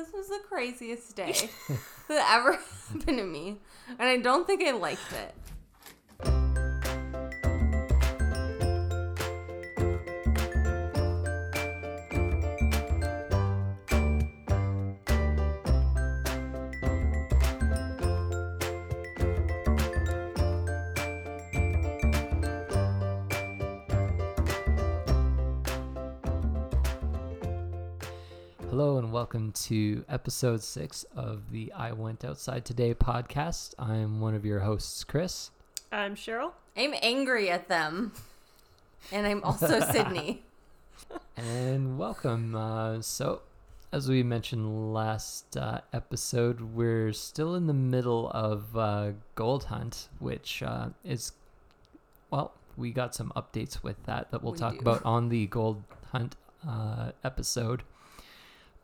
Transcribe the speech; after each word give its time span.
this 0.00 0.12
was 0.12 0.28
the 0.28 0.40
craziest 0.48 1.14
day 1.16 1.50
that 2.08 2.36
ever 2.36 2.52
happened 2.92 3.18
to 3.18 3.24
me, 3.24 3.58
and 3.98 4.08
I 4.08 4.16
don't 4.16 4.46
think 4.46 4.62
I 4.62 4.72
liked 4.72 5.12
it. 5.12 5.34
Welcome 29.32 29.52
to 29.52 30.04
episode 30.08 30.60
six 30.60 31.04
of 31.14 31.52
the 31.52 31.72
I 31.72 31.92
Went 31.92 32.24
Outside 32.24 32.64
Today 32.64 32.94
podcast. 32.94 33.74
I'm 33.78 34.20
one 34.20 34.34
of 34.34 34.44
your 34.44 34.58
hosts, 34.58 35.04
Chris. 35.04 35.52
I'm 35.92 36.16
Cheryl. 36.16 36.50
I'm 36.76 36.94
angry 37.00 37.48
at 37.48 37.68
them, 37.68 38.10
and 39.12 39.28
I'm 39.28 39.40
also 39.44 39.78
Sydney. 39.92 40.42
And 41.36 41.96
welcome. 41.96 42.56
Uh, 42.56 43.02
so, 43.02 43.42
as 43.92 44.08
we 44.08 44.24
mentioned 44.24 44.92
last 44.92 45.56
uh, 45.56 45.82
episode, 45.92 46.74
we're 46.74 47.12
still 47.12 47.54
in 47.54 47.68
the 47.68 47.72
middle 47.72 48.30
of 48.30 48.76
uh, 48.76 49.12
Gold 49.36 49.66
Hunt, 49.66 50.08
which 50.18 50.60
uh, 50.60 50.88
is, 51.04 51.30
well, 52.32 52.52
we 52.76 52.90
got 52.90 53.14
some 53.14 53.30
updates 53.36 53.80
with 53.84 54.02
that 54.06 54.32
that 54.32 54.42
we'll 54.42 54.54
We 54.54 54.58
talk 54.58 54.74
do. 54.74 54.80
about 54.80 55.04
on 55.04 55.28
the 55.28 55.46
Gold 55.46 55.84
Hunt 56.10 56.34
uh, 56.68 57.12
episode. 57.22 57.84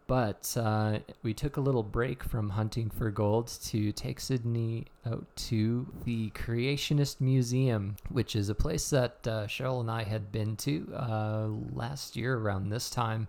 But 0.09 0.57
uh, 0.57 1.01
we 1.25 1.35
took 1.35 1.57
a 1.57 1.61
little 1.61 1.83
break 1.83 2.23
from 2.23 2.51
hunting 2.51 2.91
for 2.91 3.11
gold 3.11 3.49
to 3.65 3.91
take 3.91 4.21
Sydney 4.21 4.87
out 5.05 5.27
to 5.49 5.87
the 6.05 6.31
Creationist 6.31 7.21
Museum, 7.21 7.97
which 8.11 8.37
is 8.37 8.49
a 8.49 8.55
place 8.55 8.89
that 8.91 9.27
uh, 9.27 9.47
Cheryl 9.49 9.81
and 9.81 9.91
I 9.91 10.05
had 10.05 10.31
been 10.31 10.55
to 10.59 10.93
uh, 10.95 11.49
last 11.73 12.15
year 12.15 12.37
around 12.39 12.69
this 12.69 12.89
time. 12.89 13.27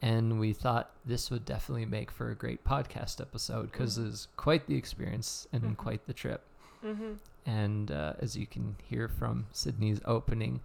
And 0.00 0.38
we 0.38 0.52
thought 0.52 0.90
this 1.04 1.28
would 1.30 1.44
definitely 1.44 1.86
make 1.86 2.12
for 2.12 2.30
a 2.30 2.36
great 2.36 2.62
podcast 2.62 3.20
episode 3.20 3.72
because 3.72 3.98
it's 3.98 4.28
quite 4.36 4.66
the 4.68 4.76
experience 4.76 5.48
and 5.52 5.62
Mhm. 5.62 5.76
quite 5.76 6.06
the 6.06 6.12
trip. 6.12 6.42
Mm-hmm. 6.84 7.14
And 7.46 7.90
uh, 7.90 8.12
as 8.20 8.36
you 8.36 8.46
can 8.46 8.76
hear 8.84 9.08
from 9.08 9.46
Sydney's 9.52 10.00
opening, 10.04 10.60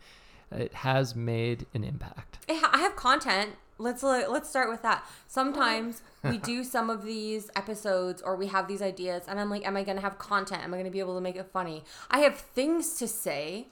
it 0.52 0.74
has 0.74 1.16
made 1.16 1.66
an 1.74 1.84
impact. 1.84 2.40
I 2.50 2.78
have 2.78 2.96
content. 2.96 3.56
Let's 3.82 4.04
let's 4.04 4.50
start 4.50 4.70
with 4.70 4.82
that. 4.84 5.04
Sometimes 5.28 6.02
we 6.24 6.38
do 6.38 6.64
some 6.64 6.90
of 6.90 7.04
these 7.04 7.50
episodes 7.56 8.22
or 8.22 8.36
we 8.36 8.48
have 8.48 8.68
these 8.68 8.82
ideas 8.82 9.24
and 9.28 9.40
I'm 9.40 9.50
like 9.50 9.66
am 9.66 9.76
I 9.76 9.84
going 9.84 9.98
to 9.98 10.02
have 10.04 10.18
content? 10.18 10.64
Am 10.64 10.74
I 10.74 10.78
going 10.78 10.86
to 10.86 10.92
be 10.92 11.00
able 11.00 11.16
to 11.16 11.22
make 11.22 11.36
it 11.36 11.48
funny? 11.52 11.84
I 12.10 12.20
have 12.20 12.36
things 12.38 12.94
to 12.96 13.08
say. 13.08 13.68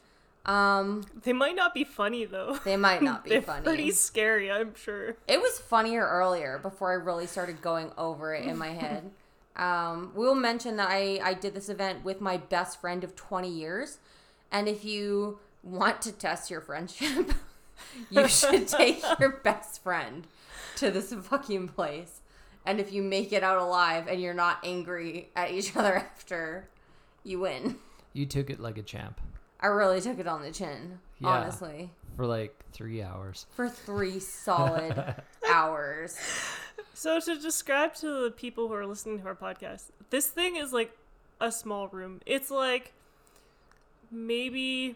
Um 0.46 1.04
They 1.24 1.34
might 1.34 1.56
not 1.56 1.74
be 1.74 1.84
funny 1.84 2.26
though. 2.26 2.58
they 2.66 2.78
might 2.78 3.02
not 3.04 3.24
be 3.26 3.30
They're 3.32 3.42
funny. 3.42 3.64
pretty 3.64 3.92
scary, 3.92 4.50
I'm 4.52 4.74
sure. 4.76 5.16
It 5.28 5.40
was 5.42 5.60
funnier 5.60 6.08
earlier 6.08 6.58
before 6.58 6.92
I 6.92 6.96
really 6.96 7.28
started 7.28 7.62
going 7.62 7.92
over 7.98 8.34
it 8.34 8.46
in 8.46 8.58
my 8.58 8.70
head. 8.70 9.12
Um, 9.56 10.14
we'll 10.16 10.36
mention 10.36 10.78
that 10.78 10.88
I, 10.90 11.20
I 11.22 11.34
did 11.34 11.54
this 11.54 11.68
event 11.68 12.06
with 12.06 12.22
my 12.22 12.38
best 12.38 12.80
friend 12.80 13.04
of 13.04 13.14
20 13.18 13.50
years. 13.50 13.98
And 14.54 14.70
if 14.70 14.86
you 14.86 15.40
want 15.64 16.02
to 16.04 16.14
test 16.14 16.50
your 16.50 16.62
friendship, 16.62 17.34
you 18.10 18.28
should 18.28 18.68
take 18.80 19.02
your 19.20 19.30
best 19.44 19.82
friend 19.84 20.28
to 20.78 20.92
this 20.92 21.14
fucking 21.14 21.70
place. 21.70 22.22
And 22.66 22.80
if 22.80 22.92
you 22.94 23.02
make 23.02 23.32
it 23.34 23.44
out 23.44 23.58
alive 23.58 24.08
and 24.08 24.22
you're 24.22 24.34
not 24.34 24.60
angry 24.64 25.30
at 25.36 25.52
each 25.52 25.76
other 25.76 25.96
after, 26.16 26.68
you 27.24 27.40
win. 27.40 27.78
You 28.14 28.26
took 28.26 28.50
it 28.50 28.60
like 28.60 28.78
a 28.78 28.84
champ 28.84 29.20
I 29.62 29.68
really 29.68 30.00
took 30.00 30.20
it 30.20 30.28
on 30.28 30.42
the 30.42 30.52
chin, 30.52 31.00
Yeah. 31.20 31.28
honestly, 31.30 31.90
for 32.16 32.26
like 32.26 32.56
three 32.72 33.02
hours. 33.04 33.46
for 33.56 33.68
three 33.68 34.20
solid 34.20 35.16
hours. 35.50 36.18
So 36.94 37.20
to 37.20 37.38
describe 37.38 37.94
to 37.96 38.24
the 38.24 38.32
people 38.32 38.70
who 38.70 38.74
are 38.74 38.86
listening 38.86 39.20
to 39.20 39.26
our 39.28 39.36
podcast, 39.36 39.90
this 40.12 40.28
thing 40.28 40.56
is 40.56 40.72
like 40.72 40.98
a 41.42 41.52
small 41.52 41.90
room. 41.90 42.22
It's 42.26 42.50
like 42.50 42.94
maybe 44.12 44.96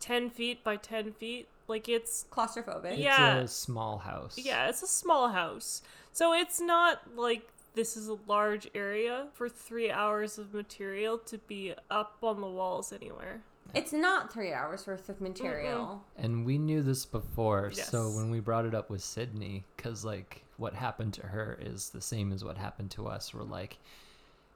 ten 0.00 0.30
feet 0.30 0.64
by 0.64 0.76
ten 0.76 1.12
feet. 1.12 1.48
Like 1.68 1.88
it's 1.88 2.24
Claustrophobic. 2.30 2.98
Yeah. 2.98 3.38
It's 3.38 3.52
a 3.52 3.54
small 3.54 3.98
house. 3.98 4.38
yeah, 4.38 4.68
it's 4.68 4.82
a 4.82 4.86
small 4.86 5.28
house. 5.28 5.82
So 6.12 6.32
it's 6.32 6.60
not 6.60 7.02
like 7.16 7.48
this 7.74 7.96
is 7.96 8.08
a 8.08 8.16
large 8.26 8.68
area 8.74 9.28
for 9.34 9.48
three 9.48 9.90
hours 9.90 10.38
of 10.38 10.52
material 10.52 11.18
to 11.18 11.38
be 11.38 11.74
up 11.90 12.16
on 12.22 12.40
the 12.40 12.48
walls 12.48 12.92
anywhere. 12.92 13.42
It's 13.74 13.92
not 13.92 14.32
three 14.32 14.52
hours 14.52 14.86
worth 14.86 15.08
of 15.10 15.20
material. 15.20 16.02
And 16.16 16.46
we 16.46 16.56
knew 16.58 16.82
this 16.82 17.04
before, 17.04 17.70
so 17.70 18.10
when 18.10 18.30
we 18.30 18.40
brought 18.40 18.64
it 18.64 18.74
up 18.74 18.88
with 18.88 19.02
Sydney, 19.04 19.64
because 19.76 20.04
like 20.04 20.42
what 20.56 20.74
happened 20.74 21.12
to 21.14 21.22
her 21.26 21.58
is 21.60 21.90
the 21.90 22.00
same 22.00 22.32
as 22.32 22.42
what 22.42 22.56
happened 22.56 22.90
to 22.92 23.06
us. 23.06 23.32
We're 23.34 23.42
like, 23.42 23.78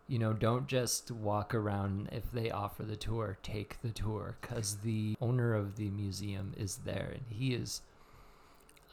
you 0.09 0.19
know, 0.19 0.33
don't 0.33 0.67
just 0.67 1.11
walk 1.11 1.55
around. 1.55 2.09
If 2.13 2.31
they 2.33 2.51
offer 2.51 2.83
the 2.83 2.97
tour, 2.97 3.39
take 3.43 3.81
the 3.83 3.91
tour, 3.91 4.37
because 4.41 4.77
the 4.79 5.15
owner 5.21 5.55
of 5.55 5.77
the 5.77 5.91
museum 5.91 6.53
is 6.57 6.77
there, 6.85 7.11
and 7.15 7.25
he 7.29 7.55
is. 7.55 7.83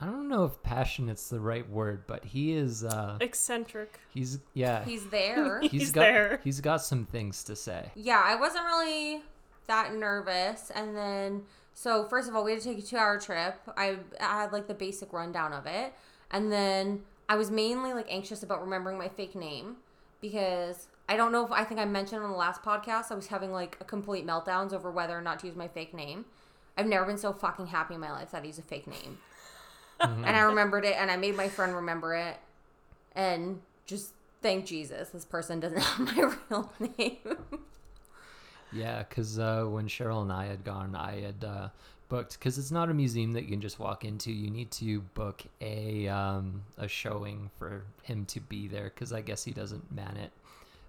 I 0.02 0.06
don't 0.06 0.30
know 0.30 0.46
if 0.46 0.64
passionate's 0.64 1.28
the 1.28 1.42
right 1.42 1.70
word, 1.70 2.04
but 2.08 2.24
he 2.24 2.54
is. 2.54 2.86
uh 2.86 3.18
Eccentric. 3.20 4.00
He's 4.14 4.40
yeah. 4.54 4.86
He's 4.86 5.06
there. 5.08 5.60
He's 5.64 5.92
got 5.92 6.02
there. 6.02 6.40
he's 6.44 6.62
got 6.62 6.82
some 6.82 7.06
things 7.06 7.44
to 7.46 7.56
say. 7.56 7.92
yeah, 7.96 8.22
I 8.24 8.36
wasn't 8.36 8.64
really 8.66 9.22
that 9.68 9.94
nervous. 9.94 10.72
And 10.74 10.96
then, 10.96 11.44
so 11.74 12.06
first 12.06 12.30
of 12.30 12.36
all, 12.36 12.46
we 12.46 12.52
had 12.52 12.62
to 12.62 12.70
take 12.70 12.80
a 12.80 12.82
two 12.82 12.96
hour 12.98 13.20
trip. 13.20 13.56
I, 13.76 13.98
I 14.22 14.42
had 14.44 14.54
like 14.54 14.68
the 14.68 14.74
basic 14.74 15.12
rundown 15.12 15.52
of 15.52 15.66
it. 15.66 15.94
And 16.32 16.50
then 16.50 17.02
I 17.28 17.36
was 17.36 17.52
mainly 17.52 17.94
like 17.94 18.08
anxious 18.10 18.42
about 18.42 18.62
remembering 18.62 18.98
my 18.98 19.10
fake 19.10 19.36
name 19.36 19.78
because 20.22 20.88
I 21.10 21.18
don't 21.18 21.32
know 21.32 21.44
if 21.44 21.52
I 21.52 21.64
think 21.64 21.80
I 21.80 21.86
mentioned 21.86 22.24
on 22.24 22.30
the 22.30 22.38
last 22.38 22.62
podcast, 22.62 23.12
I 23.12 23.16
was 23.16 23.28
having 23.28 23.52
like 23.52 23.78
a 23.82 23.84
complete 23.84 24.28
meltdowns 24.28 24.74
over 24.74 24.92
whether 24.92 25.18
or 25.18 25.22
not 25.22 25.40
to 25.40 25.48
use 25.48 25.56
my 25.56 25.68
fake 25.68 25.92
name. 25.92 26.26
I've 26.78 26.86
never 26.86 27.04
been 27.04 27.18
so 27.18 27.34
fucking 27.34 27.68
happy 27.68 27.96
in 27.96 28.00
my 28.00 28.12
life 28.12 28.30
that 28.30 28.44
I 28.44 28.46
use 28.46 28.60
a 28.60 28.62
fake 28.62 28.86
name. 28.86 29.18
and 30.00 30.28
I 30.28 30.42
remembered 30.42 30.86
it 30.86 30.96
and 30.98 31.10
I 31.10 31.18
made 31.18 31.36
my 31.36 31.50
friend 31.50 31.76
remember 31.76 32.14
it 32.14 32.38
and 33.14 33.60
just 33.88 34.14
thank 34.42 34.66
Jesus 34.66 35.10
this 35.10 35.26
person 35.26 35.60
doesn't 35.60 35.80
have 35.82 36.00
my 36.00 36.36
real 36.50 36.72
name. 36.98 37.38
Yeah, 38.72 39.00
because 39.00 39.40
uh, 39.40 39.64
when 39.64 39.88
Cheryl 39.88 40.22
and 40.22 40.32
I 40.32 40.46
had 40.46 40.64
gone, 40.64 40.96
I 40.96 41.22
had 41.22 41.44
uh, 41.44 41.70
booked 42.08 42.38
because 42.38 42.60
it's 42.60 42.70
not 42.70 42.88
a 42.88 42.94
museum 42.94 43.34
that 43.34 43.46
you 43.46 43.50
can 43.50 43.62
just 43.62 43.80
walk 43.80 44.06
into. 44.06 44.32
You 44.32 44.52
need 44.52 44.70
to 44.74 45.02
book 45.16 45.42
a 45.60 46.08
um, 46.08 46.62
a 46.78 46.88
showing 46.88 47.50
for 47.58 47.82
him 48.04 48.26
to 48.26 48.40
be 48.40 48.68
there 48.68 48.92
because 48.94 49.12
I 49.12 49.22
guess 49.22 49.44
he 49.44 49.52
doesn't 49.52 49.92
man 49.92 50.16
it 50.18 50.32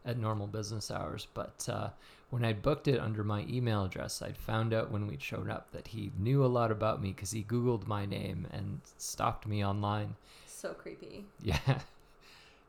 at 0.04 0.18
normal 0.18 0.46
business 0.46 0.90
hours. 0.90 1.26
But 1.34 1.68
uh, 1.68 1.90
when 2.30 2.44
I 2.44 2.52
booked 2.52 2.88
it 2.88 3.00
under 3.00 3.24
my 3.24 3.44
email 3.48 3.84
address, 3.84 4.22
I'd 4.22 4.36
found 4.36 4.72
out 4.72 4.90
when 4.90 5.06
we'd 5.06 5.22
shown 5.22 5.50
up 5.50 5.70
that 5.72 5.88
he 5.88 6.12
knew 6.18 6.44
a 6.44 6.46
lot 6.46 6.70
about 6.70 7.02
me 7.02 7.12
because 7.12 7.30
he 7.32 7.42
Googled 7.42 7.86
my 7.86 8.06
name 8.06 8.46
and 8.52 8.80
stalked 8.98 9.46
me 9.46 9.64
online. 9.64 10.16
so 10.46 10.70
creepy. 10.74 11.24
Yeah. 11.42 11.58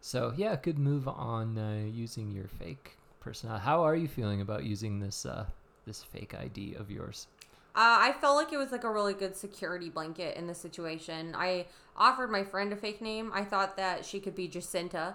So 0.03 0.33
yeah, 0.35 0.55
good 0.59 0.79
move 0.79 1.07
on 1.07 1.57
uh, 1.59 1.85
using 1.87 2.31
your 2.31 2.47
fake 2.47 2.97
personality. 3.19 3.63
How 3.63 3.83
are 3.83 3.95
you 3.95 4.07
feeling 4.07 4.41
about 4.41 4.63
using 4.63 4.99
this 4.99 5.25
uh, 5.27 5.45
this 5.85 6.01
fake 6.03 6.33
ID 6.33 6.73
of 6.73 6.89
yours? 6.89 7.27
Uh, 7.75 8.01
I 8.01 8.15
felt 8.19 8.35
like 8.35 8.51
it 8.51 8.57
was 8.57 8.71
like 8.71 8.83
a 8.83 8.89
really 8.89 9.13
good 9.13 9.35
security 9.35 9.89
blanket 9.89 10.35
in 10.37 10.47
the 10.47 10.55
situation. 10.55 11.35
I 11.37 11.67
offered 11.95 12.31
my 12.31 12.43
friend 12.43 12.73
a 12.73 12.75
fake 12.75 12.99
name. 12.99 13.31
I 13.33 13.43
thought 13.43 13.77
that 13.77 14.03
she 14.03 14.19
could 14.19 14.35
be 14.35 14.47
Jacinta, 14.47 15.13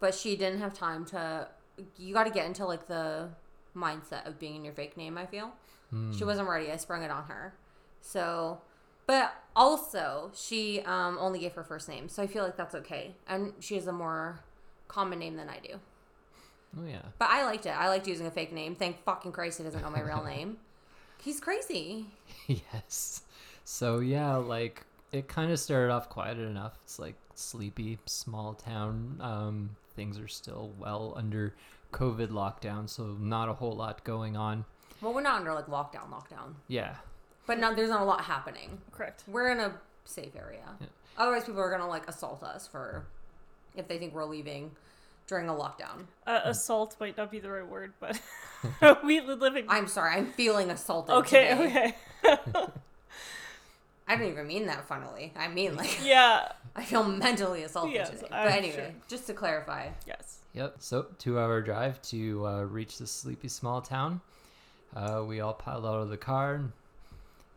but 0.00 0.14
she 0.14 0.36
didn't 0.36 0.60
have 0.60 0.74
time 0.74 1.06
to. 1.06 1.48
You 1.96 2.14
got 2.14 2.24
to 2.24 2.30
get 2.30 2.46
into 2.46 2.64
like 2.66 2.86
the 2.86 3.28
mindset 3.76 4.26
of 4.26 4.38
being 4.38 4.56
in 4.56 4.64
your 4.64 4.74
fake 4.74 4.96
name. 4.96 5.18
I 5.18 5.26
feel 5.26 5.52
she 6.16 6.24
wasn't 6.24 6.48
ready. 6.48 6.70
I 6.70 6.76
sprung 6.76 7.02
it 7.02 7.10
on 7.10 7.24
her. 7.24 7.54
So, 8.00 8.60
but 9.06 9.34
also 9.54 10.30
she 10.34 10.80
um, 10.80 11.16
only 11.18 11.38
gave 11.38 11.52
her 11.54 11.64
first 11.64 11.88
name, 11.88 12.08
so 12.08 12.22
I 12.22 12.26
feel 12.26 12.44
like 12.44 12.56
that's 12.56 12.74
okay. 12.74 13.14
And 13.28 13.52
she 13.60 13.76
has 13.76 13.86
a 13.86 13.92
more 13.92 14.40
common 14.88 15.18
name 15.18 15.36
than 15.36 15.48
I 15.48 15.58
do. 15.58 15.80
Oh 16.78 16.86
yeah. 16.86 17.02
But 17.18 17.30
I 17.30 17.44
liked 17.44 17.66
it. 17.66 17.70
I 17.70 17.88
liked 17.88 18.06
using 18.06 18.26
a 18.26 18.30
fake 18.30 18.52
name. 18.52 18.74
Thank 18.74 19.02
fucking 19.04 19.32
Christ 19.32 19.58
he 19.58 19.64
doesn't 19.64 19.80
know 19.82 19.90
my 19.90 20.00
real 20.00 20.22
name. 20.26 20.58
He's 21.22 21.40
crazy. 21.40 22.06
yes. 22.46 23.22
So 23.64 24.00
yeah, 24.00 24.36
like 24.36 24.84
it 25.12 25.28
kind 25.28 25.50
of 25.50 25.58
started 25.58 25.92
off 25.92 26.08
quiet 26.08 26.38
enough. 26.38 26.78
It's 26.84 26.98
like 26.98 27.14
sleepy, 27.34 27.98
small 28.06 28.54
town. 28.54 29.18
Um, 29.20 29.70
things 29.96 30.18
are 30.18 30.28
still 30.28 30.72
well 30.78 31.14
under 31.16 31.54
COVID 31.92 32.28
lockdown, 32.28 32.88
so 32.88 33.16
not 33.18 33.48
a 33.48 33.54
whole 33.54 33.72
lot 33.74 34.04
going 34.04 34.36
on. 34.36 34.64
Well, 35.00 35.12
we're 35.14 35.22
not 35.22 35.40
under 35.40 35.52
like 35.54 35.66
lockdown, 35.66 36.10
lockdown, 36.10 36.54
Yeah. 36.68 36.94
but 37.46 37.58
no, 37.58 37.74
there's 37.74 37.90
not 37.90 38.00
a 38.02 38.04
lot 38.04 38.20
happening. 38.22 38.80
Correct. 38.92 39.24
We're 39.26 39.50
in 39.50 39.60
a 39.60 39.72
safe 40.04 40.36
area. 40.36 40.64
Yeah. 40.80 40.86
Otherwise, 41.18 41.44
people 41.44 41.60
are 41.60 41.70
gonna 41.70 41.88
like 41.88 42.08
assault 42.08 42.42
us 42.42 42.66
for 42.68 43.06
if 43.74 43.88
they 43.88 43.98
think 43.98 44.14
we're 44.14 44.24
leaving 44.24 44.70
during 45.26 45.48
a 45.48 45.52
lockdown. 45.52 46.06
Uh, 46.26 46.40
assault 46.44 46.96
might 47.00 47.16
not 47.16 47.30
be 47.30 47.38
the 47.40 47.50
right 47.50 47.66
word, 47.66 47.92
but 48.00 48.20
we 49.04 49.20
live 49.20 49.56
in. 49.56 49.64
I'm 49.68 49.86
sorry, 49.88 50.14
I'm 50.16 50.32
feeling 50.32 50.70
assaulted. 50.70 51.14
Okay, 51.16 51.48
today. 51.50 51.94
okay. 52.24 52.66
I 54.08 54.16
don't 54.16 54.28
even 54.28 54.46
mean 54.46 54.66
that 54.66 54.86
funnily. 54.86 55.32
I 55.36 55.48
mean 55.48 55.76
like 55.76 55.98
Yeah. 56.04 56.52
I 56.74 56.84
feel 56.84 57.04
mentally 57.04 57.62
assaulted 57.62 57.94
Yes, 57.94 58.10
today. 58.10 58.26
I'm 58.30 58.48
But 58.48 58.52
anyway, 58.58 58.74
sure. 58.76 58.94
just 59.08 59.26
to 59.28 59.34
clarify, 59.34 59.88
Yes. 60.06 60.38
Yep. 60.52 60.76
So 60.78 61.06
two 61.18 61.38
hour 61.38 61.60
drive 61.60 62.00
to 62.02 62.46
uh, 62.46 62.62
reach 62.64 62.98
this 62.98 63.10
sleepy 63.10 63.48
small 63.48 63.80
town. 63.82 64.20
Uh, 64.94 65.22
we 65.26 65.40
all 65.40 65.52
piled 65.54 65.84
out 65.84 66.00
of 66.00 66.08
the 66.08 66.16
car 66.16 66.62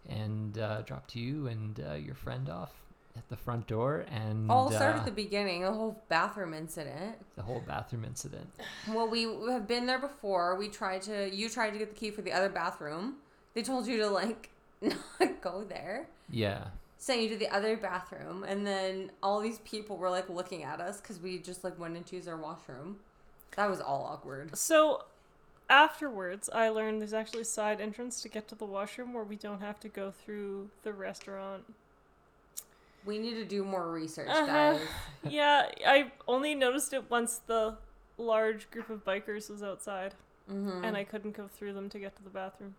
and 0.10 0.57
uh, 0.57 0.81
dropped 0.81 1.16
you 1.16 1.48
and 1.48 1.80
uh, 1.90 1.94
your 1.94 2.16
friend 2.16 2.50
off 2.50 2.72
at 3.16 3.28
the 3.30 3.36
front 3.38 3.68
door 3.68 4.06
and 4.12 4.50
all 4.50 4.69
started 4.72 4.98
uh, 4.98 5.00
at 5.00 5.06
the 5.06 5.12
beginning, 5.12 5.62
the 5.62 5.72
whole 5.72 6.01
bathroom 6.10 6.54
incident. 6.54 7.16
the 7.36 7.42
whole 7.42 7.62
bathroom 7.66 8.06
incident. 8.06 8.48
Well, 8.88 9.07
we 9.10 9.24
have 9.51 9.68
been 9.68 9.86
there 9.86 10.00
before. 10.00 10.56
We 10.56 10.69
tried 10.69 11.01
to. 11.04 11.30
You 11.34 11.50
tried 11.50 11.72
to 11.72 11.80
get 11.80 11.90
the 11.90 11.96
key 11.96 12.12
for 12.12 12.22
the 12.22 12.31
other 12.31 12.50
bathroom. 12.50 13.16
They 13.54 13.62
told 13.62 13.88
you 13.88 13.98
to 13.98 14.07
like 14.07 14.50
not 15.19 15.41
go 15.41 15.63
there. 15.67 16.07
Yeah. 16.29 16.65
Sent 16.97 17.21
you 17.21 17.29
to 17.29 17.37
the 17.37 17.47
other 17.49 17.77
bathroom, 17.77 18.43
and 18.43 18.67
then 18.67 19.11
all 19.23 19.39
these 19.39 19.59
people 19.59 19.97
were 19.97 20.09
like 20.09 20.29
looking 20.29 20.63
at 20.63 20.81
us 20.81 20.99
because 20.99 21.19
we 21.19 21.37
just 21.39 21.63
like 21.63 21.79
went 21.79 21.95
into 21.95 22.15
use 22.17 22.27
our 22.27 22.35
washroom. 22.37 22.97
That 23.55 23.69
was 23.69 23.79
all 23.79 24.03
awkward. 24.11 24.57
So 24.57 25.05
afterwards, 25.69 26.49
I 26.53 26.69
learned 26.69 26.99
there's 27.01 27.13
actually 27.13 27.41
a 27.41 27.45
side 27.45 27.79
entrance 27.79 28.21
to 28.23 28.29
get 28.29 28.47
to 28.49 28.55
the 28.55 28.65
washroom 28.65 29.13
where 29.13 29.23
we 29.23 29.35
don't 29.37 29.61
have 29.61 29.79
to 29.81 29.87
go 29.89 30.11
through 30.11 30.69
the 30.83 30.91
restaurant. 30.93 31.63
We 33.05 33.17
need 33.17 33.35
to 33.35 33.45
do 33.45 33.63
more 33.63 33.89
research, 33.89 34.27
Uh-huh. 34.27 34.45
guys. 34.45 34.81
yeah, 35.23 35.69
I 35.87 36.11
only 36.27 36.53
noticed 36.53 36.91
it 36.93 37.09
once 37.09 37.39
the 37.47 37.77
large 38.17 38.69
group 38.71 38.89
of 38.89 39.05
bikers 39.05 39.49
was 39.49 39.63
outside 39.63 40.13
hmm 40.49 40.83
and 40.83 40.97
I 40.97 41.03
couldn't 41.05 41.37
go 41.37 41.47
through 41.47 41.73
them 41.73 41.87
to 41.89 41.99
get 41.99 42.15
to 42.17 42.23
the 42.23 42.29
bathroom. 42.29 42.75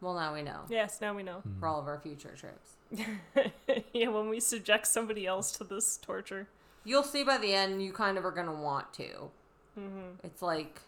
Well, 0.00 0.14
now 0.14 0.34
we 0.34 0.42
know 0.42 0.60
Yes, 0.68 1.00
now 1.00 1.14
we 1.14 1.22
know. 1.22 1.38
Hmm. 1.40 1.58
for 1.60 1.66
all 1.68 1.80
of 1.80 1.86
our 1.86 1.98
future 1.98 2.34
trips. 2.36 2.72
yeah, 3.92 4.08
when 4.08 4.28
we 4.28 4.40
subject 4.40 4.86
somebody 4.86 5.26
else 5.26 5.52
to 5.52 5.64
this 5.64 5.96
torture. 5.98 6.46
You'll 6.84 7.02
see 7.02 7.24
by 7.24 7.38
the 7.38 7.52
end. 7.52 7.82
You 7.82 7.92
kind 7.92 8.16
of 8.18 8.24
are 8.24 8.30
gonna 8.30 8.52
want 8.54 8.92
to. 8.94 9.08
Mm-hmm. 9.78 10.24
It's 10.24 10.40
like, 10.42 10.80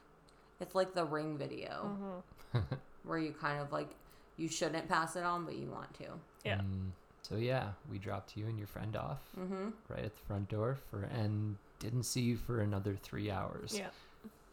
it's 0.61 0.75
like 0.75 0.95
the 0.95 1.05
ring 1.05 1.37
video 1.39 2.23
Mm-hmm. 2.55 2.75
where 3.05 3.19
you 3.19 3.33
kind 3.33 3.61
of 3.61 3.73
like 3.73 3.89
you 4.37 4.49
shouldn't 4.49 4.89
pass 4.89 5.17
it 5.17 5.25
on, 5.25 5.45
but 5.45 5.57
you 5.57 5.69
want 5.69 5.93
to. 5.95 6.05
Yeah. 6.45 6.59
Mm, 6.59 6.91
so 7.23 7.37
yeah, 7.37 7.71
we 7.91 7.99
dropped 7.99 8.37
you 8.37 8.47
and 8.47 8.57
your 8.59 8.67
friend 8.69 8.95
off 8.97 9.19
Mm-hmm. 9.39 9.71
right 9.89 10.05
at 10.05 10.15
the 10.17 10.23
front 10.27 10.49
door 10.49 10.79
for 10.91 11.03
and 11.05 11.57
didn't 11.81 12.05
see 12.05 12.21
you 12.21 12.37
for 12.37 12.61
another 12.61 12.97
three 13.03 13.31
hours. 13.31 13.75
Yeah. 13.77 13.89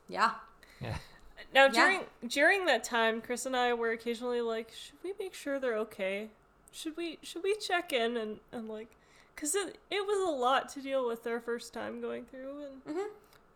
Yeah. 0.09 0.31
Yeah. 0.81 0.97
Now 1.53 1.65
Yeah. 1.65 1.69
during 1.71 2.01
during 2.27 2.65
that 2.65 2.83
time, 2.83 3.21
Chris 3.21 3.45
and 3.45 3.55
I 3.55 3.73
were 3.73 3.91
occasionally 3.91 4.41
like, 4.41 4.71
should 4.73 4.95
we 5.03 5.13
make 5.19 5.33
sure 5.33 5.59
they're 5.59 5.77
okay? 5.77 6.29
Should 6.71 6.97
we 6.97 7.19
should 7.21 7.43
we 7.43 7.55
check 7.55 7.93
in 7.93 8.17
and, 8.17 8.39
and 8.51 8.67
like, 8.69 8.89
cause 9.35 9.55
it 9.55 9.77
it 9.89 10.05
was 10.05 10.27
a 10.27 10.31
lot 10.31 10.69
to 10.69 10.81
deal 10.81 11.07
with 11.07 11.23
their 11.23 11.39
first 11.39 11.73
time 11.73 12.01
going 12.01 12.25
through 12.25 12.63
and 12.65 12.95
Mhm. 12.95 13.07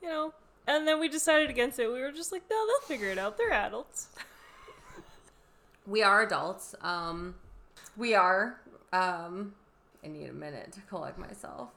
you 0.01 0.09
know, 0.09 0.33
and 0.67 0.87
then 0.87 0.99
we 0.99 1.07
decided 1.09 1.49
against 1.49 1.79
it. 1.79 1.87
We 1.91 2.01
were 2.01 2.11
just 2.11 2.31
like, 2.31 2.43
no, 2.49 2.65
they'll 2.67 2.87
figure 2.87 3.09
it 3.09 3.17
out. 3.17 3.37
They're 3.37 3.51
adults. 3.53 4.07
We 5.87 6.03
are 6.03 6.21
adults. 6.21 6.75
Um, 6.81 7.33
we 7.97 8.13
are. 8.13 8.59
Um, 8.93 9.55
I 10.03 10.07
need 10.07 10.29
a 10.29 10.33
minute 10.33 10.71
to 10.73 10.81
collect 10.81 11.17
myself. 11.17 11.69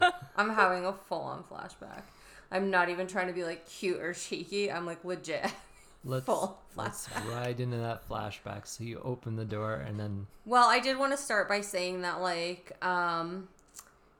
I'm 0.36 0.50
having 0.54 0.86
a 0.86 0.92
full 0.94 1.20
on 1.20 1.44
flashback. 1.44 2.02
I'm 2.50 2.70
not 2.70 2.88
even 2.88 3.06
trying 3.06 3.28
to 3.28 3.32
be 3.32 3.44
like 3.44 3.68
cute 3.68 4.00
or 4.00 4.12
cheeky. 4.12 4.70
I'm 4.70 4.86
like 4.86 5.04
legit. 5.04 5.50
Let's 6.04 6.24
Full 6.24 6.58
let's 6.76 7.08
ride 7.28 7.60
into 7.60 7.76
that 7.76 8.08
flashback. 8.08 8.66
So 8.66 8.84
you 8.84 9.00
open 9.04 9.36
the 9.36 9.44
door 9.44 9.74
and 9.74 10.00
then 10.00 10.26
Well, 10.46 10.68
I 10.68 10.80
did 10.80 10.98
want 10.98 11.12
to 11.12 11.18
start 11.18 11.48
by 11.48 11.60
saying 11.60 12.02
that 12.02 12.20
like 12.20 12.72
um 12.84 13.48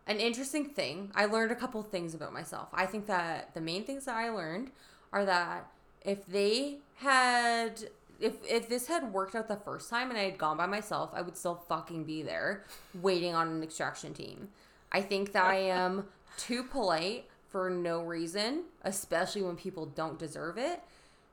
an 0.07 0.19
interesting 0.19 0.67
thing. 0.67 1.11
I 1.15 1.27
learned 1.27 1.53
a 1.53 1.55
couple 1.55 1.83
things 1.83 2.15
about 2.15 2.33
myself. 2.33 2.69
I 2.73 2.85
think 2.85 3.07
that 3.07 3.55
the 3.55 3.61
main 3.61 3.85
things 3.85 4.05
that 4.05 4.17
I 4.17 4.29
learned 4.29 4.73
are 5.13 5.25
that 5.25 5.71
if 6.05 6.27
they 6.27 6.79
had 6.97 7.89
if 8.21 8.35
if 8.47 8.69
this 8.69 8.87
had 8.89 9.13
worked 9.13 9.35
out 9.35 9.49
the 9.49 9.57
first 9.57 9.89
time 9.89 10.11
and 10.11 10.19
I 10.19 10.25
had 10.25 10.37
gone 10.37 10.57
by 10.57 10.67
myself, 10.67 11.11
I 11.15 11.23
would 11.23 11.37
still 11.37 11.55
fucking 11.55 12.05
be 12.05 12.23
there 12.23 12.65
waiting 13.01 13.35
on 13.35 13.49
an 13.49 13.63
extraction 13.63 14.13
team. 14.13 14.49
I 14.93 15.01
think 15.01 15.33
that 15.33 15.45
I 15.45 15.57
am 15.57 16.09
too 16.37 16.63
polite 16.63 17.27
for 17.51 17.69
no 17.69 18.03
reason, 18.03 18.65
especially 18.83 19.43
when 19.43 19.57
people 19.57 19.87
don't 19.87 20.19
deserve 20.19 20.57
it. 20.57 20.81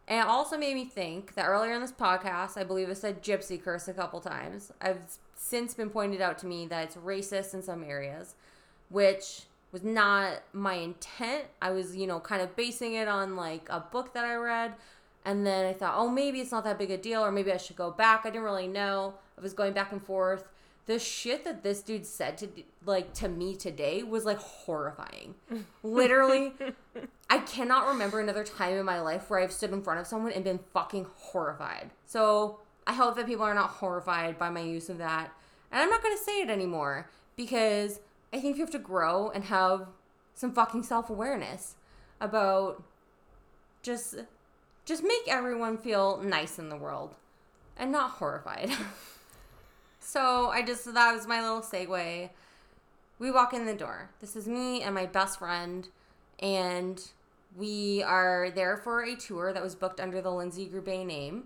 And 0.07 0.21
it 0.21 0.27
also 0.27 0.57
made 0.57 0.75
me 0.75 0.85
think 0.85 1.35
that 1.35 1.47
earlier 1.47 1.73
in 1.73 1.81
this 1.81 1.91
podcast, 1.91 2.57
I 2.57 2.63
believe 2.63 2.89
I 2.89 2.93
said 2.93 3.21
gypsy 3.21 3.61
curse 3.61 3.87
a 3.87 3.93
couple 3.93 4.21
times. 4.21 4.71
I've 4.81 5.01
since 5.35 5.73
been 5.73 5.89
pointed 5.89 6.21
out 6.21 6.37
to 6.39 6.47
me 6.47 6.65
that 6.67 6.83
it's 6.85 6.95
racist 6.95 7.53
in 7.53 7.61
some 7.61 7.83
areas, 7.83 8.35
which 8.89 9.41
was 9.71 9.83
not 9.83 10.43
my 10.53 10.75
intent. 10.75 11.45
I 11.61 11.71
was, 11.71 11.95
you 11.95 12.07
know, 12.07 12.19
kind 12.19 12.41
of 12.41 12.55
basing 12.55 12.93
it 12.93 13.07
on 13.07 13.35
like 13.35 13.67
a 13.69 13.81
book 13.81 14.13
that 14.13 14.23
I 14.23 14.35
read. 14.35 14.73
And 15.25 15.45
then 15.45 15.65
I 15.65 15.73
thought, 15.73 15.95
oh, 15.97 16.09
maybe 16.09 16.39
it's 16.39 16.53
not 16.53 16.63
that 16.63 16.79
big 16.79 16.89
a 16.89 16.97
deal, 16.97 17.21
or 17.21 17.33
maybe 17.33 17.51
I 17.51 17.57
should 17.57 17.75
go 17.75 17.91
back. 17.91 18.21
I 18.23 18.29
didn't 18.29 18.43
really 18.43 18.67
know. 18.67 19.13
I 19.37 19.41
was 19.41 19.53
going 19.53 19.73
back 19.73 19.91
and 19.91 20.01
forth. 20.01 20.47
The 20.87 20.99
shit 20.99 21.43
that 21.43 21.63
this 21.63 21.81
dude 21.81 22.05
said 22.05 22.37
to 22.39 22.47
like 22.85 23.13
to 23.15 23.27
me 23.27 23.55
today 23.55 24.03
was 24.03 24.23
like 24.23 24.39
horrifying. 24.39 25.35
Literally, 25.83 26.53
I 27.29 27.39
cannot 27.39 27.87
remember 27.87 28.21
another 28.21 28.45
time 28.45 28.73
in 28.73 28.85
my 28.85 29.01
life 29.01 29.29
where 29.29 29.39
I've 29.39 29.51
stood 29.51 29.73
in 29.73 29.81
front 29.81 29.99
of 29.99 30.07
someone 30.07 30.31
and 30.31 30.45
been 30.45 30.59
fucking 30.73 31.07
horrified. 31.15 31.91
So 32.05 32.59
I 32.87 32.93
hope 32.93 33.17
that 33.17 33.25
people 33.25 33.43
are 33.43 33.53
not 33.53 33.69
horrified 33.69 34.39
by 34.39 34.49
my 34.49 34.61
use 34.61 34.89
of 34.89 34.97
that. 34.99 35.31
And 35.73 35.81
I'm 35.81 35.89
not 35.89 36.01
going 36.01 36.15
to 36.15 36.23
say 36.23 36.39
it 36.39 36.49
anymore 36.49 37.09
because 37.35 37.99
I 38.31 38.39
think 38.39 38.55
you 38.55 38.63
have 38.63 38.71
to 38.71 38.79
grow 38.79 39.29
and 39.29 39.43
have 39.43 39.87
some 40.35 40.53
fucking 40.53 40.83
self 40.83 41.09
awareness 41.09 41.75
about 42.21 42.81
just 43.83 44.15
just 44.85 45.03
make 45.03 45.27
everyone 45.27 45.77
feel 45.77 46.21
nice 46.23 46.57
in 46.57 46.69
the 46.69 46.77
world 46.77 47.15
and 47.75 47.91
not 47.91 48.11
horrified. 48.11 48.71
so 50.07 50.47
I 50.47 50.61
just 50.61 50.93
that 50.93 51.13
was 51.13 51.27
my 51.27 51.41
little 51.41 51.61
segue. 51.61 52.29
We 53.19 53.31
walk 53.31 53.53
in 53.53 53.65
the 53.65 53.73
door. 53.73 54.09
This 54.21 54.37
is 54.37 54.47
me 54.47 54.81
and 54.81 54.95
my 54.95 55.05
best 55.05 55.39
friend 55.39 55.87
and 56.39 57.01
we 57.57 58.03
are 58.03 58.49
there 58.51 58.77
for 58.77 59.03
a 59.03 59.15
tour 59.15 59.51
that 59.51 59.61
was 59.61 59.75
booked 59.75 59.99
under 59.99 60.21
the 60.21 60.31
Lindsay 60.31 60.65
Group 60.65 60.87
A 60.87 61.03
name. 61.03 61.45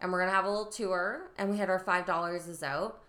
And 0.00 0.10
we're 0.10 0.20
gonna 0.20 0.32
have 0.32 0.44
a 0.44 0.50
little 0.50 0.66
tour, 0.66 1.30
and 1.38 1.50
we 1.50 1.56
had 1.56 1.70
our 1.70 1.78
five 1.78 2.04
dollars 2.04 2.48
is 2.48 2.62
out. 2.62 3.00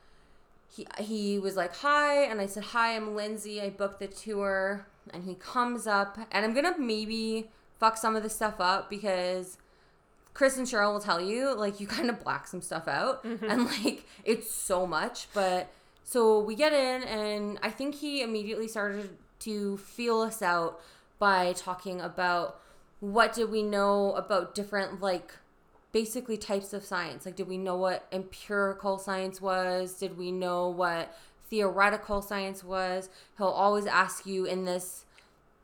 He 0.69 0.87
he 0.99 1.39
was 1.39 1.55
like, 1.55 1.75
"Hi," 1.77 2.23
and 2.23 2.39
I 2.39 2.45
said, 2.45 2.63
"Hi, 2.65 2.95
I'm 2.95 3.15
Lindsay. 3.15 3.61
I 3.61 3.69
booked 3.69 3.99
the 3.99 4.07
tour." 4.07 4.85
And 5.11 5.23
he 5.23 5.35
comes 5.35 5.87
up, 5.87 6.17
and 6.31 6.45
I'm 6.45 6.53
gonna 6.53 6.77
maybe 6.77 7.49
fuck 7.79 7.97
some 7.97 8.15
of 8.15 8.23
this 8.23 8.35
stuff 8.35 8.59
up 8.59 8.89
because 8.89 9.57
Chris 10.35 10.57
and 10.57 10.67
Cheryl 10.67 10.93
will 10.93 10.99
tell 10.99 11.21
you, 11.21 11.55
like, 11.55 11.79
you 11.79 11.87
kind 11.97 12.11
of 12.11 12.23
black 12.23 12.45
some 12.45 12.61
stuff 12.61 12.87
out, 12.87 13.23
mm-hmm. 13.23 13.49
and 13.49 13.65
like 13.65 14.05
it's 14.23 14.51
so 14.51 14.85
much. 14.85 15.27
But 15.33 15.71
so 16.03 16.39
we 16.39 16.53
get 16.53 16.73
in, 16.73 17.03
and 17.03 17.57
I 17.63 17.71
think 17.71 17.95
he 17.95 18.21
immediately 18.21 18.67
started 18.67 19.17
to 19.39 19.77
feel 19.77 20.21
us 20.21 20.43
out 20.43 20.79
by 21.17 21.53
talking 21.53 22.01
about 22.01 22.59
what 22.99 23.33
did 23.33 23.49
we 23.49 23.63
know 23.63 24.13
about 24.13 24.55
different 24.55 25.01
like 25.01 25.33
basically 25.91 26.37
types 26.37 26.73
of 26.73 26.83
science. 26.83 27.25
Like 27.25 27.35
did 27.35 27.47
we 27.47 27.57
know 27.57 27.77
what 27.77 28.07
empirical 28.11 28.97
science 28.97 29.41
was? 29.41 29.93
Did 29.93 30.17
we 30.17 30.31
know 30.31 30.67
what 30.67 31.17
theoretical 31.49 32.21
science 32.21 32.63
was? 32.63 33.09
He'll 33.37 33.47
always 33.47 33.85
ask 33.85 34.25
you 34.25 34.45
in 34.45 34.65
this 34.65 35.05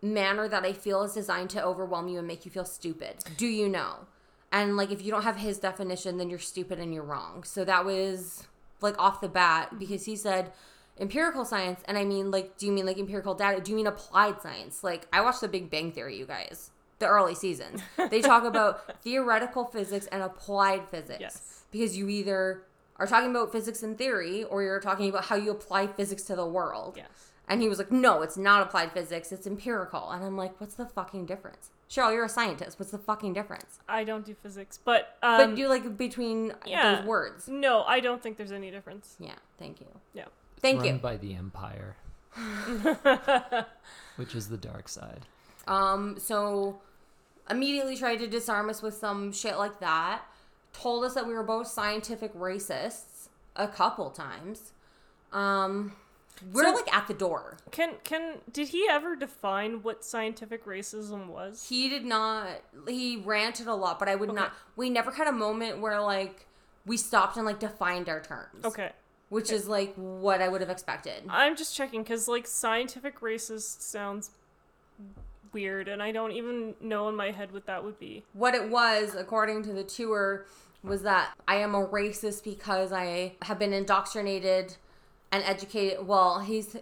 manner 0.04 0.48
that 0.48 0.66
i 0.66 0.74
feel 0.74 1.04
is 1.04 1.14
designed 1.14 1.48
to 1.48 1.64
overwhelm 1.64 2.08
you 2.08 2.18
and 2.18 2.28
make 2.28 2.46
you 2.46 2.52
feel 2.52 2.66
stupid. 2.66 3.16
Do 3.38 3.46
you 3.48 3.70
know 3.70 4.08
and 4.52 4.78
like 4.78 4.92
if 4.92 5.02
you 5.04 5.12
don't 5.12 5.24
have 5.24 5.38
his 5.38 5.58
definition 5.58 6.18
then 6.18 6.30
you're 6.30 6.40
stupid 6.40 6.80
and 6.80 6.94
you're 6.94 7.04
wrong. 7.04 7.44
So 7.44 7.64
that 7.66 7.86
was 7.86 8.48
like 8.82 8.98
off 9.00 9.22
the 9.22 9.30
bat 9.30 9.68
mm-hmm. 9.68 9.78
because 9.78 10.06
he 10.06 10.16
said 10.16 10.52
empirical 11.00 11.46
science 11.46 11.82
and 11.86 11.98
i 11.98 12.04
mean 12.04 12.30
like 12.30 12.58
do 12.58 12.66
you 12.66 12.72
mean 12.72 12.86
like 12.86 12.98
empirical 12.98 13.34
data? 13.34 13.62
Do 13.62 13.72
you 13.72 13.78
mean 13.78 13.88
applied 13.88 14.42
science? 14.42 14.84
Like 14.84 15.08
i 15.14 15.22
watched 15.22 15.42
the 15.42 15.48
big 15.48 15.70
bang 15.70 15.92
theory 15.92 16.18
you 16.18 16.26
guys 16.26 16.72
the 17.00 17.08
early 17.08 17.34
seasons. 17.34 17.82
They 18.12 18.22
talk 18.22 18.44
about 18.44 19.02
theoretical 19.04 19.66
physics 19.66 20.06
and 20.12 20.22
applied 20.22 20.88
physics. 20.88 21.20
Yes. 21.20 21.64
because 21.72 21.98
you 21.98 22.08
either 22.10 22.62
are 22.98 23.08
talking 23.08 23.32
about 23.32 23.52
physics 23.52 23.82
in 23.82 23.96
theory 23.96 24.44
or 24.44 24.62
you're 24.62 24.80
talking 24.80 25.10
about 25.10 25.26
how 25.26 25.36
you 25.36 25.50
apply 25.50 25.88
physics 25.88 26.22
to 26.24 26.36
the 26.36 26.46
world. 26.46 26.94
Yes. 26.98 27.32
and 27.48 27.62
he 27.62 27.68
was 27.70 27.80
like 27.80 27.92
no 27.92 28.22
it's 28.22 28.38
not 28.38 28.62
applied 28.62 28.92
physics 28.92 29.32
it's 29.32 29.48
empirical. 29.48 30.12
And 30.12 30.24
i'm 30.24 30.38
like 30.38 30.60
what's 30.62 30.76
the 30.76 30.86
fucking 30.86 31.26
difference 31.26 31.72
cheryl 31.92 32.14
you're 32.14 32.26
a 32.26 32.30
scientist 32.30 32.80
what's 32.80 32.92
the 32.92 32.98
fucking 32.98 33.34
difference 33.34 33.80
I 33.88 34.04
don't 34.06 34.26
do 34.26 34.34
physics, 34.34 34.80
but 34.84 35.18
um, 35.22 35.52
but 35.52 35.58
you 35.58 35.68
like 35.68 35.98
between 35.98 36.54
yeah. 36.66 36.96
those 36.96 37.06
words 37.06 37.48
no, 37.48 37.84
I 37.84 38.00
don't 38.00 38.24
think 38.24 38.38
there's 38.38 38.52
any 38.54 38.72
difference. 38.72 39.16
yeah 39.20 39.36
thank 39.60 39.82
you 39.82 39.88
Yeah. 40.14 40.26
thank 40.62 40.80
run 40.80 40.88
you 40.88 40.94
by 40.94 41.18
the 41.18 41.36
Empire. 41.36 41.98
which 44.16 44.36
is 44.36 44.48
the 44.48 44.58
dark 44.58 44.88
side. 44.88 45.26
Um, 45.68 46.18
so 46.18 46.80
immediately 47.50 47.98
tried 47.98 48.18
to 48.18 48.28
disarm 48.28 48.70
us 48.70 48.82
with 48.82 48.94
some 48.94 49.32
shit 49.34 49.58
like 49.58 49.80
that. 49.80 50.22
Told 50.74 51.04
us 51.04 51.14
that 51.16 51.28
we 51.28 51.34
were 51.34 51.44
both 51.44 51.68
scientific 51.68 52.34
racists 52.34 53.28
a 53.56 53.68
couple 53.68 54.10
times. 54.12 54.72
Um, 55.34 55.94
we're 56.52 56.64
So- 56.66 56.72
like 56.74 56.94
at 56.96 57.08
the 57.08 57.14
door. 57.14 57.58
Can 57.72 57.96
can 58.04 58.40
did 58.52 58.70
he 58.70 58.88
ever 58.90 59.16
define 59.16 59.84
what 59.84 60.04
scientific 60.04 60.66
racism 60.66 61.28
was? 61.28 61.68
He 61.70 61.90
did 61.90 62.06
not. 62.06 62.48
He 62.88 63.18
ranted 63.18 63.68
a 63.68 63.76
lot, 63.76 64.00
but 64.00 64.08
I 64.10 64.16
would 64.16 64.30
Okay. 64.30 64.40
not. 64.40 64.54
We 64.76 64.90
never 64.90 65.12
had 65.12 65.28
a 65.28 65.32
moment 65.32 65.80
where 65.80 66.00
like 66.02 66.48
we 66.86 66.98
stopped 66.98 67.38
and 67.38 67.46
like 67.46 67.60
defined 67.60 68.10
our 68.10 68.22
terms. 68.22 68.66
Okay. 68.66 68.92
which 69.30 69.50
is 69.50 69.66
like 69.66 69.94
what 69.96 70.42
I 70.42 70.50
would 70.50 70.60
have 70.60 70.70
expected. 70.70 71.24
I'm 71.30 71.56
just 71.56 71.74
checking 71.74 72.04
because 72.04 72.28
like 72.28 72.46
scientific 72.46 73.22
racist 73.22 73.82
sounds 73.82 74.32
weird, 75.54 75.88
and 75.88 76.02
I 76.04 76.12
don't 76.12 76.32
even 76.32 76.76
know 76.82 77.08
in 77.10 77.16
my 77.16 77.32
head 77.32 77.52
what 77.52 77.66
that 77.66 77.84
would 77.84 78.00
be. 78.00 78.24
what 78.34 78.56
it 78.56 78.70
was, 78.70 79.16
according 79.16 79.64
to 79.64 79.74
the 79.74 79.84
tour, 79.84 80.46
was 80.84 81.04
that 81.04 81.34
I 81.48 81.56
am 81.58 81.76
a 81.76 81.86
racist 81.88 82.44
because 82.44 82.92
I 82.92 83.36
have 83.44 83.60
been 83.60 83.72
indoctrinated 83.74 84.76
and 85.32 85.44
educated. 85.44 86.06
Well, 86.06 86.40
he's 86.40 86.76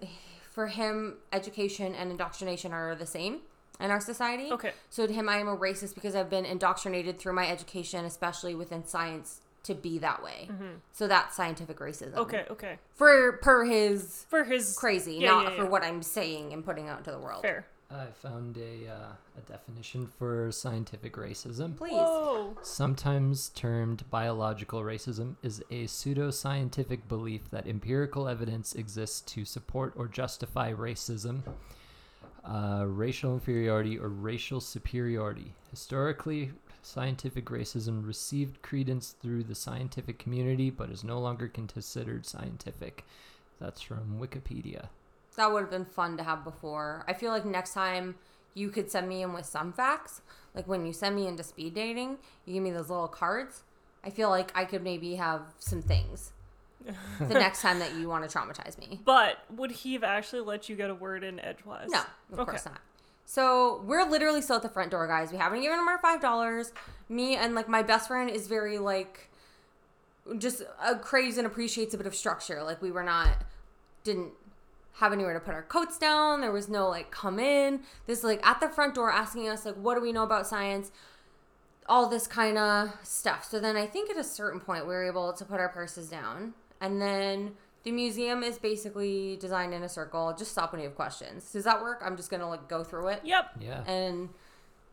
for 0.51 0.67
him, 0.67 1.17
education 1.31 1.95
and 1.95 2.11
indoctrination 2.11 2.73
are 2.73 2.95
the 2.95 3.05
same 3.05 3.39
in 3.79 3.91
our 3.91 4.01
society. 4.01 4.51
Okay. 4.51 4.71
So 4.89 5.07
to 5.07 5.13
him, 5.13 5.29
I 5.29 5.37
am 5.37 5.47
a 5.47 5.55
racist 5.55 5.95
because 5.95 6.15
I've 6.15 6.29
been 6.29 6.45
indoctrinated 6.45 7.19
through 7.19 7.33
my 7.33 7.47
education, 7.47 8.05
especially 8.05 8.55
within 8.55 8.85
science, 8.85 9.41
to 9.63 9.75
be 9.75 9.99
that 9.99 10.23
way. 10.23 10.49
So 10.91 11.07
that's 11.07 11.35
scientific 11.35 11.79
racism. 11.79 12.11
Mm-hmm. 12.13 12.19
Okay. 12.19 12.45
Okay. 12.49 12.79
For 12.95 13.33
per 13.41 13.65
his 13.65 14.25
For 14.29 14.43
his 14.43 14.75
crazy, 14.77 15.15
Yeah, 15.15 15.29
not 15.29 15.43
yeah, 15.53 15.57
for 15.57 15.65
what 15.65 15.83
I'm 15.83 16.01
saying 16.01 16.53
and 16.53 16.63
putting 16.65 16.89
out 16.89 16.97
into 16.99 17.11
the 17.11 17.19
world. 17.19 17.41
fair. 17.43 17.65
I 17.91 18.05
found 18.21 18.57
a 18.57 18.87
uh, 18.87 19.13
a 19.37 19.41
definition 19.51 20.05
for 20.05 20.51
scientific 20.51 21.13
racism. 21.13 21.75
Please. 21.75 21.93
Whoa. 21.93 22.55
Sometimes 22.61 23.49
termed 23.49 24.03
biological 24.11 24.81
racism 24.81 25.35
is 25.41 25.61
a 25.71 25.85
pseudoscientific 25.85 27.07
belief 27.07 27.49
that 27.49 27.67
empirical 27.67 28.27
evidence 28.27 28.75
exists 28.75 29.21
to 29.33 29.43
support 29.43 29.93
or 29.95 30.07
justify 30.07 30.71
racism, 30.71 31.41
uh, 32.45 32.85
racial 32.87 33.33
inferiority, 33.33 33.97
or 33.97 34.09
racial 34.09 34.61
superiority. 34.61 35.53
Historically, 35.71 36.51
scientific 36.83 37.45
racism 37.45 38.05
received 38.05 38.61
credence 38.61 39.15
through 39.19 39.43
the 39.43 39.55
scientific 39.55 40.19
community 40.19 40.69
but 40.69 40.91
is 40.91 41.03
no 41.03 41.19
longer 41.19 41.47
considered 41.47 42.23
scientific. 42.23 43.03
That's 43.59 43.81
from 43.81 44.19
Wikipedia. 44.19 44.89
That 45.35 45.51
would 45.51 45.61
have 45.61 45.71
been 45.71 45.85
fun 45.85 46.17
to 46.17 46.23
have 46.23 46.43
before. 46.43 47.05
I 47.07 47.13
feel 47.13 47.31
like 47.31 47.45
next 47.45 47.73
time 47.73 48.15
you 48.53 48.69
could 48.69 48.91
send 48.91 49.07
me 49.07 49.21
in 49.21 49.33
with 49.33 49.45
some 49.45 49.71
facts. 49.71 50.21
Like 50.53 50.67
when 50.67 50.85
you 50.85 50.93
send 50.93 51.15
me 51.15 51.27
into 51.27 51.43
speed 51.43 51.75
dating, 51.75 52.17
you 52.45 52.55
give 52.55 52.63
me 52.63 52.71
those 52.71 52.89
little 52.89 53.07
cards. 53.07 53.63
I 54.03 54.09
feel 54.09 54.29
like 54.29 54.51
I 54.55 54.65
could 54.65 54.83
maybe 54.83 55.15
have 55.15 55.41
some 55.59 55.81
things 55.81 56.31
the 57.19 57.33
next 57.35 57.61
time 57.61 57.79
that 57.79 57.93
you 57.95 58.07
want 58.09 58.29
to 58.29 58.37
traumatize 58.37 58.77
me. 58.77 58.99
But 59.05 59.37
would 59.55 59.71
he 59.71 59.93
have 59.93 60.03
actually 60.03 60.41
let 60.41 60.67
you 60.69 60.75
get 60.75 60.89
a 60.89 60.95
word 60.95 61.23
in 61.23 61.39
edgewise? 61.39 61.89
No, 61.89 61.99
of 62.33 62.39
Okay. 62.39 62.51
course 62.51 62.65
not. 62.65 62.79
So 63.25 63.83
we're 63.85 64.09
literally 64.09 64.41
still 64.41 64.55
at 64.55 64.63
the 64.63 64.69
front 64.69 64.89
door, 64.91 65.05
guys. 65.07 65.31
We 65.31 65.37
haven't 65.37 65.61
given 65.61 65.77
him 65.79 65.87
our 65.87 65.99
five 65.99 66.19
dollars. 66.19 66.73
Me 67.07 67.35
and 67.35 67.53
like 67.53 67.69
my 67.69 67.83
best 67.83 68.07
friend 68.07 68.29
is 68.29 68.47
very 68.47 68.79
like 68.79 69.29
just 70.37 70.63
uh, 70.81 70.95
craves 70.95 71.37
and 71.37 71.45
appreciates 71.45 71.93
a 71.93 71.97
bit 71.97 72.07
of 72.07 72.15
structure. 72.15 72.63
Like 72.63 72.81
we 72.81 72.91
were 72.91 73.03
not 73.03 73.29
didn't 74.03 74.31
have 74.93 75.13
anywhere 75.13 75.33
to 75.33 75.39
put 75.39 75.53
our 75.53 75.63
coats 75.63 75.97
down. 75.97 76.41
There 76.41 76.51
was 76.51 76.67
no 76.69 76.89
like 76.89 77.11
come 77.11 77.39
in. 77.39 77.81
This 78.05 78.23
like 78.23 78.45
at 78.45 78.59
the 78.59 78.69
front 78.69 78.95
door 78.95 79.11
asking 79.11 79.47
us 79.49 79.65
like 79.65 79.75
what 79.75 79.95
do 79.95 80.01
we 80.01 80.11
know 80.11 80.23
about 80.23 80.47
science? 80.47 80.91
All 81.87 82.07
this 82.07 82.27
kind 82.27 82.57
of 82.57 82.91
stuff. 83.03 83.43
So 83.49 83.59
then 83.59 83.75
I 83.75 83.85
think 83.87 84.09
at 84.11 84.17
a 84.17 84.23
certain 84.23 84.59
point 84.59 84.83
we 84.85 84.93
were 84.93 85.05
able 85.07 85.33
to 85.33 85.45
put 85.45 85.59
our 85.59 85.69
purses 85.69 86.07
down, 86.09 86.53
and 86.81 87.01
then 87.01 87.53
the 87.83 87.91
museum 87.91 88.43
is 88.43 88.59
basically 88.59 89.37
designed 89.37 89.73
in 89.73 89.81
a 89.83 89.89
circle. 89.89 90.35
Just 90.37 90.51
stop 90.51 90.71
when 90.73 90.81
you 90.81 90.87
have 90.89 90.95
questions. 90.95 91.51
Does 91.51 91.63
that 91.63 91.81
work? 91.81 92.01
I'm 92.03 92.17
just 92.17 92.29
gonna 92.29 92.47
like 92.49 92.67
go 92.67 92.83
through 92.83 93.07
it 93.07 93.21
Yep. 93.23 93.45
Yeah. 93.61 93.83
and 93.85 94.29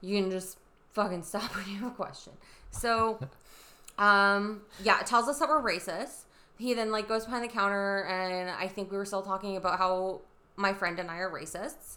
you 0.01 0.21
can 0.23 0.31
just 0.31 0.57
fucking 0.93 1.23
stop 1.25 1.55
when 1.57 1.69
you 1.69 1.79
have 1.81 1.89
a 1.93 1.95
question. 1.95 2.33
So, 2.71 3.19
um, 3.99 4.63
yeah, 4.83 5.01
it 5.01 5.07
tells 5.07 5.29
us 5.29 5.39
that 5.41 5.49
we're 5.49 5.61
racist. 5.61 6.26
He 6.59 6.73
then 6.75 6.91
like 6.91 7.07
goes 7.09 7.25
behind 7.25 7.45
the 7.45 7.49
counter, 7.53 8.05
and 8.05 8.49
I 8.51 8.69
think 8.69 8.91
we 8.91 8.97
were 8.97 9.05
still 9.05 9.23
talking 9.23 9.57
about 9.57 9.79
how 9.79 10.21
my 10.57 10.73
friend 10.73 10.99
and 10.99 11.11
I 11.11 11.17
are 11.19 11.31
racists. 11.31 11.97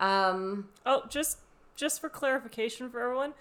Um, 0.00 0.68
Oh, 0.86 1.02
just 1.08 1.38
just 1.76 2.00
for 2.00 2.08
clarification 2.08 2.90
for 2.90 3.00
everyone, 3.00 3.34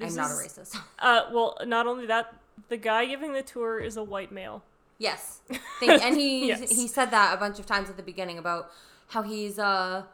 I'm 0.00 0.14
not 0.14 0.30
a 0.30 0.34
racist. 0.34 0.76
Uh, 0.98 1.22
well, 1.32 1.58
not 1.66 1.86
only 1.86 2.06
that, 2.06 2.34
the 2.68 2.76
guy 2.76 3.04
giving 3.04 3.32
the 3.34 3.42
tour 3.42 3.78
is 3.78 3.96
a 3.96 4.02
white 4.02 4.32
male. 4.32 4.62
yes, 4.98 5.40
Thank, 5.80 6.02
and 6.02 6.16
he 6.16 6.48
Yes. 6.48 6.70
he 6.70 6.86
said 6.88 7.10
that 7.10 7.34
a 7.34 7.36
bunch 7.36 7.58
of 7.58 7.66
times 7.66 7.90
at 7.90 7.96
the 7.96 8.02
beginning 8.02 8.38
about 8.38 8.70
how 9.08 9.22
he's 9.22 9.58
a 9.58 10.06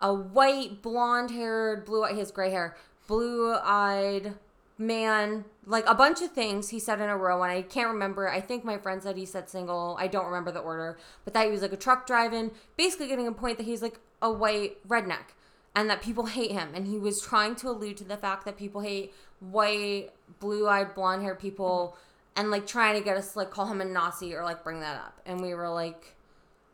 a 0.00 0.14
white, 0.14 0.80
blonde 0.80 1.30
haired, 1.30 1.84
blue. 1.84 2.04
He 2.06 2.18
has 2.20 2.30
gray 2.32 2.50
hair, 2.50 2.76
blue 3.06 3.54
eyed 3.62 4.34
man. 4.80 5.44
Like 5.66 5.84
a 5.86 5.94
bunch 5.94 6.22
of 6.22 6.32
things 6.32 6.70
he 6.70 6.80
said 6.80 7.00
in 7.00 7.08
a 7.08 7.16
row, 7.16 7.42
and 7.42 7.52
I 7.52 7.62
can't 7.62 7.88
remember. 7.88 8.28
I 8.28 8.40
think 8.40 8.64
my 8.64 8.78
friend 8.78 9.02
said 9.02 9.16
he 9.16 9.26
said 9.26 9.48
single. 9.48 9.96
I 10.00 10.08
don't 10.08 10.26
remember 10.26 10.50
the 10.50 10.60
order, 10.60 10.98
but 11.24 11.34
that 11.34 11.44
he 11.44 11.52
was 11.52 11.62
like 11.62 11.72
a 11.72 11.76
truck 11.76 12.06
driving, 12.06 12.50
basically 12.76 13.06
getting 13.06 13.28
a 13.28 13.32
point 13.32 13.58
that 13.58 13.64
he's 13.64 13.82
like 13.82 14.00
a 14.20 14.32
white 14.32 14.86
redneck, 14.88 15.34
and 15.76 15.88
that 15.88 16.02
people 16.02 16.26
hate 16.26 16.50
him. 16.50 16.70
And 16.74 16.88
he 16.88 16.98
was 16.98 17.20
trying 17.20 17.54
to 17.56 17.68
allude 17.68 17.98
to 17.98 18.04
the 18.04 18.16
fact 18.16 18.44
that 18.46 18.56
people 18.56 18.80
hate 18.80 19.12
white, 19.38 20.08
blue 20.40 20.66
eyed, 20.66 20.94
blonde 20.94 21.22
haired 21.22 21.38
people, 21.38 21.96
and 22.34 22.50
like 22.50 22.66
trying 22.66 22.94
to 22.96 23.04
get 23.04 23.16
us 23.16 23.34
to 23.34 23.40
like 23.40 23.50
call 23.50 23.66
him 23.66 23.80
a 23.80 23.84
Nazi 23.84 24.34
or 24.34 24.42
like 24.42 24.64
bring 24.64 24.80
that 24.80 24.96
up. 24.96 25.20
And 25.24 25.40
we 25.40 25.54
were 25.54 25.68
like 25.68 26.16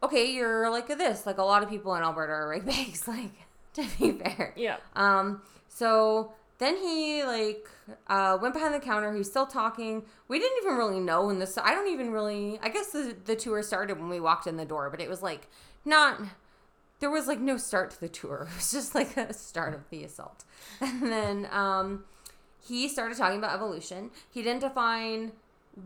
okay, 0.02 0.30
you're 0.30 0.70
like 0.70 0.88
this. 0.88 1.26
Like 1.26 1.38
a 1.38 1.42
lot 1.42 1.62
of 1.62 1.68
people 1.68 1.94
in 1.94 2.02
Alberta 2.02 2.32
are 2.32 2.60
bags, 2.60 3.06
like 3.08 3.32
to 3.74 3.84
be 3.98 4.12
fair. 4.12 4.54
Yeah. 4.56 4.76
Um, 4.94 5.42
so 5.68 6.32
then 6.58 6.76
he 6.76 7.22
like 7.22 7.68
uh, 8.08 8.38
went 8.40 8.54
behind 8.54 8.74
the 8.74 8.80
counter. 8.80 9.12
He 9.12 9.18
was 9.18 9.30
still 9.30 9.46
talking. 9.46 10.04
We 10.28 10.38
didn't 10.38 10.58
even 10.64 10.76
really 10.76 11.00
know 11.00 11.26
when 11.26 11.38
this. 11.38 11.58
I 11.58 11.74
don't 11.74 11.88
even 11.92 12.12
really. 12.12 12.58
I 12.62 12.68
guess 12.68 12.88
the 12.88 13.14
the 13.24 13.36
tour 13.36 13.62
started 13.62 13.98
when 13.98 14.08
we 14.08 14.20
walked 14.20 14.46
in 14.46 14.56
the 14.56 14.64
door, 14.64 14.90
but 14.90 15.00
it 15.00 15.08
was 15.08 15.22
like 15.22 15.48
not. 15.84 16.20
There 16.98 17.10
was 17.10 17.26
like 17.26 17.40
no 17.40 17.58
start 17.58 17.90
to 17.90 18.00
the 18.00 18.08
tour. 18.08 18.48
It 18.50 18.56
was 18.56 18.72
just 18.72 18.94
like 18.94 19.16
a 19.16 19.32
start 19.32 19.74
of 19.74 19.88
the 19.90 20.04
assault, 20.04 20.44
and 20.80 21.02
then 21.02 21.48
um, 21.50 22.04
he 22.66 22.88
started 22.88 23.18
talking 23.18 23.38
about 23.38 23.54
evolution. 23.54 24.10
He 24.30 24.42
didn't 24.42 24.60
define 24.60 25.32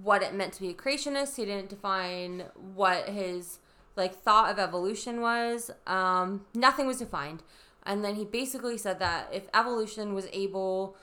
what 0.02 0.22
it 0.22 0.34
meant 0.34 0.52
to 0.54 0.60
be 0.60 0.70
a 0.70 0.74
creationist. 0.74 1.36
He 1.36 1.44
didn't 1.44 1.68
define 1.68 2.44
what 2.74 3.08
his 3.08 3.58
like 3.96 4.14
thought 4.14 4.50
of 4.50 4.58
evolution 4.58 5.20
was. 5.20 5.70
Um, 5.86 6.46
nothing 6.54 6.86
was 6.86 6.98
defined. 6.98 7.42
And 7.84 8.04
then 8.04 8.14
he 8.14 8.24
basically 8.24 8.76
said 8.76 8.98
that 8.98 9.28
if 9.32 9.48
evolution 9.54 10.14
was 10.14 10.26
able 10.32 10.96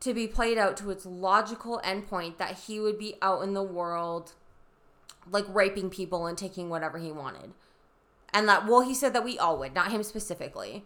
to 0.00 0.14
be 0.14 0.26
played 0.26 0.58
out 0.58 0.76
to 0.78 0.90
its 0.90 1.06
logical 1.06 1.80
endpoint, 1.84 2.38
that 2.38 2.58
he 2.66 2.80
would 2.80 2.98
be 2.98 3.16
out 3.22 3.42
in 3.42 3.54
the 3.54 3.62
world 3.62 4.32
like 5.30 5.44
raping 5.48 5.90
people 5.90 6.26
and 6.26 6.38
taking 6.38 6.68
whatever 6.68 6.98
he 6.98 7.10
wanted. 7.10 7.52
And 8.32 8.48
that, 8.48 8.66
well, 8.66 8.82
he 8.82 8.94
said 8.94 9.12
that 9.14 9.24
we 9.24 9.38
all 9.38 9.58
would, 9.58 9.74
not 9.74 9.90
him 9.90 10.02
specifically. 10.02 10.84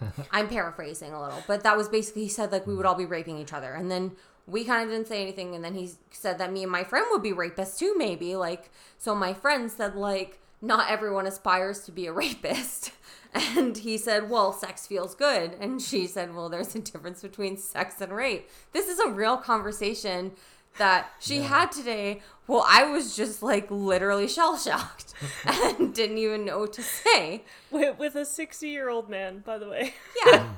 I'm 0.30 0.48
paraphrasing 0.48 1.12
a 1.12 1.20
little, 1.20 1.42
but 1.46 1.62
that 1.62 1.76
was 1.76 1.88
basically 1.88 2.24
he 2.24 2.28
said 2.28 2.52
like 2.52 2.66
we 2.66 2.74
would 2.74 2.86
all 2.86 2.94
be 2.94 3.06
raping 3.06 3.38
each 3.38 3.52
other, 3.52 3.72
and 3.72 3.90
then 3.90 4.12
we 4.46 4.64
kind 4.64 4.84
of 4.84 4.90
didn't 4.90 5.08
say 5.08 5.22
anything, 5.22 5.54
and 5.54 5.64
then 5.64 5.74
he 5.74 5.90
said 6.10 6.38
that 6.38 6.52
me 6.52 6.62
and 6.62 6.72
my 6.72 6.84
friend 6.84 7.06
would 7.10 7.22
be 7.22 7.32
rapists 7.32 7.78
too, 7.78 7.94
maybe 7.96 8.36
like 8.36 8.70
so. 8.98 9.14
My 9.14 9.34
friend 9.34 9.70
said 9.70 9.94
like 9.94 10.40
not 10.62 10.90
everyone 10.90 11.26
aspires 11.26 11.80
to 11.80 11.92
be 11.92 12.06
a 12.06 12.12
rapist, 12.12 12.92
and 13.56 13.76
he 13.76 13.96
said, 13.96 14.28
well, 14.30 14.52
sex 14.52 14.86
feels 14.86 15.14
good, 15.14 15.54
and 15.60 15.80
she 15.80 16.06
said, 16.06 16.34
well, 16.34 16.48
there's 16.48 16.74
a 16.74 16.80
difference 16.80 17.22
between 17.22 17.56
sex 17.56 18.00
and 18.00 18.12
rape. 18.12 18.48
This 18.72 18.88
is 18.88 18.98
a 18.98 19.08
real 19.10 19.36
conversation 19.36 20.32
that 20.78 21.10
she 21.20 21.36
Yeah. 21.38 21.42
had 21.48 21.72
today. 21.72 22.22
Well, 22.46 22.64
I 22.68 22.84
was 22.84 23.14
just 23.16 23.42
like 23.42 23.68
literally 23.70 24.26
shell 24.28 24.56
shocked 24.56 25.14
and 25.44 25.92
didn't 25.94 26.18
even 26.18 26.44
know 26.44 26.60
what 26.60 26.72
to 26.74 26.82
say. 26.82 27.42
With, 27.70 27.98
with 27.98 28.14
a 28.16 28.24
60 28.24 28.68
year 28.68 28.88
old 28.88 29.08
man, 29.08 29.40
by 29.44 29.58
the 29.58 29.68
way. 29.68 29.94
Yeah. 30.26 30.48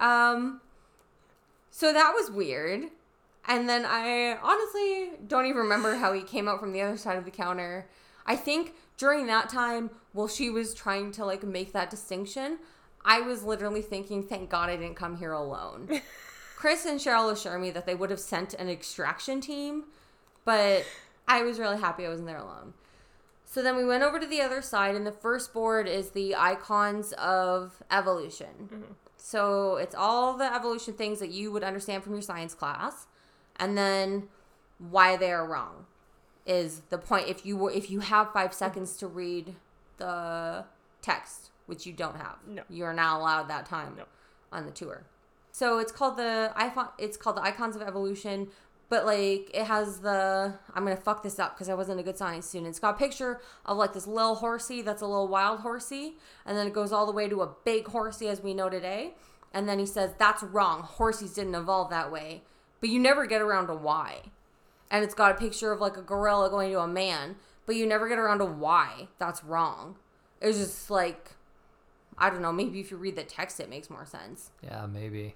Um 0.00 0.60
so 1.70 1.92
that 1.92 2.12
was 2.14 2.30
weird. 2.30 2.84
And 3.48 3.68
then 3.68 3.84
I 3.86 4.36
honestly 4.42 5.10
don't 5.26 5.46
even 5.46 5.58
remember 5.62 5.96
how 5.96 6.12
he 6.12 6.22
came 6.22 6.46
out 6.48 6.60
from 6.60 6.72
the 6.72 6.80
other 6.82 6.96
side 6.96 7.16
of 7.18 7.24
the 7.24 7.30
counter. 7.30 7.86
I 8.26 8.36
think 8.36 8.74
during 8.96 9.26
that 9.26 9.48
time, 9.48 9.90
while 10.12 10.28
she 10.28 10.50
was 10.50 10.74
trying 10.74 11.12
to 11.12 11.24
like 11.24 11.42
make 11.42 11.72
that 11.72 11.90
distinction, 11.90 12.58
I 13.04 13.20
was 13.20 13.42
literally 13.42 13.82
thinking, 13.82 14.22
thank 14.22 14.50
God 14.50 14.70
I 14.70 14.76
didn't 14.76 14.96
come 14.96 15.16
here 15.16 15.32
alone. 15.32 16.00
Chris 16.56 16.86
and 16.86 16.98
Cheryl 16.98 17.30
assure 17.30 17.58
me 17.58 17.70
that 17.72 17.84
they 17.84 17.94
would 17.94 18.10
have 18.10 18.20
sent 18.20 18.54
an 18.54 18.68
extraction 18.68 19.40
team, 19.40 19.84
but 20.44 20.84
I 21.28 21.42
was 21.42 21.58
really 21.58 21.78
happy 21.78 22.06
I 22.06 22.08
wasn't 22.08 22.28
there 22.28 22.38
alone. 22.38 22.72
So 23.44 23.62
then 23.62 23.76
we 23.76 23.84
went 23.84 24.02
over 24.02 24.18
to 24.18 24.26
the 24.26 24.40
other 24.40 24.62
side, 24.62 24.94
and 24.94 25.06
the 25.06 25.12
first 25.12 25.52
board 25.52 25.86
is 25.86 26.10
the 26.10 26.34
icons 26.34 27.12
of 27.12 27.82
evolution. 27.90 28.46
Mm-hmm. 28.62 28.92
So 29.16 29.76
it's 29.76 29.94
all 29.94 30.36
the 30.36 30.52
evolution 30.52 30.94
things 30.94 31.18
that 31.20 31.30
you 31.30 31.52
would 31.52 31.62
understand 31.62 32.02
from 32.02 32.14
your 32.14 32.22
science 32.22 32.54
class, 32.54 33.06
and 33.56 33.76
then 33.76 34.28
why 34.78 35.16
they 35.16 35.30
are 35.30 35.46
wrong 35.46 35.86
is 36.46 36.82
the 36.90 36.98
point. 36.98 37.28
If 37.28 37.44
you 37.46 37.56
were, 37.56 37.70
if 37.70 37.90
you 37.90 38.00
have 38.00 38.32
five 38.32 38.52
seconds 38.52 38.96
to 38.98 39.06
read 39.06 39.54
the 39.98 40.64
text, 41.02 41.50
which 41.66 41.86
you 41.86 41.92
don't 41.92 42.16
have, 42.16 42.36
No. 42.46 42.62
you 42.68 42.84
are 42.84 42.94
not 42.94 43.18
allowed 43.20 43.48
that 43.48 43.66
time 43.66 43.94
No. 43.96 44.04
on 44.52 44.66
the 44.66 44.72
tour. 44.72 45.04
So 45.52 45.78
it's 45.78 45.92
called 45.92 46.16
the 46.16 46.52
iPhone. 46.56 46.88
It's 46.98 47.16
called 47.16 47.36
the 47.36 47.42
Icons 47.42 47.76
of 47.76 47.82
Evolution, 47.82 48.48
but 48.88 49.06
like 49.06 49.50
it 49.54 49.64
has 49.66 50.00
the. 50.00 50.54
I'm 50.74 50.84
gonna 50.84 50.96
fuck 50.96 51.22
this 51.22 51.38
up 51.38 51.54
because 51.54 51.68
I 51.68 51.74
wasn't 51.74 52.00
a 52.00 52.02
good 52.02 52.16
science 52.18 52.46
student. 52.46 52.68
It's 52.70 52.80
got 52.80 52.96
a 52.96 52.98
picture 52.98 53.40
of 53.64 53.76
like 53.76 53.92
this 53.92 54.06
little 54.06 54.34
horsey 54.34 54.82
that's 54.82 55.00
a 55.02 55.06
little 55.06 55.28
wild 55.28 55.60
horsey, 55.60 56.16
and 56.44 56.56
then 56.58 56.66
it 56.66 56.72
goes 56.72 56.92
all 56.92 57.06
the 57.06 57.12
way 57.12 57.28
to 57.28 57.42
a 57.42 57.50
big 57.64 57.86
horsey 57.88 58.28
as 58.28 58.40
we 58.42 58.52
know 58.52 58.68
today. 58.68 59.14
And 59.52 59.68
then 59.68 59.78
he 59.78 59.86
says 59.86 60.10
that's 60.18 60.42
wrong. 60.42 60.82
Horsies 60.82 61.34
didn't 61.36 61.54
evolve 61.54 61.88
that 61.90 62.10
way, 62.10 62.42
but 62.80 62.90
you 62.90 62.98
never 62.98 63.24
get 63.24 63.40
around 63.40 63.68
to 63.68 63.74
why. 63.74 64.22
And 64.90 65.04
it's 65.04 65.14
got 65.14 65.32
a 65.32 65.34
picture 65.34 65.72
of 65.72 65.80
like 65.80 65.96
a 65.96 66.02
gorilla 66.02 66.50
going 66.50 66.70
to 66.72 66.80
a 66.80 66.88
man, 66.88 67.36
but 67.66 67.76
you 67.76 67.86
never 67.86 68.08
get 68.08 68.18
around 68.18 68.38
to 68.38 68.44
why 68.44 69.08
that's 69.18 69.42
wrong. 69.42 69.96
It's 70.40 70.58
just 70.58 70.90
like, 70.90 71.32
I 72.18 72.30
don't 72.30 72.42
know. 72.42 72.52
Maybe 72.52 72.80
if 72.80 72.90
you 72.90 72.96
read 72.96 73.16
the 73.16 73.24
text, 73.24 73.58
it 73.60 73.68
makes 73.68 73.90
more 73.90 74.06
sense. 74.06 74.50
Yeah, 74.62 74.86
maybe. 74.86 75.34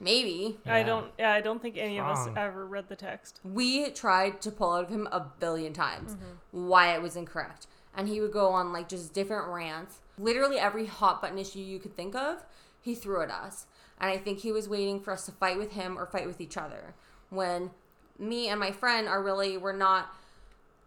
Maybe. 0.00 0.58
I 0.66 0.82
don't. 0.82 1.10
Yeah, 1.18 1.32
I 1.32 1.40
don't 1.40 1.62
think 1.62 1.76
any 1.76 1.98
of 1.98 2.06
us 2.06 2.28
ever 2.36 2.66
read 2.66 2.88
the 2.88 2.96
text. 2.96 3.40
We 3.42 3.90
tried 3.90 4.40
to 4.42 4.50
pull 4.50 4.72
out 4.72 4.84
of 4.84 4.90
him 4.90 5.08
a 5.10 5.20
billion 5.20 5.72
times 5.72 6.14
mm-hmm. 6.14 6.68
why 6.68 6.94
it 6.94 7.00
was 7.00 7.16
incorrect. 7.16 7.66
And 7.96 8.08
he 8.08 8.20
would 8.20 8.32
go 8.32 8.48
on 8.48 8.72
like 8.72 8.88
just 8.88 9.14
different 9.14 9.48
rants. 9.48 10.00
Literally 10.18 10.58
every 10.58 10.86
hot 10.86 11.22
button 11.22 11.38
issue 11.38 11.60
you 11.60 11.78
could 11.78 11.96
think 11.96 12.14
of, 12.14 12.44
he 12.80 12.94
threw 12.94 13.22
at 13.22 13.30
us. 13.30 13.66
And 14.00 14.10
I 14.10 14.18
think 14.18 14.40
he 14.40 14.52
was 14.52 14.68
waiting 14.68 15.00
for 15.00 15.12
us 15.12 15.26
to 15.26 15.32
fight 15.32 15.56
with 15.56 15.72
him 15.72 15.96
or 15.96 16.06
fight 16.06 16.26
with 16.26 16.40
each 16.40 16.56
other. 16.56 16.94
When 17.30 17.70
me 18.18 18.48
and 18.48 18.60
my 18.60 18.70
friend 18.70 19.08
are 19.08 19.22
really 19.22 19.56
we're 19.56 19.72
not 19.72 20.14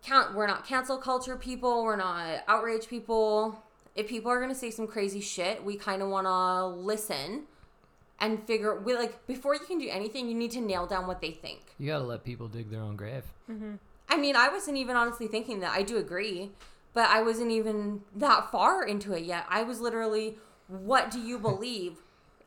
count 0.04 0.36
we're 0.36 0.48
not 0.48 0.66
cancel 0.66 0.98
culture 0.98 1.36
people, 1.36 1.84
we're 1.84 1.96
not 1.96 2.44
outrage 2.48 2.88
people. 2.88 3.64
If 3.96 4.08
people 4.08 4.32
are 4.32 4.40
gonna 4.40 4.56
say 4.56 4.72
some 4.72 4.88
crazy 4.88 5.22
shit, 5.22 5.64
we 5.64 5.78
kinda 5.78 6.08
wanna 6.08 6.68
listen 6.68 7.44
and 8.20 8.46
figure 8.46 8.80
we 8.80 8.96
like 8.96 9.26
before 9.28 9.54
you 9.54 9.62
can 9.62 9.80
do 9.80 9.90
anything, 9.90 10.28
you 10.28 10.36
need 10.36 10.52
to 10.52 10.62
nail 10.62 10.86
down 10.86 11.08
what 11.08 11.22
they 11.22 11.32
think. 11.32 11.62
You 11.78 11.88
gotta 11.88 12.04
let 12.04 12.24
people 12.24 12.48
dig 12.48 12.70
their 12.70 12.82
own 12.82 12.96
grave. 12.96 13.24
Mm-hmm. 13.50 13.76
I 14.10 14.18
mean, 14.18 14.36
I 14.36 14.50
wasn't 14.50 14.78
even 14.78 14.96
honestly 14.96 15.28
thinking 15.28 15.60
that. 15.60 15.74
I 15.74 15.84
do 15.84 15.98
agree, 15.98 16.52
but 16.94 17.10
I 17.10 17.22
wasn't 17.22 17.52
even 17.52 18.02
that 18.16 18.52
far 18.52 18.84
into 18.84 19.14
it 19.14 19.24
yet. 19.24 19.46
I 19.50 19.64
was 19.64 19.82
literally, 19.82 20.38
what 20.68 21.12
do 21.12 21.20
you 21.20 21.38
believe? 21.38 21.98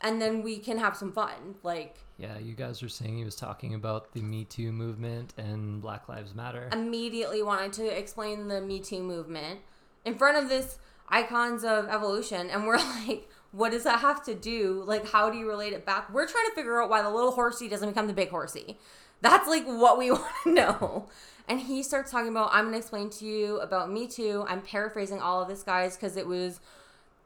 And 0.00 0.20
then 0.22 0.42
we 0.42 0.58
can 0.58 0.78
have 0.78 0.96
some 0.96 1.12
fun. 1.12 1.56
Like, 1.62 1.98
Yeah, 2.20 2.36
you 2.38 2.54
guys 2.54 2.82
were 2.82 2.88
saying 2.90 3.16
he 3.16 3.24
was 3.24 3.34
talking 3.34 3.72
about 3.72 4.12
the 4.12 4.20
Me 4.20 4.44
Too 4.44 4.72
movement 4.72 5.32
and 5.38 5.80
Black 5.80 6.06
Lives 6.06 6.34
Matter. 6.34 6.68
immediately 6.70 7.42
wanted 7.42 7.72
to 7.74 7.86
explain 7.86 8.46
the 8.48 8.60
Me 8.60 8.78
Too 8.78 9.02
movement 9.02 9.60
in 10.04 10.16
front 10.16 10.36
of 10.36 10.50
this 10.50 10.78
icons 11.08 11.64
of 11.64 11.88
evolution. 11.88 12.50
And 12.50 12.66
we're 12.66 12.76
like, 13.06 13.26
what 13.52 13.72
does 13.72 13.84
that 13.84 14.00
have 14.00 14.22
to 14.26 14.34
do? 14.34 14.82
Like, 14.86 15.08
how 15.08 15.30
do 15.30 15.38
you 15.38 15.48
relate 15.48 15.72
it 15.72 15.86
back? 15.86 16.12
We're 16.12 16.26
trying 16.26 16.46
to 16.50 16.54
figure 16.54 16.82
out 16.82 16.90
why 16.90 17.00
the 17.00 17.08
little 17.08 17.32
horsey 17.32 17.68
doesn't 17.70 17.88
become 17.88 18.06
the 18.06 18.12
big 18.12 18.28
horsey. 18.28 18.78
That's 19.22 19.48
like 19.48 19.64
what 19.64 19.96
we 19.96 20.10
want 20.10 20.26
to 20.44 20.52
know. 20.52 21.08
And 21.48 21.58
he 21.58 21.82
starts 21.82 22.10
talking 22.10 22.28
about, 22.28 22.50
I'm 22.52 22.64
going 22.64 22.74
to 22.74 22.78
explain 22.80 23.08
to 23.10 23.24
you 23.24 23.60
about 23.60 23.90
Me 23.90 24.06
Too. 24.06 24.44
I'm 24.46 24.60
paraphrasing 24.60 25.20
all 25.20 25.40
of 25.40 25.48
this, 25.48 25.62
guys, 25.62 25.96
because 25.96 26.18
it 26.18 26.26
was 26.26 26.60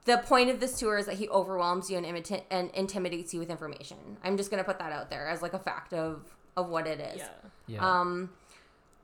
the 0.04 0.18
point 0.18 0.50
of 0.50 0.60
this 0.60 0.78
tour 0.78 0.98
is 0.98 1.06
that 1.06 1.16
he 1.16 1.28
overwhelms 1.28 1.90
you 1.90 1.96
and, 1.96 2.04
imita- 2.06 2.42
and 2.50 2.70
intimidates 2.72 3.32
you 3.32 3.40
with 3.40 3.50
information. 3.50 3.96
I'm 4.22 4.36
just 4.36 4.50
going 4.50 4.62
to 4.62 4.64
put 4.64 4.78
that 4.78 4.92
out 4.92 5.08
there 5.10 5.26
as 5.28 5.40
like 5.42 5.54
a 5.54 5.58
fact 5.58 5.92
of, 5.94 6.22
of 6.56 6.68
what 6.68 6.86
it 6.86 7.00
is. 7.00 7.16
Yeah. 7.18 7.28
yeah. 7.66 8.00
Um, 8.00 8.30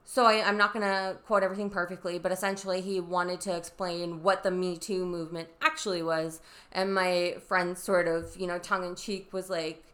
so 0.05 0.27
I, 0.27 0.42
I'm 0.46 0.57
not 0.57 0.72
gonna 0.72 1.18
quote 1.24 1.44
everything 1.44 1.70
perfectly, 1.70 2.18
but 2.18 2.33
essentially 2.33 2.81
he 2.81 2.98
wanted 2.98 3.40
to 3.42 3.57
explain 3.57 4.24
what 4.24 4.42
the 4.42 4.51
Me 4.51 4.77
Too 4.77 5.07
movement 5.07 5.48
actually 5.62 6.03
was, 6.03 6.40
and 6.72 6.92
my 6.92 7.37
friend 7.46 7.79
sort 7.79 8.09
of, 8.09 8.37
you 8.37 8.48
know, 8.48 8.59
tongue 8.59 8.85
in 8.85 8.96
cheek 8.96 9.33
was 9.33 9.48
like, 9.48 9.85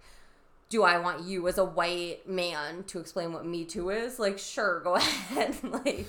"Do 0.71 0.85
I 0.85 0.97
want 0.99 1.25
you 1.25 1.47
as 1.49 1.59
a 1.59 1.67
white 1.67 2.27
man 2.27 2.85
to 2.85 2.99
explain 2.99 3.35
what 3.35 3.45
Me 3.45 3.67
Too 3.67 3.91
is?" 3.91 4.19
Like, 4.19 4.39
sure, 4.39 4.81
go 4.81 4.95
ahead. 4.97 5.55
like, 5.63 6.07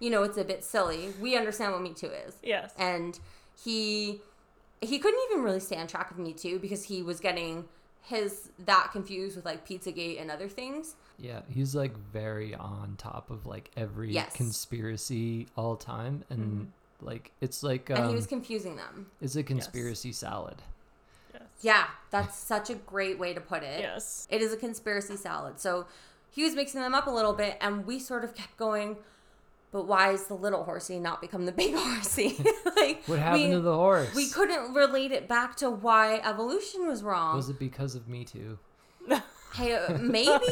you 0.00 0.08
know, 0.08 0.22
it's 0.22 0.38
a 0.38 0.44
bit 0.44 0.64
silly. 0.64 1.12
We 1.20 1.36
understand 1.36 1.72
what 1.72 1.82
Me 1.82 1.92
Too 1.92 2.06
is 2.26 2.36
Yes. 2.42 2.72
and 2.78 3.18
he 3.62 4.22
he 4.82 4.98
couldn't 4.98 5.20
even 5.30 5.42
really 5.44 5.60
stay 5.60 5.76
on 5.76 5.86
track 5.86 6.10
of 6.10 6.18
me 6.18 6.32
too 6.32 6.58
because 6.58 6.84
he 6.84 7.02
was 7.02 7.20
getting 7.20 7.64
his 8.02 8.50
that 8.66 8.88
confused 8.92 9.36
with 9.36 9.44
like 9.44 9.66
pizzagate 9.66 10.20
and 10.20 10.30
other 10.30 10.48
things 10.48 10.96
Yeah, 11.18 11.40
he's 11.48 11.74
like 11.74 11.96
very 12.12 12.54
on 12.54 12.96
top 12.98 13.30
of 13.30 13.46
like 13.46 13.70
every 13.76 14.10
Yes. 14.12 14.34
conspiracy 14.34 15.46
all 15.56 15.76
time, 15.76 16.24
and 16.30 16.72
like 17.00 17.30
it's 17.40 17.62
like 17.62 17.90
um, 17.90 17.96
and 17.98 18.08
he 18.08 18.14
was 18.14 18.26
confusing 18.26 18.76
them 18.76 19.06
it's 19.20 19.36
a 19.36 19.42
conspiracy 19.42 20.12
salad. 20.12 20.56
yes. 21.32 21.42
yeah 21.60 21.86
that's 22.10 22.36
such 22.36 22.70
a 22.70 22.74
great 22.74 23.18
way 23.18 23.32
to 23.34 23.40
put 23.40 23.62
it 23.62 23.80
Yes. 23.80 24.26
it 24.30 24.40
is 24.42 24.52
a 24.52 24.56
conspiracy 24.56 25.16
salad 25.16 25.58
so 25.60 25.86
he 26.30 26.42
was 26.44 26.54
mixing 26.54 26.80
them 26.80 26.94
up 26.94 27.06
a 27.06 27.10
little 27.10 27.32
bit 27.34 27.56
and 27.60 27.86
we 27.86 27.98
sort 27.98 28.24
of 28.24 28.34
kept 28.34 28.56
going 28.56 28.96
but 29.72 29.88
why 29.88 30.12
is 30.12 30.26
the 30.26 30.34
little 30.34 30.64
horsey 30.64 31.00
not 31.00 31.20
become 31.20 31.46
the 31.46 31.52
big 31.52 31.74
horsey 31.76 32.36
like 32.76 33.02
What 33.06 33.18
happened 33.18 33.44
we, 33.44 33.50
to 33.50 33.60
the 33.60 33.74
horse? 33.74 34.14
we 34.14 34.28
couldn't 34.28 34.74
relate 34.74 35.10
it 35.10 35.26
back 35.26 35.56
to 35.56 35.70
why 35.70 36.20
evolution 36.24 36.86
was 36.86 37.02
wrong 37.02 37.34
Was 37.34 37.48
it 37.48 37.58
because 37.58 37.94
of 37.94 38.08
Me 38.08 38.24
Too? 38.24 38.58
Hey, 39.54 39.74
uh, 39.74 39.98
maybe. 39.98 40.46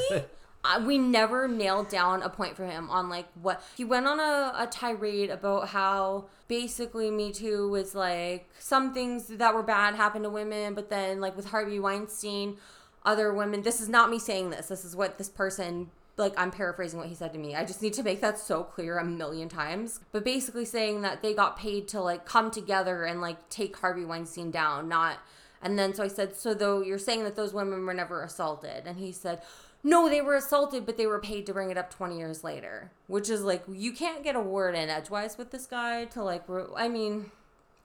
Uh, 0.63 0.83
we 0.87 0.99
never 0.99 1.49
nailed 1.49 1.89
down 1.89 2.23
a 2.23 2.29
point 2.29 2.55
for 2.55 2.67
him 2.67 2.91
on 2.91 3.09
like 3.09 3.27
what 3.41 3.63
he 3.75 3.83
went 3.83 4.07
on 4.07 4.21
a, 4.21 4.53
a 4.59 4.67
tirade 4.67 5.31
about 5.31 5.69
how 5.69 6.27
basically 6.49 7.11
me 7.11 7.33
too 7.33 7.71
was 7.71 7.95
like 7.95 8.47
some 8.59 8.93
things 8.93 9.29
that 9.29 9.55
were 9.55 9.63
bad 9.63 9.95
happened 9.95 10.25
to 10.25 10.29
women 10.29 10.75
but 10.75 10.91
then 10.91 11.19
like 11.19 11.35
with 11.35 11.47
harvey 11.47 11.81
weinstein 11.81 12.59
other 13.07 13.33
women 13.33 13.63
this 13.63 13.81
is 13.81 13.89
not 13.89 14.11
me 14.11 14.19
saying 14.19 14.51
this 14.51 14.69
this 14.69 14.85
is 14.85 14.95
what 14.95 15.17
this 15.17 15.31
person 15.31 15.91
like 16.21 16.35
i'm 16.39 16.51
paraphrasing 16.51 16.99
what 16.99 17.09
he 17.09 17.15
said 17.15 17.33
to 17.33 17.39
me 17.39 17.55
i 17.55 17.65
just 17.65 17.83
need 17.83 17.93
to 17.93 18.03
make 18.03 18.21
that 18.21 18.39
so 18.39 18.63
clear 18.63 18.99
a 18.99 19.05
million 19.05 19.49
times 19.49 20.01
but 20.13 20.25
basically 20.25 20.65
saying 20.65 21.03
that 21.03 21.23
they 21.23 21.35
got 21.35 21.57
paid 21.57 21.89
to 21.89 22.01
like 22.01 22.25
come 22.25 22.51
together 22.51 23.05
and 23.05 23.21
like 23.21 23.49
take 23.49 23.77
harvey 23.79 24.05
weinstein 24.05 24.51
down 24.51 24.89
not 24.89 25.19
and 25.63 25.79
then 25.79 25.95
so 25.95 26.03
I 26.03 26.09
said, 26.09 26.37
So 26.37 26.55
though 26.55 26.83
you're 26.83 26.99
saying 26.99 27.25
that 27.25 27.37
those 27.37 27.53
women 27.53 27.85
were 27.85 27.95
never 27.95 28.23
assaulted? 28.23 28.87
And 28.87 28.99
he 28.99 29.13
said, 29.13 29.43
No, 29.83 30.09
they 30.09 30.21
were 30.21 30.37
assaulted, 30.37 30.87
but 30.87 30.97
they 30.97 31.07
were 31.07 31.21
paid 31.21 31.47
to 31.47 31.53
bring 31.53 31.71
it 31.71 31.79
up 31.79 31.91
20 31.93 32.19
years 32.19 32.43
later. 32.43 32.91
Which 33.07 33.29
is 33.29 33.43
like, 33.43 33.65
you 33.71 33.93
can't 33.93 34.25
get 34.25 34.37
a 34.37 34.41
word 34.41 34.75
in 34.75 34.89
edgewise 34.89 35.37
with 35.37 35.51
this 35.51 35.67
guy 35.67 36.07
to 36.07 36.23
like, 36.23 36.45
I 36.77 36.89
mean, 36.89 37.31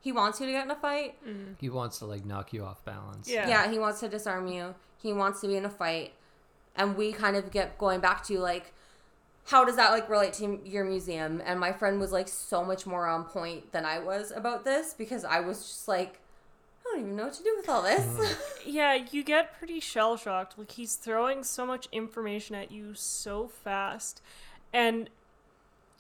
he 0.01 0.11
wants 0.11 0.39
you 0.39 0.45
to 0.45 0.51
get 0.51 0.65
in 0.65 0.71
a 0.71 0.75
fight. 0.75 1.15
Mm-hmm. 1.27 1.53
He 1.59 1.69
wants 1.69 1.99
to 1.99 2.05
like 2.05 2.25
knock 2.25 2.53
you 2.53 2.63
off 2.63 2.83
balance. 2.85 3.29
Yeah. 3.29 3.49
Yeah, 3.49 3.71
he 3.71 3.79
wants 3.79 3.99
to 4.01 4.09
disarm 4.09 4.47
you. 4.47 4.75
He 5.01 5.11
wants 5.11 5.41
to 5.41 5.47
be 5.47 5.57
in 5.57 5.65
a 5.65 5.69
fight. 5.69 6.13
And 6.75 6.95
we 6.97 7.11
kind 7.11 7.35
of 7.35 7.51
get 7.51 7.77
going 7.77 7.99
back 7.99 8.23
to 8.25 8.39
like, 8.39 8.73
how 9.45 9.63
does 9.63 9.75
that 9.75 9.91
like 9.91 10.09
relate 10.09 10.33
to 10.33 10.59
your 10.65 10.83
museum? 10.83 11.41
And 11.45 11.59
my 11.59 11.71
friend 11.71 11.99
was 11.99 12.11
like 12.11 12.27
so 12.27 12.63
much 12.63 12.85
more 12.85 13.07
on 13.07 13.25
point 13.25 13.71
than 13.71 13.85
I 13.85 13.99
was 13.99 14.31
about 14.31 14.65
this 14.65 14.93
because 14.93 15.23
I 15.23 15.39
was 15.39 15.59
just 15.59 15.87
like, 15.87 16.19
I 16.81 16.91
don't 16.91 17.01
even 17.01 17.15
know 17.15 17.25
what 17.25 17.33
to 17.33 17.43
do 17.43 17.53
with 17.57 17.69
all 17.69 17.81
this. 17.81 18.05
Mm. 18.05 18.37
Yeah, 18.67 18.95
you 19.11 19.23
get 19.23 19.57
pretty 19.57 19.79
shell 19.79 20.17
shocked. 20.17 20.57
Like 20.57 20.71
he's 20.71 20.95
throwing 20.95 21.43
so 21.43 21.67
much 21.67 21.87
information 21.91 22.55
at 22.55 22.71
you 22.71 22.95
so 22.95 23.47
fast. 23.47 24.21
And 24.73 25.09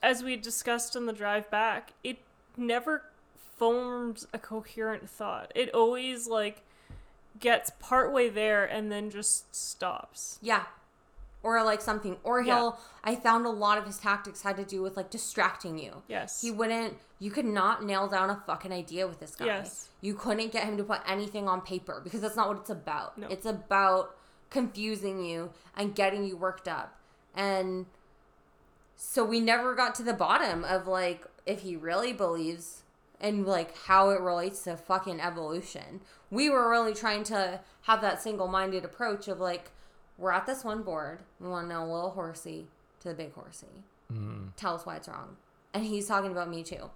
as 0.01 0.23
we 0.23 0.35
discussed 0.35 0.97
on 0.97 1.05
the 1.05 1.13
drive 1.13 1.49
back, 1.51 1.93
it 2.03 2.17
never 2.57 3.03
forms 3.57 4.27
a 4.33 4.39
coherent 4.39 5.09
thought. 5.09 5.51
It 5.55 5.73
always 5.73 6.27
like 6.27 6.63
gets 7.39 7.71
partway 7.79 8.29
there 8.29 8.65
and 8.65 8.91
then 8.91 9.09
just 9.09 9.55
stops. 9.55 10.39
Yeah. 10.41 10.63
Or 11.43 11.63
like 11.63 11.81
something. 11.81 12.17
Or 12.23 12.41
he'll 12.41 12.79
I 13.03 13.15
found 13.15 13.45
a 13.45 13.49
lot 13.49 13.77
of 13.77 13.85
his 13.85 13.97
tactics 13.97 14.41
had 14.41 14.57
to 14.57 14.65
do 14.65 14.81
with 14.81 14.97
like 14.97 15.11
distracting 15.11 15.77
you. 15.77 16.01
Yes. 16.07 16.41
He 16.41 16.51
wouldn't 16.51 16.97
you 17.19 17.31
could 17.31 17.45
not 17.45 17.83
nail 17.83 18.07
down 18.07 18.29
a 18.29 18.41
fucking 18.47 18.71
idea 18.71 19.07
with 19.07 19.19
this 19.19 19.35
guy. 19.35 19.45
Yes. 19.45 19.89
You 20.01 20.15
couldn't 20.15 20.51
get 20.51 20.63
him 20.65 20.77
to 20.77 20.83
put 20.83 21.01
anything 21.07 21.47
on 21.47 21.61
paper 21.61 22.01
because 22.03 22.21
that's 22.21 22.35
not 22.35 22.47
what 22.47 22.57
it's 22.57 22.69
about. 22.69 23.17
No. 23.17 23.27
It's 23.27 23.45
about 23.45 24.15
confusing 24.49 25.23
you 25.23 25.51
and 25.77 25.93
getting 25.93 26.25
you 26.25 26.35
worked 26.35 26.67
up. 26.67 26.99
And 27.35 27.85
so 28.95 29.23
we 29.23 29.39
never 29.39 29.75
got 29.75 29.93
to 29.95 30.03
the 30.03 30.13
bottom 30.13 30.63
of 30.63 30.87
like 30.87 31.25
if 31.45 31.61
he 31.61 31.75
really 31.75 32.11
believes 32.11 32.81
and 33.19 33.45
like 33.45 33.77
how 33.77 34.09
it 34.09 34.21
relates 34.21 34.63
to 34.63 34.77
fucking 34.77 35.19
evolution. 35.19 36.01
We 36.29 36.49
were 36.49 36.69
really 36.69 36.93
trying 36.93 37.23
to 37.25 37.61
have 37.83 38.01
that 38.01 38.21
single-minded 38.21 38.83
approach 38.83 39.27
of 39.27 39.39
like 39.39 39.71
we're 40.17 40.31
at 40.31 40.45
this 40.45 40.63
one 40.63 40.83
board. 40.83 41.19
We 41.39 41.49
want 41.49 41.65
to 41.67 41.73
know 41.73 41.83
a 41.83 41.91
little 41.91 42.11
horsey 42.11 42.67
to 43.01 43.09
the 43.09 43.13
big 43.15 43.33
horsey. 43.33 43.83
Mm. 44.11 44.49
Tell 44.55 44.75
us 44.75 44.85
why 44.85 44.97
it's 44.97 45.07
wrong. 45.07 45.37
and 45.73 45.83
he's 45.83 46.07
talking 46.07 46.31
about 46.31 46.49
Me 46.49 46.63
Too. 46.63 46.89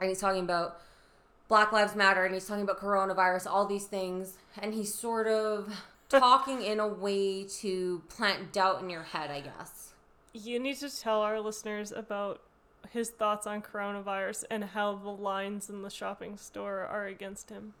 And 0.00 0.08
he's 0.08 0.20
talking 0.20 0.42
about 0.42 0.78
Black 1.48 1.72
Lives 1.72 1.94
Matter 1.94 2.24
and 2.24 2.34
he's 2.34 2.46
talking 2.46 2.64
about 2.64 2.78
coronavirus, 2.80 3.46
all 3.46 3.66
these 3.66 3.84
things. 3.84 4.36
And 4.58 4.74
he's 4.74 4.94
sort 4.94 5.26
of 5.28 5.72
talking 6.08 6.62
in 6.62 6.80
a 6.80 6.88
way 6.88 7.44
to 7.60 8.02
plant 8.08 8.52
doubt 8.52 8.82
in 8.82 8.90
your 8.90 9.02
head, 9.02 9.30
I 9.30 9.40
guess. 9.40 9.92
You 10.34 10.58
need 10.58 10.76
to 10.78 10.90
tell 10.90 11.20
our 11.20 11.40
listeners 11.40 11.92
about 11.92 12.40
his 12.90 13.10
thoughts 13.10 13.46
on 13.46 13.62
coronavirus 13.62 14.44
and 14.50 14.64
how 14.64 14.94
the 14.94 15.10
lines 15.10 15.68
in 15.70 15.82
the 15.82 15.90
shopping 15.90 16.36
store 16.36 16.80
are 16.80 17.06
against 17.06 17.50
him. 17.50 17.74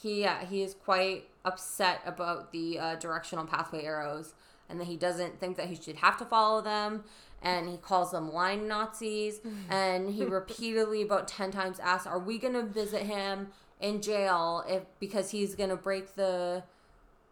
He, 0.00 0.22
yeah, 0.22 0.44
he 0.44 0.62
is 0.62 0.74
quite 0.74 1.28
upset 1.44 2.00
about 2.06 2.52
the 2.52 2.78
uh, 2.78 2.94
directional 2.96 3.44
pathway 3.46 3.84
arrows 3.84 4.34
and 4.68 4.80
that 4.80 4.86
he 4.86 4.96
doesn't 4.96 5.40
think 5.40 5.56
that 5.56 5.66
he 5.66 5.74
should 5.74 5.96
have 5.96 6.16
to 6.18 6.24
follow 6.24 6.60
them 6.60 7.04
and 7.42 7.68
he 7.68 7.76
calls 7.76 8.10
them 8.10 8.32
line 8.32 8.68
Nazis. 8.68 9.40
and 9.70 10.10
he 10.10 10.24
repeatedly, 10.24 11.02
about 11.02 11.28
ten 11.28 11.50
times, 11.50 11.78
asks, 11.78 12.06
"Are 12.06 12.18
we 12.18 12.38
going 12.38 12.54
to 12.54 12.62
visit 12.62 13.02
him 13.02 13.48
in 13.80 14.02
jail 14.02 14.64
if 14.68 14.82
because 14.98 15.30
he's 15.30 15.54
going 15.54 15.70
to 15.70 15.76
break 15.76 16.14
the, 16.14 16.64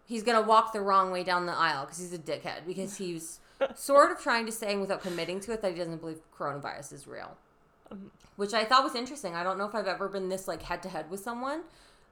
he's 0.07 0.23
going 0.23 0.41
to 0.41 0.49
walk 0.49 0.73
the 0.73 0.81
wrong 0.81 1.11
way 1.11 1.25
down 1.25 1.47
the 1.47 1.53
aisle 1.53 1.85
because 1.85 1.99
he's 1.99 2.13
a 2.13 2.19
dickhead 2.19 2.67
because 2.67 2.97
he's 2.97 3.41
sort 3.75 4.11
of 4.13 4.21
trying 4.21 4.47
to 4.47 4.53
say 4.53 4.77
without 4.77 5.03
committing 5.03 5.41
to 5.41 5.53
it 5.53 5.63
that 5.63 5.73
he 5.73 5.79
doesn't 5.79 6.01
believe 6.01 6.21
coronavirus 6.37 6.93
is 6.93 7.07
real." 7.07 7.37
Um, 7.91 8.11
Which 8.37 8.53
I 8.53 8.65
thought 8.65 8.85
was 8.85 8.95
interesting. 8.95 9.35
I 9.35 9.43
don't 9.43 9.59
know 9.59 9.67
if 9.67 9.75
I've 9.75 9.87
ever 9.87 10.09
been 10.09 10.29
this 10.29 10.49
like 10.49 10.63
head 10.63 10.83
to 10.83 10.89
head 10.89 11.11
with 11.11 11.21
someone 11.21 11.63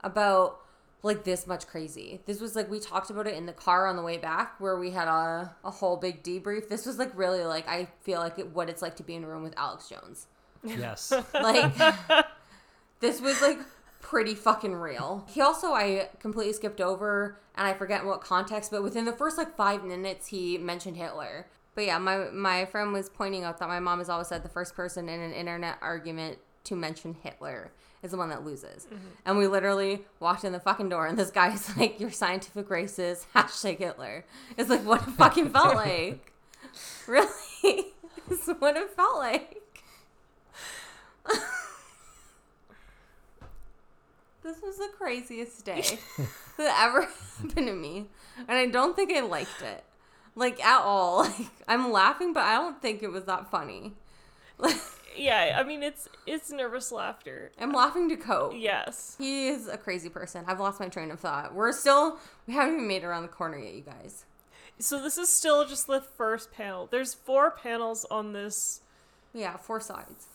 about 0.02 0.60
like 1.04 1.24
this 1.24 1.46
much 1.46 1.66
crazy. 1.66 2.20
This 2.24 2.40
was 2.40 2.56
like 2.56 2.70
we 2.70 2.80
talked 2.80 3.10
about 3.10 3.26
it 3.26 3.34
in 3.34 3.44
the 3.44 3.52
car 3.52 3.86
on 3.86 3.96
the 3.96 4.02
way 4.02 4.16
back 4.16 4.58
where 4.58 4.78
we 4.78 4.90
had 4.90 5.06
a, 5.06 5.54
a 5.62 5.70
whole 5.70 5.98
big 5.98 6.22
debrief. 6.22 6.68
This 6.68 6.86
was 6.86 6.98
like 6.98 7.12
really 7.14 7.44
like 7.44 7.68
I 7.68 7.88
feel 8.02 8.20
like 8.20 8.38
it, 8.38 8.48
what 8.54 8.70
it's 8.70 8.80
like 8.80 8.96
to 8.96 9.02
be 9.02 9.14
in 9.14 9.22
a 9.22 9.28
room 9.28 9.42
with 9.42 9.54
Alex 9.56 9.88
Jones. 9.88 10.26
Yes. 10.64 11.12
Like 11.34 11.74
this 13.00 13.20
was 13.20 13.40
like 13.42 13.58
pretty 14.04 14.34
fucking 14.34 14.74
real. 14.74 15.26
He 15.30 15.40
also 15.40 15.72
I 15.72 16.10
completely 16.20 16.52
skipped 16.52 16.80
over 16.80 17.38
and 17.56 17.66
I 17.66 17.72
forget 17.72 18.02
in 18.02 18.06
what 18.06 18.20
context, 18.20 18.70
but 18.70 18.82
within 18.82 19.06
the 19.06 19.14
first 19.14 19.38
like 19.38 19.56
5 19.56 19.82
minutes 19.82 20.26
he 20.26 20.58
mentioned 20.58 20.98
Hitler. 20.98 21.46
But 21.74 21.86
yeah, 21.86 21.96
my 21.96 22.28
my 22.30 22.66
friend 22.66 22.92
was 22.92 23.08
pointing 23.08 23.44
out 23.44 23.58
that 23.58 23.68
my 23.68 23.80
mom 23.80 23.98
has 23.98 24.10
always 24.10 24.28
said 24.28 24.42
the 24.42 24.50
first 24.50 24.76
person 24.76 25.08
in 25.08 25.20
an 25.20 25.32
internet 25.32 25.78
argument 25.80 26.38
to 26.64 26.76
mention 26.76 27.16
Hitler 27.22 27.72
is 28.02 28.10
the 28.10 28.18
one 28.18 28.28
that 28.28 28.44
loses. 28.44 28.84
Mm-hmm. 28.84 29.06
And 29.24 29.38
we 29.38 29.46
literally 29.46 30.04
walked 30.20 30.44
in 30.44 30.52
the 30.52 30.60
fucking 30.60 30.90
door, 30.90 31.06
and 31.06 31.18
this 31.18 31.30
guy's 31.30 31.74
like, 31.78 31.98
"Your 31.98 32.10
scientific 32.10 32.68
race 32.68 32.98
is 32.98 33.26
hashtag 33.34 33.78
Hitler." 33.78 34.26
It's 34.58 34.68
like 34.68 34.84
what 34.84 35.00
it 35.00 35.10
fucking 35.16 35.50
felt 35.50 35.74
like. 35.74 36.32
Really, 37.06 37.94
it's 38.30 38.48
what 38.58 38.76
it 38.76 38.90
felt 38.90 39.16
like. 39.16 39.62
This 44.44 44.62
was 44.62 44.76
the 44.78 44.88
craziest 44.96 45.64
day 45.64 45.98
that 46.58 46.78
ever 46.86 47.02
happened 47.40 47.66
to 47.66 47.72
me, 47.74 48.06
and 48.38 48.56
I 48.56 48.66
don't 48.66 48.94
think 48.94 49.12
I 49.12 49.20
liked 49.20 49.60
it, 49.62 49.82
like 50.36 50.64
at 50.64 50.80
all. 50.82 51.24
Like 51.38 51.48
I'm 51.66 51.90
laughing, 51.90 52.32
but 52.32 52.44
I 52.44 52.54
don't 52.54 52.80
think 52.80 53.02
it 53.02 53.08
was 53.10 53.24
that 53.24 53.50
funny. 53.50 53.94
Yeah, 55.16 55.56
I 55.58 55.62
mean 55.64 55.82
it's 55.82 56.08
it's 56.26 56.50
nervous 56.50 56.90
laughter. 56.90 57.52
I'm 57.60 57.72
laughing 57.72 58.08
to 58.08 58.16
cope. 58.16 58.52
Yes. 58.56 59.14
He 59.18 59.48
is 59.48 59.68
a 59.68 59.76
crazy 59.78 60.08
person. 60.08 60.44
I've 60.48 60.58
lost 60.60 60.80
my 60.80 60.88
train 60.88 61.10
of 61.12 61.20
thought. 61.20 61.54
We're 61.54 61.72
still, 61.72 62.18
we 62.46 62.54
haven't 62.54 62.74
even 62.74 62.88
made 62.88 63.02
it 63.02 63.06
around 63.06 63.22
the 63.22 63.28
corner 63.28 63.56
yet, 63.58 63.74
you 63.74 63.82
guys. 63.82 64.24
So 64.80 65.00
this 65.00 65.16
is 65.16 65.28
still 65.28 65.64
just 65.66 65.86
the 65.86 66.00
first 66.00 66.50
panel. 66.52 66.88
There's 66.90 67.14
four 67.14 67.52
panels 67.52 68.04
on 68.10 68.32
this 68.32 68.80
Yeah, 69.32 69.56
four 69.56 69.78
sides. 69.80 70.26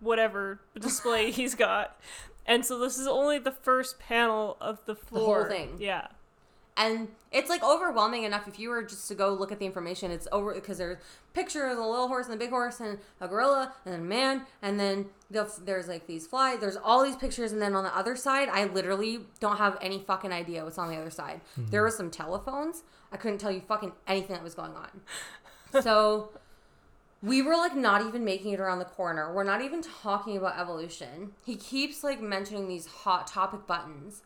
whatever 0.00 0.60
display 0.78 1.30
he's 1.30 1.54
got. 1.54 2.00
And 2.46 2.64
so 2.64 2.78
this 2.78 2.98
is 2.98 3.06
only 3.06 3.38
the 3.38 3.50
first 3.50 3.98
panel 3.98 4.56
of 4.60 4.84
the 4.86 4.94
floor. 4.94 5.20
The 5.20 5.24
whole 5.24 5.34
floor. 5.34 5.48
thing. 5.48 5.76
Yeah. 5.78 6.06
And 6.78 7.08
it's 7.32 7.48
like 7.48 7.64
overwhelming 7.64 8.24
enough 8.24 8.46
if 8.46 8.58
you 8.58 8.68
were 8.68 8.82
just 8.82 9.08
to 9.08 9.14
go 9.14 9.32
look 9.32 9.50
at 9.50 9.58
the 9.58 9.64
information. 9.64 10.10
It's 10.10 10.28
over 10.30 10.52
because 10.52 10.76
there's 10.76 10.98
pictures 11.32 11.72
of 11.72 11.78
a 11.78 11.86
little 11.86 12.06
horse 12.06 12.26
and 12.26 12.34
a 12.34 12.38
big 12.38 12.50
horse 12.50 12.80
and 12.80 12.98
a 13.18 13.26
gorilla 13.26 13.72
and 13.86 13.94
a 13.94 13.98
man, 13.98 14.42
and 14.60 14.78
then 14.78 15.06
the, 15.30 15.50
there's 15.64 15.88
like 15.88 16.06
these 16.06 16.26
flies. 16.26 16.60
There's 16.60 16.76
all 16.76 17.02
these 17.02 17.16
pictures, 17.16 17.52
and 17.52 17.62
then 17.62 17.74
on 17.74 17.84
the 17.84 17.96
other 17.96 18.14
side, 18.14 18.50
I 18.50 18.66
literally 18.66 19.20
don't 19.40 19.56
have 19.56 19.78
any 19.80 20.00
fucking 20.00 20.32
idea 20.32 20.64
what's 20.64 20.76
on 20.76 20.90
the 20.90 20.96
other 20.96 21.10
side. 21.10 21.40
There 21.56 21.64
mm-hmm. 21.64 21.76
were 21.80 21.90
some 21.90 22.10
telephones. 22.10 22.82
I 23.10 23.16
couldn't 23.16 23.38
tell 23.38 23.50
you 23.50 23.62
fucking 23.62 23.92
anything 24.06 24.34
that 24.34 24.44
was 24.44 24.54
going 24.54 24.72
on. 24.74 25.82
So 25.82 26.30
we 27.26 27.42
were 27.42 27.56
like 27.56 27.74
not 27.74 28.06
even 28.06 28.24
making 28.24 28.52
it 28.52 28.60
around 28.60 28.78
the 28.78 28.84
corner. 28.84 29.34
We're 29.34 29.42
not 29.42 29.60
even 29.60 29.82
talking 29.82 30.36
about 30.36 30.58
evolution. 30.58 31.32
He 31.44 31.56
keeps 31.56 32.04
like 32.04 32.20
mentioning 32.20 32.68
these 32.68 32.86
hot 32.86 33.26
topic 33.26 33.66
buttons. 33.66 34.22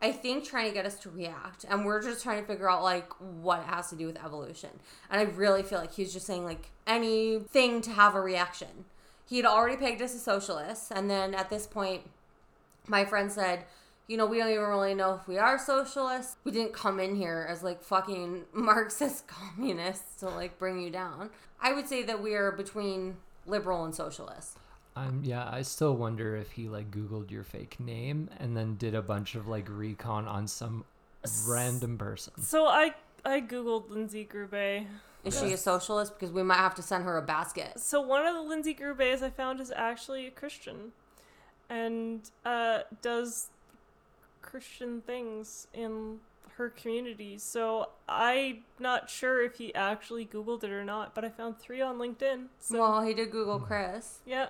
I 0.00 0.12
think 0.12 0.44
trying 0.44 0.66
to 0.66 0.74
get 0.74 0.86
us 0.86 0.96
to 1.00 1.10
react, 1.10 1.64
and 1.68 1.84
we're 1.84 2.02
just 2.02 2.24
trying 2.24 2.40
to 2.40 2.46
figure 2.46 2.68
out 2.68 2.82
like 2.82 3.12
what 3.20 3.60
it 3.60 3.66
has 3.66 3.90
to 3.90 3.96
do 3.96 4.06
with 4.06 4.22
evolution. 4.24 4.70
And 5.10 5.20
I 5.20 5.30
really 5.30 5.62
feel 5.62 5.78
like 5.78 5.92
he's 5.92 6.12
just 6.12 6.26
saying 6.26 6.44
like 6.44 6.70
anything 6.86 7.82
to 7.82 7.90
have 7.90 8.14
a 8.14 8.20
reaction. 8.20 8.86
He 9.28 9.36
had 9.36 9.46
already 9.46 9.76
pegged 9.76 10.02
us 10.02 10.14
as 10.14 10.22
socialists, 10.22 10.90
and 10.90 11.08
then 11.08 11.34
at 11.34 11.50
this 11.50 11.66
point, 11.66 12.02
my 12.88 13.04
friend 13.04 13.30
said, 13.30 13.64
"You 14.06 14.16
know, 14.16 14.26
we 14.26 14.38
don't 14.38 14.50
even 14.50 14.64
really 14.64 14.94
know 14.94 15.14
if 15.14 15.26
we 15.28 15.38
are 15.38 15.58
socialists. 15.58 16.36
We 16.44 16.52
didn't 16.52 16.72
come 16.72 17.00
in 17.00 17.16
here 17.16 17.46
as 17.48 17.62
like 17.62 17.82
fucking 17.82 18.44
Marxist 18.52 19.26
communists 19.26 20.20
to 20.20 20.28
like 20.28 20.58
bring 20.58 20.80
you 20.80 20.90
down. 20.90 21.30
I 21.60 21.72
would 21.72 21.88
say 21.88 22.02
that 22.02 22.22
we 22.22 22.34
are 22.34 22.52
between 22.52 23.16
liberal 23.46 23.84
and 23.84 23.94
socialist." 23.94 24.58
Um, 24.94 25.22
yeah, 25.24 25.48
I 25.50 25.62
still 25.62 25.96
wonder 25.96 26.36
if 26.36 26.50
he 26.52 26.68
like 26.68 26.90
Googled 26.90 27.30
your 27.30 27.44
fake 27.44 27.80
name 27.80 28.28
and 28.38 28.54
then 28.56 28.76
did 28.76 28.94
a 28.94 29.00
bunch 29.00 29.34
of 29.34 29.48
like 29.48 29.66
recon 29.70 30.28
on 30.28 30.46
some 30.46 30.84
random 31.46 31.96
person. 31.98 32.32
So 32.42 32.66
I 32.66 32.94
I 33.24 33.40
googled 33.40 33.90
Lindsay 33.90 34.28
Grube. 34.30 34.86
Is 35.24 35.38
she 35.38 35.52
a 35.52 35.56
socialist? 35.56 36.14
Because 36.18 36.32
we 36.32 36.42
might 36.42 36.56
have 36.56 36.74
to 36.74 36.82
send 36.82 37.04
her 37.04 37.16
a 37.16 37.22
basket. 37.22 37.78
So 37.78 38.00
one 38.00 38.26
of 38.26 38.34
the 38.34 38.42
Lindsay 38.42 38.74
Grubes 38.74 39.22
I 39.22 39.30
found 39.30 39.60
is 39.60 39.72
actually 39.74 40.26
a 40.26 40.32
Christian, 40.32 40.92
and 41.70 42.28
uh, 42.44 42.80
does 43.02 43.48
Christian 44.52 45.00
things 45.00 45.66
in 45.72 46.18
her 46.58 46.68
community. 46.68 47.38
So 47.38 47.88
I'm 48.06 48.64
not 48.78 49.08
sure 49.08 49.42
if 49.42 49.54
he 49.56 49.74
actually 49.74 50.26
Googled 50.26 50.62
it 50.62 50.70
or 50.70 50.84
not, 50.84 51.14
but 51.14 51.24
I 51.24 51.30
found 51.30 51.58
three 51.58 51.80
on 51.80 51.96
LinkedIn. 51.96 52.48
So 52.60 52.78
Well, 52.78 53.00
he 53.00 53.14
did 53.14 53.30
Google 53.30 53.58
Chris. 53.58 54.18
yeah, 54.26 54.48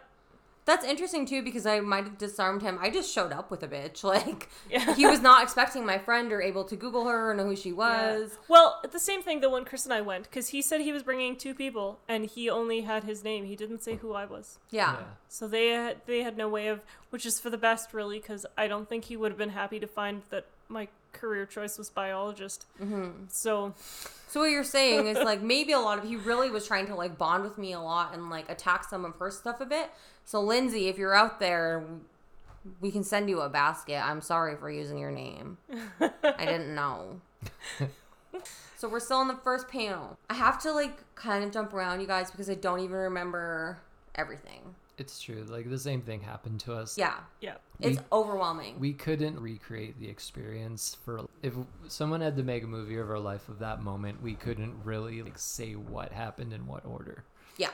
That's 0.65 0.85
interesting 0.85 1.27
too 1.27 1.43
because 1.43 1.67
I 1.67 1.81
might 1.81 2.05
have 2.05 2.19
disarmed 2.19 2.63
him. 2.63 2.79
I 2.81 2.89
just 2.89 3.13
showed 3.13 3.33
up 3.33 3.51
with 3.51 3.63
a 3.65 3.69
bitch. 3.69 4.05
Like 4.13 4.49
yeah. 4.71 4.95
he 4.95 5.07
was 5.07 5.21
not 5.21 5.43
expecting 5.43 5.85
my 5.85 5.99
friend 5.99 6.33
or 6.33 6.41
able 6.41 6.63
to 6.65 6.77
Google 6.77 7.07
her 7.09 7.31
or 7.31 7.35
know 7.35 7.47
who 7.47 7.57
she 7.57 7.71
Yeah. 7.71 7.75
was. 8.21 8.39
Well, 8.49 8.81
the 8.91 9.01
same 9.01 9.23
thing 9.23 9.41
though 9.41 9.51
when 9.51 9.65
Chris 9.65 9.85
and 9.85 9.93
I 9.93 10.01
went, 10.03 10.25
because 10.25 10.49
he 10.51 10.63
said 10.63 10.81
he 10.83 10.93
was 10.93 11.03
bringing 11.03 11.35
two 11.37 11.55
people, 11.55 11.99
and 12.09 12.27
he 12.27 12.49
only 12.49 12.83
had 12.83 13.05
his 13.05 13.25
name. 13.25 13.45
He 13.47 13.57
didn't 13.57 13.83
say 13.83 13.97
who 13.97 14.13
I 14.13 14.25
was. 14.25 14.59
Yeah. 14.71 14.97
So 15.29 15.49
they 15.49 15.69
had, 15.69 16.03
they 16.07 16.23
had 16.23 16.37
no 16.37 16.49
way 16.49 16.69
of, 16.69 16.83
which 17.11 17.27
is 17.27 17.41
for 17.41 17.51
the 17.51 17.59
best, 17.59 17.93
really, 17.93 18.21
because 18.21 18.47
I 18.57 18.69
don't 18.69 18.89
think 18.89 19.07
he 19.07 19.17
would 19.17 19.33
have 19.33 19.39
been 19.39 19.49
happy 19.51 19.81
to 19.81 19.87
find 19.87 20.23
that 20.31 20.47
my 20.69 20.89
career 21.13 21.45
choice 21.45 21.77
was 21.77 21.91
biologist. 21.91 22.67
Mm-hmm. 22.81 23.25
So 23.29 23.75
So 24.29 24.41
what 24.41 24.51
you're 24.51 24.65
saying 24.65 25.07
is 25.09 25.19
like 25.19 25.43
maybe 25.43 25.73
a 25.73 25.79
lot 25.79 25.99
of 25.99 26.05
he 26.05 26.17
really 26.17 26.51
was 26.51 26.67
trying 26.67 26.87
to 26.87 26.95
like 26.95 27.19
bond 27.19 27.43
with 27.45 27.59
me 27.59 27.73
a 27.73 27.81
lot 27.81 28.15
and 28.15 28.31
like 28.31 28.49
attack 28.51 28.85
some 28.89 29.05
of 29.05 29.17
her 29.17 29.31
stuff 29.31 29.61
a 29.61 29.67
bit. 29.67 29.91
So 30.25 30.41
Lindsay, 30.41 30.89
if 30.89 30.99
you're 30.99 31.15
out 31.15 31.41
there, 31.41 31.85
we 32.81 32.91
can 32.91 33.05
send 33.05 33.29
you 33.29 33.41
a 33.41 33.49
basket. 33.49 33.97
I'm 34.05 34.21
sorry 34.21 34.57
for 34.57 34.71
using 34.71 34.99
your 34.99 35.11
name. 35.11 35.59
I 36.01 36.45
didn't 36.45 36.75
know. 36.75 37.21
so 38.77 38.89
we're 38.89 39.01
still 39.01 39.21
in 39.21 39.29
the 39.29 39.37
first 39.37 39.69
panel. 39.69 40.17
I 40.31 40.35
have 40.35 40.61
to 40.63 40.73
like 40.73 40.97
kind 41.15 41.45
of 41.45 41.51
jump 41.53 41.73
around 41.75 42.01
you 42.01 42.07
guys 42.07 42.31
because 42.31 42.49
I 42.49 42.55
don't 42.55 42.81
even 42.81 42.97
remember 42.97 43.79
everything. 44.15 44.75
It's 44.99 45.21
true. 45.21 45.45
Like 45.49 45.69
the 45.69 45.79
same 45.79 46.03
thing 46.03 46.21
happened 46.21 46.61
to 46.61 46.75
us. 46.75 46.97
Yeah. 46.97 47.15
yeah, 47.41 47.55
It's 47.81 47.99
We- 47.99 48.05
overwhelming. 48.13 48.79
We 48.79 48.93
couldn't 48.93 49.41
recreate 49.41 49.99
the 49.99 50.09
experience 50.09 50.97
for 51.05 51.23
if 51.43 51.55
someone 51.89 52.21
had 52.21 52.37
to 52.37 52.43
make 52.43 52.63
a 52.63 52.67
movie 52.67 52.99
of 52.99 53.11
our 53.11 53.19
life 53.19 53.49
of 53.49 53.59
that 53.61 53.83
moment, 53.83 54.23
we 54.23 54.35
couldn't 54.35 54.75
really 54.85 55.23
like 55.23 55.39
say 55.39 55.73
what 55.73 56.13
happened 56.13 56.53
in 56.53 56.67
what 56.67 56.85
order. 56.87 57.25
yeah. 57.57 57.71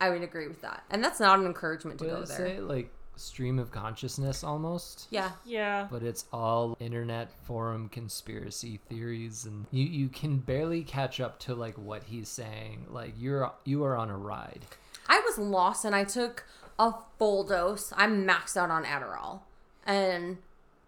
I 0.00 0.10
would 0.10 0.22
agree 0.22 0.48
with 0.48 0.60
that. 0.62 0.84
And 0.90 1.02
that's 1.02 1.20
not 1.20 1.38
an 1.38 1.46
encouragement 1.46 1.98
to 1.98 2.04
Would 2.04 2.10
go 2.10 2.22
I 2.22 2.24
there. 2.24 2.36
say 2.36 2.60
like 2.60 2.90
stream 3.16 3.58
of 3.58 3.72
consciousness 3.72 4.44
almost? 4.44 5.08
yeah. 5.10 5.32
yeah. 5.44 5.88
But 5.90 6.02
it's 6.04 6.24
all 6.32 6.76
internet 6.78 7.32
forum 7.44 7.88
conspiracy 7.88 8.78
theories 8.88 9.44
and 9.44 9.66
you, 9.72 9.84
you 9.84 10.08
can 10.08 10.36
barely 10.38 10.82
catch 10.84 11.18
up 11.20 11.40
to 11.40 11.54
like 11.54 11.74
what 11.76 12.04
he's 12.04 12.28
saying. 12.28 12.86
Like 12.90 13.14
you're 13.18 13.52
you 13.64 13.82
are 13.84 13.96
on 13.96 14.08
a 14.10 14.16
ride. 14.16 14.60
I 15.08 15.20
was 15.20 15.38
lost 15.38 15.84
and 15.84 15.94
I 15.94 16.04
took 16.04 16.44
a 16.78 16.92
full 17.18 17.42
dose. 17.44 17.92
I'm 17.96 18.26
maxed 18.26 18.56
out 18.56 18.70
on 18.70 18.84
Adderall. 18.84 19.40
And 19.84 20.38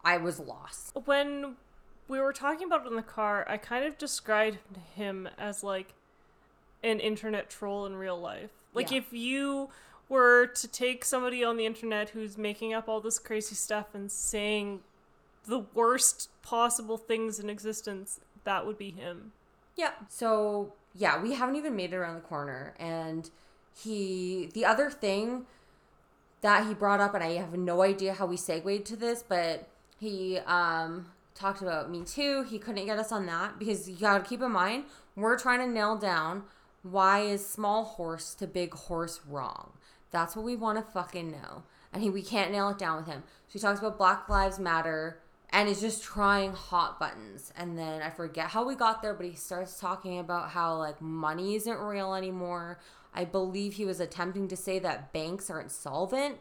I 0.04 0.18
was 0.18 0.38
lost. 0.38 0.92
When 1.06 1.56
we 2.06 2.20
were 2.20 2.32
talking 2.32 2.66
about 2.66 2.84
it 2.86 2.90
in 2.90 2.96
the 2.96 3.02
car, 3.02 3.44
I 3.48 3.56
kind 3.56 3.84
of 3.84 3.98
described 3.98 4.58
him 4.94 5.28
as 5.38 5.64
like 5.64 5.94
an 6.84 7.00
internet 7.00 7.50
troll 7.50 7.86
in 7.86 7.96
real 7.96 8.20
life. 8.20 8.50
Like 8.74 8.90
Yeah. 8.90 8.98
if 8.98 9.12
you 9.12 9.70
were 10.08 10.46
to 10.46 10.68
take 10.68 11.04
somebody 11.04 11.44
on 11.44 11.56
the 11.56 11.66
internet 11.66 12.10
who's 12.10 12.36
making 12.36 12.74
up 12.74 12.88
all 12.88 13.00
this 13.00 13.18
crazy 13.18 13.54
stuff 13.54 13.94
and 13.94 14.10
saying 14.10 14.80
the 15.46 15.60
worst 15.74 16.28
possible 16.42 16.96
things 16.98 17.38
in 17.38 17.48
existence, 17.48 18.20
that 18.44 18.66
would 18.66 18.76
be 18.78 18.90
him. 18.90 19.32
Yeah. 19.76 19.92
So 20.08 20.72
yeah, 20.94 21.22
we 21.22 21.34
haven't 21.34 21.56
even 21.56 21.76
made 21.76 21.92
it 21.92 21.96
around 21.96 22.16
the 22.16 22.20
corner, 22.20 22.74
and 22.78 23.30
he 23.74 24.50
the 24.52 24.64
other 24.64 24.90
thing 24.90 25.46
that 26.40 26.66
he 26.66 26.74
brought 26.74 27.00
up, 27.00 27.14
and 27.14 27.22
I 27.22 27.32
have 27.34 27.52
no 27.56 27.82
idea 27.82 28.14
how 28.14 28.26
we 28.26 28.36
segued 28.36 28.84
to 28.86 28.96
this, 28.96 29.22
but 29.22 29.68
he 29.98 30.38
um 30.46 31.06
talked 31.34 31.62
about 31.62 31.90
me 31.90 32.04
too. 32.04 32.42
He 32.42 32.58
couldn't 32.58 32.84
get 32.86 32.98
us 32.98 33.12
on 33.12 33.26
that 33.26 33.58
because 33.58 33.88
you 33.88 33.96
gotta 33.96 34.24
keep 34.24 34.42
in 34.42 34.50
mind 34.50 34.84
we're 35.16 35.38
trying 35.38 35.60
to 35.60 35.66
nail 35.66 35.96
down 35.96 36.42
why 36.82 37.20
is 37.20 37.46
small 37.46 37.84
horse 37.84 38.34
to 38.34 38.46
big 38.46 38.74
horse 38.74 39.20
wrong. 39.28 39.72
That's 40.10 40.34
what 40.34 40.44
we 40.44 40.56
want 40.56 40.78
to 40.78 40.92
fucking 40.92 41.30
know, 41.30 41.62
and 41.92 42.02
he 42.02 42.10
we 42.10 42.22
can't 42.22 42.50
nail 42.50 42.70
it 42.70 42.78
down 42.78 42.96
with 42.96 43.06
him. 43.06 43.22
So 43.48 43.52
he 43.54 43.58
talks 43.58 43.80
about 43.80 43.98
Black 43.98 44.28
Lives 44.28 44.58
Matter 44.58 45.20
and 45.52 45.68
is 45.68 45.80
just 45.80 46.02
trying 46.02 46.52
hot 46.52 46.98
buttons. 46.98 47.52
And 47.56 47.76
then 47.76 48.02
I 48.02 48.10
forget 48.10 48.48
how 48.48 48.66
we 48.66 48.74
got 48.74 49.02
there, 49.02 49.14
but 49.14 49.26
he 49.26 49.34
starts 49.34 49.78
talking 49.78 50.18
about 50.18 50.50
how 50.50 50.76
like 50.76 51.00
money 51.00 51.54
isn't 51.56 51.78
real 51.78 52.14
anymore. 52.14 52.78
I 53.12 53.24
believe 53.24 53.74
he 53.74 53.84
was 53.84 53.98
attempting 53.98 54.46
to 54.48 54.56
say 54.56 54.78
that 54.78 55.12
banks 55.12 55.50
aren't 55.50 55.72
solvent. 55.72 56.38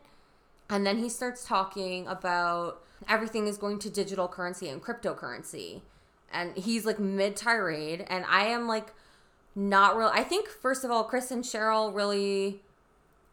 And 0.69 0.85
then 0.85 0.99
he 0.99 1.09
starts 1.09 1.45
talking 1.45 2.07
about 2.07 2.83
everything 3.07 3.47
is 3.47 3.57
going 3.57 3.79
to 3.79 3.89
digital 3.89 4.27
currency 4.27 4.69
and 4.69 4.81
cryptocurrency. 4.81 5.81
And 6.31 6.55
he's 6.55 6.85
like 6.85 6.99
mid 6.99 7.35
tirade. 7.35 8.05
And 8.07 8.25
I 8.29 8.45
am 8.45 8.67
like 8.67 8.93
not 9.55 9.97
real. 9.97 10.11
I 10.13 10.23
think, 10.23 10.47
first 10.47 10.83
of 10.83 10.91
all, 10.91 11.03
Chris 11.03 11.31
and 11.31 11.43
Cheryl 11.43 11.93
really 11.93 12.61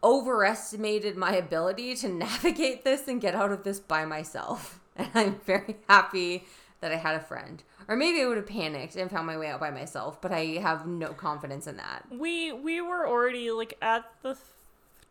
overestimated 0.02 1.16
my 1.16 1.34
ability 1.34 1.94
to 1.96 2.08
navigate 2.12 2.84
this 2.84 3.08
and 3.08 3.20
get 3.20 3.34
out 3.34 3.52
of 3.52 3.64
this 3.64 3.80
by 3.80 4.04
myself. 4.04 4.80
And 4.98 5.10
I'm 5.14 5.40
very 5.44 5.76
happy 5.90 6.46
that 6.80 6.90
I 6.90 6.96
had 6.96 7.16
a 7.16 7.20
friend. 7.20 7.62
Or 7.86 7.96
maybe 7.96 8.22
I 8.22 8.26
would 8.26 8.38
have 8.38 8.46
panicked 8.46 8.96
and 8.96 9.10
found 9.10 9.26
my 9.26 9.36
way 9.36 9.48
out 9.48 9.60
by 9.60 9.70
myself, 9.70 10.22
but 10.22 10.32
I 10.32 10.58
have 10.62 10.86
no 10.86 11.08
confidence 11.08 11.66
in 11.66 11.76
that. 11.76 12.06
We 12.10 12.50
we 12.52 12.80
were 12.80 13.06
already 13.06 13.50
like 13.50 13.76
at 13.82 14.06
the 14.22 14.38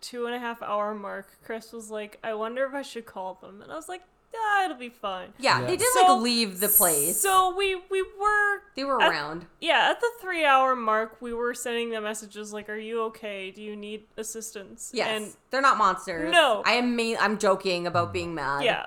two 0.01 0.25
and 0.25 0.33
a 0.33 0.39
half 0.39 0.63
hour 0.63 0.95
mark. 0.95 1.27
Chris 1.45 1.71
was 1.71 1.91
like, 1.91 2.17
"I 2.23 2.33
wonder 2.33 2.65
if 2.65 2.73
I 2.73 2.81
should 2.81 3.05
call 3.05 3.35
them," 3.35 3.61
and 3.61 3.71
I 3.71 3.75
was 3.75 3.87
like, 3.87 4.01
"Ah, 4.37 4.65
it'll 4.65 4.77
be 4.77 4.89
fine." 4.89 5.33
Yeah, 5.37 5.61
Yeah. 5.61 5.67
they 5.67 5.77
did 5.77 5.87
So- 5.93 6.13
like 6.15 6.21
leave 6.21 6.59
the 6.59 6.67
place. 6.69 7.19
So 7.21 7.53
we 7.55 7.75
we 7.89 8.01
were 8.19 8.61
they 8.75 8.83
were 8.83 9.01
at- 9.01 9.09
around. 9.11 9.47
yeah 9.61 9.89
at 9.91 9.99
the 10.01 10.11
three 10.21 10.43
hour 10.45 10.75
mark. 10.75 11.17
We 11.21 11.33
were 11.33 11.53
sending 11.53 11.89
them 11.89 12.03
messages 12.03 12.51
like, 12.53 12.69
"Are 12.69 12.75
you 12.77 13.01
okay? 13.03 13.51
Do 13.51 13.61
you 13.61 13.75
need 13.75 14.05
assistance?" 14.17 14.91
Yes, 14.93 15.07
And 15.09 15.33
they're 15.49 15.61
not 15.61 15.77
monsters. 15.77 16.31
No. 16.31 16.61
I 16.65 16.73
am. 16.73 16.95
Ma- 16.95 17.17
I'm 17.19 17.37
joking 17.37 17.87
about 17.87 18.11
being 18.13 18.33
mad. 18.35 18.63
yeah, 18.63 18.85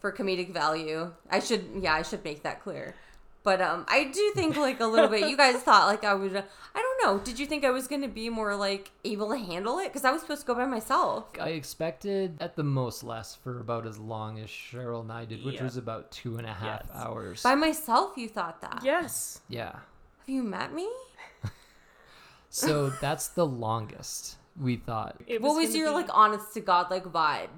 for 0.00 0.12
comedic 0.12 0.52
value. 0.52 1.12
I 1.30 1.40
should. 1.40 1.64
Yeah, 1.80 1.94
I 1.94 2.02
should 2.02 2.24
make 2.24 2.42
that 2.42 2.62
clear. 2.62 2.94
But 3.48 3.62
um, 3.62 3.86
I 3.88 4.04
do 4.04 4.32
think 4.34 4.58
like 4.58 4.78
a 4.78 4.84
little 4.86 5.08
bit. 5.08 5.26
You 5.30 5.34
guys 5.44 5.56
thought 5.62 5.86
like 5.86 6.04
I 6.04 6.12
would. 6.12 6.36
I 6.36 6.42
don't 6.82 7.02
know. 7.02 7.18
Did 7.24 7.38
you 7.38 7.46
think 7.46 7.64
I 7.64 7.70
was 7.70 7.88
gonna 7.88 8.06
be 8.06 8.28
more 8.28 8.54
like 8.54 8.90
able 9.06 9.30
to 9.30 9.38
handle 9.38 9.78
it? 9.78 9.84
Because 9.84 10.04
I 10.04 10.10
was 10.10 10.20
supposed 10.20 10.42
to 10.42 10.46
go 10.48 10.54
by 10.54 10.66
myself. 10.66 11.24
I 11.40 11.50
expected 11.50 12.36
at 12.42 12.56
the 12.56 12.62
most 12.62 13.02
less 13.02 13.34
for 13.36 13.58
about 13.60 13.86
as 13.86 13.98
long 13.98 14.38
as 14.38 14.50
Cheryl 14.50 15.00
and 15.00 15.10
I 15.10 15.24
did, 15.24 15.42
which 15.46 15.54
Yeah. 15.54 15.64
was 15.64 15.78
about 15.78 16.10
two 16.10 16.36
and 16.36 16.46
a 16.46 16.52
half 16.52 16.82
Yes. 16.84 16.90
hours. 16.94 17.42
By 17.42 17.54
myself, 17.54 18.18
you 18.18 18.28
thought 18.28 18.60
that. 18.60 18.82
yes. 18.84 19.40
yeah. 19.48 19.72
Have 19.72 20.28
you 20.28 20.42
met 20.42 20.74
me? 20.74 20.86
So 22.50 22.90
that's 22.90 23.28
the 23.28 23.46
longest 23.46 24.36
we 24.60 24.76
thought. 24.76 25.16
It 25.26 25.40
what 25.42 25.54
was 25.56 25.74
your 25.74 25.88
be- 25.88 25.94
like 25.94 26.08
honest 26.12 26.52
to 26.54 26.60
god 26.60 26.90
like 26.90 27.04
vibe? 27.04 27.48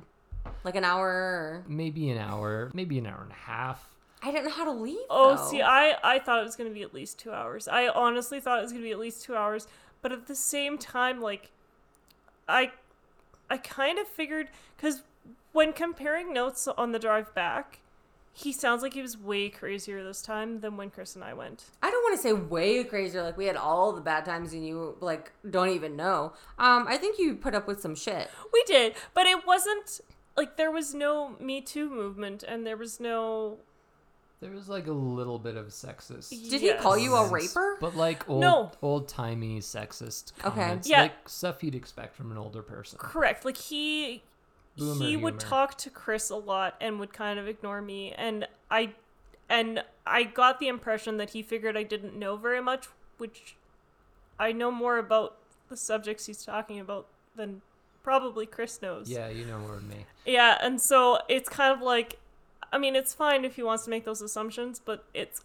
Like 0.64 0.76
an 0.76 0.84
hour? 0.84 1.08
Or... 1.08 1.64
Maybe 1.68 2.10
an 2.10 2.18
hour, 2.18 2.70
maybe 2.74 2.98
an 2.98 3.06
hour 3.06 3.22
and 3.22 3.30
a 3.32 3.34
half. 3.34 3.89
I 4.22 4.30
didn't 4.30 4.46
know 4.46 4.50
how 4.50 4.64
to 4.64 4.72
leave. 4.72 4.98
Oh, 5.08 5.36
though. 5.36 5.50
see, 5.50 5.62
I 5.62 5.96
I 6.02 6.18
thought 6.18 6.40
it 6.40 6.44
was 6.44 6.56
gonna 6.56 6.70
be 6.70 6.82
at 6.82 6.94
least 6.94 7.18
two 7.18 7.32
hours. 7.32 7.68
I 7.68 7.88
honestly 7.88 8.40
thought 8.40 8.58
it 8.58 8.62
was 8.62 8.72
gonna 8.72 8.84
be 8.84 8.92
at 8.92 8.98
least 8.98 9.24
two 9.24 9.34
hours, 9.34 9.66
but 10.02 10.12
at 10.12 10.26
the 10.26 10.34
same 10.34 10.78
time, 10.78 11.20
like, 11.20 11.50
I 12.48 12.72
I 13.48 13.56
kind 13.56 13.98
of 13.98 14.06
figured 14.06 14.48
because 14.76 15.02
when 15.52 15.72
comparing 15.72 16.32
notes 16.32 16.68
on 16.68 16.92
the 16.92 16.98
drive 16.98 17.34
back, 17.34 17.80
he 18.32 18.52
sounds 18.52 18.82
like 18.82 18.94
he 18.94 19.02
was 19.02 19.18
way 19.18 19.48
crazier 19.48 20.04
this 20.04 20.22
time 20.22 20.60
than 20.60 20.76
when 20.76 20.90
Chris 20.90 21.14
and 21.14 21.24
I 21.24 21.34
went. 21.34 21.64
I 21.82 21.90
don't 21.90 22.02
want 22.02 22.16
to 22.16 22.22
say 22.22 22.32
way 22.32 22.84
crazier. 22.84 23.22
Like 23.22 23.36
we 23.36 23.46
had 23.46 23.56
all 23.56 23.92
the 23.92 24.00
bad 24.00 24.24
times, 24.24 24.52
and 24.52 24.66
you 24.66 24.96
like 25.00 25.32
don't 25.48 25.70
even 25.70 25.96
know. 25.96 26.32
Um, 26.58 26.86
I 26.88 26.96
think 26.96 27.18
you 27.18 27.34
put 27.34 27.54
up 27.54 27.66
with 27.66 27.80
some 27.80 27.94
shit. 27.94 28.30
We 28.52 28.62
did, 28.66 28.94
but 29.14 29.26
it 29.26 29.46
wasn't 29.46 30.00
like 30.36 30.56
there 30.56 30.70
was 30.70 30.94
no 30.94 31.36
Me 31.40 31.60
Too 31.60 31.90
movement, 31.90 32.42
and 32.42 32.66
there 32.66 32.76
was 32.76 33.00
no. 33.00 33.58
There 34.40 34.50
was 34.52 34.68
like 34.70 34.86
a 34.86 34.92
little 34.92 35.38
bit 35.38 35.56
of 35.56 35.66
sexist. 35.66 36.30
Did 36.30 36.62
he 36.62 36.72
call 36.74 36.96
you 36.96 37.12
a 37.14 37.24
comments, 37.26 37.54
raper? 37.54 37.76
But 37.78 37.94
like 37.94 38.28
old, 38.28 38.40
No. 38.40 38.72
old 38.80 39.06
timey 39.06 39.60
sexist 39.60 40.32
Okay. 40.40 40.48
comments, 40.50 40.88
Yeah. 40.88 41.02
like 41.02 41.28
stuff 41.28 41.62
you'd 41.62 41.74
expect 41.74 42.16
from 42.16 42.32
an 42.32 42.38
older 42.38 42.62
person. 42.62 42.98
Correct. 42.98 43.44
Like 43.44 43.58
he 43.58 44.22
Boomer 44.78 45.04
he 45.04 45.16
would 45.16 45.38
talk 45.38 45.76
to 45.78 45.90
Chris 45.90 46.30
a 46.30 46.36
lot 46.36 46.76
and 46.80 46.98
would 47.00 47.12
kind 47.12 47.38
of 47.38 47.46
ignore 47.46 47.82
me 47.82 48.12
and 48.12 48.48
I 48.70 48.94
and 49.48 49.84
I 50.06 50.22
got 50.22 50.58
the 50.58 50.68
impression 50.68 51.16
that 51.18 51.30
he 51.30 51.42
figured 51.42 51.76
I 51.76 51.82
didn't 51.82 52.14
know 52.16 52.36
very 52.36 52.62
much, 52.62 52.88
which 53.18 53.56
I 54.38 54.52
know 54.52 54.70
more 54.70 54.96
about 54.96 55.36
the 55.68 55.76
subjects 55.76 56.26
he's 56.26 56.44
talking 56.44 56.80
about 56.80 57.08
than 57.36 57.60
probably 58.02 58.46
Chris 58.46 58.80
knows. 58.80 59.10
Yeah, 59.10 59.28
you 59.28 59.44
know 59.44 59.58
more 59.58 59.76
than 59.76 59.88
me. 59.88 60.06
Yeah, 60.24 60.56
and 60.62 60.80
so 60.80 61.18
it's 61.28 61.48
kind 61.48 61.74
of 61.74 61.82
like 61.82 62.18
I 62.72 62.78
mean, 62.78 62.94
it's 62.96 63.12
fine 63.14 63.44
if 63.44 63.56
he 63.56 63.62
wants 63.62 63.84
to 63.84 63.90
make 63.90 64.04
those 64.04 64.20
assumptions, 64.22 64.80
but 64.84 65.04
it's 65.14 65.42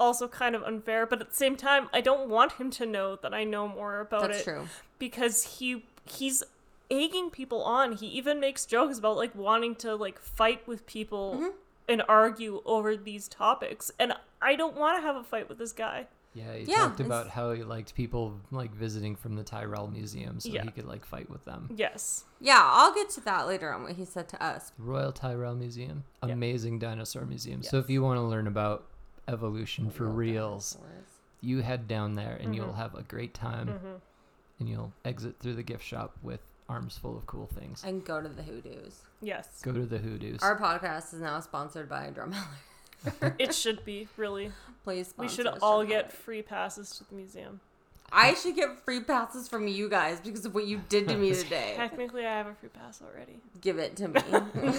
also 0.00 0.26
kind 0.28 0.54
of 0.54 0.62
unfair, 0.62 1.06
but 1.06 1.20
at 1.20 1.28
the 1.30 1.34
same 1.36 1.56
time, 1.56 1.88
I 1.92 2.00
don't 2.00 2.28
want 2.28 2.52
him 2.52 2.70
to 2.72 2.86
know 2.86 3.16
that 3.16 3.32
I 3.34 3.44
know 3.44 3.68
more 3.68 4.00
about 4.00 4.24
it. 4.24 4.28
That's 4.28 4.40
it 4.40 4.44
true. 4.44 4.68
because 4.98 5.58
he 5.58 5.84
he's 6.04 6.42
egging 6.90 7.30
people 7.30 7.62
on. 7.62 7.92
He 7.92 8.06
even 8.08 8.40
makes 8.40 8.66
jokes 8.66 8.98
about 8.98 9.16
like 9.16 9.34
wanting 9.34 9.74
to 9.76 9.94
like 9.94 10.18
fight 10.18 10.66
with 10.66 10.86
people 10.86 11.34
Mm-hmm. 11.36 11.48
and 11.88 12.02
argue 12.08 12.62
over 12.64 12.96
these 12.96 13.28
topics. 13.28 13.90
And 13.98 14.14
I 14.42 14.54
don't 14.56 14.76
want 14.76 14.98
to 14.98 15.02
have 15.06 15.16
a 15.16 15.22
fight 15.22 15.48
with 15.48 15.58
this 15.58 15.72
guy. 15.72 16.06
Yeah, 16.34 16.52
he 16.54 16.64
Yeah, 16.64 16.76
talked 16.78 17.00
about 17.00 17.28
how 17.28 17.52
he 17.52 17.62
liked 17.62 17.94
people 17.94 18.40
like 18.50 18.74
visiting 18.74 19.14
from 19.14 19.36
the 19.36 19.44
Tyrrell 19.44 19.86
Museum 19.86 20.40
so 20.40 20.48
Yeah. 20.48 20.64
he 20.64 20.70
could 20.70 20.84
like 20.86 21.04
fight 21.04 21.30
with 21.30 21.44
them. 21.44 21.70
Yes. 21.74 22.24
Yeah, 22.40 22.60
I'll 22.60 22.92
get 22.92 23.08
to 23.10 23.20
that 23.22 23.46
later 23.46 23.72
on 23.72 23.84
what 23.84 23.92
he 23.92 24.04
said 24.04 24.28
to 24.30 24.42
us. 24.42 24.72
Royal 24.78 25.12
Tyrrell 25.12 25.54
Museum, 25.54 26.04
Yeah. 26.24 26.32
amazing 26.32 26.80
dinosaur 26.80 27.24
museum. 27.24 27.62
So 27.62 27.78
if 27.78 27.88
you 27.88 28.02
want 28.02 28.18
to 28.18 28.22
learn 28.22 28.46
about 28.48 28.84
evolution 29.28 29.90
for 29.90 30.04
reals, 30.08 30.72
Dinosaurs. 30.72 31.06
you 31.40 31.62
head 31.62 31.86
down 31.86 32.14
there 32.14 32.36
and 32.40 32.54
you'll 32.54 32.72
Mhm. 32.72 32.76
have 32.76 32.94
a 32.94 33.02
great 33.02 33.32
time 33.32 33.68
Mhm. 33.68 34.00
and 34.58 34.68
you'll 34.68 34.92
exit 35.04 35.38
through 35.38 35.54
the 35.54 35.62
gift 35.62 35.84
shop 35.84 36.16
with 36.22 36.40
arms 36.68 36.98
full 36.98 37.16
of 37.16 37.26
cool 37.26 37.46
things. 37.46 37.84
And 37.84 38.04
go 38.04 38.20
to 38.20 38.28
the 38.28 38.42
hoodoos. 38.42 39.02
Yes. 39.20 39.60
Go 39.62 39.70
to 39.72 39.86
the 39.86 39.98
hoodoos. 39.98 40.42
Our 40.42 40.58
podcast 40.58 41.14
is 41.14 41.20
now 41.20 41.38
sponsored 41.40 41.88
by 41.88 42.10
Drumheller. 42.10 42.44
It 43.38 43.54
should 43.54 43.84
be, 43.84 44.08
really. 44.16 44.52
Please 44.84 45.14
We 45.16 45.28
should 45.28 45.46
all 45.46 45.84
Drumheller. 45.84 45.88
get 45.88 46.12
free 46.12 46.42
passes 46.42 46.90
to 46.98 47.04
the 47.08 47.14
museum. 47.14 47.60
I 48.12 48.34
should 48.34 48.54
get 48.54 48.84
free 48.84 49.00
passes 49.00 49.48
from 49.48 49.66
you 49.66 49.88
guys 49.88 50.20
because 50.20 50.44
of 50.44 50.54
what 50.54 50.66
you 50.66 50.80
did 50.88 51.08
to 51.08 51.16
me 51.16 51.32
today. 51.42 51.72
Technically, 51.74 52.24
I 52.26 52.36
have 52.36 52.46
a 52.46 52.54
free 52.54 52.68
pass 52.68 53.02
already. 53.02 53.38
Give 53.60 53.78
it 53.78 53.96
to 53.96 54.08
me. 54.08 54.20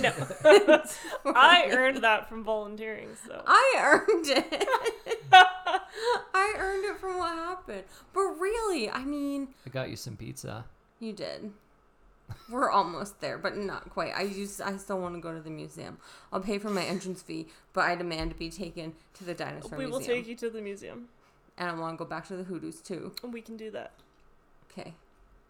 No. 0.01 0.13
I 1.25 1.67
earned 1.71 2.03
that 2.03 2.29
from 2.29 2.43
volunteering, 2.43 3.09
so. 3.27 3.41
I 3.45 3.73
earned 3.81 4.27
it. 4.27 4.67
I 5.31 6.53
earned 6.57 6.85
it 6.85 6.97
from 6.97 7.17
what 7.17 7.33
happened. 7.35 7.83
But 8.13 8.21
really, 8.39 8.89
I 8.89 9.03
mean, 9.03 9.49
I 9.65 9.69
got 9.69 9.89
you 9.89 9.95
some 9.95 10.15
pizza. 10.15 10.65
you 10.99 11.11
did. 11.13 11.51
We're 12.49 12.69
almost 12.69 13.21
there, 13.21 13.37
but 13.37 13.55
not 13.57 13.89
quite. 13.89 14.13
I 14.15 14.27
just, 14.27 14.61
I 14.61 14.75
still 14.77 14.99
want 14.99 15.15
to 15.15 15.21
go 15.21 15.33
to 15.33 15.41
the 15.41 15.49
museum. 15.49 15.97
I'll 16.31 16.39
pay 16.41 16.57
for 16.57 16.69
my 16.69 16.83
entrance 16.83 17.21
fee, 17.21 17.47
but 17.73 17.85
I 17.85 17.95
demand 17.95 18.31
to 18.31 18.37
be 18.37 18.49
taken 18.49 18.93
to 19.15 19.23
the 19.23 19.33
dinosaur 19.33 19.77
We 19.77 19.85
museum. 19.85 19.91
will 19.91 19.99
take 20.05 20.27
you 20.27 20.35
to 20.35 20.49
the 20.49 20.61
museum. 20.61 21.07
and 21.57 21.69
I 21.69 21.73
want 21.79 21.97
to 21.97 22.03
go 22.03 22.07
back 22.09 22.27
to 22.27 22.35
the 22.35 22.43
hoodoos 22.43 22.81
too. 22.81 23.13
We 23.23 23.41
can 23.41 23.57
do 23.57 23.69
that. 23.71 23.91
Okay, 24.71 24.93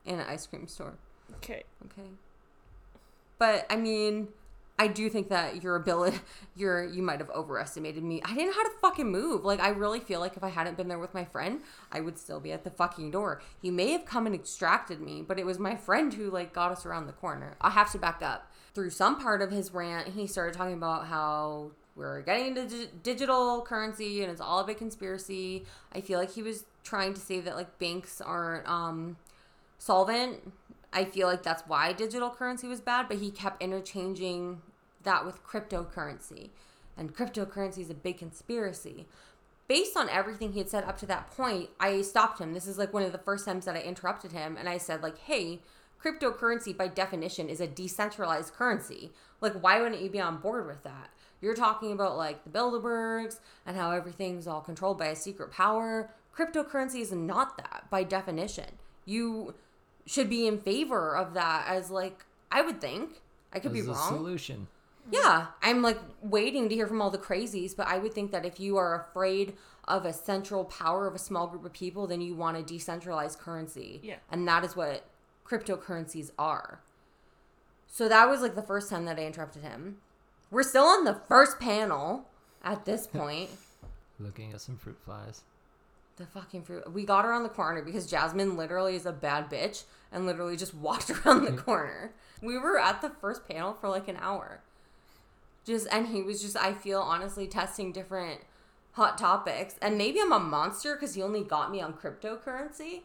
and 0.06 0.20
an 0.22 0.28
ice 0.28 0.46
cream 0.48 0.68
store. 0.68 0.94
Okay. 1.38 1.64
Okay. 1.86 2.10
But 3.40 3.66
I 3.70 3.76
mean, 3.76 4.28
I 4.78 4.88
do 4.88 5.10
think 5.10 5.30
that 5.30 5.64
your 5.64 5.76
ability, 5.76 6.20
your 6.56 6.84
you 6.84 7.02
might 7.02 7.20
have 7.20 7.30
overestimated 7.30 8.04
me. 8.04 8.22
I 8.24 8.34
didn't 8.34 8.48
know 8.48 8.54
how 8.54 8.64
to 8.64 8.78
fucking 8.82 9.10
move. 9.10 9.46
Like 9.46 9.60
I 9.60 9.70
really 9.70 10.00
feel 10.00 10.20
like 10.20 10.36
if 10.36 10.44
I 10.44 10.50
hadn't 10.50 10.78
been 10.78 10.88
there 10.88 11.00
with 11.00 11.14
my 11.14 11.24
friend, 11.26 11.62
I 11.92 12.02
would 12.02 12.18
still 12.18 12.40
be 12.40 12.52
at 12.52 12.64
the 12.64 12.70
fucking 12.70 13.12
door. 13.12 13.42
He 13.62 13.72
may 13.72 13.92
have 13.92 14.06
come 14.06 14.26
and 14.26 14.36
extracted 14.36 15.00
me, 15.00 15.22
but 15.22 15.40
it 15.40 15.46
was 15.46 15.60
my 15.60 15.76
friend 15.76 16.14
who 16.14 16.30
like 16.30 16.54
got 16.54 16.72
us 16.72 16.86
around 16.86 17.08
the 17.08 17.14
corner. 17.14 17.56
I 17.62 17.70
have 17.70 17.92
to 17.94 17.98
back 17.98 18.22
up. 18.22 18.52
Through 18.74 18.90
some 18.90 19.22
part 19.22 19.42
of 19.42 19.52
his 19.52 19.74
rant, 19.74 20.10
he 20.10 20.28
started 20.28 20.58
talking 20.58 20.74
about 20.74 21.08
how 21.08 21.72
we're 21.96 22.22
getting 22.22 22.48
into 22.48 22.68
di- 22.68 22.90
digital 23.04 23.62
currency 23.62 24.22
and 24.22 24.30
it's 24.30 24.42
all 24.42 24.60
a 24.60 24.66
big 24.66 24.78
conspiracy. 24.78 25.66
I 25.94 26.02
feel 26.02 26.20
like 26.20 26.34
he 26.34 26.44
was 26.44 26.66
trying 26.84 27.14
to 27.14 27.22
say 27.22 27.40
that 27.40 27.56
like 27.56 27.80
banks 27.80 28.20
aren't 28.20 28.68
um 28.68 29.16
solvent. 29.78 30.52
I 30.96 31.04
feel 31.04 31.28
like 31.28 31.44
that's 31.44 31.64
why 31.68 31.92
digital 31.92 32.30
currency 32.30 32.68
was 32.68 32.80
bad, 32.80 33.10
but 33.10 33.18
he 33.18 33.30
kept 33.30 33.62
interchanging 33.62 34.62
that 35.04 35.26
with 35.26 35.44
cryptocurrency. 35.44 36.52
And 36.98 37.14
cryptocurrency 37.14 37.80
is 37.80 37.90
a 37.90 37.94
big 37.94 38.18
conspiracy. 38.18 39.06
Based 39.68 39.98
on 39.98 40.10
everything 40.10 40.54
he 40.54 40.60
had 40.60 40.70
said 40.70 40.86
up 40.86 40.98
to 41.00 41.06
that 41.08 41.32
point, 41.32 41.70
I 41.82 42.02
stopped 42.02 42.40
him. 42.40 42.54
This 42.54 42.66
is 42.66 42.78
like 42.78 42.94
one 42.94 43.04
of 43.04 43.12
the 43.12 43.18
first 43.18 43.46
times 43.46 43.66
that 43.66 43.76
I 43.76 43.82
interrupted 43.82 44.32
him 44.32 44.56
and 44.58 44.70
I 44.70 44.78
said 44.78 45.04
like, 45.04 45.18
"Hey, 45.18 45.62
cryptocurrency 46.02 46.76
by 46.76 46.88
definition 46.88 47.50
is 47.50 47.60
a 47.60 47.68
decentralized 47.68 48.54
currency. 48.54 49.12
Like 49.42 49.62
why 49.62 49.82
wouldn't 49.82 50.02
you 50.02 50.10
be 50.10 50.22
on 50.22 50.38
board 50.38 50.66
with 50.66 50.84
that?" 50.84 51.10
You're 51.42 51.56
talking 51.56 51.92
about 51.92 52.16
like 52.16 52.46
the 52.46 52.50
Bilderbergs 52.50 53.40
and 53.66 53.76
how 53.76 53.92
everything's 53.92 54.48
all 54.48 54.62
controlled 54.62 54.98
by 54.98 55.08
a 55.08 55.16
secret 55.16 55.52
power. 55.52 56.12
Cryptocurrency 56.34 57.02
is 57.02 57.12
not 57.12 57.58
that 57.58 57.88
by 57.90 58.04
definition. 58.04 58.78
You 59.04 59.56
should 60.06 60.30
be 60.30 60.48
in 60.48 60.60
favor 60.60 61.16
of 61.16 61.34
that 61.34 61.66
as 61.68 61.90
like 61.92 62.26
I 62.52 62.62
would 62.62 62.80
think. 62.82 63.22
I 63.54 63.60
could 63.60 63.72
As 63.72 63.74
be 63.74 63.80
a 63.90 63.94
wrong. 63.94 64.10
solution. 64.10 64.68
Yeah, 65.12 65.48
I'm 65.62 65.82
like 65.82 66.00
waiting 66.22 66.68
to 66.70 66.76
hear 66.76 66.88
from 66.88 67.02
all 67.02 67.12
the 67.12 67.18
crazies, 67.18 67.76
but 67.76 67.88
I 67.88 67.98
would 68.00 68.14
think 68.14 68.32
that 68.32 68.46
if 68.46 68.60
you 68.60 68.78
are 68.78 69.08
afraid 69.10 69.54
of 69.88 70.04
a 70.04 70.12
central 70.12 70.66
power 70.66 71.08
of 71.08 71.14
a 71.14 71.20
small 71.20 71.48
group 71.48 71.64
of 71.64 71.74
people, 71.74 72.08
then 72.08 72.22
you 72.22 72.36
want 72.36 72.58
a 72.58 72.64
decentralized 72.64 73.38
currency. 73.40 74.00
Yeah. 74.04 74.16
And 74.32 74.48
that 74.48 74.64
is 74.64 74.76
what 74.76 75.06
cryptocurrencies 75.48 76.32
are. 76.40 76.82
So 77.88 78.10
that 78.10 78.28
was 78.28 78.42
like 78.42 78.56
the 78.56 78.64
first 78.64 78.90
time 78.90 79.06
that 79.06 79.20
I 79.20 79.26
interrupted 79.26 79.62
him. 79.62 79.98
We're 80.52 80.64
still 80.64 80.86
on 80.86 81.06
the 81.06 81.14
first 81.28 81.60
panel 81.60 82.28
at 82.64 82.86
this 82.86 83.08
point. 83.08 83.50
Looking 84.20 84.54
at 84.54 84.62
some 84.62 84.76
fruit 84.78 84.98
flies. 85.06 85.44
The 86.18 86.26
fucking 86.26 86.64
fruit. 86.64 86.92
We 86.94 87.06
got 87.06 87.26
around 87.26 87.44
the 87.44 87.50
corner 87.50 87.82
because 87.82 88.08
Jasmine 88.08 88.56
literally 88.56 88.96
is 88.96 89.06
a 89.06 89.12
bad 89.12 89.50
bitch 89.50 89.84
and 90.12 90.26
literally 90.26 90.56
just 90.56 90.74
walked 90.76 91.10
around 91.10 91.44
the 91.44 91.52
mm-hmm. 91.52 91.60
corner. 91.60 92.14
We 92.42 92.58
were 92.58 92.80
at 92.80 93.02
the 93.02 93.10
first 93.10 93.48
panel 93.48 93.74
for 93.74 93.90
like 93.90 94.08
an 94.08 94.18
hour. 94.22 94.62
Just 95.66 95.88
and 95.92 96.08
he 96.08 96.22
was 96.22 96.42
just 96.42 96.56
I 96.56 96.74
feel 96.74 97.02
honestly 97.02 97.48
testing 97.48 97.92
different 97.92 98.42
hot 98.94 99.18
topics. 99.18 99.76
And 99.82 99.98
maybe 99.98 100.22
I'm 100.22 100.32
a 100.32 100.40
monster 100.40 100.96
cuz 100.96 101.16
he 101.16 101.22
only 101.22 101.44
got 101.44 101.72
me 101.72 101.82
on 101.82 101.94
cryptocurrency. 101.94 103.02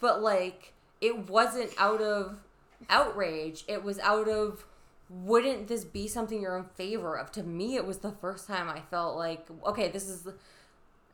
But 0.00 0.20
like 0.20 0.72
it 1.00 1.28
wasn't 1.28 1.72
out 1.78 2.00
of 2.00 2.40
outrage. 2.88 3.64
It 3.68 3.84
was 3.84 3.98
out 4.00 4.28
of 4.28 4.66
wouldn't 5.08 5.68
this 5.68 5.84
be 5.84 6.08
something 6.08 6.40
you're 6.40 6.56
in 6.56 6.64
favor 6.64 7.16
of? 7.16 7.30
To 7.32 7.42
me 7.42 7.76
it 7.76 7.86
was 7.86 7.98
the 7.98 8.12
first 8.12 8.48
time 8.48 8.68
I 8.68 8.80
felt 8.80 9.16
like 9.16 9.46
okay, 9.66 9.88
this 9.88 10.08
is 10.08 10.26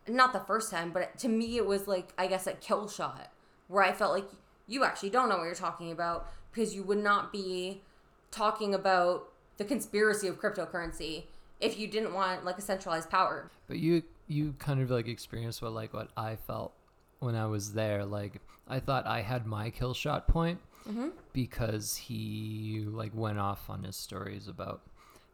not 0.09 0.33
the 0.33 0.41
first 0.41 0.71
time, 0.71 0.93
but 0.93 1.19
to 1.19 1.29
me 1.29 1.57
it 1.57 1.67
was 1.67 1.87
like 1.89 2.13
I 2.19 2.27
guess 2.27 2.47
a 2.47 2.53
kill 2.53 2.89
shot 2.89 3.31
where 3.69 3.83
I 3.83 3.93
felt 3.93 4.13
like 4.13 4.29
you 4.67 4.85
actually 4.85 5.11
don't 5.11 5.29
know 5.29 5.37
what 5.37 5.45
you're 5.45 5.55
talking 5.55 5.91
about 5.93 6.29
because 6.53 6.75
you 6.75 6.83
would 6.83 7.03
not 7.03 7.33
be 7.33 7.83
talking 8.31 8.75
about 8.75 9.29
the 9.57 9.65
conspiracy 9.65 10.29
of 10.29 10.41
cryptocurrency 10.41 11.25
if 11.61 11.79
you 11.79 11.87
didn't 11.87 12.13
want 12.13 12.45
like 12.45 12.59
a 12.59 12.63
centralized 12.63 13.11
power. 13.11 13.51
But 13.67 13.79
you 13.79 14.03
you 14.27 14.55
kind 14.59 14.81
of 14.81 14.91
like 14.91 15.09
experienced 15.09 15.63
what 15.63 15.73
like 15.73 15.95
what 15.95 16.09
I 16.17 16.37
felt 16.37 16.73
when 17.21 17.35
I 17.35 17.47
was 17.47 17.73
there. 17.75 18.05
Like 18.05 18.41
I 18.69 18.81
thought 18.81 19.07
I 19.07 19.23
had 19.23 19.47
my 19.47 19.71
kill 19.71 19.95
shot 19.95 20.27
point 20.29 20.61
Mm-hmm. 20.89 21.09
because 21.33 21.97
he 21.97 22.85
like 22.87 23.11
went 23.13 23.41
off 23.41 23.69
on 23.69 23.83
his 23.83 23.97
stories 23.97 24.47
about 24.47 24.83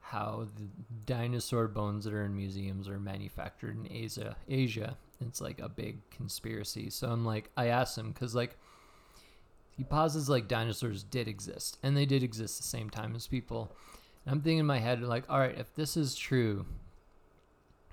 how 0.02 0.48
the 0.56 0.68
dinosaur 1.06 1.68
bones 1.68 2.04
that 2.04 2.12
are 2.12 2.24
in 2.24 2.36
museums 2.36 2.88
are 2.88 2.98
manufactured 2.98 3.76
in 3.76 3.90
Asia. 3.90 4.36
Asia. 4.48 4.98
It's 5.20 5.40
like 5.40 5.60
a 5.60 5.68
big 5.68 5.98
conspiracy. 6.10 6.90
So 6.90 7.08
I'm 7.08 7.24
like, 7.24 7.50
I 7.56 7.68
asked 7.68 7.96
him 7.96 8.10
because 8.10 8.34
like 8.34 8.56
he 9.70 9.84
pauses 9.84 10.28
like 10.28 10.48
dinosaurs 10.48 11.02
did 11.02 11.28
exist 11.28 11.78
and 11.82 11.96
they 11.96 12.04
did 12.04 12.22
exist 12.22 12.58
the 12.58 12.64
same 12.64 12.90
time 12.90 13.14
as 13.14 13.26
people. 13.26 13.74
And 14.26 14.34
I'm 14.34 14.40
thinking 14.42 14.58
in 14.58 14.66
my 14.66 14.80
head 14.80 15.00
like, 15.02 15.24
all 15.30 15.38
right, 15.38 15.56
if 15.56 15.74
this 15.74 15.96
is 15.96 16.16
true, 16.16 16.66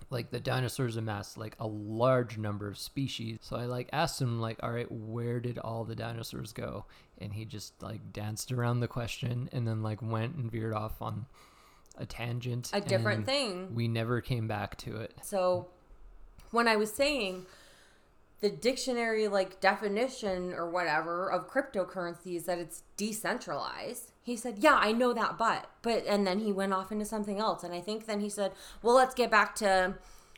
like 0.09 0.31
the 0.31 0.39
dinosaurs 0.39 0.97
amassed 0.97 1.37
like 1.37 1.55
a 1.59 1.67
large 1.67 2.37
number 2.37 2.67
of 2.67 2.77
species. 2.77 3.37
So 3.41 3.55
I 3.55 3.65
like 3.65 3.89
asked 3.93 4.19
him 4.19 4.41
like, 4.41 4.57
all 4.63 4.71
right, 4.71 4.91
where 4.91 5.39
did 5.39 5.59
all 5.59 5.85
the 5.85 5.95
dinosaurs 5.95 6.51
go? 6.51 6.85
And 7.19 7.33
he 7.33 7.45
just 7.45 7.81
like 7.81 8.11
danced 8.11 8.51
around 8.51 8.79
the 8.79 8.87
question 8.87 9.47
and 9.51 9.67
then 9.67 9.83
like 9.83 10.01
went 10.01 10.35
and 10.35 10.51
veered 10.51 10.73
off 10.73 11.01
on 11.01 11.27
a 11.99 12.05
tangent. 12.05 12.71
A 12.73 12.81
different 12.81 13.25
thing. 13.25 13.75
We 13.75 13.87
never 13.87 14.21
came 14.21 14.47
back 14.47 14.77
to 14.77 14.97
it. 14.97 15.13
So 15.21 15.67
when 16.51 16.67
I 16.67 16.75
was 16.75 16.91
saying 16.91 17.45
the 18.41 18.49
dictionary 18.49 19.27
like 19.27 19.59
definition 19.59 20.53
or 20.53 20.69
whatever 20.69 21.31
of 21.31 21.49
cryptocurrency 21.49 22.35
is 22.35 22.45
that 22.45 22.57
it's 22.57 22.83
decentralized. 22.95 24.11
He 24.21 24.35
said, 24.35 24.59
"Yeah, 24.59 24.75
I 24.75 24.91
know 24.91 25.13
that, 25.13 25.37
but 25.37 25.69
but 25.81 26.05
and 26.05 26.25
then 26.25 26.39
he 26.39 26.51
went 26.51 26.73
off 26.73 26.91
into 26.91 27.05
something 27.05 27.39
else 27.39 27.63
and 27.63 27.73
I 27.73 27.81
think 27.81 28.05
then 28.05 28.21
he 28.21 28.29
said, 28.29 28.53
"Well, 28.81 28.95
let's 28.95 29.13
get 29.13 29.29
back 29.29 29.55
to 29.55 29.95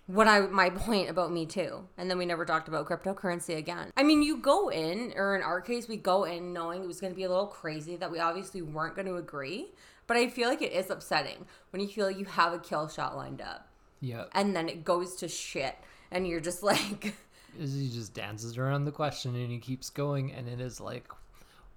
what 0.07 0.27
I 0.27 0.41
my 0.41 0.69
point 0.85 1.09
about 1.09 1.31
me 1.31 1.45
too." 1.45 1.87
And 1.97 2.09
then 2.09 2.17
we 2.17 2.25
never 2.25 2.45
talked 2.45 2.67
about 2.67 2.87
cryptocurrency 2.87 3.55
again. 3.55 3.91
I 3.95 4.03
mean, 4.03 4.23
you 4.23 4.37
go 4.37 4.69
in 4.69 5.13
or 5.15 5.35
in 5.35 5.43
our 5.43 5.61
case 5.61 5.87
we 5.87 5.97
go 5.97 6.23
in 6.23 6.53
knowing 6.53 6.83
it 6.83 6.87
was 6.87 6.99
going 6.99 7.13
to 7.13 7.17
be 7.17 7.23
a 7.23 7.29
little 7.29 7.47
crazy 7.47 7.95
that 7.97 8.11
we 8.11 8.19
obviously 8.19 8.63
weren't 8.63 8.95
going 8.95 9.07
to 9.07 9.17
agree, 9.17 9.67
but 10.11 10.17
I 10.17 10.27
feel 10.27 10.49
like 10.49 10.61
it 10.61 10.73
is 10.73 10.89
upsetting 10.89 11.45
when 11.69 11.81
you 11.81 11.87
feel 11.87 12.05
like 12.05 12.19
you 12.19 12.25
have 12.25 12.51
a 12.51 12.59
kill 12.59 12.89
shot 12.89 13.15
lined 13.15 13.39
up 13.41 13.69
Yeah. 14.01 14.25
and 14.33 14.53
then 14.53 14.67
it 14.67 14.83
goes 14.83 15.15
to 15.17 15.29
shit 15.29 15.77
and 16.11 16.27
you're 16.27 16.41
just 16.41 16.61
like 16.73 17.13
He 17.57 17.89
just 17.89 18.13
dances 18.13 18.57
around 18.57 18.83
the 18.83 18.91
question 18.91 19.35
and 19.35 19.49
he 19.49 19.57
keeps 19.57 19.89
going 19.89 20.33
and 20.33 20.49
it 20.49 20.59
is 20.59 20.81
like 20.81 21.07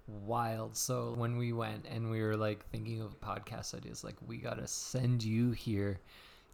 wild. 0.07 0.75
So 0.75 1.13
when 1.17 1.37
we 1.37 1.53
went 1.53 1.85
and 1.89 2.11
we 2.11 2.21
were 2.21 2.35
like 2.35 2.65
thinking 2.71 3.01
of 3.01 3.17
podcast 3.21 3.73
ideas, 3.73 4.03
like 4.03 4.15
we 4.27 4.35
gotta 4.35 4.67
send 4.67 5.23
you 5.23 5.51
here 5.51 6.01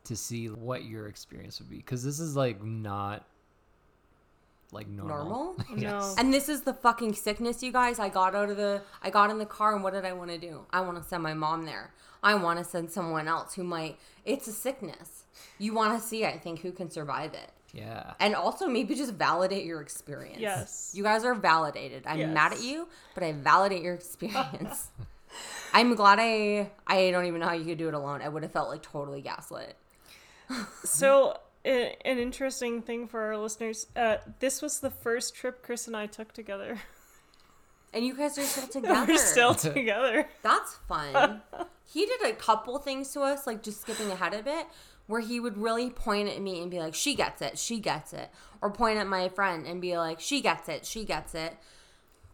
to 0.04 0.15
see 0.15 0.50
what 0.50 0.86
your 0.86 1.08
experience 1.08 1.60
would 1.60 1.70
be 1.70 1.78
because 1.78 2.04
this 2.04 2.20
is 2.20 2.36
like 2.36 2.63
not 2.63 3.26
like 4.71 4.88
normal. 4.88 5.17
normal? 5.17 5.55
No. 5.75 6.13
and 6.17 6.34
this 6.34 6.47
is 6.49 6.62
the 6.62 6.73
fucking 6.73 7.13
sickness 7.13 7.62
you 7.63 7.71
guys. 7.71 7.99
I 7.99 8.10
got 8.10 8.36
out 8.36 8.49
of 8.49 8.57
the 8.57 8.81
i 9.03 9.10
got 9.10 9.29
in 9.29 9.38
the 9.38 9.45
car 9.45 9.73
and 9.75 9.84
what 9.84 9.93
did 9.93 10.05
i 10.05 10.13
want 10.13 10.31
to 10.31 10.38
do? 10.38 10.65
I 10.71 10.81
want 10.81 11.01
to 11.01 11.03
send 11.07 11.23
my 11.23 11.34
mom 11.34 11.65
there. 11.65 11.91
I 12.23 12.36
want 12.36 12.60
to 12.60 12.65
send 12.65 12.91
someone 12.91 13.27
else 13.27 13.55
who 13.55 13.63
might 13.63 13.97
it's 14.25 14.47
a 14.47 14.51
sickness. 14.53 15.23
You 15.60 15.73
want 15.73 15.99
to 15.99 16.05
see 16.07 16.25
i 16.25 16.38
think 16.38 16.62
who 16.62 16.71
can 16.71 16.89
survive 16.89 17.34
it. 17.34 17.51
Yeah. 17.73 18.13
and 18.19 18.36
also 18.36 18.67
maybe 18.67 18.95
just 18.95 19.13
validate 19.13 19.65
your 19.65 19.81
experience. 19.81 20.39
Yes. 20.39 20.91
you 20.93 21.03
guys 21.03 21.23
are 21.23 21.36
validated. 21.36 22.03
I'm 22.05 22.19
Yes. 22.19 22.34
mad 22.34 22.53
at 22.53 22.62
you 22.62 22.88
but 23.13 23.23
i 23.23 23.31
validate 23.34 23.81
your 23.81 23.93
experience. 23.95 24.88
I'm 25.73 25.95
glad 25.95 26.19
i 26.19 26.69
i 26.88 27.12
don't 27.12 27.25
even 27.25 27.39
know 27.39 27.47
how 27.47 27.53
you 27.53 27.65
could 27.65 27.77
do 27.77 27.88
it 27.88 27.93
alone. 27.93 28.21
I 28.21 28.29
would 28.29 28.43
have 28.43 28.51
felt 28.51 28.69
like 28.69 28.84
totally 28.84 29.21
gaslit. 29.21 29.75
So, 30.84 31.31
a- 31.31 31.39
an 31.63 32.17
interesting 32.17 32.82
thing 32.82 33.08
for 33.08 33.21
our 33.21 33.38
listeners 33.38 33.88
uh, 33.95 34.17
this 34.39 34.62
was 34.62 34.80
the 34.80 34.89
first 34.89 35.36
trip 35.36 35.63
Chris 35.63 35.88
and 35.88 35.95
I 35.95 36.08
took 36.08 36.34
together. 36.34 36.80
and 37.93 38.06
you 38.06 38.15
guys 38.15 38.38
are 38.38 38.43
still 38.43 38.67
together 38.82 39.06
We're 39.13 39.17
still 39.17 39.54
together. 39.54 40.28
That's 40.41 40.76
fun. 40.88 41.41
he 41.86 42.06
did 42.06 42.21
a 42.26 42.34
couple 42.34 42.78
things 42.80 43.12
to 43.13 43.21
us, 43.21 43.45
like 43.45 43.63
just 43.63 43.82
skipping 43.82 44.10
ahead 44.12 44.34
a 44.34 44.43
bit, 44.43 44.65
where 45.08 45.21
he 45.21 45.39
would 45.39 45.58
really 45.58 45.89
point 45.89 46.30
at 46.30 46.41
me 46.41 46.62
and 46.62 46.71
be 46.71 46.80
like, 46.80 46.95
she 46.95 47.15
gets 47.15 47.41
it, 47.41 47.58
she 47.58 47.80
gets 47.80 48.13
it. 48.13 48.30
Or 48.62 48.71
point 48.71 49.00
at 49.00 49.08
my 49.08 49.30
friend 49.30 49.65
and 49.65 49.82
be 49.82 49.97
like, 49.97 50.19
she 50.19 50.41
gets 50.41 50.69
it, 50.69 50.86
she 50.86 51.04
gets 51.04 51.34
it. 51.36 51.58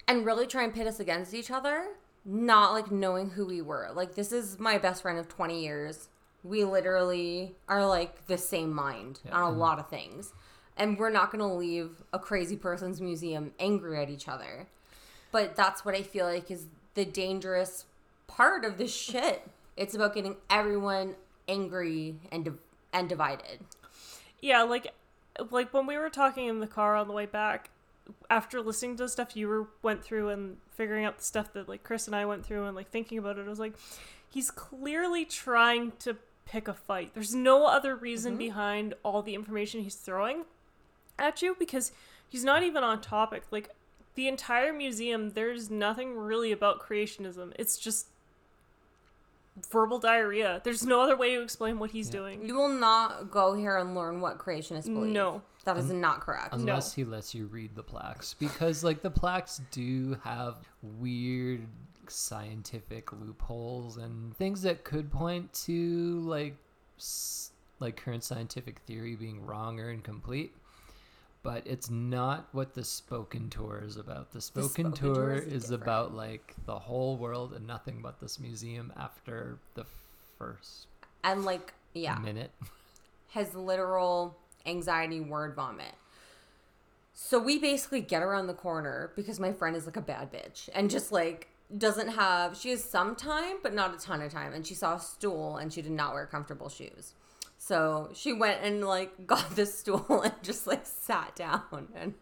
And 0.07 0.25
really 0.25 0.47
try 0.47 0.63
and 0.63 0.73
pit 0.73 0.87
us 0.87 0.99
against 0.99 1.33
each 1.33 1.51
other, 1.51 1.85
not 2.23 2.71
like 2.71 2.91
knowing 2.91 3.31
who 3.31 3.45
we 3.45 3.61
were. 3.61 3.89
Like, 3.93 4.15
this 4.15 4.31
is 4.31 4.59
my 4.59 4.77
best 4.77 5.01
friend 5.01 5.17
of 5.19 5.27
20 5.27 5.61
years. 5.61 6.09
We 6.43 6.63
literally 6.63 7.55
are 7.67 7.85
like 7.85 8.27
the 8.27 8.37
same 8.37 8.73
mind 8.73 9.19
on 9.31 9.43
a 9.43 9.45
mm-hmm. 9.47 9.59
lot 9.59 9.79
of 9.79 9.89
things. 9.89 10.33
And 10.75 10.97
we're 10.97 11.09
not 11.09 11.31
going 11.31 11.39
to 11.39 11.55
leave 11.55 12.03
a 12.13 12.19
crazy 12.19 12.55
person's 12.55 13.01
museum 13.01 13.51
angry 13.59 13.99
at 14.01 14.09
each 14.09 14.27
other. 14.27 14.67
But 15.31 15.55
that's 15.55 15.83
what 15.83 15.95
I 15.95 16.03
feel 16.03 16.25
like 16.25 16.51
is 16.51 16.67
the 16.93 17.05
dangerous 17.05 17.85
part 18.27 18.63
of 18.63 18.77
this 18.77 18.95
shit. 18.95 19.47
It's 19.75 19.95
about 19.95 20.13
getting 20.13 20.37
everyone 20.49 21.15
angry 21.47 22.15
and 22.31 22.57
and 22.93 23.09
divided. 23.09 23.59
Yeah, 24.41 24.63
like 24.63 24.93
like 25.51 25.73
when 25.73 25.85
we 25.85 25.97
were 25.97 26.09
talking 26.09 26.47
in 26.47 26.59
the 26.59 26.67
car 26.67 26.95
on 26.95 27.07
the 27.07 27.13
way 27.13 27.25
back, 27.25 27.69
after 28.29 28.61
listening 28.61 28.97
to 28.97 29.03
the 29.03 29.09
stuff 29.09 29.35
you 29.35 29.47
were 29.47 29.67
went 29.81 30.03
through 30.03 30.29
and 30.29 30.57
figuring 30.71 31.05
out 31.05 31.17
the 31.17 31.23
stuff 31.23 31.53
that 31.53 31.67
like 31.67 31.83
Chris 31.83 32.07
and 32.07 32.15
I 32.15 32.25
went 32.25 32.45
through 32.45 32.65
and 32.65 32.75
like 32.75 32.89
thinking 32.89 33.17
about 33.17 33.37
it, 33.37 33.45
I 33.45 33.49
was 33.49 33.59
like, 33.59 33.73
he's 34.29 34.51
clearly 34.51 35.25
trying 35.25 35.93
to 35.99 36.17
pick 36.47 36.67
a 36.67 36.73
fight. 36.73 37.11
There's 37.13 37.35
no 37.35 37.65
other 37.65 37.95
reason 37.95 38.33
mm-hmm. 38.33 38.39
behind 38.39 38.93
all 39.03 39.21
the 39.21 39.35
information 39.35 39.83
he's 39.83 39.95
throwing 39.95 40.45
at 41.19 41.41
you 41.41 41.55
because 41.57 41.91
he's 42.29 42.43
not 42.43 42.63
even 42.63 42.83
on 42.83 43.01
topic. 43.01 43.43
Like 43.51 43.69
the 44.15 44.27
entire 44.27 44.73
museum, 44.73 45.31
there's 45.31 45.69
nothing 45.69 46.15
really 46.15 46.51
about 46.51 46.79
creationism. 46.79 47.53
It's 47.59 47.77
just 47.77 48.07
verbal 49.71 49.99
diarrhea. 49.99 50.61
There's 50.63 50.85
no 50.85 51.01
other 51.01 51.15
way 51.15 51.35
to 51.35 51.41
explain 51.41 51.79
what 51.79 51.91
he's 51.91 52.09
doing. 52.09 52.45
You 52.45 52.55
will 52.55 52.69
not 52.69 53.31
go 53.31 53.53
here 53.53 53.77
and 53.77 53.95
learn 53.95 54.21
what 54.21 54.37
creationists 54.37 54.85
believe. 54.85 55.13
No. 55.13 55.41
That 55.65 55.75
is 55.75 55.91
not 55.91 56.21
correct. 56.21 56.53
unless 56.53 56.93
he 56.93 57.03
lets 57.03 57.35
you 57.35 57.47
read 57.47 57.75
the 57.75 57.83
plaques 57.83 58.33
because 58.33 58.85
like 58.85 59.01
the 59.01 59.09
plaques 59.09 59.59
do 59.71 60.17
have 60.23 60.55
weird 60.81 61.67
scientific 62.09 63.11
loopholes 63.13 63.97
and 63.97 64.35
things 64.37 64.61
that 64.63 64.83
could 64.83 65.11
point 65.11 65.51
to 65.53 66.19
like 66.21 66.55
like 67.79 67.95
current 67.95 68.23
scientific 68.23 68.79
theory 68.79 69.15
being 69.15 69.45
wrong 69.45 69.79
or 69.79 69.91
incomplete. 69.91 70.53
But 71.43 71.63
it's 71.65 71.89
not 71.89 72.47
what 72.51 72.73
the 72.73 72.83
spoken 72.83 73.49
tour 73.49 73.81
is 73.85 73.95
about. 73.95 74.31
The 74.31 74.41
spoken, 74.41 74.69
Spoken 74.69 74.91
tour, 74.91 75.13
Tour 75.13 75.33
is 75.33 75.65
is 75.65 75.71
about 75.71 76.13
like 76.13 76.55
the 76.65 76.77
whole 76.77 77.15
world 77.15 77.53
and 77.53 77.65
nothing 77.65 77.99
but 78.01 78.19
this 78.19 78.39
museum 78.39 78.91
after 78.97 79.59
the 79.75 79.85
first 80.37 80.87
and 81.23 81.45
like, 81.45 81.73
yeah, 81.93 82.17
minute. 82.17 82.51
Has 83.29 83.53
literal 83.53 84.37
anxiety 84.65 85.19
word 85.19 85.55
vomit. 85.55 85.93
So 87.13 87.39
we 87.39 87.57
basically 87.57 88.01
get 88.01 88.21
around 88.21 88.47
the 88.47 88.53
corner 88.53 89.11
because 89.15 89.39
my 89.39 89.51
friend 89.51 89.75
is 89.75 89.85
like 89.85 89.97
a 89.97 90.01
bad 90.01 90.31
bitch 90.31 90.69
and 90.73 90.89
just 90.89 91.11
like 91.11 91.49
doesn't 91.75 92.09
have 92.09 92.55
she 92.55 92.69
has 92.69 92.83
some 92.83 93.15
time 93.15 93.57
but 93.61 93.73
not 93.73 93.93
a 93.93 93.97
ton 93.97 94.21
of 94.21 94.31
time 94.31 94.53
and 94.53 94.65
she 94.65 94.73
saw 94.73 94.95
a 94.95 94.99
stool 94.99 95.57
and 95.57 95.73
she 95.73 95.81
did 95.81 95.91
not 95.91 96.13
wear 96.13 96.25
comfortable 96.25 96.69
shoes. 96.69 97.13
So 97.57 98.09
she 98.13 98.31
went 98.31 98.61
and 98.63 98.85
like 98.85 99.27
got 99.27 99.55
the 99.55 99.65
stool 99.65 100.21
and 100.23 100.33
just 100.41 100.67
like 100.67 100.85
sat 100.85 101.35
down 101.35 101.89
and 101.95 102.13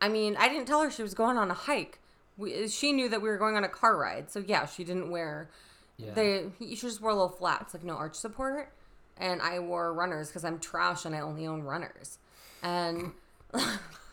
I 0.00 0.08
mean, 0.08 0.36
I 0.36 0.48
didn't 0.48 0.66
tell 0.66 0.82
her 0.82 0.90
she 0.90 1.02
was 1.02 1.14
going 1.14 1.38
on 1.38 1.50
a 1.50 1.54
hike. 1.54 2.00
We, 2.36 2.68
she 2.68 2.92
knew 2.92 3.08
that 3.08 3.22
we 3.22 3.28
were 3.28 3.38
going 3.38 3.56
on 3.56 3.64
a 3.64 3.68
car 3.68 3.96
ride. 3.96 4.30
So 4.30 4.42
yeah, 4.46 4.66
she 4.66 4.84
didn't 4.84 5.10
wear 5.10 5.50
yeah 5.96 6.12
they 6.14 6.44
you 6.58 6.76
should 6.76 6.88
just 6.88 7.00
wear 7.00 7.12
little 7.12 7.28
flats, 7.28 7.72
like 7.72 7.84
no 7.84 7.94
arch 7.94 8.16
support. 8.16 8.72
And 9.16 9.40
I 9.42 9.58
wore 9.58 9.92
runners 9.92 10.28
because 10.28 10.44
I'm 10.44 10.58
trash 10.58 11.04
and 11.04 11.14
I 11.14 11.20
only 11.20 11.46
own 11.46 11.62
runners. 11.62 12.18
And 12.62 13.12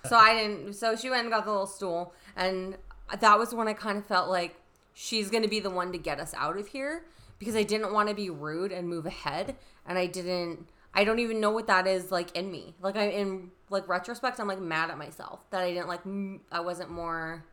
so 0.05 0.15
I 0.15 0.33
didn't. 0.33 0.73
So 0.73 0.95
she 0.95 1.09
went 1.09 1.23
and 1.23 1.31
got 1.31 1.45
the 1.45 1.51
little 1.51 1.67
stool, 1.67 2.13
and 2.35 2.77
that 3.19 3.39
was 3.39 3.53
when 3.53 3.67
I 3.67 3.73
kind 3.73 3.97
of 3.97 4.05
felt 4.05 4.29
like 4.29 4.55
she's 4.99 5.29
gonna 5.29 5.47
be 5.47 5.59
the 5.59 5.69
one 5.69 5.91
to 5.91 5.97
get 5.99 6.19
us 6.19 6.33
out 6.35 6.57
of 6.57 6.69
here 6.69 7.05
because 7.37 7.55
I 7.55 7.61
didn't 7.61 7.93
want 7.93 8.09
to 8.09 8.15
be 8.15 8.31
rude 8.31 8.71
and 8.71 8.89
move 8.89 9.05
ahead, 9.05 9.55
and 9.85 9.97
I 9.97 10.07
didn't. 10.07 10.67
I 10.93 11.03
don't 11.03 11.19
even 11.19 11.39
know 11.39 11.51
what 11.51 11.67
that 11.67 11.85
is 11.85 12.11
like 12.11 12.35
in 12.35 12.51
me. 12.51 12.73
Like 12.81 12.95
I 12.97 13.09
in 13.09 13.51
like 13.69 13.87
retrospect, 13.87 14.39
I'm 14.39 14.47
like 14.47 14.59
mad 14.59 14.89
at 14.89 14.97
myself 14.97 15.41
that 15.51 15.61
I 15.61 15.71
didn't 15.71 15.87
like. 15.87 16.01
m- 16.05 16.41
I 16.51 16.61
wasn't 16.61 16.89
more 16.89 17.45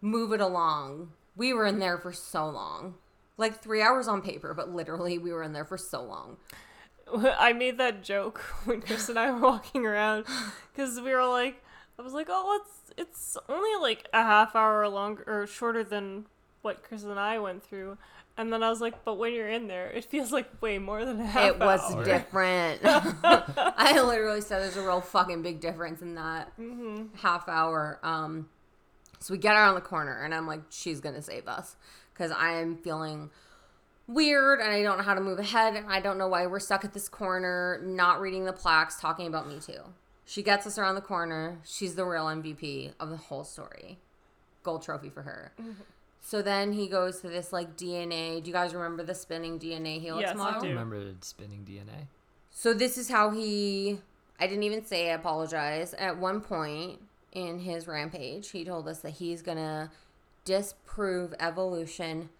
move 0.00 0.32
it 0.32 0.40
along. 0.40 1.10
We 1.34 1.52
were 1.52 1.66
in 1.66 1.80
there 1.80 1.98
for 1.98 2.12
so 2.12 2.48
long. 2.48 2.94
Like 3.36 3.60
three 3.60 3.82
hours 3.82 4.06
on 4.06 4.22
paper, 4.22 4.54
but 4.54 4.72
literally 4.72 5.18
we 5.18 5.32
were 5.32 5.42
in 5.42 5.54
there 5.54 5.64
for 5.64 5.78
so 5.78 6.04
long. 6.04 6.36
I 7.36 7.52
made 7.52 7.78
that 7.78 8.04
joke 8.04 8.38
when 8.64 8.80
Chris 8.80 9.08
and 9.08 9.18
I 9.18 9.32
were 9.32 9.40
walking 9.40 9.84
around 9.84 10.26
because 10.72 11.00
we 11.00 11.12
were 11.12 11.26
like, 11.26 11.64
I 11.98 12.02
was 12.02 12.12
like, 12.12 12.28
oh, 12.30 12.60
it's 12.62 12.92
it's 12.96 13.36
only 13.48 13.74
like 13.80 14.08
a 14.12 14.22
half 14.22 14.54
hour 14.54 14.86
longer 14.88 15.24
or 15.26 15.48
shorter 15.48 15.82
than 15.82 16.26
what 16.64 16.82
Chris 16.82 17.04
and 17.04 17.18
I 17.18 17.38
went 17.38 17.62
through. 17.62 17.98
And 18.36 18.52
then 18.52 18.64
I 18.64 18.70
was 18.70 18.80
like, 18.80 19.04
but 19.04 19.14
when 19.14 19.32
you're 19.32 19.48
in 19.48 19.68
there, 19.68 19.88
it 19.90 20.04
feels 20.04 20.32
like 20.32 20.60
way 20.60 20.78
more 20.78 21.04
than 21.04 21.20
a 21.20 21.26
half 21.26 21.44
hour. 21.44 21.50
it 21.50 21.58
was 21.60 21.80
hour. 21.94 22.04
different. 22.04 22.80
I 22.84 24.00
literally 24.02 24.40
said 24.40 24.60
there's 24.62 24.76
a 24.76 24.82
real 24.82 25.00
fucking 25.00 25.42
big 25.42 25.60
difference 25.60 26.02
in 26.02 26.16
that 26.16 26.52
half 27.16 27.48
hour. 27.48 28.00
Um, 28.02 28.48
so 29.20 29.32
we 29.32 29.38
get 29.38 29.54
around 29.54 29.76
the 29.76 29.80
corner, 29.80 30.22
and 30.22 30.34
I'm 30.34 30.46
like, 30.48 30.62
she's 30.70 31.00
gonna 31.00 31.22
save 31.22 31.46
us 31.46 31.76
because 32.12 32.32
I 32.32 32.54
am 32.54 32.76
feeling 32.76 33.30
weird, 34.08 34.60
and 34.60 34.70
I 34.70 34.82
don't 34.82 34.98
know 34.98 35.04
how 35.04 35.14
to 35.14 35.20
move 35.20 35.38
ahead. 35.38 35.76
and 35.76 35.86
I 35.88 36.00
don't 36.00 36.18
know 36.18 36.28
why 36.28 36.46
we're 36.46 36.58
stuck 36.60 36.84
at 36.84 36.92
this 36.92 37.08
corner, 37.08 37.80
not 37.84 38.20
reading 38.20 38.44
the 38.46 38.52
plaques, 38.52 39.00
talking 39.00 39.26
about 39.28 39.48
me 39.48 39.60
too. 39.60 39.80
She 40.26 40.42
gets 40.42 40.66
us 40.66 40.76
around 40.76 40.96
the 40.96 41.00
corner. 41.02 41.58
She's 41.64 41.94
the 41.94 42.04
real 42.04 42.24
MVP 42.24 42.94
of 42.98 43.10
the 43.10 43.16
whole 43.16 43.44
story. 43.44 43.98
Gold 44.64 44.82
trophy 44.82 45.10
for 45.10 45.22
her. 45.22 45.52
So 46.26 46.40
then 46.40 46.72
he 46.72 46.88
goes 46.88 47.20
to 47.20 47.28
this 47.28 47.52
like 47.52 47.76
DNA. 47.76 48.42
Do 48.42 48.48
you 48.48 48.54
guys 48.54 48.72
remember 48.74 49.02
the 49.02 49.14
spinning 49.14 49.58
DNA 49.58 50.00
helix 50.00 50.22
Yes, 50.22 50.34
I 50.34 50.38
model? 50.38 50.60
I 50.60 50.62
do. 50.62 50.68
remember 50.70 50.98
the 51.04 51.14
spinning 51.20 51.66
DNA. 51.68 52.06
So 52.50 52.72
this 52.72 52.96
is 52.96 53.10
how 53.10 53.30
he 53.30 53.98
I 54.40 54.46
didn't 54.46 54.62
even 54.62 54.86
say 54.86 55.10
I 55.10 55.14
apologize. 55.14 55.92
At 55.92 56.16
one 56.16 56.40
point 56.40 57.00
in 57.32 57.58
his 57.58 57.86
rampage, 57.86 58.50
he 58.50 58.64
told 58.64 58.88
us 58.88 59.00
that 59.00 59.10
he's 59.10 59.42
going 59.42 59.58
to 59.58 59.90
disprove 60.46 61.34
evolution 61.38 62.30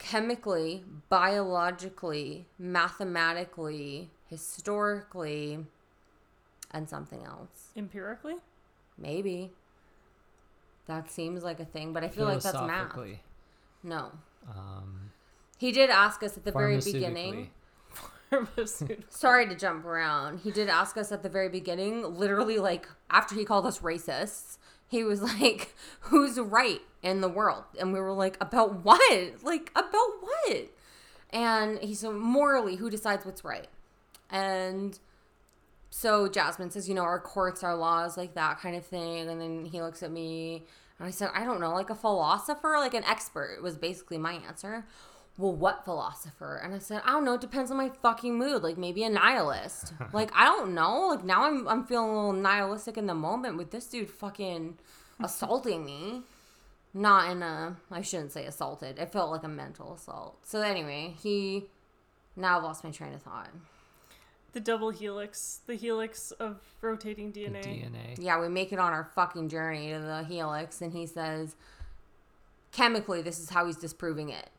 chemically, 0.00 0.82
biologically, 1.08 2.46
mathematically, 2.58 4.10
historically, 4.28 5.64
and 6.72 6.88
something 6.88 7.22
else. 7.22 7.70
Empirically? 7.76 8.34
Maybe. 8.98 9.52
That 10.86 11.10
seems 11.10 11.42
like 11.44 11.60
a 11.60 11.64
thing, 11.64 11.92
but 11.92 12.02
I 12.04 12.08
feel 12.08 12.24
like 12.24 12.42
that's 12.42 12.56
math. 12.66 12.90
No. 13.82 14.12
um, 14.48 15.10
He 15.58 15.72
did 15.72 15.90
ask 15.90 16.22
us 16.22 16.36
at 16.36 16.44
the 16.44 16.52
very 16.52 16.74
beginning. 16.94 17.50
sorry 19.08 19.46
to 19.48 19.54
jump 19.54 19.84
around. 19.84 20.40
He 20.40 20.50
did 20.50 20.68
ask 20.68 20.96
us 20.96 21.12
at 21.12 21.22
the 21.22 21.28
very 21.28 21.48
beginning, 21.48 22.16
literally 22.16 22.58
like 22.58 22.88
after 23.10 23.34
he 23.34 23.44
called 23.44 23.66
us 23.66 23.80
racists, 23.80 24.58
he 24.88 25.04
was 25.04 25.22
like, 25.22 25.74
"Who's 26.00 26.38
right 26.38 26.80
in 27.02 27.20
the 27.20 27.28
world?" 27.28 27.64
And 27.78 27.92
we 27.92 28.00
were 28.00 28.12
like, 28.12 28.36
"About 28.40 28.84
what? 28.84 29.42
Like 29.42 29.70
about 29.76 30.20
what?" 30.22 30.68
And 31.30 31.78
he 31.80 31.94
said, 31.94 32.12
"Morally, 32.12 32.76
who 32.76 32.90
decides 32.90 33.24
what's 33.24 33.44
right?" 33.44 33.68
And 34.30 34.98
so 35.94 36.28
Jasmine 36.28 36.70
says, 36.70 36.88
"You 36.88 36.94
know, 36.94 37.02
our 37.02 37.20
courts, 37.20 37.62
our 37.62 37.76
laws, 37.76 38.16
like 38.16 38.34
that 38.34 38.58
kind 38.60 38.74
of 38.74 38.84
thing." 38.84 39.28
And 39.28 39.40
then 39.40 39.64
he 39.66 39.82
looks 39.82 40.02
at 40.02 40.10
me, 40.10 40.66
and 40.98 41.06
I 41.06 41.10
said, 41.10 41.30
"I 41.34 41.44
don't 41.44 41.60
know, 41.60 41.72
like 41.72 41.90
a 41.90 41.94
philosopher, 41.94 42.76
like 42.78 42.94
an 42.94 43.04
expert." 43.04 43.62
Was 43.62 43.76
basically 43.76 44.18
my 44.18 44.32
answer 44.32 44.86
well, 45.38 45.54
what 45.54 45.84
philosopher? 45.84 46.60
And 46.62 46.74
I 46.74 46.78
said, 46.78 47.00
I 47.04 47.10
don't 47.10 47.24
know. 47.24 47.34
It 47.34 47.40
depends 47.40 47.70
on 47.70 47.76
my 47.76 47.88
fucking 47.88 48.36
mood. 48.36 48.62
Like 48.62 48.76
maybe 48.76 49.02
a 49.04 49.10
nihilist. 49.10 49.94
like 50.12 50.30
I 50.34 50.44
don't 50.44 50.74
know. 50.74 51.08
Like 51.08 51.24
now 51.24 51.44
I'm 51.44 51.66
I'm 51.66 51.84
feeling 51.84 52.10
a 52.10 52.14
little 52.14 52.32
nihilistic 52.32 52.96
in 52.98 53.06
the 53.06 53.14
moment 53.14 53.56
with 53.56 53.70
this 53.70 53.86
dude 53.86 54.10
fucking 54.10 54.78
assaulting 55.22 55.84
me. 55.84 56.22
Not 56.94 57.30
in 57.30 57.42
a 57.42 57.76
I 57.90 58.02
shouldn't 58.02 58.32
say 58.32 58.44
assaulted. 58.44 58.98
It 58.98 59.10
felt 59.10 59.30
like 59.30 59.44
a 59.44 59.48
mental 59.48 59.94
assault. 59.94 60.46
So 60.46 60.60
anyway, 60.60 61.14
he 61.22 61.64
now 62.36 62.58
I've 62.58 62.64
lost 62.64 62.84
my 62.84 62.90
train 62.90 63.14
of 63.14 63.22
thought. 63.22 63.48
The 64.52 64.60
double 64.60 64.90
helix, 64.90 65.60
the 65.66 65.74
helix 65.74 66.30
of 66.32 66.60
rotating 66.82 67.32
DNA. 67.32 67.62
DNA. 67.64 68.16
Yeah, 68.18 68.38
we 68.40 68.48
make 68.48 68.72
it 68.72 68.78
on 68.78 68.92
our 68.92 69.04
fucking 69.14 69.48
journey 69.48 69.92
to 69.92 69.98
the 69.98 70.24
helix, 70.24 70.82
and 70.82 70.92
he 70.92 71.06
says, 71.06 71.56
chemically, 72.70 73.22
this 73.22 73.38
is 73.38 73.48
how 73.50 73.66
he's 73.66 73.76
disproving 73.76 74.28
it. 74.28 74.50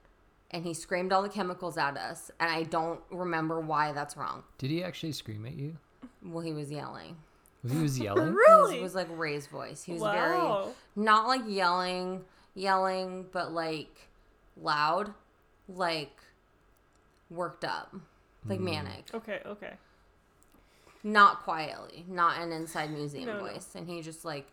And 0.51 0.65
he 0.65 0.73
screamed 0.73 1.11
all 1.13 1.21
the 1.21 1.29
chemicals 1.29 1.77
at 1.77 1.97
us, 1.97 2.31
and 2.39 2.49
I 2.49 2.63
don't 2.63 3.01
remember 3.11 3.59
why 3.59 3.91
that's 3.91 4.17
wrong. 4.17 4.43
Did 4.57 4.71
he 4.71 4.83
actually 4.83 5.11
scream 5.11 5.45
at 5.45 5.55
you? 5.55 5.77
Well, 6.23 6.43
he 6.43 6.53
was 6.53 6.71
yelling. 6.71 7.15
He 7.67 7.77
was 7.77 7.99
yelling. 7.99 8.33
Really? 8.33 8.77
It 8.77 8.81
was 8.81 8.95
like 8.95 9.07
Ray's 9.11 9.47
voice. 9.47 9.83
He 9.83 9.93
was 9.93 10.01
wow. 10.01 10.13
very 10.13 10.73
not 11.05 11.27
like 11.27 11.41
yelling, 11.47 12.21
yelling, 12.55 13.25
but 13.31 13.51
like 13.51 14.09
loud, 14.59 15.13
like 15.67 16.15
worked 17.29 17.63
up, 17.63 17.95
like 18.47 18.59
Hmm. 18.59 18.65
manic. 18.65 19.05
Okay, 19.13 19.39
okay. 19.45 19.73
Not 21.03 21.43
quietly, 21.43 22.05
not 22.07 22.39
an 22.41 22.51
inside 22.51 22.91
museum 22.91 23.25
No, 23.25 23.37
no. 23.37 23.51
voice. 23.51 23.69
And 23.75 23.87
he 23.89 24.01
just 24.01 24.23
like 24.23 24.47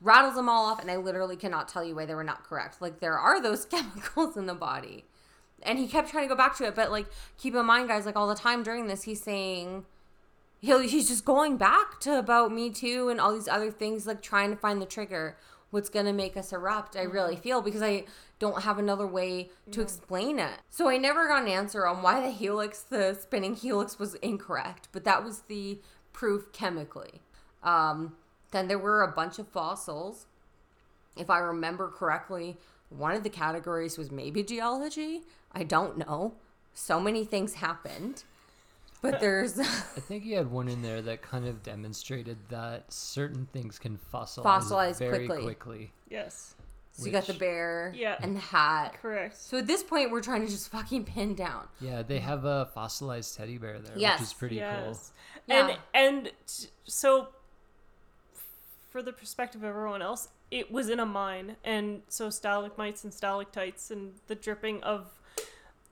rattles 0.00 0.34
them 0.34 0.48
all 0.48 0.66
off, 0.66 0.80
and 0.80 0.90
I 0.90 0.96
literally 0.96 1.36
cannot 1.36 1.68
tell 1.68 1.84
you 1.84 1.94
why 1.94 2.04
they 2.04 2.14
were 2.14 2.24
not 2.24 2.44
correct. 2.44 2.82
Like 2.82 3.00
there 3.00 3.18
are 3.18 3.40
those 3.40 3.64
chemicals 3.70 4.36
in 4.36 4.46
the 4.46 4.54
body. 4.54 5.04
And 5.62 5.78
he 5.78 5.86
kept 5.86 6.10
trying 6.10 6.24
to 6.24 6.28
go 6.28 6.36
back 6.36 6.56
to 6.58 6.66
it, 6.66 6.74
but 6.74 6.90
like 6.90 7.06
keep 7.38 7.54
in 7.54 7.64
mind, 7.64 7.88
guys, 7.88 8.04
like 8.06 8.16
all 8.16 8.28
the 8.28 8.34
time 8.34 8.62
during 8.62 8.86
this, 8.86 9.04
he's 9.04 9.22
saying 9.22 9.84
he'll 10.60 10.80
he's 10.80 11.08
just 11.08 11.24
going 11.24 11.56
back 11.56 12.00
to 12.00 12.18
about 12.18 12.52
me 12.52 12.70
too 12.70 13.08
and 13.08 13.20
all 13.20 13.32
these 13.32 13.48
other 13.48 13.70
things, 13.70 14.06
like 14.06 14.20
trying 14.20 14.50
to 14.50 14.56
find 14.56 14.82
the 14.82 14.86
trigger. 14.86 15.36
What's 15.74 15.88
gonna 15.88 16.12
make 16.12 16.36
us 16.36 16.52
erupt? 16.52 16.96
I 16.96 17.02
really 17.02 17.34
feel 17.34 17.60
because 17.60 17.82
I 17.82 18.04
don't 18.38 18.62
have 18.62 18.78
another 18.78 19.08
way 19.08 19.50
to 19.72 19.80
explain 19.80 20.38
it. 20.38 20.60
So 20.70 20.88
I 20.88 20.98
never 20.98 21.26
got 21.26 21.42
an 21.42 21.48
answer 21.48 21.84
on 21.84 22.00
why 22.00 22.20
the 22.20 22.30
helix, 22.30 22.82
the 22.82 23.18
spinning 23.20 23.56
helix, 23.56 23.98
was 23.98 24.14
incorrect, 24.14 24.86
but 24.92 25.02
that 25.02 25.24
was 25.24 25.40
the 25.48 25.80
proof 26.12 26.52
chemically. 26.52 27.22
Um, 27.64 28.14
then 28.52 28.68
there 28.68 28.78
were 28.78 29.02
a 29.02 29.10
bunch 29.10 29.40
of 29.40 29.48
fossils. 29.48 30.26
If 31.16 31.28
I 31.28 31.38
remember 31.38 31.88
correctly, 31.88 32.56
one 32.88 33.16
of 33.16 33.24
the 33.24 33.28
categories 33.28 33.98
was 33.98 34.12
maybe 34.12 34.44
geology. 34.44 35.22
I 35.50 35.64
don't 35.64 35.98
know. 35.98 36.34
So 36.72 37.00
many 37.00 37.24
things 37.24 37.54
happened. 37.54 38.22
But 39.10 39.20
there's 39.20 39.58
I 39.60 39.64
think 39.64 40.24
you 40.24 40.36
had 40.36 40.50
one 40.50 40.66
in 40.68 40.82
there 40.82 41.00
that 41.02 41.22
kind 41.22 41.46
of 41.46 41.62
demonstrated 41.62 42.38
that 42.48 42.92
certain 42.92 43.46
things 43.52 43.78
can 43.78 43.98
fossilize, 44.12 44.44
Fossilize 44.44 44.98
very 44.98 45.26
quickly. 45.26 45.42
quickly. 45.44 45.92
Yes. 46.10 46.54
So 46.92 47.06
you 47.06 47.12
got 47.12 47.26
the 47.26 47.34
bear 47.34 47.92
Yeah. 47.96 48.16
and 48.20 48.36
the 48.36 48.40
hat. 48.40 48.96
Correct. 49.02 49.36
So 49.36 49.58
at 49.58 49.66
this 49.66 49.82
point, 49.82 50.10
we're 50.12 50.22
trying 50.22 50.42
to 50.46 50.48
just 50.50 50.68
fucking 50.70 51.04
pin 51.04 51.34
down. 51.34 51.66
Yeah, 51.80 52.02
they 52.02 52.20
have 52.20 52.44
a 52.44 52.66
fossilized 52.74 53.36
teddy 53.36 53.58
bear 53.58 53.80
there, 53.80 53.92
Yes. 53.96 54.20
which 54.20 54.28
is 54.28 54.32
pretty 54.32 54.56
cool. 54.60 54.98
Yeah. 55.46 55.68
And 55.68 55.78
and 55.92 56.32
t- 56.46 56.68
so 56.84 57.28
for 58.90 59.02
the 59.02 59.12
perspective 59.12 59.62
of 59.62 59.68
everyone 59.68 60.02
else, 60.02 60.28
it 60.50 60.70
was 60.70 60.88
in 60.88 61.00
a 61.00 61.06
mine, 61.06 61.56
and 61.64 62.02
so 62.08 62.30
stalagmites 62.30 63.02
and 63.04 63.12
stalactites 63.12 63.90
and 63.90 64.12
the 64.28 64.34
dripping 64.36 64.82
of 64.84 65.18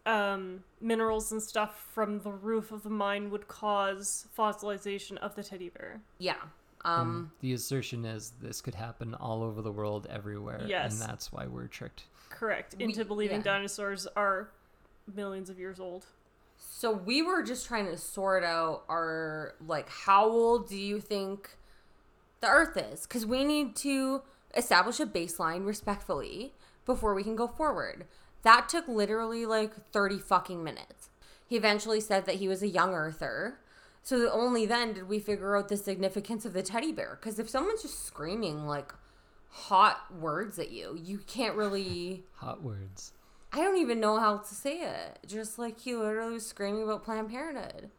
um, 0.07 0.65
minerals 0.81 1.31
and 1.33 1.43
stuff 1.43 1.87
from 1.95 2.21
the 2.21 2.33
roof 2.33 2.73
of 2.73 2.83
the 2.83 2.91
mine 2.91 3.31
would 3.31 3.49
cause 3.49 4.27
fossilization 4.37 5.17
of 5.19 5.35
the 5.37 5.43
teddy 5.43 5.69
bear. 5.69 6.01
Yeah. 6.19 6.35
cool. 6.79 6.91
Um. 6.93 7.33
the 7.41 7.53
assertion 7.53 8.05
is 8.05 8.33
this 8.41 8.61
could 8.61 8.75
happen 8.75 9.15
all 9.15 9.43
over 9.43 9.63
the 9.63 9.71
world, 9.71 10.07
everywhere, 10.11 10.65
Yes. 10.67 10.93
and 10.93 11.01
that's 11.09 11.31
why 11.33 11.47
we're 11.47 11.69
tricked. 11.69 12.05
Correct. 12.31 12.75
We- 12.77 12.85
Into 12.85 13.05
believing 13.05 13.39
yeah. 13.39 13.43
dinosaurs 13.53 14.07
are 14.17 14.51
millions 15.15 15.49
of 15.51 15.59
years 15.59 15.79
old. 15.79 16.07
So 16.57 16.93
we 16.93 17.23
were 17.23 17.43
just 17.43 17.67
trying 17.67 17.87
to 17.87 17.97
sort 17.97 18.43
out 18.45 18.85
our 18.89 19.55
like 19.67 19.89
how 19.89 20.29
old 20.29 20.69
do 20.69 20.77
you 20.77 21.01
think 21.01 21.51
the 22.41 22.49
Earth 22.49 22.77
is? 22.77 23.03
Because 23.03 23.25
we 23.27 23.45
need 23.45 23.77
to 23.77 24.23
establish 24.57 24.99
a 25.01 25.07
baseline 25.07 25.65
respectfully 25.67 26.53
before 26.85 27.15
we 27.15 27.23
can 27.23 27.37
go 27.37 27.47
forward. 27.47 28.07
That 28.43 28.69
took 28.69 28.89
literally 28.89 29.47
like 29.47 29.73
thirty 29.93 30.19
fucking 30.19 30.63
minutes. 30.63 31.11
He 31.47 31.57
eventually 31.57 32.01
said 32.01 32.27
that 32.27 32.37
he 32.37 32.49
was 32.49 32.63
a 32.63 32.69
young 32.69 32.95
Earther. 32.95 33.59
So 34.03 34.29
only 34.31 34.67
then 34.67 34.95
did 34.95 35.09
we 35.09 35.21
figure 35.21 35.57
out 35.57 35.69
the 35.69 35.77
significance 35.77 36.45
of 36.45 36.55
the 36.55 36.63
teddy 36.63 36.93
bear. 36.93 37.19
Because 37.21 37.39
if 37.39 37.49
someone's 37.49 37.83
just 37.83 38.05
screaming 38.05 38.67
like 38.67 38.93
hot 39.49 40.13
words 40.13 40.59
at 40.59 40.73
you, 40.73 40.99
you 41.01 41.19
can't 41.19 41.57
really. 41.57 42.25
Hot 42.37 42.63
words. 42.63 43.13
I 43.53 43.59
don't 43.59 43.77
even 43.77 44.01
know 44.01 44.19
how 44.19 44.39
to 44.39 44.55
say 44.55 44.81
it. 44.81 45.19
Just 45.27 45.59
like 45.59 45.81
he 45.81 45.95
literally 45.95 46.33
was 46.33 46.47
screaming 46.47 46.83
about 46.83 47.05
Planned 47.05 47.29
Parenthood. 47.29 47.91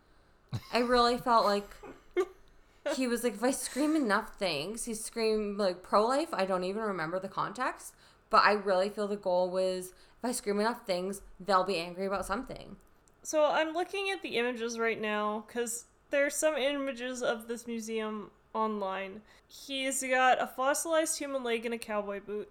I 0.74 0.80
really 0.80 1.18
felt 1.18 1.46
like 1.46 1.70
he 2.96 3.08
was 3.08 3.24
like, 3.24 3.36
if 3.36 3.44
I 3.44 3.52
scream 3.52 3.96
enough 3.96 4.36
things, 4.38 4.86
he 4.86 4.96
screamed 4.96 5.58
like 5.58 5.84
pro 5.84 6.06
life. 6.06 6.30
I 6.34 6.46
don't 6.46 6.64
even 6.64 6.82
remember 6.82 7.20
the 7.20 7.28
context, 7.30 7.94
but 8.32 8.44
I 8.44 8.54
really 8.54 8.90
feel 8.90 9.08
the 9.08 9.16
goal 9.16 9.52
was 9.52 9.94
if 10.24 10.30
I 10.30 10.32
scream 10.32 10.62
enough 10.62 10.86
things, 10.86 11.22
they'll 11.40 11.66
be 11.66 11.78
angry 11.78 12.06
about 12.06 12.26
something. 12.26 12.78
So 13.24 13.46
I'm 13.46 13.74
looking 13.74 14.10
at 14.10 14.22
the 14.22 14.38
images 14.38 14.80
right 14.80 15.00
now 15.00 15.44
because 15.46 15.86
there's 16.12 16.36
some 16.36 16.56
images 16.56 17.22
of 17.22 17.48
this 17.50 17.68
museum 17.68 18.32
online. 18.54 19.22
He's 19.48 20.02
got 20.02 20.42
a 20.42 20.48
fossilized 20.48 21.18
human 21.20 21.44
leg 21.44 21.66
in 21.66 21.74
a 21.74 21.78
cowboy 21.78 22.22
boot. 22.22 22.50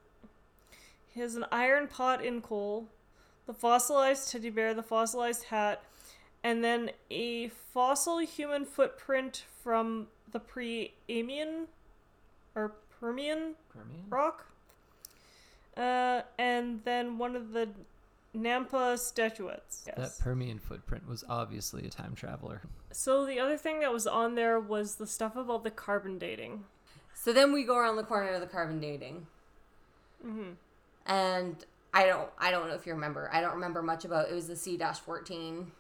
He 1.09 1.20
has 1.20 1.35
an 1.35 1.47
iron 1.51 1.89
pot 1.89 2.23
in 2.23 2.43
coal, 2.43 2.89
the 3.47 3.55
fossilized 3.55 4.31
teddy 4.31 4.51
bear, 4.51 4.75
the 4.75 4.83
fossilized 4.83 5.45
hat, 5.45 5.83
and 6.45 6.62
then 6.62 6.91
a 7.11 7.49
fossil 7.49 8.18
human 8.18 8.66
footprint 8.66 9.45
from 9.62 10.09
the 10.31 10.41
pre-Amian 10.41 11.68
or 12.55 12.73
Permian 13.01 13.55
Permian? 13.70 14.05
rock. 14.11 14.52
Uh, 15.77 16.23
and 16.39 16.81
then 16.85 17.18
one 17.18 17.35
of 17.35 17.53
the 17.53 17.68
Nampa 18.37 18.99
statuettes. 18.99 19.89
That 19.97 20.18
Permian 20.18 20.59
footprint 20.59 21.09
was 21.09 21.25
obviously 21.29 21.87
a 21.87 21.91
time 21.91 22.14
traveler. 22.14 22.62
So 22.91 23.27
the 23.27 23.39
other 23.39 23.57
thing 23.57 23.81
that 23.81 23.93
was 23.93 24.07
on 24.07 24.35
there 24.35 24.59
was 24.59 24.97
the 24.97 25.07
stuff 25.07 25.37
about 25.37 25.64
the 25.64 25.70
carbon 25.70 26.18
dating. 26.18 26.64
So 27.14 27.33
then 27.33 27.53
we 27.53 27.64
go 27.64 27.77
around 27.77 27.97
the 27.97 28.03
corner 28.05 28.31
of 28.31 28.41
the 28.41 28.47
carbon 28.47 28.81
dating. 28.81 29.27
hmm 30.23 30.53
And 31.07 31.57
I 31.93 32.07
don't 32.07 32.31
I 32.39 32.51
don't 32.51 32.68
know 32.68 32.75
if 32.75 32.87
you 32.87 32.95
remember. 32.95 33.29
I 33.33 33.41
don't 33.41 33.55
remember 33.55 33.83
much 33.83 34.05
about 34.05 34.31
it 34.31 34.35
was 34.35 34.49
the 34.49 34.57
C 34.57 34.79
fourteen. 35.05 35.73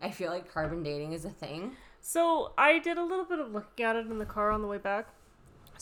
I 0.00 0.10
feel 0.10 0.30
like 0.30 0.52
carbon 0.52 0.82
dating 0.82 1.12
is 1.12 1.24
a 1.24 1.30
thing. 1.30 1.76
So 2.00 2.52
I 2.56 2.78
did 2.78 2.96
a 2.96 3.04
little 3.04 3.24
bit 3.24 3.38
of 3.38 3.52
looking 3.52 3.84
at 3.84 3.96
it 3.96 4.06
in 4.06 4.18
the 4.18 4.24
car 4.26 4.50
on 4.50 4.62
the 4.62 4.68
way 4.68 4.78
back. 4.78 5.08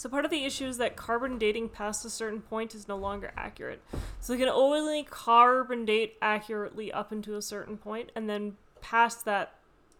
So 0.00 0.08
part 0.08 0.24
of 0.24 0.30
the 0.30 0.46
issue 0.46 0.64
is 0.64 0.78
that 0.78 0.96
carbon 0.96 1.36
dating 1.36 1.68
past 1.68 2.06
a 2.06 2.08
certain 2.08 2.40
point 2.40 2.74
is 2.74 2.88
no 2.88 2.96
longer 2.96 3.32
accurate. 3.36 3.82
So 4.18 4.32
they 4.32 4.38
can 4.38 4.48
only 4.48 5.02
carbon 5.02 5.84
date 5.84 6.16
accurately 6.22 6.90
up 6.90 7.12
into 7.12 7.36
a 7.36 7.42
certain 7.42 7.76
point, 7.76 8.10
and 8.16 8.26
then 8.26 8.56
past 8.80 9.26
that, 9.26 9.56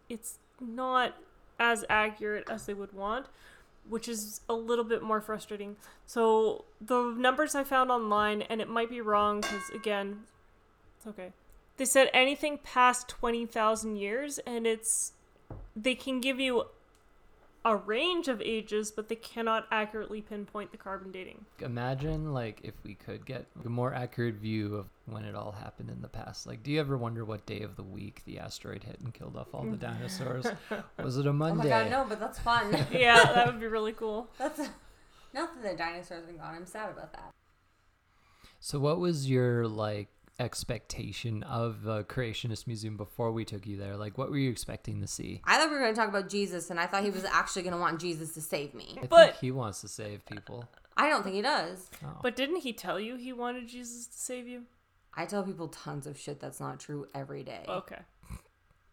it's 0.09 0.39
not 0.59 1.17
as 1.59 1.85
accurate 1.87 2.49
as 2.49 2.65
they 2.65 2.73
would 2.73 2.93
want, 2.93 3.27
which 3.87 4.07
is 4.07 4.41
a 4.49 4.55
little 4.55 4.83
bit 4.83 5.03
more 5.03 5.21
frustrating. 5.21 5.75
So 6.07 6.65
the 6.83 7.13
numbers 7.15 7.53
I 7.53 7.63
found 7.63 7.91
online, 7.91 8.41
and 8.41 8.59
it 8.59 8.67
might 8.67 8.89
be 8.89 9.01
wrong 9.01 9.41
because 9.41 9.69
again, 9.69 10.21
it's 10.97 11.05
okay. 11.05 11.31
They 11.77 11.85
said 11.85 12.09
anything 12.11 12.57
past 12.63 13.07
twenty 13.07 13.45
thousand 13.45 13.97
years, 13.97 14.39
and 14.47 14.65
it's 14.65 15.11
they 15.75 15.93
can 15.93 16.19
give 16.21 16.39
you 16.39 16.65
a 17.63 17.75
range 17.75 18.27
of 18.27 18.41
ages, 18.41 18.91
but 18.91 19.07
they 19.07 19.15
cannot 19.15 19.67
accurately 19.71 20.21
pinpoint 20.21 20.71
the 20.71 20.77
carbon 20.77 21.11
dating. 21.11 21.45
Imagine 21.59 22.33
like 22.33 22.59
if 22.63 22.73
we 22.83 22.95
could 22.95 23.25
get 23.25 23.45
a 23.63 23.69
more 23.69 23.93
accurate 23.93 24.35
view 24.35 24.75
of 24.75 24.87
when 25.05 25.25
it 25.25 25.35
all 25.35 25.51
happened 25.51 25.89
in 25.89 26.01
the 26.01 26.07
past. 26.07 26.47
Like, 26.47 26.63
do 26.63 26.71
you 26.71 26.79
ever 26.79 26.97
wonder 26.97 27.23
what 27.23 27.45
day 27.45 27.61
of 27.61 27.75
the 27.75 27.83
week 27.83 28.23
the 28.25 28.39
asteroid 28.39 28.83
hit 28.83 28.99
and 28.99 29.13
killed 29.13 29.37
off 29.37 29.53
all 29.53 29.63
the 29.63 29.77
mm. 29.77 29.79
dinosaurs? 29.79 30.47
Was 31.03 31.17
it 31.17 31.27
a 31.27 31.33
Monday? 31.33 31.53
Oh 31.53 31.57
Monday? 31.57 31.69
my 31.69 31.83
god, 31.83 31.91
no, 31.91 32.05
but 32.09 32.19
that's 32.19 32.39
fun. 32.39 32.85
Yeah, 32.91 33.23
that 33.23 33.47
would 33.47 33.59
be 33.59 33.67
really 33.67 33.93
cool. 33.93 34.29
that's 34.37 34.59
not 35.33 35.53
that 35.53 35.71
the 35.71 35.77
dinosaurs 35.77 36.27
are 36.27 36.33
gone. 36.33 36.55
I'm 36.55 36.65
sad 36.65 36.89
about 36.89 37.13
that. 37.13 37.31
So, 38.59 38.79
what 38.79 38.99
was 38.99 39.29
your 39.29 39.67
like 39.67 40.09
expectation 40.41 41.43
of 41.43 41.83
the 41.83 42.03
Creationist 42.03 42.67
Museum 42.67 42.97
before 42.97 43.31
we 43.31 43.45
took 43.45 43.65
you 43.67 43.77
there? 43.77 43.95
Like, 43.95 44.17
what 44.17 44.29
were 44.29 44.37
you 44.37 44.49
expecting 44.49 44.99
to 45.01 45.07
see? 45.07 45.41
I 45.45 45.57
thought 45.57 45.69
we 45.69 45.75
were 45.75 45.81
going 45.81 45.93
to 45.93 45.99
talk 45.99 46.09
about 46.09 46.29
Jesus, 46.29 46.69
and 46.69 46.79
I 46.79 46.87
thought 46.87 47.03
he 47.03 47.09
was 47.11 47.23
actually 47.23 47.61
going 47.63 47.73
to 47.73 47.79
want 47.79 48.01
Jesus 48.01 48.33
to 48.33 48.41
save 48.41 48.73
me. 48.73 48.97
I 49.01 49.05
But- 49.07 49.25
think 49.31 49.37
he 49.41 49.51
wants 49.51 49.81
to 49.81 49.87
save 49.87 50.25
people. 50.25 50.65
I 50.97 51.07
don't 51.09 51.23
think 51.23 51.35
he 51.35 51.41
does. 51.41 51.89
Oh. 52.03 52.19
But 52.21 52.35
didn't 52.35 52.57
he 52.57 52.73
tell 52.73 52.99
you 52.99 53.15
he 53.15 53.31
wanted 53.31 53.67
Jesus 53.67 54.07
to 54.07 54.17
save 54.17 54.47
you? 54.47 54.63
I 55.13 55.25
tell 55.25 55.43
people 55.43 55.67
tons 55.69 56.05
of 56.07 56.17
shit 56.19 56.39
that's 56.39 56.59
not 56.59 56.79
true 56.79 57.07
every 57.15 57.43
day. 57.43 57.63
Okay. 57.67 57.99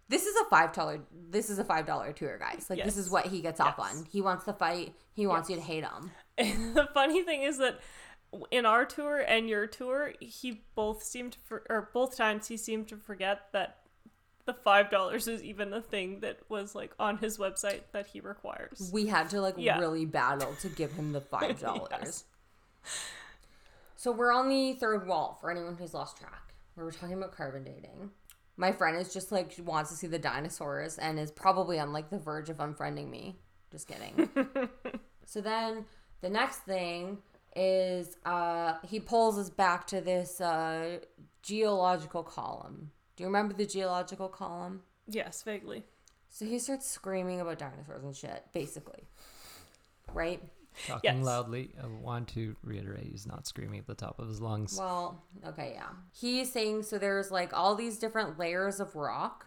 This 0.09 0.25
is 0.25 0.35
a 0.37 0.45
five 0.47 0.73
dollar. 0.73 1.01
This 1.31 1.51
is 1.51 1.59
a 1.59 1.65
five 1.65 1.87
dollar 1.87 2.13
tour, 2.13 2.39
guys. 2.39 2.67
Like 2.71 2.83
this 2.83 2.97
is 2.97 3.11
what 3.11 3.27
he 3.27 3.43
gets 3.43 3.61
off 3.61 3.75
Yes. 3.79 3.97
on. 3.99 4.07
He 4.11 4.23
wants 4.23 4.45
to 4.47 4.53
fight. 4.55 4.95
He 5.13 5.27
wants 5.27 5.51
you 5.51 5.57
to 5.57 5.63
hate 5.63 5.85
him. 5.85 6.11
And 6.39 6.75
the 6.75 6.89
funny 6.95 7.23
thing 7.25 7.43
is 7.43 7.59
that 7.59 7.79
in 8.51 8.67
our 8.67 8.85
tour 8.85 9.19
and 9.27 9.49
your 9.49 9.67
tour, 9.67 10.13
he 10.21 10.63
both 10.75 11.03
seemed 11.03 11.33
to, 11.33 11.39
for, 11.45 11.63
or 11.71 11.91
both 11.93 12.17
times 12.17 12.49
he 12.49 12.57
seemed 12.57 12.89
to 12.89 12.97
forget 12.97 13.49
that 13.53 13.79
the 14.45 14.55
five 14.55 14.91
dollars 14.91 15.29
is 15.29 15.43
even 15.43 15.73
a 15.75 15.81
thing 15.83 16.21
that 16.21 16.39
was 16.49 16.75
like 16.75 16.93
on 16.99 17.19
his 17.19 17.37
website 17.39 17.81
that 17.93 18.07
he 18.07 18.21
requires. 18.21 18.91
We 18.93 19.07
had 19.07 19.29
to 19.31 19.41
like 19.41 19.55
Yeah. 19.59 19.79
really 19.79 20.07
battle 20.07 20.55
to 20.63 20.69
give 20.69 20.93
him 20.93 21.13
the 21.13 21.21
five 21.21 21.61
dollars. 21.69 21.91
Yes. 21.91 22.25
So 23.97 24.13
we're 24.13 24.33
on 24.33 24.49
the 24.49 24.75
third 24.75 25.07
wall 25.07 25.37
for 25.41 25.51
anyone 25.51 25.77
who's 25.77 25.93
lost 25.95 26.17
track. 26.19 26.55
We're 26.77 26.91
talking 26.93 27.17
about 27.17 27.33
carbon 27.37 27.65
dating. 27.65 28.11
My 28.57 28.73
friend 28.73 28.97
is 28.97 29.13
just 29.13 29.33
like 29.33 29.51
she 29.53 29.63
wants 29.63 29.91
to 29.91 29.97
see 29.97 30.07
the 30.07 30.19
dinosaurs 30.19 30.99
and 30.99 31.19
is 31.19 31.31
probably 31.31 31.79
on 31.79 31.93
like 31.93 32.09
the 32.11 32.19
verge 32.19 32.49
of 32.51 32.59
unfriending 32.59 33.11
me. 33.11 33.37
Just 33.71 33.89
kidding. 33.89 34.29
so 35.27 35.41
then 35.41 35.85
the 36.21 36.31
next 36.31 36.59
thing 36.61 37.19
is 37.59 38.17
uh 38.25 38.75
he 38.87 39.01
pulls 39.01 39.37
us 39.37 39.51
back 39.51 39.87
to 39.89 40.01
this 40.01 40.41
uh 40.41 40.99
geological 41.43 42.23
column. 42.23 42.93
Do 43.17 43.25
you 43.25 43.27
remember 43.29 43.53
the 43.55 43.67
geological 43.67 44.29
column? 44.29 44.83
Yes, 45.09 45.43
vaguely. 45.43 45.83
So 46.29 46.45
he 46.45 46.59
starts 46.59 46.89
screaming 46.89 47.41
about 47.41 47.59
dinosaurs 47.59 48.05
and 48.05 48.15
shit, 48.15 48.45
basically. 48.53 49.03
Right? 50.13 50.43
Talking 50.87 51.17
Yes. 51.17 51.25
loudly. 51.25 51.75
I 51.83 51.87
want 51.87 52.29
to 52.29 52.55
reiterate 52.63 53.09
he's 53.11 53.27
not 53.27 53.47
screaming 53.47 53.81
at 53.81 53.87
the 53.87 53.95
top 53.95 54.21
of 54.21 54.29
his 54.29 54.41
lungs. 54.41 54.77
Well, 54.79 55.25
okay, 55.45 55.73
yeah. 55.75 55.89
He's 56.13 56.53
saying 56.53 56.85
so 56.85 56.99
there's 56.99 57.31
like 57.33 57.53
all 57.53 57.75
these 57.75 57.99
different 57.99 58.39
layers 58.39 58.79
of 58.79 58.95
rock 58.95 59.47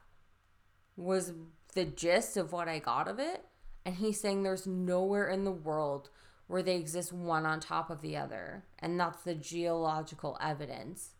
was 0.98 1.32
the 1.74 1.86
gist 1.86 2.36
of 2.36 2.52
what 2.52 2.68
I 2.68 2.80
got 2.80 3.08
of 3.08 3.20
it. 3.20 3.46
And 3.86 3.96
he's 3.96 4.20
saying 4.20 4.44
there's 4.44 4.68
nowhere 4.68 5.30
in 5.30 5.44
the 5.46 5.52
world 5.52 6.10
where 6.52 6.62
they 6.62 6.76
exist 6.76 7.14
one 7.14 7.46
on 7.46 7.62
top 7.62 7.90
of 7.90 8.02
the 8.02 8.18
other. 8.18 8.66
And 8.80 9.00
that's 9.00 9.24
the 9.24 9.34
geological 9.34 10.38
evidence 10.42 11.12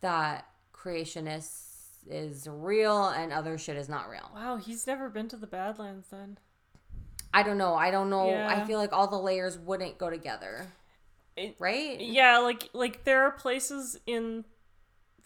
that 0.00 0.46
creationists 0.72 1.66
is 2.08 2.48
real 2.50 3.08
and 3.08 3.30
other 3.30 3.58
shit 3.58 3.76
is 3.76 3.90
not 3.90 4.08
real. 4.08 4.30
Wow, 4.34 4.56
he's 4.56 4.86
never 4.86 5.10
been 5.10 5.28
to 5.28 5.36
the 5.36 5.46
Badlands 5.46 6.06
then. 6.10 6.38
I 7.34 7.42
don't 7.42 7.58
know. 7.58 7.74
I 7.74 7.90
don't 7.90 8.08
know. 8.08 8.30
I 8.30 8.64
feel 8.64 8.78
like 8.78 8.94
all 8.94 9.06
the 9.06 9.18
layers 9.18 9.58
wouldn't 9.58 9.98
go 9.98 10.08
together. 10.08 10.66
It- 11.36 11.56
right? 11.58 12.00
Yeah, 12.00 12.38
like 12.38 12.70
like 12.72 13.04
there 13.04 13.24
are 13.24 13.32
places 13.32 14.00
in 14.06 14.46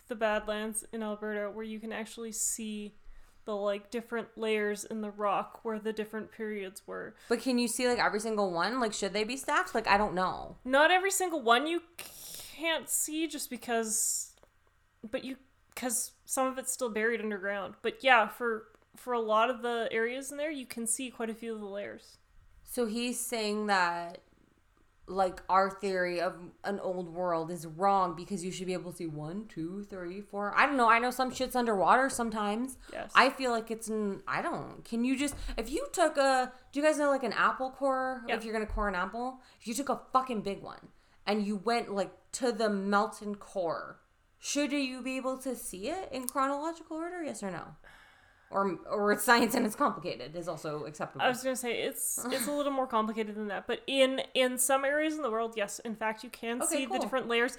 the 0.09 0.17
Badlands 0.17 0.85
in 0.93 1.05
Alberta 1.05 1.49
where 1.49 1.65
you 1.65 1.79
can 1.79 1.93
actually 1.93 2.33
see 2.33 2.97
the 3.45 3.57
like 3.57 3.91
different 3.91 4.29
layers 4.37 4.85
in 4.85 5.01
the 5.01 5.11
rock 5.11 5.61
where 5.63 5.79
the 5.79 5.93
different 5.93 6.33
periods 6.33 6.83
were. 6.87 7.15
But 7.29 7.41
can 7.41 7.59
you 7.59 7.69
see 7.69 7.89
like 7.89 7.99
every 7.99 8.21
single 8.21 8.53
one? 8.53 8.81
Like, 8.81 8.93
should 8.93 9.13
they 9.13 9.25
be 9.25 9.37
stacked? 9.37 9.75
Like, 9.75 9.87
I 9.87 9.97
don't 9.99 10.15
know. 10.15 10.57
Not 10.65 10.91
every 10.91 11.11
single 11.11 11.43
one 11.43 11.67
you 11.67 11.83
can't 11.97 12.89
see 12.89 13.27
just 13.27 13.51
because, 13.51 14.33
but 15.09 15.25
you 15.25 15.37
because 15.75 16.13
some 16.25 16.47
of 16.47 16.59
it's 16.59 16.73
still 16.73 16.91
buried 16.91 17.21
underground. 17.21 17.75
But 17.83 18.03
yeah, 18.03 18.29
for 18.29 18.65
for 18.97 19.13
a 19.13 19.21
lot 19.21 19.51
of 19.51 19.63
the 19.63 19.89
areas 19.91 20.31
in 20.31 20.39
there, 20.39 20.51
you 20.51 20.67
can 20.67 20.87
see 20.87 21.11
quite 21.11 21.31
a 21.31 21.35
few 21.35 21.55
of 21.55 21.61
the 21.61 21.67
layers. 21.67 22.19
So 22.65 22.87
he's 22.87 23.21
saying 23.21 23.67
that 23.67 24.19
like 25.13 25.43
our 25.49 25.71
theory 25.71 26.21
of 26.21 26.35
an 26.65 26.81
old 26.81 27.09
world 27.09 27.51
is 27.51 27.67
wrong 27.67 28.15
because 28.17 28.45
you 28.45 28.51
should 28.51 28.67
be 28.67 28.73
able 28.73 28.91
to 28.91 28.97
see 28.97 29.07
one, 29.07 29.47
two, 29.49 29.85
three, 29.89 30.21
four. 30.21 30.53
I 30.57 30.67
don't 30.67 30.77
know. 30.77 30.89
I 30.89 30.99
know 30.99 31.11
some 31.11 31.33
shit's 31.33 31.55
underwater 31.55 32.09
sometimes. 32.09 32.79
Yes. 32.93 33.13
I 33.15 33.31
feel 33.31 33.51
like 33.51 33.71
it's 33.71 33.91
I 34.27 34.43
don't. 34.43 34.85
Can 34.85 35.05
you 35.05 35.17
just 35.17 35.35
if 35.57 35.71
you 35.71 35.87
took 35.93 36.17
a 36.17 36.53
do 36.73 36.81
you 36.81 36.87
guys 36.87 36.99
know 36.99 37.11
like 37.11 37.25
an 37.25 37.35
apple 37.35 37.71
core? 37.71 38.25
Yeah. 38.27 38.37
If 38.37 38.45
you're 38.45 38.53
gonna 38.53 38.67
core 38.67 38.89
an 38.89 38.95
apple, 38.95 39.41
if 39.61 39.67
you 39.67 39.75
took 39.75 39.89
a 39.89 40.01
fucking 40.13 40.41
big 40.43 40.63
one 40.63 40.89
and 41.27 41.47
you 41.47 41.57
went 41.57 41.95
like 41.95 42.13
to 42.33 42.53
the 42.53 42.71
melted 42.71 43.39
core, 43.39 44.01
should 44.39 44.73
you 44.73 45.03
be 45.03 45.17
able 45.17 45.39
to 45.39 45.55
see 45.55 45.89
it 45.89 46.09
in 46.11 46.27
chronological 46.27 46.97
order? 46.97 47.23
Yes 47.23 47.43
or 47.43 47.51
no? 47.51 47.77
Or 48.53 48.79
or 48.91 49.13
it's 49.13 49.25
science 49.25 49.55
and 49.55 49.65
it's 49.65 49.75
complicated 49.77 50.37
is 50.37 50.47
also 50.49 50.85
acceptable. 50.85 51.25
I 51.25 51.29
was 51.29 51.43
gonna 51.43 51.57
say 51.57 51.83
it's 51.83 52.25
it's 52.31 52.47
a 52.47 52.53
little 52.53 52.73
more 52.73 52.87
complicated 52.87 53.35
than 53.35 53.49
that, 53.49 53.67
but 53.67 53.81
in 53.87 54.21
in 54.35 54.59
some 54.59 54.85
areas 54.85 55.15
in 55.17 55.23
the 55.23 55.31
world, 55.31 55.55
yes, 55.57 55.79
in 55.81 55.95
fact, 55.97 56.23
you 56.23 56.31
can 56.31 56.61
Okay, 56.63 56.67
see 56.77 56.87
cool. 56.87 56.95
the 56.97 57.01
different 57.01 57.29
layers 57.29 57.57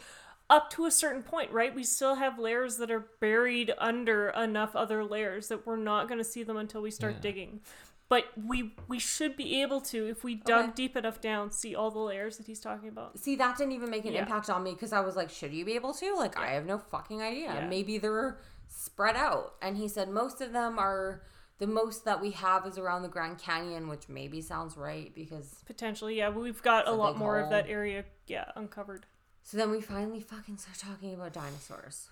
up 0.50 0.70
to 0.72 0.86
a 0.86 0.92
certain 0.92 1.24
point, 1.24 1.52
right? 1.52 1.74
We 1.74 1.84
still 1.84 2.16
have 2.16 2.38
layers 2.38 2.78
that 2.78 2.92
are 2.92 3.08
buried 3.20 3.74
under 3.78 4.30
enough 4.30 4.76
other 4.76 5.04
layers 5.04 5.48
that 5.48 5.66
we're 5.66 5.78
not 5.78 6.08
gonna 6.08 6.24
see 6.24 6.44
them 6.44 6.58
until 6.58 6.82
we 6.82 6.92
start 6.92 7.16
Yeah. 7.16 7.22
digging. 7.22 7.62
But 8.10 8.26
we 8.38 8.76
we 8.88 9.00
should 9.00 9.36
be 9.36 9.62
able 9.64 9.82
to, 9.82 10.06
if 10.08 10.24
we 10.24 10.36
dug 10.36 10.66
Okay. 10.66 10.74
deep 10.76 10.98
enough 10.98 11.20
down, 11.22 11.50
see 11.50 11.74
all 11.74 11.90
the 11.90 11.98
layers 12.00 12.38
that 12.38 12.46
he's 12.46 12.60
talking 12.60 12.90
about. 12.90 13.18
See, 13.18 13.36
that 13.38 13.58
didn't 13.58 13.72
even 13.72 13.90
make 13.90 14.06
an 14.06 14.14
Yeah. 14.14 14.20
impact 14.24 14.50
on 14.52 14.62
me 14.62 14.74
because 14.74 14.94
I 14.94 15.00
was 15.00 15.16
like, 15.16 15.32
should 15.32 15.52
you 15.54 15.66
be 15.66 15.74
able 15.74 15.94
to? 15.96 16.14
Like, 16.16 16.38
I 16.38 16.48
have 16.52 16.66
no 16.68 16.78
fucking 16.78 17.22
idea. 17.24 17.46
Yeah. 17.56 17.68
Maybe 17.68 17.98
they're 17.98 18.38
spread 18.76 19.16
out. 19.16 19.56
And 19.62 19.78
he 19.78 19.88
said 19.88 20.10
most 20.10 20.42
of 20.42 20.54
them 20.54 20.80
are 20.80 21.24
the 21.60 21.68
most 21.68 22.06
that 22.06 22.22
we 22.22 22.32
have 22.32 22.66
is 22.66 22.78
around 22.78 23.04
the 23.04 23.10
Grand 23.10 23.38
Canyon, 23.38 23.88
which 23.88 24.10
maybe 24.10 24.42
sounds 24.42 24.76
right 24.76 25.14
because. 25.14 25.64
Potentially, 25.66 26.18
yeah, 26.18 26.30
we've 26.30 26.62
got 26.62 26.88
a 26.88 26.92
a 26.92 26.94
lot 26.94 27.14
big 27.14 27.20
more 27.20 27.40
of 27.40 27.50
that 27.52 27.70
area, 27.70 28.06
yeah, 28.28 28.46
uncovered. 28.56 29.06
So 29.44 29.58
then 29.58 29.72
we 29.72 29.82
finally 29.82 30.22
fucking 30.22 30.58
start 30.58 30.78
talking 30.78 31.14
about 31.14 31.34
dinosaurs. 31.34 32.10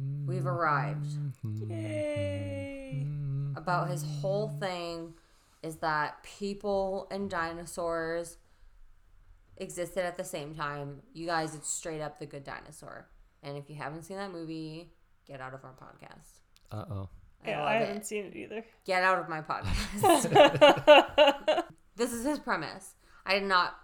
Mm-hmm. 0.00 0.26
We've 0.26 0.46
arrived. 0.46 1.06
Yay! 1.68 3.06
About 3.56 3.90
his 3.90 4.04
whole 4.20 4.48
thing 4.48 5.14
is 5.62 5.76
that 5.76 6.22
people 6.22 7.08
and 7.10 7.28
dinosaurs 7.28 8.36
existed 9.56 10.04
at 10.04 10.16
the 10.16 10.24
same 10.24 10.54
time. 10.54 11.02
You 11.12 11.26
guys, 11.26 11.54
it's 11.54 11.68
straight 11.68 12.00
up 12.00 12.18
the 12.18 12.26
good 12.26 12.44
dinosaur. 12.44 13.08
And 13.42 13.56
if 13.56 13.68
you 13.68 13.76
haven't 13.76 14.02
seen 14.04 14.16
that 14.16 14.32
movie, 14.32 14.92
get 15.26 15.40
out 15.40 15.54
of 15.54 15.64
our 15.64 15.72
podcast. 15.74 16.38
Uh 16.72 16.84
oh. 16.92 17.08
I 17.44 17.50
Yeah, 17.50 17.64
I 17.64 17.72
haven't 17.74 18.06
seen 18.06 18.26
it 18.26 18.36
either. 18.36 18.64
Get 18.84 19.02
out 19.02 19.18
of 19.18 19.28
my 19.28 19.40
podcast. 19.40 20.02
this 21.96 22.12
is 22.12 22.24
his 22.24 22.38
premise. 22.38 22.94
I 23.24 23.38
did 23.38 23.48
not 23.48 23.74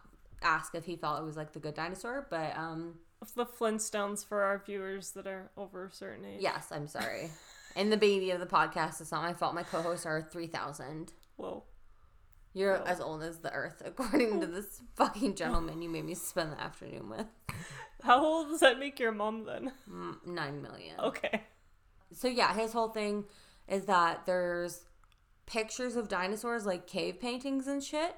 ask 0.43 0.75
if 0.75 0.85
he 0.85 0.97
felt 0.97 1.21
it 1.21 1.25
was 1.25 1.37
like 1.37 1.53
the 1.53 1.59
good 1.59 1.75
dinosaur, 1.75 2.27
but 2.31 2.57
um 2.57 2.95
The 3.35 3.47
Flintstones 3.47 4.27
for 4.27 4.43
our 4.43 4.63
viewers 4.65 5.13
that 5.13 5.27
are 5.27 5.51
over 5.57 5.87
a 5.87 5.93
certain 5.93 6.25
age. 6.25 6.41
yes, 6.41 6.69
I'm 6.71 6.87
sorry. 6.87 7.31
And 7.75 7.93
the 7.93 7.97
baby 7.97 8.31
of 8.31 8.41
the 8.41 8.47
podcast, 8.47 9.01
it's 9.01 9.13
not 9.13 9.23
my 9.23 9.35
fault. 9.35 9.55
My 9.55 9.63
co-hosts 9.63 10.07
are 10.07 10.23
3,000. 10.23 11.13
Whoa. 11.37 11.65
You're 12.57 12.79
Oh. 12.79 12.85
as 12.85 13.01
old 13.03 13.23
as 13.23 13.39
the 13.41 13.53
earth, 13.53 13.83
according 13.85 14.41
to 14.41 14.47
this 14.47 14.81
fucking 14.95 15.35
gentleman 15.35 15.83
you 15.83 15.91
made 15.91 16.07
me 16.07 16.15
spend 16.15 16.53
the 16.53 16.61
afternoon 16.61 17.11
with. 17.11 17.27
How 18.03 18.25
old 18.25 18.49
does 18.49 18.61
that 18.61 18.79
make 18.79 18.99
your 18.99 19.13
mom 19.13 19.45
then? 19.45 19.73
Mm, 19.91 20.27
Nine 20.27 20.63
million. 20.63 20.99
Okay. 20.99 21.43
So 22.15 22.29
yeah, 22.29 22.55
his 22.55 22.73
whole 22.73 22.89
thing 22.89 23.25
is 23.69 23.85
that 23.85 24.25
there's 24.25 24.85
pictures 25.45 25.97
of 25.97 26.09
dinosaurs, 26.09 26.65
like 26.65 26.87
cave 26.87 27.21
paintings 27.21 27.67
and 27.67 27.85
shit, 27.85 28.17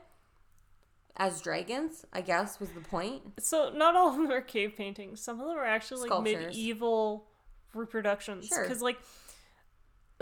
as 1.16 1.40
dragons. 1.40 2.04
I 2.12 2.20
guess 2.20 2.60
was 2.60 2.70
the 2.70 2.80
point. 2.80 3.22
So 3.40 3.70
not 3.74 3.96
all 3.96 4.10
of 4.10 4.14
them 4.16 4.30
are 4.30 4.40
cave 4.40 4.74
paintings. 4.76 5.20
Some 5.20 5.40
of 5.40 5.48
them 5.48 5.56
are 5.56 5.64
actually 5.64 6.02
like 6.02 6.08
Sculptures. 6.10 6.46
medieval 6.46 7.26
reproductions. 7.74 8.46
Sure. 8.46 8.62
Because 8.62 8.82
like, 8.82 8.98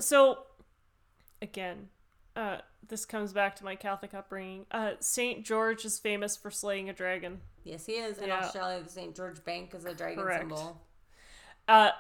so 0.00 0.38
again, 1.42 1.88
uh, 2.34 2.58
this 2.88 3.04
comes 3.04 3.32
back 3.32 3.56
to 3.56 3.64
my 3.64 3.74
Catholic 3.74 4.14
upbringing. 4.14 4.66
Uh, 4.70 4.92
Saint 5.00 5.44
George 5.44 5.84
is 5.84 5.98
famous 5.98 6.36
for 6.36 6.50
slaying 6.50 6.88
a 6.88 6.92
dragon. 6.92 7.40
Yes, 7.64 7.86
he 7.86 7.94
is. 7.94 8.18
In 8.18 8.28
Yeah. 8.28 8.40
Australia, 8.40 8.82
the 8.82 8.90
St. 8.90 9.14
George 9.16 9.42
Bank 9.44 9.74
is 9.74 9.84
a 9.84 9.94
dragon 9.94 10.22
Correct. 10.22 10.40
symbol. 10.42 10.80
Uh, 11.68 11.90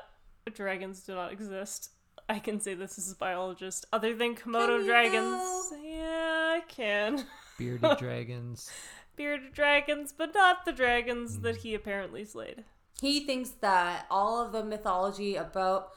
dragons 0.54 1.00
do 1.00 1.14
not 1.14 1.32
exist. 1.32 1.90
I 2.28 2.38
can 2.38 2.60
say 2.60 2.74
this 2.74 2.98
as 2.98 3.10
a 3.12 3.16
biologist. 3.16 3.86
Other 3.92 4.14
than 4.14 4.34
Komodo 4.34 4.66
Can 4.78 4.80
you 4.80 4.86
dragons, 4.86 5.72
yeah, 5.82 6.58
I 6.58 6.62
can. 6.68 7.24
Bearded 7.58 7.98
dragons. 7.98 8.70
Bearded 9.16 9.54
dragons, 9.54 10.12
but 10.16 10.34
not 10.34 10.64
the 10.64 10.72
dragons 10.72 11.40
that 11.40 11.58
he 11.58 11.74
apparently 11.74 12.24
slayed. 12.24 12.64
He 13.00 13.20
thinks 13.20 13.50
that 13.60 14.06
all 14.10 14.40
of 14.44 14.52
the 14.52 14.64
mythology 14.64 15.36
about 15.36 15.92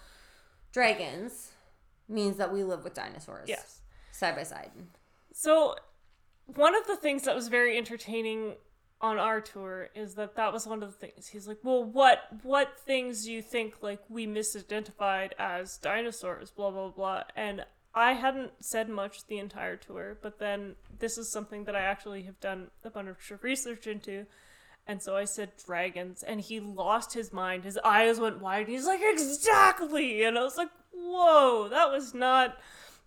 dragons 0.72 1.52
means 2.08 2.38
that 2.38 2.52
we 2.54 2.64
live 2.64 2.84
with 2.84 2.94
dinosaurs. 2.94 3.48
Yes. 3.50 3.79
Side 4.20 4.36
by 4.36 4.44
side. 4.44 4.72
So, 5.32 5.76
one 6.46 6.76
of 6.76 6.86
the 6.88 6.98
things 6.98 7.24
that 7.24 7.34
was 7.34 7.48
very 7.48 7.78
entertaining 7.78 8.56
on 9.00 9.18
our 9.18 9.40
tour 9.40 9.88
is 9.96 10.16
that 10.16 10.36
that 10.36 10.52
was 10.52 10.68
one 10.68 10.84
of 10.84 10.92
the 10.92 11.08
things. 11.08 11.28
He's 11.28 11.48
like, 11.48 11.60
"Well, 11.64 11.86
what 11.86 12.28
what 12.44 12.78
things 12.78 13.24
do 13.24 13.32
you 13.32 13.42
think 13.42 13.76
like 13.82 14.02
we 14.10 14.28
misidentified 14.28 15.32
as 15.40 15.78
dinosaurs?" 15.78 16.52
Blah 16.52 16.72
blah 16.72 16.90
blah. 16.90 17.24
And 17.34 17.64
I 17.96 18.12
hadn't 18.12 18.52
said 18.60 18.90
much 18.90 19.26
the 19.28 19.40
entire 19.40 19.78
tour, 19.78 20.18
but 20.22 20.38
then 20.38 20.76
this 21.00 21.18
is 21.18 21.32
something 21.32 21.64
that 21.64 21.76
I 21.78 21.82
actually 21.82 22.24
have 22.24 22.42
done 22.42 22.72
a 22.84 22.90
bunch 22.90 23.32
of 23.32 23.42
research 23.42 23.88
into. 23.88 24.26
And 24.86 25.02
so 25.02 25.16
I 25.16 25.24
said 25.24 25.52
dragons, 25.66 26.24
and 26.24 26.42
he 26.42 26.60
lost 26.60 27.14
his 27.14 27.32
mind. 27.32 27.64
His 27.64 27.80
eyes 27.86 28.20
went 28.20 28.42
wide. 28.42 28.68
He's 28.68 28.86
like, 28.86 29.02
exactly. 29.02 30.24
And 30.24 30.38
I 30.38 30.44
was 30.44 30.58
like, 30.58 30.72
whoa, 30.92 31.70
that 31.70 31.90
was 31.90 32.14
not 32.14 32.58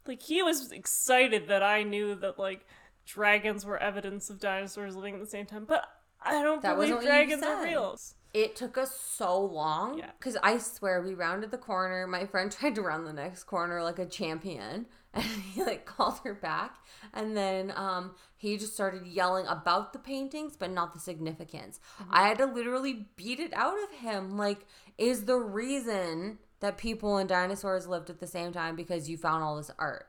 like 0.06 0.22
he 0.22 0.42
was 0.42 0.72
excited 0.72 1.48
that 1.48 1.62
I 1.62 1.82
knew 1.82 2.14
that 2.16 2.38
like 2.38 2.66
dragons 3.06 3.64
were 3.64 3.78
evidence 3.78 4.30
of 4.30 4.40
dinosaurs 4.40 4.96
living 4.96 5.14
at 5.14 5.20
the 5.20 5.26
same 5.26 5.46
time. 5.46 5.64
But 5.64 5.84
I 6.20 6.42
don't 6.42 6.62
That 6.62 6.74
believe 6.76 6.94
wasn't 6.94 6.96
what 6.96 7.04
you 7.04 7.08
dragons 7.08 7.42
are 7.42 7.62
real. 7.64 7.98
It 8.32 8.56
took 8.56 8.78
us 8.78 8.98
so 8.98 9.38
long. 9.38 9.98
Yeah. 9.98 10.10
Because 10.18 10.38
I 10.42 10.56
swear 10.58 11.02
we 11.02 11.12
rounded 11.12 11.50
the 11.50 11.58
corner. 11.58 12.06
My 12.06 12.24
friend 12.26 12.50
tried 12.58 12.74
to 12.76 12.82
round 12.82 13.06
the 13.06 13.12
next 13.12 13.44
corner 13.44 13.82
like 13.82 13.98
a 13.98 14.06
champion. 14.06 14.86
And 15.14 15.24
he 15.24 15.62
like 15.62 15.84
called 15.84 16.20
her 16.24 16.32
back. 16.32 16.76
And 17.12 17.36
then 17.36 17.70
um 17.76 18.12
he 18.38 18.56
just 18.56 18.72
started 18.72 19.06
yelling 19.06 19.46
about 19.46 19.92
the 19.92 19.98
paintings, 19.98 20.56
but 20.56 20.70
not 20.70 20.94
the 20.94 20.98
significance. 20.98 21.80
Mm-hmm. 22.00 22.14
I 22.14 22.28
had 22.28 22.38
to 22.38 22.46
literally 22.46 23.08
beat 23.14 23.38
it 23.38 23.52
out 23.52 23.76
of 23.84 23.90
him. 23.98 24.38
Like, 24.38 24.66
is 24.96 25.26
the 25.26 25.36
reason 25.36 26.38
that 26.62 26.78
people 26.78 27.18
and 27.18 27.28
dinosaurs 27.28 27.86
lived 27.86 28.10
at 28.10 28.18
the 28.18 28.26
same 28.26 28.52
time 28.52 28.74
because 28.74 29.08
you 29.08 29.16
found 29.16 29.44
all 29.44 29.56
this 29.56 29.70
art? 29.78 30.06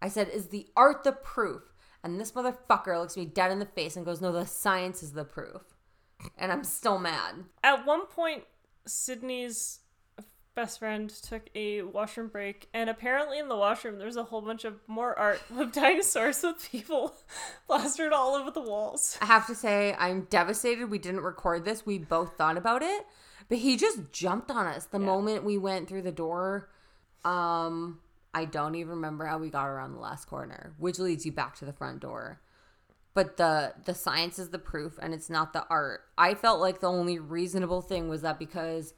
I 0.00 0.08
said, 0.08 0.28
is 0.28 0.48
the 0.48 0.68
art 0.76 1.04
the 1.04 1.12
proof? 1.12 1.62
And 2.04 2.20
this 2.20 2.32
motherfucker 2.32 2.98
looks 2.98 3.16
me 3.16 3.24
dead 3.24 3.50
in 3.50 3.58
the 3.58 3.66
face 3.66 3.96
and 3.96 4.06
goes, 4.06 4.20
no, 4.20 4.30
the 4.30 4.46
science 4.46 5.02
is 5.02 5.12
the 5.12 5.24
proof. 5.24 5.62
And 6.38 6.52
I'm 6.52 6.64
still 6.64 6.98
mad. 6.98 7.44
At 7.64 7.84
one 7.84 8.06
point, 8.06 8.44
Sydney's 8.86 9.80
best 10.56 10.78
friend 10.78 11.10
took 11.10 11.50
a 11.54 11.82
washroom 11.82 12.28
break, 12.28 12.68
and 12.72 12.88
apparently 12.88 13.38
in 13.38 13.48
the 13.48 13.56
washroom 13.56 13.98
there's 13.98 14.16
a 14.16 14.24
whole 14.24 14.40
bunch 14.40 14.64
of 14.64 14.80
more 14.88 15.16
art 15.16 15.40
of 15.56 15.70
dinosaurs 15.70 16.42
with 16.42 16.68
people 16.72 17.14
plastered 17.68 18.12
all 18.12 18.34
over 18.34 18.50
the 18.50 18.62
walls. 18.62 19.18
I 19.20 19.26
have 19.26 19.46
to 19.46 19.54
say, 19.54 19.94
I'm 19.98 20.22
devastated 20.22 20.90
we 20.90 20.98
didn't 20.98 21.20
record 21.20 21.64
this. 21.64 21.84
We 21.84 21.98
both 21.98 22.36
thought 22.36 22.56
about 22.56 22.82
it, 22.82 23.06
but 23.48 23.58
he 23.58 23.76
just 23.76 24.12
jumped 24.12 24.50
on 24.50 24.66
us 24.66 24.86
the 24.86 24.98
Yeah. 24.98 25.06
moment 25.06 25.44
we 25.44 25.58
went 25.58 25.88
through 25.88 26.02
the 26.02 26.12
door. 26.12 26.68
Um, 27.24 28.00
I 28.34 28.44
don't 28.44 28.74
even 28.74 28.90
remember 28.90 29.24
how 29.24 29.38
we 29.38 29.50
got 29.50 29.66
around 29.66 29.92
the 29.92 30.00
last 30.00 30.26
corner, 30.26 30.74
which 30.78 30.98
leads 30.98 31.24
you 31.24 31.32
back 31.32 31.56
to 31.56 31.64
the 31.64 31.72
front 31.72 32.00
door. 32.00 32.40
But 33.14 33.38
the 33.38 33.74
the 33.84 33.94
science 33.94 34.38
is 34.38 34.50
the 34.50 34.58
proof, 34.58 34.98
and 35.00 35.14
it's 35.14 35.30
not 35.30 35.52
the 35.54 35.66
art. 35.70 36.02
I 36.18 36.34
felt 36.34 36.60
like 36.60 36.80
the 36.80 36.90
only 36.90 37.18
reasonable 37.18 37.80
thing 37.80 38.08
was 38.10 38.20
that 38.22 38.38
because 38.38 38.92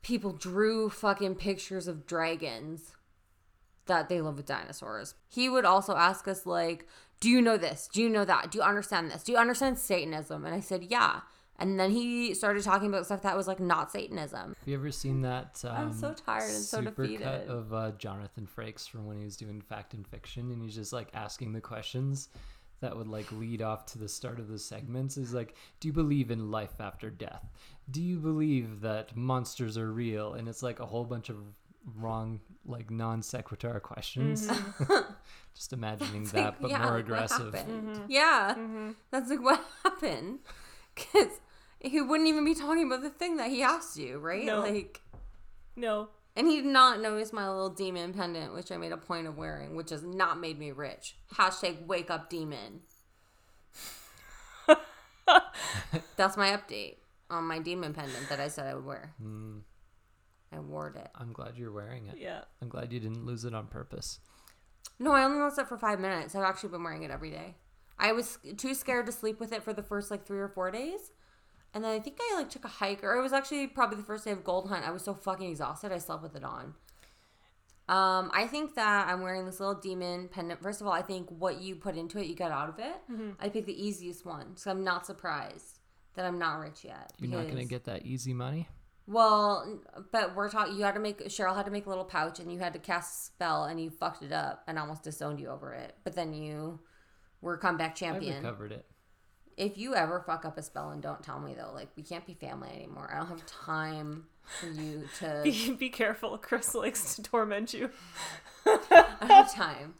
people 0.00 0.32
drew 0.32 0.88
fucking 0.88 1.34
pictures 1.34 1.86
of 1.86 2.06
dragons 2.06 2.92
that 3.86 4.08
they 4.08 4.20
live 4.22 4.36
with 4.36 4.46
dinosaurs. 4.46 5.14
He 5.28 5.48
would 5.48 5.64
also 5.66 5.94
ask 5.96 6.26
us 6.26 6.46
like, 6.46 6.88
"Do 7.20 7.28
you 7.28 7.42
know 7.42 7.56
this? 7.58 7.88
Do 7.92 8.00
you 8.02 8.08
know 8.08 8.24
that? 8.24 8.50
Do 8.50 8.58
you 8.58 8.64
understand 8.64 9.10
this? 9.10 9.22
Do 9.22 9.32
you 9.32 9.38
understand 9.38 9.78
Satanism?" 9.78 10.44
And 10.46 10.54
I 10.54 10.60
said, 10.60 10.84
"Yeah." 10.84 11.20
And 11.58 11.80
then 11.80 11.90
he 11.90 12.34
started 12.34 12.62
talking 12.64 12.88
about 12.88 13.06
stuff 13.06 13.22
that 13.22 13.36
was 13.36 13.46
like 13.48 13.60
not 13.60 13.90
Satanism. 13.90 14.54
Have 14.58 14.68
you 14.68 14.74
ever 14.74 14.90
seen 14.90 15.22
that? 15.22 15.62
Um, 15.64 15.76
I'm 15.76 15.92
so 15.92 16.12
tired 16.12 16.50
and 16.54 16.62
so 16.62 16.82
super 16.82 17.02
defeated. 17.04 17.24
cut 17.24 17.46
of 17.48 17.72
uh, 17.72 17.92
Jonathan 17.98 18.46
Frakes 18.46 18.88
from 18.88 19.06
when 19.06 19.18
he 19.18 19.24
was 19.24 19.36
doing 19.36 19.60
Fact 19.62 19.94
and 19.94 20.06
Fiction, 20.06 20.50
and 20.50 20.62
he's 20.62 20.74
just 20.74 20.92
like 20.92 21.08
asking 21.14 21.52
the 21.54 21.60
questions. 21.60 22.28
that 22.80 22.94
would 22.94 23.08
like 23.08 23.30
lead 23.32 23.62
off 23.62 23.86
to 23.86 23.98
the 23.98 24.08
start 24.08 24.38
of 24.38 24.48
the 24.48 24.58
segments 24.58 25.16
is 25.16 25.32
like, 25.32 25.54
do 25.80 25.88
you 25.88 25.92
believe 25.94 26.30
in 26.30 26.50
life 26.50 26.78
after 26.78 27.08
death? 27.08 27.48
Do 27.90 28.02
you 28.02 28.18
believe 28.18 28.82
that 28.82 29.16
monsters 29.16 29.78
are 29.78 29.90
real? 29.90 30.34
And 30.34 30.46
it's 30.48 30.62
like 30.62 30.78
a 30.78 30.84
whole 30.84 31.04
bunch 31.06 31.30
of 31.30 31.38
wrong, 31.98 32.38
like 32.66 32.90
non 32.90 33.22
sequitur 33.22 33.80
questions. 33.80 34.46
Just 35.54 35.72
imagining 35.72 36.22
It's 36.24 36.32
that, 36.32 36.44
like, 36.44 36.60
but 36.60 36.70
yeah, 36.70 36.78
more 36.82 36.86
like, 36.86 36.92
what 36.92 37.00
aggressive. 37.00 37.54
happened? 37.54 38.00
Yeah, 38.08 38.54
that's 39.10 39.30
like 39.30 39.40
what 39.42 39.64
happened. 39.82 40.40
Because 40.94 41.28
he 41.80 42.00
wouldn't 42.00 42.28
even 42.28 42.44
be 42.44 42.54
talking 42.54 42.86
about 42.86 43.02
the 43.02 43.10
thing 43.10 43.36
that 43.36 43.50
he 43.50 43.62
asked 43.62 43.96
you, 43.98 44.18
right? 44.18 44.44
No. 44.44 44.60
Like, 44.60 45.00
No. 45.76 46.08
and 46.34 46.46
he 46.48 46.56
did 46.56 46.66
not 46.66 47.00
notice 47.00 47.32
my 47.32 47.48
little 47.48 47.70
demon 47.70 48.12
pendant, 48.12 48.54
which 48.54 48.70
I 48.72 48.76
made 48.76 48.92
a 48.92 48.96
point 48.96 49.26
of 49.26 49.36
wearing, 49.36 49.76
which 49.76 49.90
has 49.90 50.02
not 50.02 50.38
made 50.40 50.58
me 50.58 50.72
rich. 50.72 51.16
Hashtag 51.34 51.86
wake 51.86 52.10
up 52.10 52.28
demon. 52.30 52.80
That's 56.16 56.36
my 56.36 56.50
update 56.56 56.96
on 57.30 57.44
my 57.44 57.58
demon 57.58 57.92
pendant 57.92 58.28
that 58.28 58.40
I 58.40 58.48
said 58.48 58.66
I 58.66 58.74
would 58.74 58.84
wear. 58.84 59.12
Mm, 59.22 59.60
I 60.52 60.60
wore 60.60 60.88
it. 60.96 61.08
I'm 61.14 61.32
glad 61.32 61.56
you're 61.56 61.72
wearing 61.72 62.06
it. 62.06 62.16
Yeah. 62.18 62.42
I'm 62.62 62.68
glad 62.68 62.92
you 62.92 63.00
didn't 63.00 63.26
lose 63.26 63.44
it 63.44 63.54
on 63.54 63.66
purpose. 63.66 64.20
No, 64.98 65.12
I 65.12 65.24
only 65.24 65.38
lost 65.38 65.58
it 65.58 65.66
for 65.68 65.76
five 65.76 66.00
minutes. 66.00 66.34
I've 66.34 66.44
actually 66.44 66.70
been 66.70 66.82
wearing 66.84 67.02
it 67.02 67.10
every 67.10 67.30
day. 67.30 67.56
I 67.98 68.12
was 68.12 68.38
too 68.56 68.74
scared 68.74 69.06
to 69.06 69.12
sleep 69.12 69.40
with 69.40 69.52
it 69.52 69.62
for 69.62 69.72
the 69.72 69.82
first 69.82 70.10
like 70.10 70.24
three 70.26 70.38
or 70.38 70.48
four 70.48 70.70
days. 70.70 71.10
And 71.76 71.84
then 71.84 71.92
I 71.92 72.00
think 72.00 72.16
I 72.18 72.36
like 72.36 72.48
took 72.48 72.64
a 72.64 72.68
hike, 72.68 73.04
or 73.04 73.14
it 73.18 73.20
was 73.20 73.34
actually 73.34 73.66
probably 73.66 73.98
the 73.98 74.02
first 74.02 74.24
day 74.24 74.30
of 74.30 74.42
Gold 74.42 74.70
Hunt. 74.70 74.88
I 74.88 74.92
was 74.92 75.02
so 75.02 75.12
fucking 75.12 75.50
exhausted, 75.50 75.92
I 75.92 75.98
slept 75.98 76.22
with 76.22 76.34
it 76.34 76.42
on. 76.42 76.72
Um, 77.86 78.30
I 78.32 78.48
think 78.50 78.76
that 78.76 79.08
I'm 79.08 79.20
wearing 79.20 79.44
this 79.44 79.60
little 79.60 79.74
demon 79.74 80.28
pendant. 80.28 80.62
First 80.62 80.80
of 80.80 80.86
all, 80.86 80.94
I 80.94 81.02
think 81.02 81.28
what 81.28 81.60
you 81.60 81.76
put 81.76 81.98
into 81.98 82.18
it, 82.18 82.28
you 82.28 82.34
get 82.34 82.50
out 82.50 82.70
of 82.70 82.78
it. 82.78 82.94
I 83.38 83.50
picked 83.50 83.66
the 83.66 83.86
easiest 83.86 84.24
one, 84.24 84.56
so 84.56 84.70
I'm 84.70 84.84
not 84.84 85.04
surprised 85.04 85.80
that 86.14 86.24
I'm 86.24 86.38
not 86.38 86.60
rich 86.60 86.82
yet. 86.82 87.12
You're 87.18 87.30
not 87.30 87.46
gonna 87.46 87.66
get 87.66 87.84
that 87.84 88.06
easy 88.06 88.32
money. 88.32 88.68
well, 89.06 89.78
but 90.12 90.34
we're 90.34 90.48
talking. 90.48 90.76
You 90.78 90.84
had 90.84 90.94
to 90.94 91.00
make 91.00 91.26
Cheryl 91.26 91.54
had 91.54 91.66
to 91.66 91.70
make 91.70 91.84
a 91.84 91.90
little 91.90 92.06
pouch, 92.06 92.40
and 92.40 92.50
you 92.50 92.58
had 92.58 92.72
to 92.72 92.78
cast 92.78 93.12
a 93.12 93.24
spell, 93.26 93.64
and 93.64 93.78
you 93.78 93.90
fucked 93.90 94.22
it 94.22 94.32
up, 94.32 94.62
and 94.66 94.78
almost 94.78 95.02
disowned 95.02 95.40
you 95.40 95.48
over 95.48 95.74
it. 95.74 95.94
But 96.04 96.14
then 96.14 96.32
you 96.32 96.80
were 97.42 97.58
comeback 97.58 97.90
I 97.90 97.94
champion. 97.94 98.36
recovered 98.36 98.72
it. 98.72 98.86
If 99.56 99.78
you 99.78 99.94
ever 99.94 100.20
fuck 100.20 100.44
up 100.44 100.58
a 100.58 100.62
spell 100.62 100.90
and 100.90 101.02
don't 101.02 101.22
tell 101.22 101.40
me 101.40 101.54
though, 101.54 101.72
like 101.74 101.88
we 101.96 102.02
can't 102.02 102.26
be 102.26 102.34
family 102.34 102.68
anymore. 102.74 103.10
I 103.12 103.18
don't 103.18 103.28
have 103.28 103.46
time 103.46 104.26
for 104.60 104.66
you 104.68 105.08
to. 105.18 105.40
Be, 105.44 105.72
be 105.72 105.88
careful. 105.88 106.38
Chris 106.38 106.74
likes 106.74 107.16
to 107.16 107.22
torment 107.22 107.74
you. 107.74 107.90
I 108.64 108.78
don't 109.20 109.30
have 109.30 109.52
time. 109.52 109.94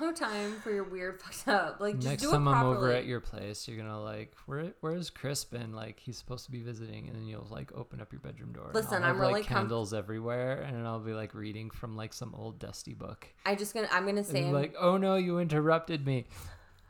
No 0.00 0.10
time 0.12 0.54
for 0.62 0.72
your 0.72 0.84
weird 0.84 1.20
fucked 1.20 1.48
up. 1.48 1.80
Like 1.80 1.96
just 1.96 2.06
Next 2.06 2.22
do 2.22 2.30
time 2.30 2.46
it 2.48 2.50
I'm 2.50 2.64
over 2.64 2.90
at 2.90 3.04
your 3.04 3.20
place, 3.20 3.68
you're 3.68 3.76
gonna 3.76 4.02
like, 4.02 4.34
where 4.46 4.72
where's 4.80 5.10
Chris 5.10 5.44
been? 5.44 5.72
Like 5.72 6.00
he's 6.00 6.16
supposed 6.16 6.46
to 6.46 6.50
be 6.50 6.60
visiting, 6.60 7.08
and 7.08 7.16
then 7.16 7.26
you'll 7.26 7.46
like 7.50 7.70
open 7.74 8.00
up 8.00 8.10
your 8.12 8.20
bedroom 8.20 8.52
door. 8.52 8.66
and 8.66 8.74
Listen, 8.74 9.02
I'll 9.02 9.10
I'm 9.10 9.16
have, 9.16 9.18
really 9.18 9.32
like 9.34 9.46
com- 9.46 9.58
candles 9.58 9.92
everywhere, 9.92 10.62
and 10.62 10.86
I'll 10.86 10.98
be 10.98 11.12
like 11.12 11.34
reading 11.34 11.70
from 11.70 11.96
like 11.96 12.14
some 12.14 12.34
old 12.34 12.58
dusty 12.58 12.94
book. 12.94 13.28
I 13.44 13.54
just 13.54 13.74
gonna. 13.74 13.88
I'm 13.92 14.06
gonna 14.06 14.24
say. 14.24 14.46
I'm, 14.46 14.52
like, 14.52 14.74
oh 14.80 14.96
no, 14.96 15.16
you 15.16 15.38
interrupted 15.38 16.06
me. 16.06 16.26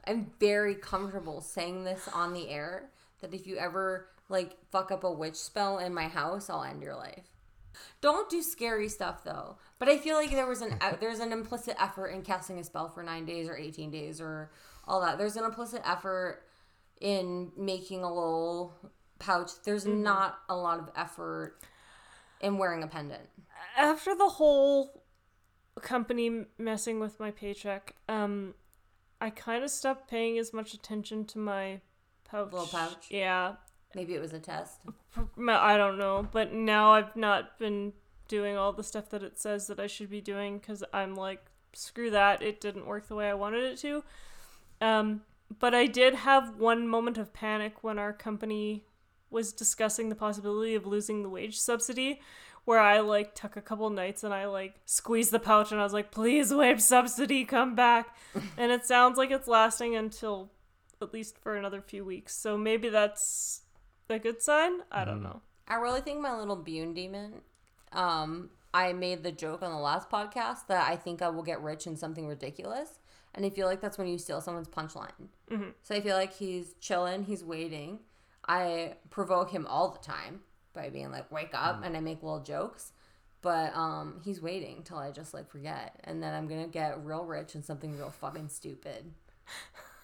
I'm 0.06 0.32
very 0.40 0.74
comfortable 0.74 1.40
saying 1.40 1.84
this 1.84 2.08
on 2.12 2.32
the 2.32 2.48
air. 2.48 2.90
That 3.20 3.34
if 3.34 3.46
you 3.46 3.56
ever 3.56 4.08
like 4.28 4.56
fuck 4.70 4.90
up 4.90 5.04
a 5.04 5.12
witch 5.12 5.36
spell 5.36 5.78
in 5.78 5.94
my 5.94 6.08
house, 6.08 6.50
I'll 6.50 6.64
end 6.64 6.82
your 6.82 6.96
life. 6.96 7.28
Don't 8.00 8.28
do 8.28 8.42
scary 8.42 8.88
stuff 8.88 9.24
though. 9.24 9.56
But 9.78 9.88
I 9.88 9.98
feel 9.98 10.16
like 10.16 10.30
there 10.30 10.46
was 10.46 10.60
an 10.60 10.78
there's 11.00 11.20
an 11.20 11.32
implicit 11.32 11.76
effort 11.80 12.08
in 12.08 12.22
casting 12.22 12.58
a 12.58 12.64
spell 12.64 12.88
for 12.88 13.02
nine 13.02 13.24
days 13.24 13.48
or 13.48 13.56
eighteen 13.56 13.90
days 13.90 14.20
or 14.20 14.50
all 14.86 15.00
that. 15.02 15.18
There's 15.18 15.36
an 15.36 15.44
implicit 15.44 15.82
effort 15.84 16.42
in 17.00 17.52
making 17.56 18.02
a 18.02 18.08
little 18.08 18.74
pouch. 19.18 19.50
There's 19.64 19.86
not 19.86 20.38
a 20.48 20.56
lot 20.56 20.80
of 20.80 20.90
effort 20.96 21.58
in 22.40 22.58
wearing 22.58 22.82
a 22.82 22.88
pendant. 22.88 23.28
After 23.76 24.14
the 24.16 24.28
whole 24.28 25.02
company 25.80 26.44
messing 26.58 27.00
with 27.00 27.18
my 27.20 27.30
paycheck, 27.30 27.94
um, 28.08 28.54
I 29.22 29.30
kind 29.30 29.62
of 29.62 29.70
stopped 29.70 30.10
paying 30.10 30.36
as 30.36 30.52
much 30.52 30.74
attention 30.74 31.24
to 31.26 31.38
my 31.38 31.80
pouch. 32.24 32.52
Little 32.52 32.66
pouch? 32.66 33.06
Yeah. 33.08 33.54
Maybe 33.94 34.14
it 34.14 34.20
was 34.20 34.32
a 34.32 34.40
test. 34.40 34.80
I 35.48 35.76
don't 35.76 35.96
know, 35.96 36.26
but 36.32 36.52
now 36.52 36.94
I've 36.94 37.14
not 37.14 37.56
been 37.56 37.92
doing 38.26 38.56
all 38.56 38.72
the 38.72 38.82
stuff 38.82 39.10
that 39.10 39.22
it 39.22 39.38
says 39.38 39.68
that 39.68 39.78
I 39.78 39.86
should 39.86 40.10
be 40.10 40.20
doing 40.20 40.58
because 40.58 40.82
I'm 40.92 41.14
like, 41.14 41.40
screw 41.72 42.10
that. 42.10 42.42
It 42.42 42.60
didn't 42.60 42.84
work 42.84 43.06
the 43.06 43.14
way 43.14 43.30
I 43.30 43.34
wanted 43.34 43.62
it 43.62 43.78
to. 43.78 44.02
Um, 44.80 45.20
but 45.60 45.72
I 45.72 45.86
did 45.86 46.14
have 46.14 46.56
one 46.56 46.88
moment 46.88 47.16
of 47.16 47.32
panic 47.32 47.84
when 47.84 48.00
our 48.00 48.12
company 48.12 48.86
was 49.30 49.52
discussing 49.52 50.08
the 50.08 50.16
possibility 50.16 50.74
of 50.74 50.84
losing 50.84 51.22
the 51.22 51.28
wage 51.28 51.60
subsidy, 51.60 52.20
where 52.64 52.78
I 52.78 53.00
like 53.00 53.34
took 53.34 53.56
a 53.56 53.62
couple 53.62 53.88
nights 53.90 54.22
and 54.22 54.32
I 54.32 54.46
like 54.46 54.76
squeezed 54.84 55.32
the 55.32 55.40
pouch 55.40 55.72
and 55.72 55.80
I 55.80 55.84
was 55.84 55.92
like, 55.92 56.10
please, 56.10 56.54
wage 56.54 56.80
subsidy, 56.80 57.44
come 57.44 57.74
back. 57.74 58.16
and 58.56 58.70
it 58.70 58.86
sounds 58.86 59.18
like 59.18 59.30
it's 59.30 59.48
lasting 59.48 59.96
until 59.96 60.50
at 61.00 61.12
least 61.12 61.38
for 61.38 61.56
another 61.56 61.80
few 61.80 62.04
weeks. 62.04 62.34
So 62.34 62.56
maybe 62.56 62.88
that's 62.88 63.62
a 64.08 64.18
good 64.18 64.40
sign. 64.42 64.80
I 64.90 65.04
don't 65.04 65.22
know. 65.22 65.42
I 65.66 65.76
really 65.76 66.00
think 66.00 66.20
my 66.20 66.36
little 66.36 66.56
Bune 66.56 66.94
demon. 66.94 67.40
Um, 67.92 68.50
I 68.74 68.92
made 68.92 69.22
the 69.22 69.32
joke 69.32 69.62
on 69.62 69.70
the 69.70 69.78
last 69.78 70.08
podcast 70.08 70.66
that 70.68 70.88
I 70.88 70.96
think 70.96 71.20
I 71.20 71.28
will 71.28 71.42
get 71.42 71.62
rich 71.62 71.86
in 71.86 71.96
something 71.96 72.26
ridiculous, 72.26 73.00
and 73.34 73.44
I 73.44 73.50
feel 73.50 73.66
like 73.66 73.80
that's 73.80 73.98
when 73.98 74.06
you 74.06 74.18
steal 74.18 74.40
someone's 74.40 74.68
punchline. 74.68 75.28
Mm-hmm. 75.50 75.70
So 75.82 75.94
I 75.94 76.00
feel 76.00 76.16
like 76.16 76.34
he's 76.34 76.74
chilling, 76.80 77.24
he's 77.24 77.44
waiting. 77.44 78.00
I 78.48 78.94
provoke 79.10 79.50
him 79.50 79.66
all 79.66 79.90
the 79.90 79.98
time 79.98 80.40
by 80.72 80.90
being 80.90 81.10
like, 81.10 81.30
"Wake 81.30 81.54
up," 81.54 81.84
and 81.84 81.96
I 81.96 82.00
make 82.00 82.22
little 82.22 82.42
jokes. 82.42 82.92
But 83.40 83.74
um, 83.74 84.20
he's 84.24 84.40
waiting 84.40 84.82
till 84.84 84.98
I 84.98 85.10
just 85.10 85.34
like 85.34 85.50
forget, 85.50 86.00
and 86.04 86.22
then 86.22 86.34
I'm 86.34 86.46
gonna 86.48 86.68
get 86.68 87.04
real 87.04 87.24
rich 87.24 87.54
in 87.54 87.62
something 87.62 87.96
real 87.96 88.10
fucking 88.10 88.48
stupid. 88.48 89.12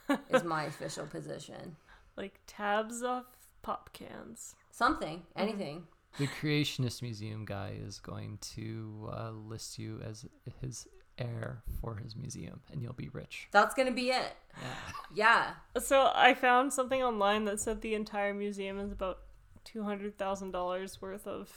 is 0.31 0.45
my 0.45 0.65
official 0.65 1.07
position. 1.07 1.77
Like 2.17 2.41
tabs 2.47 3.03
off 3.03 3.27
pop 3.63 3.93
cans. 3.93 4.55
Something, 4.71 5.23
anything. 5.37 5.85
The 6.19 6.27
Creationist 6.27 7.03
Museum 7.03 7.45
guy 7.45 7.75
is 7.81 8.01
going 8.01 8.39
to 8.55 9.11
uh, 9.13 9.31
list 9.31 9.79
you 9.79 10.01
as 10.05 10.27
his 10.61 10.89
heir 11.19 11.63
for 11.81 11.97
his 11.97 12.17
museum, 12.17 12.61
and 12.73 12.83
you'll 12.83 12.93
be 12.93 13.09
rich. 13.11 13.49
That's 13.53 13.75
gonna 13.75 13.93
be 13.93 14.11
it. 14.11 14.37
Yeah. 14.61 15.55
Yeah. 15.75 15.81
So 15.81 16.11
I 16.15 16.35
found 16.35 16.73
something 16.73 17.03
online 17.03 17.45
that 17.45 17.61
said 17.61 17.81
the 17.81 17.95
entire 17.95 18.35
museum 18.35 18.79
is 18.79 18.93
about 18.93 19.19
two 19.73 19.83
hundred 19.83 20.17
thousand 20.19 20.53
dollars 20.53 21.01
worth 21.01 21.27
of. 21.27 21.51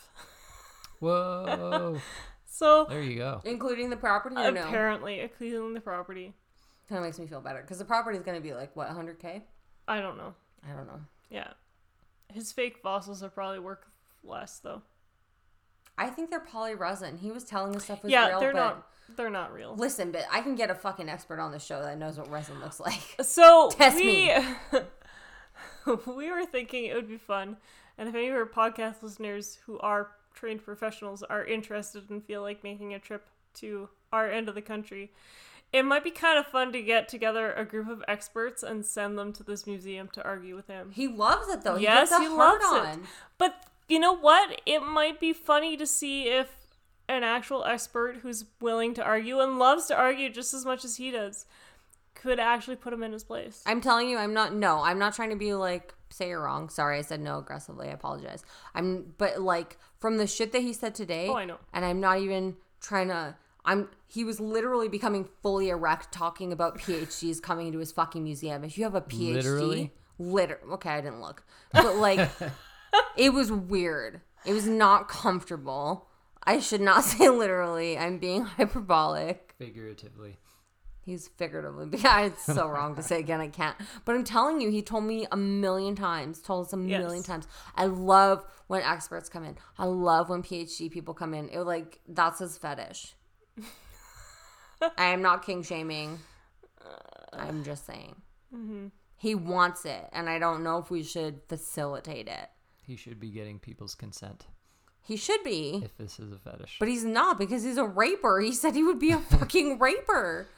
Whoa! 0.99 1.99
So 2.45 2.85
there 2.89 3.01
you 3.01 3.17
go. 3.17 3.41
Including 3.45 3.89
the 3.89 3.97
property 3.97 4.35
or 4.35 4.51
no? 4.51 4.63
apparently, 4.63 5.29
cleaning 5.37 5.73
the 5.73 5.81
property. 5.81 6.33
Kind 6.89 6.99
of 6.99 7.05
makes 7.05 7.19
me 7.19 7.25
feel 7.25 7.41
better 7.41 7.61
because 7.61 7.79
the 7.79 7.85
property 7.85 8.17
is 8.17 8.23
going 8.23 8.37
to 8.37 8.43
be 8.43 8.53
like 8.53 8.75
what 8.75 8.89
100k. 8.89 9.41
I 9.87 10.01
don't 10.01 10.17
know. 10.17 10.33
I 10.69 10.75
don't 10.75 10.87
know. 10.87 10.99
Yeah, 11.29 11.47
his 12.31 12.51
fake 12.51 12.77
fossils 12.83 13.23
are 13.23 13.29
probably 13.29 13.59
worth 13.59 13.85
less 14.23 14.59
though. 14.59 14.81
I 15.97 16.07
think 16.09 16.29
they're 16.29 16.39
poly 16.39 16.75
resin. 16.75 17.17
He 17.17 17.31
was 17.31 17.43
telling 17.43 17.75
us 17.75 17.85
stuff 17.85 18.03
was 18.03 18.11
yeah, 18.11 18.29
real, 18.29 18.39
they're 18.39 18.53
but 18.53 18.59
not. 18.59 18.87
They're 19.17 19.29
not 19.29 19.53
real. 19.53 19.75
listen, 19.75 20.11
but 20.11 20.25
I 20.31 20.41
can 20.41 20.55
get 20.55 20.69
a 20.69 20.75
fucking 20.75 21.09
expert 21.09 21.39
on 21.39 21.51
the 21.51 21.59
show 21.59 21.81
that 21.81 21.97
knows 21.97 22.17
what 22.17 22.29
resin 22.31 22.59
looks 22.59 22.79
like. 22.79 23.01
So 23.21 23.69
Test 23.71 23.97
we 23.97 24.05
me. 24.05 24.35
we 26.07 26.31
were 26.31 26.45
thinking 26.45 26.85
it 26.85 26.95
would 26.95 27.09
be 27.09 27.17
fun, 27.17 27.57
and 28.01 28.09
if 28.09 28.15
any 28.15 28.29
of 28.29 28.35
our 28.35 28.47
podcast 28.47 29.03
listeners 29.03 29.59
who 29.67 29.77
are 29.77 30.09
trained 30.33 30.65
professionals 30.65 31.21
are 31.21 31.45
interested 31.45 32.09
and 32.09 32.25
feel 32.25 32.41
like 32.41 32.63
making 32.63 32.95
a 32.95 32.99
trip 32.99 33.27
to 33.53 33.89
our 34.11 34.27
end 34.27 34.49
of 34.49 34.55
the 34.55 34.61
country, 34.63 35.11
it 35.71 35.83
might 35.83 36.03
be 36.03 36.09
kind 36.09 36.39
of 36.39 36.47
fun 36.47 36.73
to 36.73 36.81
get 36.81 37.07
together 37.07 37.53
a 37.53 37.63
group 37.63 37.87
of 37.87 38.03
experts 38.07 38.63
and 38.63 38.83
send 38.83 39.19
them 39.19 39.31
to 39.33 39.43
this 39.43 39.67
museum 39.67 40.09
to 40.13 40.23
argue 40.25 40.55
with 40.55 40.65
him. 40.65 40.89
He 40.91 41.07
loves 41.07 41.47
it 41.47 41.61
though. 41.63 41.75
Yes, 41.75 42.09
he, 42.09 42.15
gets 42.15 42.23
he 42.23 42.35
loves 42.35 42.65
it. 42.71 42.99
But 43.37 43.67
you 43.87 43.99
know 43.99 44.17
what? 44.17 44.59
It 44.65 44.79
might 44.79 45.19
be 45.19 45.31
funny 45.31 45.77
to 45.77 45.85
see 45.85 46.23
if 46.23 46.49
an 47.07 47.21
actual 47.23 47.63
expert 47.65 48.21
who's 48.23 48.45
willing 48.59 48.95
to 48.95 49.03
argue 49.03 49.41
and 49.41 49.59
loves 49.59 49.85
to 49.85 49.95
argue 49.95 50.31
just 50.31 50.55
as 50.55 50.65
much 50.65 50.83
as 50.83 50.95
he 50.95 51.11
does 51.11 51.45
could 52.21 52.39
actually 52.39 52.75
put 52.75 52.93
him 52.93 53.03
in 53.03 53.11
his 53.11 53.23
place. 53.23 53.63
I'm 53.65 53.81
telling 53.81 54.09
you, 54.09 54.17
I'm 54.17 54.33
not. 54.33 54.53
No, 54.53 54.81
I'm 54.81 54.99
not 54.99 55.15
trying 55.15 55.31
to 55.31 55.35
be 55.35 55.53
like 55.53 55.93
say 56.09 56.29
you're 56.29 56.41
wrong. 56.41 56.69
Sorry, 56.69 56.97
I 56.99 57.01
said 57.01 57.21
no 57.21 57.39
aggressively. 57.39 57.87
I 57.87 57.91
apologize. 57.91 58.43
I'm, 58.75 59.13
but 59.17 59.41
like 59.41 59.77
from 59.99 60.17
the 60.17 60.27
shit 60.27 60.51
that 60.51 60.61
he 60.61 60.73
said 60.73 60.93
today. 60.95 61.27
Oh, 61.27 61.35
I 61.35 61.45
know. 61.45 61.57
And 61.73 61.85
I'm 61.85 61.99
not 61.99 62.19
even 62.19 62.57
trying 62.81 63.07
to. 63.07 63.35
I'm. 63.65 63.89
He 64.07 64.23
was 64.23 64.39
literally 64.39 64.89
becoming 64.89 65.27
fully 65.41 65.69
erect, 65.69 66.11
talking 66.11 66.51
about 66.51 66.79
PhDs 66.79 67.41
coming 67.41 67.67
into 67.67 67.79
his 67.79 67.91
fucking 67.91 68.23
museum. 68.23 68.63
If 68.63 68.77
you 68.77 68.83
have 68.83 68.95
a 68.95 69.01
PhD, 69.01 69.33
Literally? 69.33 69.91
liter. 70.19 70.59
Okay, 70.73 70.89
I 70.89 71.01
didn't 71.01 71.21
look, 71.21 71.43
but 71.71 71.95
like, 71.95 72.29
it 73.17 73.31
was 73.33 73.51
weird. 73.51 74.21
It 74.45 74.53
was 74.53 74.67
not 74.67 75.07
comfortable. 75.07 76.07
I 76.43 76.59
should 76.59 76.81
not 76.81 77.03
say 77.05 77.29
literally. 77.29 77.97
I'm 77.97 78.17
being 78.17 78.43
hyperbolic. 78.45 79.53
Figuratively. 79.57 80.37
He's 81.03 81.27
figuratively. 81.29 81.89
Yeah, 82.03 82.21
it's 82.21 82.43
so 82.45 82.67
wrong 82.67 82.95
to 82.95 83.01
say 83.03 83.19
again. 83.19 83.41
I 83.41 83.47
can't. 83.47 83.75
But 84.05 84.15
I'm 84.15 84.23
telling 84.23 84.61
you, 84.61 84.69
he 84.69 84.81
told 84.81 85.03
me 85.03 85.25
a 85.31 85.37
million 85.37 85.95
times. 85.95 86.41
Told 86.41 86.67
us 86.67 86.73
a 86.73 86.77
Yes. 86.77 86.99
million 87.01 87.23
times. 87.23 87.47
I 87.75 87.85
love 87.85 88.45
when 88.67 88.81
experts 88.83 89.27
come 89.27 89.43
in. 89.43 89.57
I 89.79 89.85
love 89.85 90.29
when 90.29 90.43
PhD 90.43 90.91
people 90.91 91.13
come 91.15 91.33
in. 91.33 91.49
It 91.49 91.61
like 91.61 91.99
that's 92.07 92.39
his 92.39 92.57
fetish. 92.57 93.15
I 94.97 95.05
am 95.05 95.21
not 95.21 95.43
kink 95.45 95.65
shaming. 95.65 96.19
I'm 97.33 97.63
just 97.63 97.85
saying. 97.85 98.15
Mm-hmm. 98.53 98.87
He 99.17 99.35
wants 99.35 99.85
it, 99.85 100.07
and 100.11 100.27
I 100.29 100.39
don't 100.39 100.63
know 100.63 100.79
if 100.79 100.89
we 100.89 101.03
should 101.03 101.41
facilitate 101.47 102.27
it. 102.27 102.49
He 102.83 102.95
should 102.95 103.19
be 103.19 103.29
getting 103.29 103.59
people's 103.59 103.93
consent 103.95 104.47
He 105.03 105.15
should 105.15 105.43
be, 105.43 105.81
if 105.85 105.95
this 105.97 106.19
is 106.19 106.31
a 106.31 106.37
fetish. 106.39 106.77
but 106.79 106.87
he's 106.89 107.05
not 107.05 107.37
because 107.37 107.63
he's 107.63 107.77
a 107.77 107.85
raper. 107.85 108.39
He 108.41 108.51
said 108.51 108.73
he 108.75 108.83
would 108.83 108.99
be 108.99 109.11
a 109.11 109.17
fucking 109.37 109.79
raper. 109.79 110.49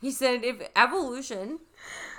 He 0.00 0.10
said 0.10 0.44
if 0.44 0.68
evolution, 0.76 1.58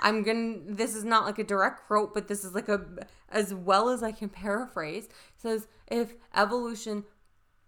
I'm 0.02 0.22
gonna. 0.22 0.58
This 0.66 0.94
is 0.94 1.04
not 1.04 1.24
like 1.24 1.38
a 1.38 1.44
direct 1.44 1.86
quote, 1.86 2.14
but 2.14 2.28
this 2.28 2.44
is 2.44 2.54
like 2.54 2.68
a 2.68 2.84
as 3.28 3.52
well 3.52 3.88
as 3.88 4.02
I 4.02 4.12
can 4.12 4.28
paraphrase. 4.28 5.08
Says 5.36 5.66
if 5.86 6.14
evolution 6.34 7.04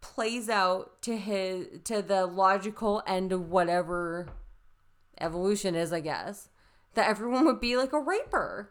plays 0.01 0.49
out 0.49 1.03
to 1.03 1.17
his 1.17 1.67
to 1.85 2.03
the 2.03 2.27
logical 2.27 3.03
end 3.07 3.33
of 3.33 3.51
whatever 3.51 4.29
evolution 5.21 5.75
is, 5.75 5.93
I 5.93 6.01
guess 6.01 6.49
that 6.95 7.09
everyone 7.09 7.45
would 7.47 7.61
be 7.61 7.77
like 7.77 7.93
a 7.93 8.01
raper. 8.01 8.71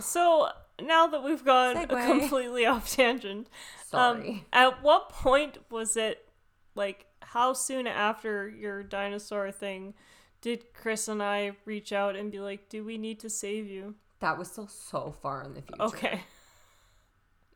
So 0.00 0.48
now 0.80 1.06
that 1.06 1.22
we've 1.22 1.44
gone 1.44 1.76
Segue. 1.76 2.06
completely 2.06 2.66
off 2.66 2.90
tangent, 2.90 3.48
um, 3.92 4.22
Sorry. 4.22 4.46
at 4.52 4.82
what 4.82 5.08
point 5.10 5.58
was 5.70 5.96
it 5.96 6.28
like? 6.74 7.06
How 7.24 7.52
soon 7.52 7.86
after 7.86 8.48
your 8.48 8.82
dinosaur 8.82 9.50
thing 9.50 9.94
did 10.40 10.72
Chris 10.74 11.08
and 11.08 11.22
I 11.22 11.52
reach 11.64 11.92
out 11.92 12.16
and 12.16 12.30
be 12.30 12.40
like, 12.40 12.68
"Do 12.68 12.84
we 12.84 12.98
need 12.98 13.20
to 13.20 13.30
save 13.30 13.66
you?" 13.66 13.94
that 14.24 14.38
was 14.38 14.50
still 14.50 14.68
so 14.68 15.14
far 15.20 15.42
in 15.44 15.54
the 15.54 15.62
future. 15.62 15.82
Okay. 15.82 16.20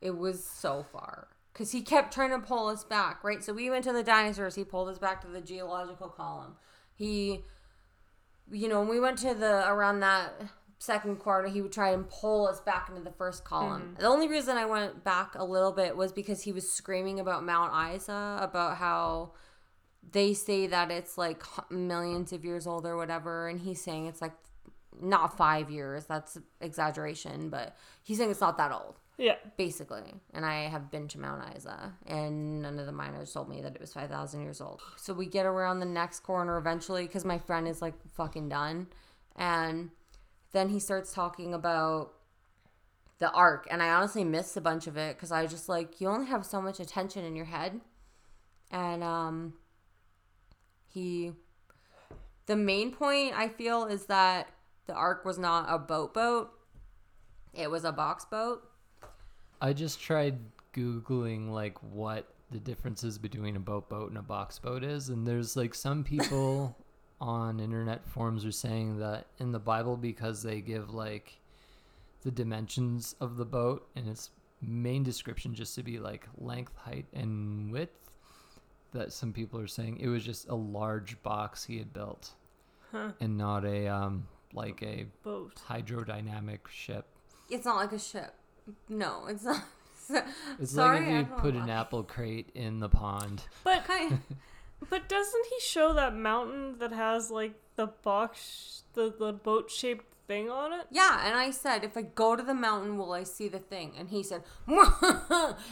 It 0.00 0.16
was 0.16 0.44
so 0.44 0.84
far. 0.92 1.28
Because 1.52 1.72
he 1.72 1.80
kept 1.80 2.12
trying 2.12 2.30
to 2.30 2.38
pull 2.38 2.68
us 2.68 2.84
back, 2.84 3.24
right? 3.24 3.42
So 3.42 3.52
we 3.52 3.70
went 3.70 3.84
to 3.84 3.92
the 3.92 4.02
dinosaurs. 4.02 4.54
He 4.54 4.64
pulled 4.64 4.88
us 4.88 4.98
back 4.98 5.22
to 5.22 5.28
the 5.28 5.40
geological 5.40 6.08
column. 6.08 6.56
He, 6.94 7.42
you 8.50 8.68
know, 8.68 8.80
when 8.80 8.88
we 8.88 9.00
went 9.00 9.18
to 9.18 9.34
the, 9.34 9.66
around 9.68 10.00
that 10.00 10.34
second 10.78 11.16
quarter, 11.16 11.48
he 11.48 11.62
would 11.62 11.72
try 11.72 11.90
and 11.90 12.08
pull 12.08 12.46
us 12.46 12.60
back 12.60 12.88
into 12.90 13.00
the 13.00 13.10
first 13.10 13.44
column. 13.44 13.82
Mm-hmm. 13.82 14.00
The 14.02 14.06
only 14.06 14.28
reason 14.28 14.56
I 14.56 14.66
went 14.66 15.02
back 15.02 15.34
a 15.34 15.44
little 15.44 15.72
bit 15.72 15.96
was 15.96 16.12
because 16.12 16.42
he 16.42 16.52
was 16.52 16.70
screaming 16.70 17.18
about 17.18 17.44
Mount 17.44 17.94
Isa, 17.94 18.38
about 18.40 18.76
how 18.76 19.32
they 20.12 20.34
say 20.34 20.66
that 20.68 20.90
it's 20.90 21.18
like 21.18 21.42
millions 21.70 22.32
of 22.32 22.44
years 22.44 22.66
old 22.66 22.86
or 22.86 22.96
whatever. 22.96 23.48
And 23.48 23.60
he's 23.60 23.80
saying 23.82 24.06
it's 24.06 24.22
like 24.22 24.34
not 25.00 25.36
five 25.36 25.70
years. 25.70 26.06
That's 26.06 26.38
exaggeration, 26.60 27.50
but 27.50 27.76
he's 28.02 28.18
saying 28.18 28.30
it's 28.30 28.40
not 28.40 28.56
that 28.58 28.72
old 28.72 28.96
Yeah. 29.16 29.36
basically. 29.56 30.14
And 30.32 30.44
I 30.44 30.68
have 30.68 30.90
been 30.90 31.08
to 31.08 31.18
Mount 31.20 31.56
Isa, 31.56 31.92
and 32.06 32.62
none 32.62 32.78
of 32.78 32.86
the 32.86 32.92
miners 32.92 33.32
told 33.32 33.48
me 33.48 33.60
that 33.62 33.74
it 33.74 33.80
was 33.80 33.92
5,000 33.92 34.40
years 34.40 34.60
old. 34.60 34.80
So 34.96 35.12
we 35.14 35.26
get 35.26 35.46
around 35.46 35.80
the 35.80 35.86
next 35.86 36.20
corner 36.20 36.56
eventually 36.58 37.06
because 37.06 37.24
my 37.24 37.38
friend 37.38 37.68
is 37.68 37.80
like 37.82 37.94
fucking 38.14 38.48
done. 38.48 38.88
And 39.36 39.90
then 40.52 40.68
he 40.70 40.80
starts 40.80 41.12
talking 41.12 41.54
about 41.54 42.12
the 43.18 43.30
ark. 43.32 43.66
And 43.70 43.82
I 43.82 43.90
honestly 43.90 44.24
missed 44.24 44.56
a 44.56 44.60
bunch 44.60 44.86
of 44.86 44.96
it 44.96 45.16
because 45.16 45.30
I 45.32 45.46
just 45.46 45.68
like, 45.68 46.00
you 46.00 46.08
only 46.08 46.26
have 46.26 46.44
so 46.46 46.60
much 46.60 46.80
attention 46.80 47.24
in 47.24 47.36
your 47.36 47.44
head. 47.46 47.80
And, 48.70 49.02
um, 49.04 49.54
he, 50.88 51.32
the 52.46 52.56
main 52.56 52.92
point 52.92 53.34
I 53.36 53.48
feel 53.48 53.84
is 53.84 54.06
that 54.06 54.48
the 54.86 54.94
ark 54.94 55.24
was 55.24 55.38
not 55.38 55.66
a 55.68 55.78
boat 55.78 56.14
boat. 56.14 56.50
It 57.54 57.70
was 57.70 57.84
a 57.84 57.92
box 57.92 58.24
boat. 58.24 58.62
I 59.60 59.72
just 59.72 60.00
tried 60.00 60.38
googling 60.74 61.50
like 61.50 61.82
what 61.82 62.32
the 62.50 62.58
differences 62.58 63.18
between 63.18 63.56
a 63.56 63.60
boat 63.60 63.88
boat 63.88 64.08
and 64.08 64.18
a 64.18 64.22
box 64.22 64.58
boat 64.58 64.82
is, 64.82 65.08
and 65.08 65.26
there's 65.26 65.56
like 65.56 65.74
some 65.74 66.04
people 66.04 66.76
on 67.20 67.58
internet 67.58 68.06
forums 68.06 68.44
are 68.44 68.52
saying 68.52 68.98
that 68.98 69.26
in 69.38 69.52
the 69.52 69.58
Bible 69.58 69.96
because 69.96 70.42
they 70.42 70.60
give 70.60 70.94
like 70.94 71.38
the 72.22 72.30
dimensions 72.30 73.14
of 73.20 73.36
the 73.36 73.44
boat 73.44 73.88
and 73.96 74.08
its 74.08 74.30
main 74.60 75.02
description 75.02 75.54
just 75.54 75.74
to 75.74 75.82
be 75.82 75.98
like 75.98 76.28
length, 76.38 76.76
height, 76.76 77.06
and 77.12 77.70
width. 77.72 78.07
That 78.92 79.12
some 79.12 79.32
people 79.32 79.60
are 79.60 79.66
saying 79.66 79.98
it 80.00 80.08
was 80.08 80.24
just 80.24 80.48
a 80.48 80.54
large 80.54 81.22
box 81.22 81.64
he 81.64 81.78
had 81.78 81.92
built, 81.92 82.30
Huh. 82.90 83.12
and 83.20 83.36
not 83.36 83.64
a 83.64 83.86
um 83.88 84.26
like 84.54 84.82
a 84.82 85.06
Boat. 85.22 85.60
hydrodynamic 85.68 86.66
ship. 86.68 87.06
It's 87.50 87.64
not 87.66 87.76
like 87.76 87.92
a 87.92 87.98
ship. 87.98 88.34
No, 88.88 89.26
it's 89.28 89.44
not. 89.44 89.62
It's 90.58 90.72
Sorry, 90.72 91.00
like 91.00 91.08
if 91.24 91.28
you 91.28 91.34
put 91.36 91.54
know. 91.54 91.60
an 91.64 91.68
apple 91.70 92.02
crate 92.02 92.50
in 92.54 92.80
the 92.80 92.88
pond. 92.88 93.42
But 93.62 93.84
Kind 93.86 94.20
but 94.88 95.06
doesn't 95.08 95.46
he 95.50 95.60
show 95.60 95.92
that 95.92 96.14
mountain 96.14 96.78
that 96.78 96.92
has 96.92 97.30
like 97.30 97.52
the 97.76 97.88
box, 97.88 98.84
the 98.94 99.12
the 99.18 99.32
boat 99.34 99.70
shaped 99.70 100.06
thing 100.28 100.48
on 100.50 100.72
it? 100.72 100.86
yeah, 100.90 101.26
and 101.26 101.36
I 101.36 101.50
said, 101.50 101.82
if 101.82 101.96
I 101.96 102.02
go 102.02 102.36
to 102.36 102.42
the 102.42 102.54
mountain, 102.54 102.96
will 102.98 103.12
I 103.12 103.24
see 103.24 103.48
the 103.48 103.58
thing? 103.58 103.94
And 103.98 104.10
he 104.10 104.22
said, 104.22 104.42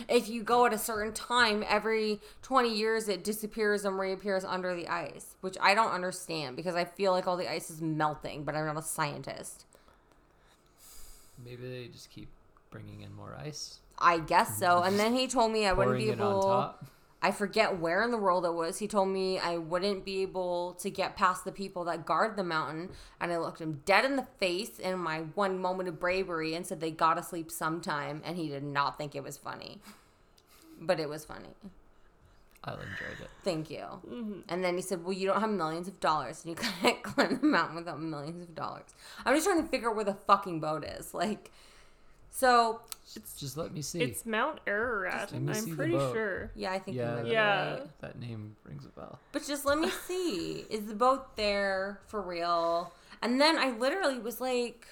if 0.09 0.29
you 0.29 0.43
go 0.43 0.67
at 0.67 0.73
a 0.73 0.79
certain 0.79 1.13
time, 1.13 1.63
every 1.69 2.21
20 2.43 2.75
years 2.75 3.09
it 3.09 3.23
disappears 3.23 3.85
and 3.85 3.99
reappears 3.99 4.45
under 4.45 4.75
the 4.75 4.89
ice, 4.89 5.37
which 5.43 5.57
I 5.61 5.75
don't 5.75 5.93
understand 5.93 6.57
because 6.57 6.75
I 6.75 6.85
feel 6.85 7.13
like 7.13 7.29
all 7.29 7.37
the 7.37 7.51
ice 7.51 7.71
is 7.71 7.81
melting, 7.81 8.45
but 8.45 8.57
I'm 8.57 8.67
not 8.67 8.79
a 8.79 8.83
scientist. 8.83 9.67
Maybe 11.45 11.69
they 11.69 11.89
just 11.89 12.11
keep 12.11 12.29
bringing 12.71 13.03
in 13.03 13.15
more 13.15 13.37
ice, 13.39 13.79
I 13.99 14.19
guess 14.19 14.59
so. 14.59 14.83
And 14.83 14.99
then 14.99 15.15
he 15.15 15.29
told 15.29 15.53
me 15.53 15.67
I 15.67 15.73
wouldn't 15.73 15.99
be 15.99 16.09
it 16.09 16.21
on 16.21 16.39
able. 16.39 16.75
Top. 17.21 17.29
I 17.29 17.33
forget 17.33 17.79
where 17.79 18.03
in 18.03 18.11
the 18.11 18.19
world 18.19 18.45
it 18.45 18.55
was. 18.55 18.79
He 18.79 18.89
told 18.89 19.09
me 19.09 19.39
I 19.39 19.57
wouldn't 19.57 20.05
be 20.05 20.23
able 20.23 20.75
to 20.81 20.91
get 20.91 21.17
past 21.17 21.45
the 21.45 21.53
people 21.53 21.85
that 21.85 22.07
guard 22.07 22.37
the 22.37 22.45
mountain. 22.45 22.91
And 23.21 23.33
I 23.33 23.39
looked 23.39 23.61
him 23.61 23.83
dead 23.85 24.05
in 24.05 24.17
the 24.17 24.27
face 24.39 24.79
in 24.79 24.99
my 24.99 25.21
one 25.35 25.61
moment 25.61 25.89
of 25.89 25.99
bravery 26.01 26.55
and 26.55 26.67
said 26.67 26.81
they 26.81 26.91
gotta 26.91 27.23
sleep 27.23 27.51
sometime. 27.51 28.23
And 28.25 28.37
he 28.37 28.49
did 28.49 28.65
not 28.65 28.99
think 28.99 29.15
it 29.15 29.23
was 29.23 29.37
funny. 29.37 29.81
But 30.81 31.01
it 31.01 31.09
was 31.09 31.25
funny. 31.25 31.55
I 32.67 32.73
enjoyed 32.73 33.21
it. 33.21 33.29
Thank 33.45 33.71
you. 33.71 33.85
Mm-hmm. 34.09 34.41
And 34.49 34.65
then 34.65 34.75
he 34.75 34.83
said, 34.83 35.05
Well, 35.05 35.13
you 35.13 35.29
don't 35.29 35.41
have 35.41 35.51
millions 35.51 35.87
of 35.87 36.01
dollars 36.01 36.45
and 36.45 36.51
you 36.51 36.57
can't 36.83 37.03
climb 37.03 37.39
the 37.41 37.47
mountain 37.47 37.77
without 37.77 38.01
millions 38.01 38.43
of 38.43 38.55
dollars. 38.55 38.95
I'm 39.25 39.35
just 39.35 39.47
trying 39.47 39.63
to 39.63 39.69
figure 39.69 39.91
out 39.91 39.97
where 39.97 40.05
the 40.05 40.15
fucking 40.27 40.61
boat 40.61 40.85
is. 40.85 41.15
Like, 41.15 41.53
so, 42.31 42.81
Just 43.39 43.57
let 43.57 43.73
me 43.73 43.83
see. 43.83 44.01
It's 44.03 44.27
Mount 44.27 44.61
Ararat. 44.67 45.33
let 45.33 45.41
me 45.43 45.55
see 45.55 45.71
I'm 45.71 45.77
pretty 45.77 45.93
sure. 45.93 46.51
yeah, 46.55 46.73
I 46.73 46.79
think 46.79 46.97
yeah, 46.97 47.15
might 47.15 47.23
that, 47.23 47.27
Yeah. 47.29 47.71
right. 47.75 48.01
that 48.01 48.19
name 48.19 48.57
rings 48.65 48.85
a 48.85 48.89
bell. 48.89 49.21
But 49.33 49.47
just 49.47 49.65
let 49.65 49.79
me 49.79 49.91
see. 50.07 50.67
Is 50.69 50.87
the 50.87 50.95
boat 50.95 51.37
there 51.37 52.01
for 52.09 52.21
real? 52.21 52.93
And 53.23 53.41
then 53.41 53.59
I 53.59 53.71
literally 53.71 54.19
was 54.19 54.41
like, 54.41 54.87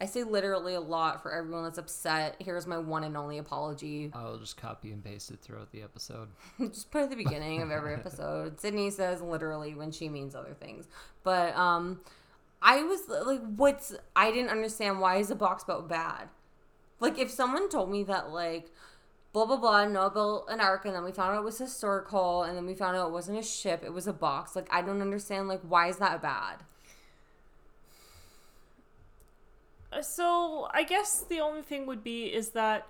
I 0.00 0.06
say 0.06 0.24
literally 0.24 0.74
a 0.74 0.80
lot 0.80 1.22
for 1.22 1.32
everyone 1.32 1.62
that's 1.64 1.78
upset. 1.78 2.36
Here's 2.40 2.66
my 2.66 2.78
one 2.78 3.04
and 3.04 3.16
only 3.16 3.38
apology. 3.38 4.10
I'll 4.14 4.38
just 4.38 4.56
copy 4.56 4.90
and 4.92 5.04
paste 5.04 5.30
it 5.30 5.40
throughout 5.40 5.70
the 5.72 5.82
episode. 5.82 6.28
just 6.58 6.90
put 6.90 7.02
at 7.02 7.10
the 7.10 7.16
beginning 7.16 7.62
of 7.62 7.70
every 7.70 7.94
episode. 7.94 8.58
Sydney 8.62 8.90
says 8.90 9.20
literally 9.22 9.74
when 9.74 9.92
she 9.92 10.08
means 10.08 10.34
other 10.34 10.54
things. 10.54 10.88
But 11.22 11.54
um 11.56 12.00
I 12.62 12.82
was 12.82 13.08
like, 13.08 13.40
what's 13.56 13.94
I 14.16 14.30
didn't 14.32 14.50
understand 14.50 15.00
why 15.00 15.16
is 15.18 15.30
a 15.30 15.34
box 15.36 15.64
boat 15.64 15.88
bad? 15.88 16.28
Like 17.00 17.18
if 17.18 17.30
someone 17.30 17.68
told 17.68 17.90
me 17.90 18.04
that 18.04 18.30
like 18.30 18.70
blah 19.32 19.46
blah 19.46 19.56
blah 19.56 20.08
built 20.10 20.46
an 20.48 20.60
ark 20.60 20.84
and 20.84 20.94
then 20.94 21.02
we 21.02 21.12
found 21.12 21.34
out 21.34 21.40
it 21.40 21.44
was 21.44 21.58
historical 21.58 22.42
and 22.42 22.56
then 22.56 22.66
we 22.66 22.74
found 22.74 22.96
out 22.96 23.08
it 23.08 23.12
wasn't 23.12 23.38
a 23.38 23.42
ship, 23.42 23.82
it 23.84 23.92
was 23.92 24.06
a 24.06 24.12
box. 24.12 24.54
Like 24.54 24.68
I 24.70 24.82
don't 24.82 25.00
understand 25.00 25.48
like 25.48 25.62
why 25.62 25.88
is 25.88 25.96
that 25.96 26.20
bad? 26.20 26.58
So 30.02 30.68
I 30.72 30.84
guess 30.84 31.24
the 31.28 31.40
only 31.40 31.62
thing 31.62 31.86
would 31.86 32.04
be 32.04 32.26
is 32.26 32.50
that 32.50 32.86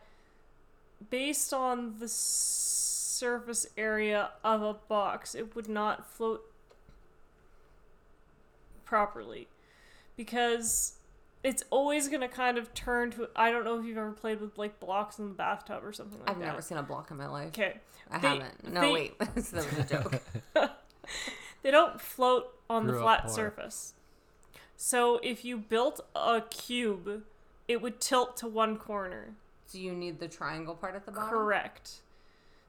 based 1.09 1.55
on 1.55 1.99
the 1.99 2.09
surface 2.09 3.67
area 3.79 4.31
of 4.45 4.63
a 4.63 4.75
box, 4.75 5.35
it 5.35 5.55
would 5.55 5.69
not 5.69 6.07
float 6.07 6.43
properly 8.85 9.47
because 10.17 10.95
it's 11.43 11.63
always 11.71 12.09
going 12.09 12.21
to 12.21 12.29
kind 12.29 12.59
of 12.59 12.73
turn 12.75 13.11
to 13.13 13.29
I 13.35 13.51
don't 13.51 13.65
know 13.65 13.79
if 13.79 13.85
you've 13.85 13.97
ever 13.99 14.13
played 14.13 14.41
with 14.41 14.59
like 14.59 14.79
blocks 14.81 15.19
in 15.19 15.29
the 15.29 15.35
bathtub 15.35 15.85
or 15.85 15.93
something 15.93 16.19
like 16.19 16.27
that. 16.27 16.33
I've 16.37 16.39
never 16.41 16.61
seen 16.63 16.79
a 16.79 16.83
block 16.83 17.11
in 17.11 17.17
my 17.17 17.29
life. 17.29 17.49
Okay. 17.49 17.75
I 18.11 18.19
They- 18.19 18.29
haven't. 18.29 18.73
No, 18.73 18.81
they- 18.81 18.93
wait. 18.93 19.19
that 19.21 19.35
was 19.35 19.53
a 19.53 19.85
joke. 19.85 20.21
They 21.63 21.71
don't 21.71 22.01
float 22.01 22.55
on 22.71 22.87
the 22.87 22.93
Grew 22.95 23.05
up 23.05 23.23
flat 23.23 23.31
surface. 23.31 23.95
So 24.77 25.21
if 25.23 25.45
you 25.45 25.59
built 25.59 26.01
a 26.17 26.43
cube, 26.49 27.25
it 27.69 27.83
would 27.83 28.01
tilt 28.01 28.37
to 28.39 28.49
one 28.49 28.79
corner. 28.79 29.35
Do 29.71 29.81
you 29.81 29.93
need 29.93 30.21
the 30.21 30.29
triangle 30.29 30.75
part 30.75 30.95
at 30.95 31.05
the 31.05 31.13
bottom? 31.13 31.29
Correct. 31.29 32.01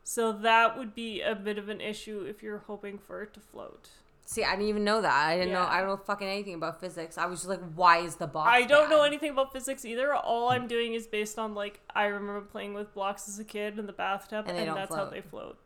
So 0.03 0.32
that 0.34 0.78
would 0.78 0.93
be 0.93 1.22
a 1.22 1.36
bit 1.36 1.57
of 1.57 1.69
an 1.69 1.80
issue 1.80 2.26
if 2.28 2.43
you're 2.43 2.63
hoping 2.67 2.97
for 2.97 3.22
it 3.22 3.34
to 3.36 3.39
float. 3.39 3.89
See, 4.26 4.43
I 4.45 4.51
didn't 4.51 4.69
even 4.69 4.84
know 4.86 5.01
that. 5.01 5.13
I 5.13 5.38
didn't 5.38 5.51
know. 5.51 5.65
I 5.67 5.80
don't 5.80 5.89
know 5.89 5.97
fucking 5.97 6.28
anything 6.28 6.53
about 6.53 6.80
physics. 6.80 7.17
I 7.17 7.26
was 7.26 7.39
just 7.39 7.49
like, 7.49 7.59
why 7.76 7.97
is 7.97 8.15
the 8.15 8.28
box? 8.28 8.49
I 8.49 8.63
don't 8.63 8.89
know 8.89 9.03
anything 9.03 9.32
about 9.32 9.51
physics 9.51 9.84
either. 9.84 10.13
All 10.13 10.49
I'm 10.49 10.67
doing 10.67 10.93
is 10.93 11.05
based 11.05 11.38
on 11.38 11.53
like 11.53 11.82
I 11.93 12.05
remember 12.05 12.41
playing 12.41 12.74
with 12.74 12.93
blocks 12.93 13.28
as 13.28 13.39
a 13.39 13.43
kid 13.43 13.78
in 13.78 13.88
the 13.88 13.93
bathtub, 13.93 14.45
And 14.47 14.57
and, 14.57 14.76
that's 14.76 14.95
how 14.95 15.05
they 15.05 15.22
float. 15.22 15.57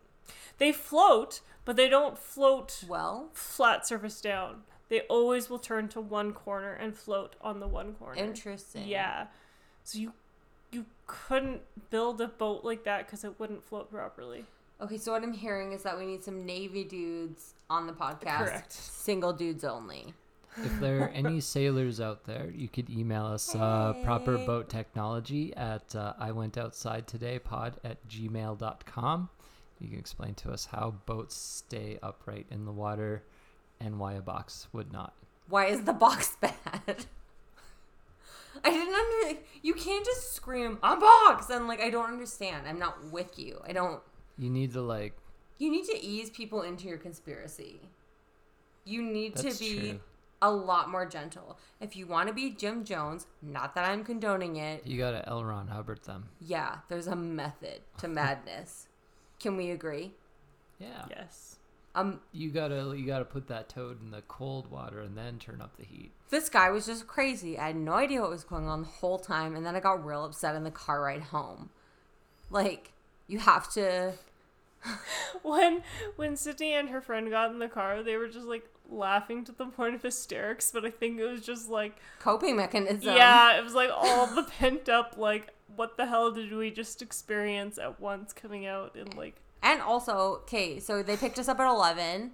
They 0.57 0.71
float, 0.71 1.41
but 1.63 1.75
they 1.75 1.89
don't 1.89 2.17
float 2.17 2.83
Well, 2.87 3.29
flat 3.33 3.85
surface 3.85 4.21
down. 4.21 4.63
They 4.89 5.01
always 5.01 5.49
will 5.49 5.59
turn 5.59 5.87
to 5.89 6.01
one 6.01 6.31
corner 6.31 6.71
and 6.73 6.95
float 6.95 7.35
on 7.41 7.59
the 7.59 7.67
one 7.67 7.93
corner. 7.93 8.21
interesting. 8.21 8.87
Yeah. 8.87 9.27
So 9.83 9.99
you 9.99 10.13
you 10.71 10.85
couldn't 11.07 11.61
build 11.89 12.19
a 12.21 12.27
boat 12.27 12.63
like 12.63 12.83
that 12.85 13.05
because 13.05 13.23
it 13.23 13.39
wouldn't 13.39 13.63
float 13.63 13.91
properly. 13.91 14.45
Okay, 14.81 14.97
so 14.97 15.11
what 15.11 15.23
I'm 15.23 15.33
hearing 15.33 15.71
is 15.71 15.83
that 15.83 15.97
we 15.97 16.05
need 16.05 16.23
some 16.23 16.45
Navy 16.45 16.83
dudes 16.83 17.53
on 17.69 17.87
the 17.87 17.93
podcast. 17.93 18.45
Correct. 18.45 18.71
Single 18.71 19.33
dudes 19.33 19.63
only. 19.63 20.13
If 20.57 20.79
there 20.79 21.01
are 21.01 21.09
any 21.09 21.41
sailors 21.41 21.99
out 21.99 22.23
there, 22.25 22.49
you 22.55 22.67
could 22.67 22.89
email 22.89 23.25
us 23.25 23.53
uh, 23.55 23.93
proper 24.03 24.37
boat 24.37 24.69
technology 24.69 25.53
at 25.55 25.95
uh, 25.95 26.13
I 26.17 26.31
went 26.31 26.57
outside 26.57 27.07
today 27.07 27.39
pod 27.39 27.77
at 27.83 28.07
gmail.com. 28.07 29.29
You 29.79 29.89
can 29.89 29.99
explain 29.99 30.33
to 30.35 30.51
us 30.51 30.65
how 30.65 30.95
boats 31.05 31.35
stay 31.35 31.99
upright 32.01 32.45
in 32.49 32.65
the 32.65 32.71
water 32.71 33.23
and 33.81 33.99
why 33.99 34.13
a 34.13 34.21
box 34.21 34.67
would 34.71 34.93
not. 34.93 35.13
Why 35.49 35.65
is 35.65 35.83
the 35.83 35.93
box 35.93 36.37
bad? 36.41 37.05
I 38.63 38.69
didn't 38.69 38.95
under. 38.95 39.41
You 39.61 39.73
can't 39.73 40.05
just 40.05 40.33
scream 40.33 40.79
a 40.81 40.95
box 40.95 41.49
and 41.49 41.67
like 41.67 41.81
I 41.81 41.89
don't 41.89 42.09
understand. 42.09 42.67
I'm 42.67 42.79
not 42.79 43.11
with 43.11 43.37
you. 43.37 43.59
I 43.67 43.73
don't. 43.73 44.01
You 44.37 44.49
need 44.49 44.73
to 44.73 44.81
like 44.81 45.17
You 45.57 45.71
need 45.71 45.85
to 45.85 46.01
ease 46.03 46.29
people 46.29 46.61
into 46.61 46.87
your 46.87 46.97
conspiracy. 46.97 47.79
You 48.83 49.01
need 49.01 49.35
That's 49.35 49.57
to 49.57 49.63
be 49.63 49.79
true. 49.79 49.99
a 50.41 50.51
lot 50.51 50.89
more 50.89 51.05
gentle. 51.05 51.57
If 51.79 51.95
you 51.95 52.05
want 52.07 52.27
to 52.27 52.33
be 52.33 52.51
Jim 52.51 52.83
Jones, 52.83 53.25
not 53.41 53.73
that 53.75 53.85
I'm 53.89 54.03
condoning 54.03 54.57
it. 54.57 54.85
you 54.85 54.97
gotta 54.97 55.27
L. 55.27 55.43
Ron 55.43 55.67
Hubbard 55.67 56.03
them. 56.03 56.25
Yeah, 56.39 56.77
there's 56.89 57.07
a 57.07 57.15
method 57.15 57.81
to 57.99 58.07
madness. 58.07 58.87
Can 59.39 59.57
we 59.57 59.71
agree? 59.71 60.13
Yeah. 60.79 61.05
Yes. 61.09 61.57
Um, 61.95 62.19
You 62.33 62.51
gotta 62.51 62.93
you 62.97 63.05
gotta 63.05 63.23
put 63.25 63.47
that 63.47 63.69
toad 63.69 64.01
in 64.01 64.11
the 64.11 64.21
cold 64.23 64.69
water 64.69 64.99
and 64.99 65.17
then 65.17 65.39
turn 65.39 65.61
up 65.61 65.77
the 65.77 65.85
heat. 65.85 66.11
this 66.29 66.49
guy 66.49 66.69
was 66.69 66.85
just 66.85 67.07
crazy. 67.07 67.57
I 67.57 67.67
had 67.67 67.77
no 67.77 67.93
idea 67.93 68.19
what 68.21 68.29
was 68.29 68.43
going 68.43 68.67
on 68.67 68.81
the 68.81 68.87
whole 68.87 69.17
time, 69.17 69.55
and 69.55 69.65
then 69.65 69.75
I 69.77 69.79
got 69.79 70.05
real 70.05 70.25
upset 70.25 70.55
in 70.55 70.65
the 70.65 70.71
car 70.71 71.01
ride 71.01 71.21
home. 71.23 71.69
Like, 72.51 72.91
you 73.27 73.39
have 73.39 73.71
to. 73.73 74.13
When 75.41 75.83
when 76.15 76.35
Sydney 76.35 76.73
and 76.73 76.89
her 76.89 77.01
friend 77.01 77.29
got 77.29 77.51
in 77.51 77.59
the 77.59 77.67
car, 77.67 78.01
they 78.01 78.17
were 78.17 78.27
just 78.27 78.47
like 78.47 78.67
laughing 78.89 79.43
to 79.45 79.51
the 79.51 79.65
point 79.65 79.95
of 79.95 80.01
hysterics, 80.01 80.71
but 80.71 80.85
I 80.85 80.89
think 80.89 81.19
it 81.19 81.25
was 81.25 81.41
just 81.41 81.69
like 81.69 81.97
Coping 82.19 82.55
mechanism. 82.55 83.15
yeah, 83.15 83.57
it 83.57 83.63
was 83.63 83.73
like 83.73 83.89
all 83.93 84.27
the 84.27 84.43
pent 84.43 84.89
up 84.89 85.15
like 85.17 85.49
what 85.75 85.97
the 85.97 86.05
hell 86.05 86.31
did 86.31 86.51
we 86.53 86.71
just 86.71 87.01
experience 87.01 87.77
at 87.77 87.99
once 87.99 88.33
coming 88.33 88.65
out 88.65 88.95
in 88.95 89.07
like 89.17 89.35
And 89.61 89.81
also, 89.81 90.41
okay, 90.43 90.79
so 90.79 91.03
they 91.03 91.17
picked 91.17 91.39
us 91.39 91.47
up 91.47 91.59
at 91.59 91.67
11. 91.67 92.31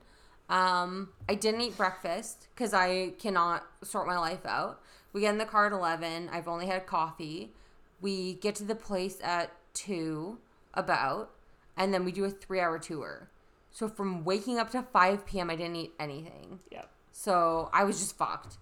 Um, 0.49 1.10
I 1.30 1.36
didn't 1.36 1.62
eat 1.62 1.78
breakfast 1.78 2.47
because 2.54 2.74
I 2.74 3.14
cannot 3.20 3.66
sort 3.84 4.06
my 4.06 4.18
life 4.18 4.45
out. 4.45 4.82
We 5.14 5.22
get 5.22 5.32
in 5.32 5.38
the 5.38 5.45
car 5.45 5.68
at 5.68 5.72
11. 5.72 6.30
I've 6.30 6.47
only 6.47 6.68
had 6.68 6.86
coffee. 6.86 7.54
We 8.02 8.34
get 8.34 8.56
to 8.56 8.64
the 8.66 8.76
place 8.76 9.18
at 9.24 9.52
2, 9.76 10.38
about, 10.74 11.32
and 11.78 11.93
then 11.93 12.05
we 12.05 12.11
do 12.11 12.24
a 12.26 12.30
three 12.30 12.59
hour 12.59 12.78
tour. 12.80 13.30
So 13.72 13.88
from 13.88 14.24
waking 14.26 14.59
up 14.59 14.69
to 14.72 14.82
5 14.84 15.26
p.m., 15.26 15.49
I 15.49 15.55
didn't 15.55 15.76
eat 15.78 15.93
anything. 15.99 16.59
yeah. 16.72 16.84
So 17.13 17.69
I 17.74 17.84
was 17.86 17.99
just 17.99 18.17
fucked. 18.17 18.57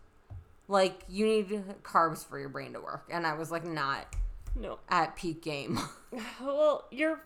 Like, 0.68 1.02
you 1.10 1.26
need 1.26 1.64
carbs 1.84 2.24
for 2.26 2.38
your 2.40 2.50
brain 2.50 2.74
to 2.74 2.80
work. 2.82 3.08
And 3.12 3.26
I 3.26 3.34
was 3.34 3.50
like, 3.52 3.66
not 3.66 4.06
No. 4.56 4.80
at 4.90 5.16
peak 5.16 5.42
game. 5.42 5.80
Well, 6.42 6.86
your 6.92 7.22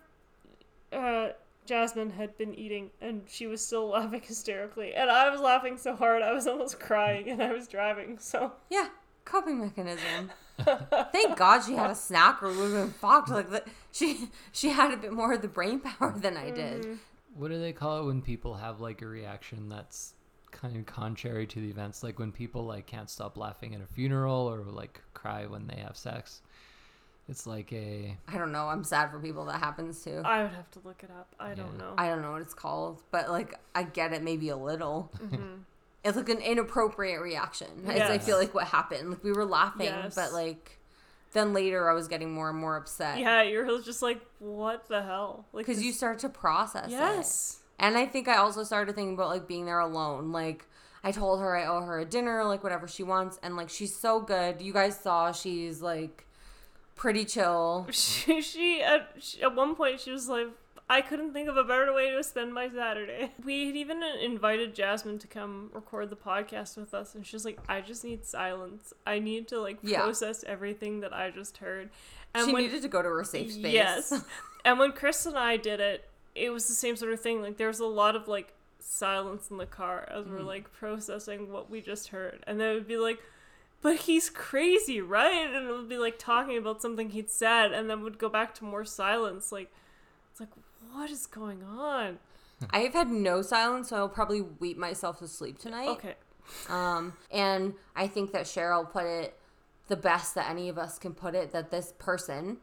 uh 0.92 1.30
Jasmine 1.66 2.10
had 2.10 2.36
been 2.36 2.54
eating 2.54 2.90
and 3.00 3.22
she 3.26 3.46
was 3.46 3.64
still 3.64 3.88
laughing 3.88 4.20
hysterically. 4.26 4.94
And 4.94 5.10
I 5.10 5.30
was 5.30 5.40
laughing 5.40 5.78
so 5.78 5.94
hard 5.96 6.22
I 6.22 6.32
was 6.32 6.46
almost 6.46 6.78
crying 6.78 7.30
and 7.30 7.42
I 7.42 7.52
was 7.52 7.66
driving, 7.66 8.18
so 8.18 8.52
Yeah, 8.70 8.88
coping 9.24 9.60
mechanism. 9.60 10.30
Thank 10.58 11.36
God 11.36 11.60
she 11.60 11.74
had 11.74 11.90
a 11.90 11.94
snack, 11.94 12.42
or 12.42 12.50
we 12.50 12.56
would 12.56 12.72
have 12.72 12.84
been 12.86 12.92
fucked. 12.92 13.30
Like 13.30 13.50
the, 13.50 13.64
she, 13.92 14.28
she 14.52 14.70
had 14.70 14.92
a 14.92 14.96
bit 14.96 15.12
more 15.12 15.32
of 15.32 15.42
the 15.42 15.48
brain 15.48 15.80
power 15.80 16.14
than 16.16 16.36
I 16.36 16.50
did. 16.50 16.98
What 17.34 17.50
do 17.50 17.60
they 17.60 17.72
call 17.72 18.00
it 18.00 18.06
when 18.06 18.22
people 18.22 18.54
have 18.54 18.80
like 18.80 19.02
a 19.02 19.06
reaction 19.06 19.68
that's 19.68 20.14
kind 20.52 20.76
of 20.76 20.86
contrary 20.86 21.46
to 21.48 21.60
the 21.60 21.68
events? 21.68 22.02
Like 22.02 22.18
when 22.18 22.30
people 22.30 22.64
like 22.64 22.86
can't 22.86 23.10
stop 23.10 23.36
laughing 23.36 23.74
at 23.74 23.80
a 23.80 23.86
funeral 23.86 24.48
or 24.48 24.62
like 24.62 25.00
cry 25.12 25.46
when 25.46 25.66
they 25.66 25.80
have 25.80 25.96
sex. 25.96 26.42
It's 27.28 27.46
like 27.46 27.72
a 27.72 28.16
I 28.28 28.36
don't 28.36 28.52
know. 28.52 28.68
I'm 28.68 28.84
sad 28.84 29.10
for 29.10 29.18
people 29.18 29.46
that 29.46 29.58
happens 29.58 30.02
to. 30.04 30.20
I 30.26 30.42
would 30.42 30.52
have 30.52 30.70
to 30.72 30.80
look 30.84 31.02
it 31.02 31.10
up. 31.10 31.34
I 31.40 31.54
don't 31.54 31.78
know. 31.78 31.94
I 31.96 32.08
don't 32.08 32.20
know 32.20 32.32
what 32.32 32.42
it's 32.42 32.54
called, 32.54 33.02
but 33.10 33.30
like 33.30 33.54
I 33.74 33.82
get 33.82 34.12
it 34.12 34.22
maybe 34.22 34.50
a 34.50 34.56
little. 34.56 35.10
Mm-hmm. 35.18 35.54
It's 36.04 36.16
like 36.16 36.28
an 36.28 36.38
inappropriate 36.38 37.20
reaction. 37.20 37.68
It's 37.86 38.00
I 38.00 38.18
feel 38.18 38.36
like 38.38 38.54
what 38.54 38.66
happened. 38.66 39.10
Like 39.10 39.24
we 39.24 39.32
were 39.32 39.44
laughing, 39.46 39.86
Yes. 39.86 40.14
but 40.14 40.32
like 40.32 40.78
then 41.32 41.52
later 41.52 41.88
I 41.90 41.94
was 41.94 42.06
getting 42.08 42.32
more 42.32 42.50
and 42.50 42.58
more 42.58 42.76
upset. 42.76 43.18
yeah, 43.18 43.42
you're 43.42 43.80
just 43.80 44.02
like, 44.02 44.20
what 44.38 44.86
the 44.88 45.02
hell? 45.02 45.46
Like 45.52 45.66
Because 45.66 45.82
you 45.82 45.92
start 45.92 46.18
to 46.20 46.28
process 46.28 46.86
it. 46.88 46.92
Yes. 46.92 47.58
And 47.78 47.96
I 47.96 48.06
think 48.06 48.28
I 48.28 48.36
also 48.36 48.62
started 48.62 48.94
thinking 48.94 49.14
about 49.14 49.30
like 49.30 49.48
being 49.48 49.64
there 49.66 49.80
alone. 49.80 50.30
Like 50.30 50.66
I 51.02 51.10
told 51.10 51.40
her 51.40 51.56
I 51.56 51.66
owe 51.66 51.80
her 51.80 51.98
a 51.98 52.04
dinner, 52.04 52.44
like 52.44 52.62
whatever 52.62 52.86
she 52.86 53.02
wants, 53.02 53.38
and 53.42 53.56
like 53.56 53.68
she's 53.70 53.94
so 53.96 54.20
good. 54.20 54.60
You 54.62 54.72
guys 54.72 54.98
saw 54.98 55.32
she's 55.32 55.82
like 55.82 56.26
pretty 56.94 57.24
chill. 57.24 57.86
She, 57.92 58.40
she, 58.42 58.80
at, 58.82 59.08
she 59.18 59.42
at 59.42 59.54
one 59.54 59.74
point 59.74 60.00
she 60.00 60.12
was 60.12 60.28
like 60.28 60.48
I 60.88 61.00
couldn't 61.00 61.32
think 61.32 61.48
of 61.48 61.56
a 61.56 61.64
better 61.64 61.92
way 61.94 62.10
to 62.10 62.22
spend 62.22 62.52
my 62.52 62.68
Saturday. 62.68 63.32
We 63.44 63.66
had 63.66 63.76
even 63.76 64.02
invited 64.02 64.74
Jasmine 64.74 65.18
to 65.20 65.26
come 65.26 65.70
record 65.72 66.10
the 66.10 66.16
podcast 66.16 66.76
with 66.76 66.92
us, 66.92 67.14
and 67.14 67.26
she's 67.26 67.44
like, 67.44 67.58
"I 67.68 67.80
just 67.80 68.04
need 68.04 68.24
silence. 68.24 68.92
I 69.06 69.18
need 69.18 69.48
to 69.48 69.60
like 69.60 69.78
Yeah. 69.82 70.02
process 70.02 70.44
everything 70.44 71.00
that 71.00 71.12
I 71.12 71.30
just 71.30 71.58
heard." 71.58 71.90
And 72.34 72.46
she 72.46 72.52
when, 72.52 72.64
needed 72.64 72.82
to 72.82 72.88
go 72.88 73.00
to 73.00 73.08
her 73.08 73.24
safe 73.24 73.52
space. 73.52 73.72
Yes. 73.72 74.24
and 74.64 74.78
when 74.78 74.92
Chris 74.92 75.24
and 75.24 75.38
I 75.38 75.56
did 75.56 75.80
it, 75.80 76.08
it 76.34 76.50
was 76.50 76.68
the 76.68 76.74
same 76.74 76.96
sort 76.96 77.12
of 77.12 77.20
thing. 77.20 77.40
Like 77.40 77.56
there 77.56 77.68
was 77.68 77.80
a 77.80 77.86
lot 77.86 78.16
of 78.16 78.28
like 78.28 78.52
silence 78.78 79.50
in 79.50 79.56
the 79.56 79.66
car 79.66 80.06
as 80.10 80.26
we're 80.26 80.40
mm. 80.40 80.46
like 80.46 80.72
processing 80.72 81.50
what 81.50 81.70
we 81.70 81.80
just 81.80 82.08
heard. 82.08 82.44
And 82.46 82.60
then 82.60 82.70
it 82.70 82.74
would 82.74 82.88
be 82.88 82.98
like, 82.98 83.20
but 83.80 84.00
he's 84.00 84.30
crazy, 84.30 85.00
right? 85.00 85.48
And 85.54 85.68
it 85.68 85.72
would 85.72 85.88
be 85.88 85.98
like 85.98 86.18
talking 86.18 86.56
about 86.56 86.82
something 86.82 87.10
he'd 87.10 87.30
said 87.30 87.72
and 87.72 87.88
then 87.88 88.02
would 88.02 88.18
go 88.18 88.28
back 88.28 88.54
to 88.56 88.64
more 88.64 88.84
silence. 88.84 89.52
Like 89.52 89.70
it's 90.30 90.40
like, 90.40 90.50
what 90.94 91.10
is 91.10 91.26
going 91.26 91.62
on? 91.62 92.18
I've 92.70 92.92
had 92.94 93.10
no 93.10 93.42
silence, 93.42 93.88
so 93.90 93.96
I'll 93.96 94.08
probably 94.08 94.40
weep 94.40 94.78
myself 94.78 95.18
to 95.18 95.28
sleep 95.28 95.58
tonight. 95.58 95.88
Okay. 95.88 96.14
Um, 96.68 97.14
and 97.30 97.74
I 97.96 98.06
think 98.06 98.32
that 98.32 98.44
Cheryl 98.44 98.90
put 98.90 99.04
it 99.04 99.36
the 99.88 99.96
best 99.96 100.34
that 100.34 100.48
any 100.48 100.68
of 100.68 100.78
us 100.78 100.98
can 100.98 101.12
put 101.12 101.34
it 101.34 101.52
that 101.52 101.70
this 101.70 101.92
person, 101.98 102.58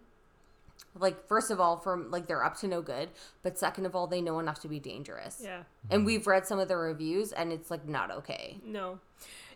like, 0.97 1.27
first 1.27 1.51
of 1.51 1.59
all, 1.59 1.77
from 1.77 2.09
like 2.09 2.27
they're 2.27 2.43
up 2.43 2.57
to 2.59 2.67
no 2.67 2.81
good, 2.81 3.09
but 3.43 3.57
second 3.57 3.85
of 3.85 3.95
all, 3.95 4.07
they 4.07 4.21
know 4.21 4.39
enough 4.39 4.59
to 4.61 4.67
be 4.67 4.79
dangerous. 4.79 5.41
Yeah. 5.43 5.63
And 5.89 6.05
we've 6.05 6.25
read 6.25 6.47
some 6.47 6.59
of 6.59 6.67
the 6.67 6.77
reviews, 6.77 7.31
and 7.31 7.51
it's 7.51 7.69
like 7.69 7.87
not 7.87 8.11
okay. 8.11 8.57
No. 8.63 8.99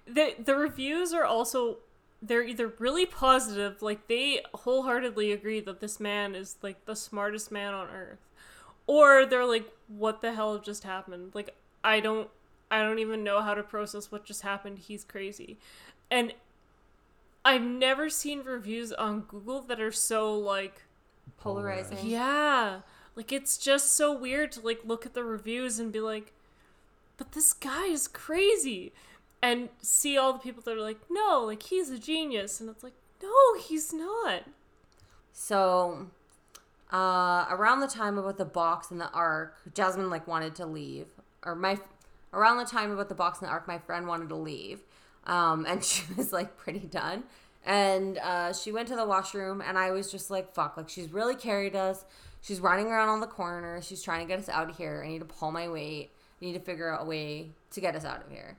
The 0.06 0.36
the 0.44 0.56
reviews 0.56 1.14
are 1.14 1.26
also 1.26 1.78
they're 2.22 2.44
either 2.44 2.74
really 2.80 3.06
positive, 3.06 3.82
like 3.82 4.08
they 4.08 4.42
wholeheartedly 4.54 5.32
agree 5.32 5.60
that 5.62 5.80
this 5.80 6.00
man 6.00 6.36
is 6.36 6.58
like 6.62 6.86
the 6.86 6.96
smartest 6.96 7.52
man 7.52 7.74
on 7.74 7.88
earth. 7.90 8.20
Or 8.88 9.26
they're 9.26 9.46
like, 9.46 9.72
what 9.88 10.22
the 10.22 10.34
hell 10.34 10.58
just 10.60 10.84
happened? 10.84 11.32
Like 11.34 11.56
I 11.84 12.00
don't 12.00 12.30
I 12.70 12.82
don't 12.82 13.00
even 13.00 13.24
know 13.24 13.42
how 13.42 13.54
to 13.54 13.64
process 13.64 14.12
what 14.12 14.26
just 14.26 14.42
happened. 14.42 14.80
He's 14.80 15.04
crazy. 15.04 15.58
And 16.10 16.34
I've 17.44 17.62
never 17.62 18.10
seen 18.10 18.44
reviews 18.44 18.92
on 18.92 19.22
Google 19.22 19.62
that 19.62 19.80
are 19.80 19.92
so 19.92 20.36
like 20.38 20.84
Polarizing. 21.38 22.00
yeah. 22.04 22.80
Like 23.16 23.32
it's 23.32 23.58
just 23.58 23.94
so 23.94 24.12
weird 24.16 24.52
to 24.54 24.62
like 24.62 24.82
look 24.84 25.06
at 25.06 25.14
the 25.14 25.24
reviews 25.24 25.80
and 25.80 25.92
be 25.92 26.00
like, 26.00 26.34
but 27.18 27.32
this 27.32 27.54
guy 27.54 27.86
is 27.86 28.08
crazy. 28.08 28.94
And 29.42 29.70
see 29.80 30.18
all 30.18 30.34
the 30.34 30.40
people 30.40 30.64
that 30.64 30.76
are 30.76 30.82
like, 30.82 31.02
no, 31.10 31.44
like 31.46 31.64
he's 31.64 31.92
a 31.92 32.00
genius. 32.00 32.60
And 32.60 32.70
it's 32.70 32.84
like, 32.84 32.96
no, 33.22 33.60
he's 33.60 33.94
not. 33.94 34.44
So, 35.32 36.08
uh, 36.92 37.46
around 37.50 37.80
the 37.80 37.88
time 37.88 38.18
about 38.18 38.38
the 38.38 38.46
box 38.46 38.92
and 38.92 39.00
the 39.00 39.10
ark, 39.12 39.58
Jasmine 39.74 40.10
like 40.10 40.28
wanted 40.28 40.56
to 40.56 40.66
leave, 40.66 41.08
or 41.44 41.56
my 41.56 41.78
around 42.34 42.58
the 42.58 42.66
time 42.66 42.92
about 42.92 43.10
the 43.10 43.16
box 43.16 43.40
and 43.40 43.48
the 43.48 43.52
ark, 43.52 43.68
my 43.68 43.78
friend 43.78 44.08
wanted 44.08 44.30
to 44.30 44.36
leave, 44.36 44.82
um, 45.26 45.66
and 45.66 45.84
she 45.84 46.04
was 46.16 46.32
like 46.32 46.58
pretty 46.58 46.80
done, 46.80 47.24
and 47.66 48.18
uh, 48.20 48.54
she 48.54 48.72
went 48.72 48.88
to 48.90 48.96
the 48.96 49.06
washroom, 49.06 49.62
and 49.62 49.78
I 49.78 49.92
was 49.92 50.12
just 50.12 50.30
like, 50.30 50.54
fuck, 50.54 50.78
like 50.78 50.90
she's 50.90 51.12
really 51.12 51.36
carried 51.36 51.76
us. 51.76 52.06
She's 52.42 52.60
running 52.60 52.88
around 52.88 53.10
on 53.10 53.22
the 53.22 53.28
corner. 53.28 53.82
She's 53.82 54.04
trying 54.04 54.20
to 54.20 54.28
get 54.28 54.38
us 54.38 54.50
out 54.50 54.70
of 54.70 54.78
here. 54.78 55.02
I 55.04 55.10
need 55.10 55.20
to 55.20 55.26
pull 55.26 55.52
my 55.52 55.68
weight. 55.68 56.12
I 56.40 56.46
need 56.46 56.54
to 56.54 56.60
figure 56.60 56.94
out 56.94 57.02
a 57.02 57.06
way 57.06 57.50
to 57.72 57.82
get 57.82 57.96
us 57.96 58.06
out 58.06 58.24
of 58.24 58.32
here. 58.32 58.58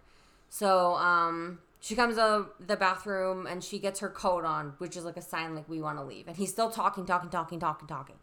So 0.49 0.97
um, 0.97 1.61
she 1.87 1.95
comes 1.95 2.19
out 2.19 2.41
of 2.41 2.67
the 2.67 2.77
bathroom 2.77 3.47
and 3.47 3.63
she 3.63 3.79
gets 3.79 4.01
her 4.01 4.09
coat 4.09 4.45
on, 4.45 4.75
which 4.79 4.97
is 4.97 5.05
like 5.05 5.17
a 5.17 5.23
sign 5.23 5.55
like 5.55 5.69
we 5.69 5.81
want 5.81 5.99
to 5.99 6.05
leave. 6.05 6.27
And 6.27 6.37
he's 6.37 6.51
still 6.51 6.69
talking, 6.69 7.07
talking, 7.07 7.31
talking, 7.31 7.61
talking, 7.61 7.87
talking. 7.87 8.17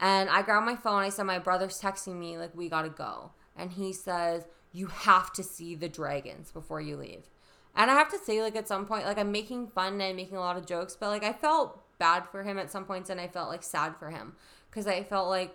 And 0.00 0.30
I 0.30 0.40
grab 0.40 0.62
my 0.62 0.76
phone. 0.76 1.02
I 1.02 1.10
said, 1.10 1.24
My 1.24 1.38
brother's 1.38 1.78
texting 1.78 2.18
me, 2.18 2.38
like, 2.38 2.56
we 2.56 2.70
gotta 2.70 2.88
go. 2.88 3.32
And 3.54 3.72
he 3.72 3.92
says, 3.92 4.46
You 4.72 4.86
have 4.86 5.30
to 5.34 5.42
see 5.42 5.74
the 5.74 5.90
dragons 5.90 6.50
before 6.50 6.80
you 6.80 6.96
leave. 6.96 7.28
And 7.74 7.90
I 7.90 7.94
have 7.96 8.10
to 8.12 8.18
say, 8.18 8.40
like, 8.40 8.56
at 8.56 8.66
some 8.66 8.86
point, 8.86 9.04
like, 9.04 9.18
I'm 9.18 9.30
making 9.30 9.66
fun 9.68 10.00
and 10.00 10.16
making 10.16 10.38
a 10.38 10.40
lot 10.40 10.56
of 10.56 10.64
jokes, 10.64 10.96
but, 10.98 11.10
like, 11.10 11.22
I 11.22 11.34
felt 11.34 11.78
bad 11.98 12.26
for 12.26 12.44
him 12.44 12.58
at 12.58 12.70
some 12.70 12.86
points 12.86 13.10
and 13.10 13.20
I 13.20 13.28
felt, 13.28 13.50
like, 13.50 13.62
sad 13.62 13.96
for 13.98 14.08
him. 14.08 14.36
Because 14.70 14.86
I 14.86 15.02
felt 15.02 15.28
like 15.28 15.54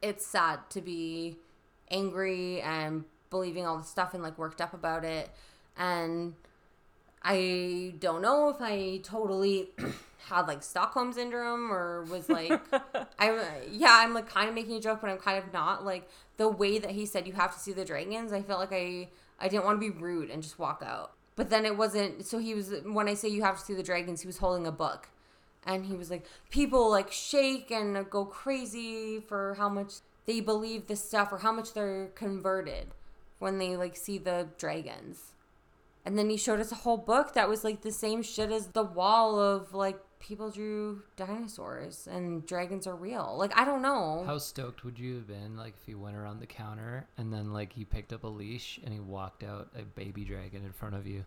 it's 0.00 0.26
sad 0.26 0.70
to 0.70 0.80
be 0.80 1.36
angry 1.90 2.62
and 2.62 3.04
believing 3.28 3.66
all 3.66 3.76
the 3.76 3.84
stuff 3.84 4.14
and, 4.14 4.22
like, 4.22 4.38
worked 4.38 4.62
up 4.62 4.72
about 4.72 5.04
it. 5.04 5.28
And 5.76 6.34
I 7.24 7.94
don't 8.00 8.20
know 8.20 8.50
if 8.50 8.56
I 8.60 9.00
totally 9.02 9.70
had 10.28 10.42
like 10.42 10.62
Stockholm 10.62 11.12
syndrome 11.12 11.72
or 11.72 12.04
was 12.04 12.28
like 12.28 12.52
I 13.18 13.62
yeah 13.70 13.98
I'm 14.00 14.14
like 14.14 14.28
kind 14.28 14.48
of 14.48 14.54
making 14.54 14.74
a 14.76 14.80
joke 14.80 15.00
but 15.00 15.10
I'm 15.10 15.18
kind 15.18 15.42
of 15.42 15.52
not. 15.52 15.84
Like 15.84 16.08
the 16.36 16.48
way 16.48 16.78
that 16.78 16.90
he 16.90 17.06
said 17.06 17.26
you 17.26 17.32
have 17.32 17.54
to 17.54 17.58
see 17.58 17.72
the 17.72 17.84
dragons 17.84 18.32
I 18.32 18.42
felt 18.42 18.60
like 18.60 18.72
I 18.72 19.08
I 19.40 19.48
didn't 19.48 19.64
want 19.64 19.80
to 19.80 19.90
be 19.90 19.96
rude 19.98 20.30
and 20.30 20.42
just 20.42 20.58
walk 20.58 20.82
out. 20.84 21.12
But 21.34 21.50
then 21.50 21.64
it 21.64 21.76
wasn't 21.76 22.26
so 22.26 22.38
he 22.38 22.54
was 22.54 22.72
when 22.84 23.08
I 23.08 23.14
say 23.14 23.28
you 23.28 23.42
have 23.42 23.58
to 23.58 23.64
see 23.64 23.74
the 23.74 23.82
dragons 23.82 24.20
he 24.20 24.26
was 24.26 24.38
holding 24.38 24.66
a 24.66 24.72
book. 24.72 25.08
And 25.66 25.86
he 25.86 25.94
was 25.94 26.10
like 26.10 26.26
people 26.50 26.90
like 26.90 27.10
shake 27.10 27.70
and 27.70 28.08
go 28.10 28.26
crazy 28.26 29.18
for 29.18 29.54
how 29.54 29.70
much 29.70 29.94
they 30.26 30.40
believe 30.40 30.86
this 30.86 31.02
stuff 31.02 31.32
or 31.32 31.38
how 31.38 31.52
much 31.52 31.72
they're 31.72 32.08
converted 32.14 32.88
when 33.38 33.58
they 33.58 33.76
like 33.76 33.96
see 33.96 34.18
the 34.18 34.48
dragons 34.58 35.33
and 36.04 36.18
then 36.18 36.28
he 36.28 36.36
showed 36.36 36.60
us 36.60 36.70
a 36.70 36.76
whole 36.76 36.98
book 36.98 37.34
that 37.34 37.48
was 37.48 37.64
like 37.64 37.82
the 37.82 37.92
same 37.92 38.22
shit 38.22 38.50
as 38.50 38.68
the 38.68 38.82
wall 38.82 39.40
of 39.40 39.72
like 39.72 39.98
people 40.20 40.50
drew 40.50 41.02
dinosaurs 41.16 42.08
and 42.10 42.46
dragons 42.46 42.86
are 42.86 42.94
real. 42.94 43.34
Like 43.38 43.56
I 43.56 43.64
don't 43.64 43.82
know. 43.82 44.24
How 44.26 44.38
stoked 44.38 44.84
would 44.84 44.98
you 44.98 45.16
have 45.16 45.26
been 45.26 45.56
like 45.56 45.74
if 45.80 45.86
he 45.86 45.94
went 45.94 46.16
around 46.16 46.40
the 46.40 46.46
counter 46.46 47.06
and 47.16 47.32
then 47.32 47.52
like 47.52 47.72
he 47.72 47.84
picked 47.84 48.12
up 48.12 48.24
a 48.24 48.28
leash 48.28 48.80
and 48.84 48.92
he 48.92 49.00
walked 49.00 49.42
out 49.42 49.68
a 49.78 49.82
baby 49.82 50.24
dragon 50.24 50.64
in 50.64 50.72
front 50.72 50.94
of 50.94 51.06
you? 51.06 51.24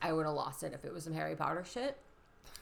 I 0.00 0.12
would 0.12 0.26
have 0.26 0.34
lost 0.34 0.62
it 0.62 0.72
if 0.72 0.84
it 0.84 0.92
was 0.92 1.04
some 1.04 1.14
Harry 1.14 1.34
Potter 1.34 1.64
shit. 1.64 1.96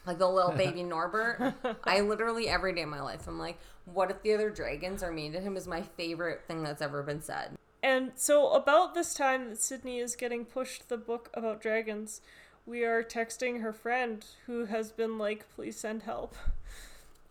Like 0.05 0.19
the 0.19 0.29
little 0.29 0.51
baby 0.51 0.83
Norbert. 0.83 1.53
I 1.83 2.01
literally 2.01 2.47
every 2.47 2.73
day 2.73 2.83
of 2.83 2.89
my 2.89 3.01
life 3.01 3.27
I'm 3.27 3.39
like, 3.39 3.59
what 3.85 4.11
if 4.11 4.21
the 4.21 4.33
other 4.33 4.49
dragons 4.49 5.01
are 5.01 5.11
mean 5.11 5.33
to 5.33 5.39
him 5.39 5.57
is 5.57 5.67
my 5.67 5.81
favorite 5.81 6.41
thing 6.47 6.63
that's 6.63 6.81
ever 6.81 7.01
been 7.03 7.21
said. 7.21 7.57
And 7.83 8.11
so, 8.15 8.51
about 8.53 8.93
this 8.95 9.13
time 9.13 9.49
that 9.49 9.61
Sydney 9.61 9.99
is 9.99 10.15
getting 10.15 10.45
pushed 10.45 10.89
the 10.89 10.97
book 10.97 11.29
about 11.33 11.61
dragons, 11.61 12.21
we 12.65 12.83
are 12.83 13.03
texting 13.03 13.61
her 13.61 13.71
friend 13.71 14.25
who 14.45 14.65
has 14.65 14.91
been 14.91 15.17
like, 15.17 15.45
please 15.55 15.77
send 15.77 16.03
help. 16.03 16.35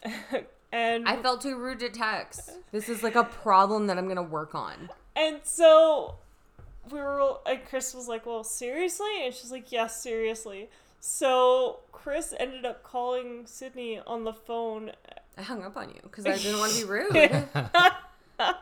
and 0.73 1.09
I 1.09 1.17
felt 1.17 1.41
too 1.43 1.57
rude 1.57 1.81
to 1.81 1.89
text. 1.91 2.53
This 2.73 2.89
is 2.89 3.03
like 3.03 3.17
a 3.17 3.25
problem 3.25 3.87
that 3.89 3.99
I'm 3.99 4.09
gonna 4.09 4.23
work 4.23 4.55
on. 4.55 4.91
and 5.15 5.41
so 5.43 6.17
we 6.91 6.99
were 7.01 7.39
and 7.47 7.65
Chris 7.65 7.95
was 7.95 8.07
like, 8.09 8.25
Well, 8.27 8.45
seriously? 8.45 9.25
And 9.25 9.35
she's 9.35 9.51
like, 9.51 9.73
Yes, 9.73 10.01
seriously. 10.01 10.69
So 11.01 11.81
Chris 11.93 12.33
ended 12.39 12.65
up 12.65 12.83
calling 12.83 13.47
Sydney 13.47 14.01
on 14.07 14.25
the 14.25 14.33
phone. 14.33 14.93
I 15.37 15.43
hung 15.43 15.63
up 15.65 15.77
on 15.77 15.89
you 15.89 16.01
because 16.03 16.25
I 16.25 16.37
didn't 16.37 16.59
want 16.59 16.73
to 16.73 16.79
be 16.79 16.85
rude. 16.91 17.49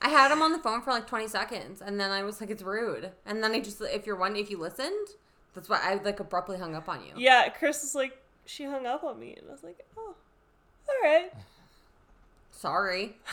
I 0.00 0.08
had 0.10 0.30
him 0.30 0.42
on 0.42 0.52
the 0.52 0.58
phone 0.58 0.80
for 0.82 0.90
like 0.90 1.06
20 1.06 1.28
seconds 1.28 1.82
and 1.82 1.98
then 1.98 2.10
I 2.10 2.22
was 2.22 2.40
like, 2.40 2.50
it's 2.50 2.62
rude. 2.62 3.10
And 3.26 3.42
then 3.42 3.52
I 3.52 3.60
just, 3.60 3.80
if 3.80 4.06
you're 4.06 4.16
one, 4.16 4.36
if 4.36 4.50
you 4.50 4.58
listened, 4.58 5.08
that's 5.54 5.68
why 5.68 5.80
I 5.82 5.94
like 6.02 6.20
abruptly 6.20 6.58
hung 6.58 6.74
up 6.74 6.88
on 6.88 7.00
you. 7.04 7.12
Yeah, 7.16 7.48
Chris 7.48 7.82
was 7.82 7.94
like, 7.94 8.16
She 8.46 8.64
hung 8.64 8.86
up 8.86 9.02
on 9.02 9.18
me. 9.18 9.34
And 9.36 9.48
I 9.48 9.52
was 9.52 9.62
like, 9.64 9.84
Oh, 9.96 10.14
all 10.88 10.94
right. 11.10 11.32
Sorry. 12.50 13.16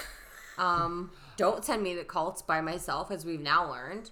Um, 0.58 1.12
don't 1.36 1.66
send 1.66 1.84
me 1.84 1.96
to 1.96 2.06
cults 2.06 2.42
by 2.42 2.62
myself, 2.62 3.12
as 3.12 3.26
we've 3.26 3.42
now 3.42 3.70
learned. 3.70 4.10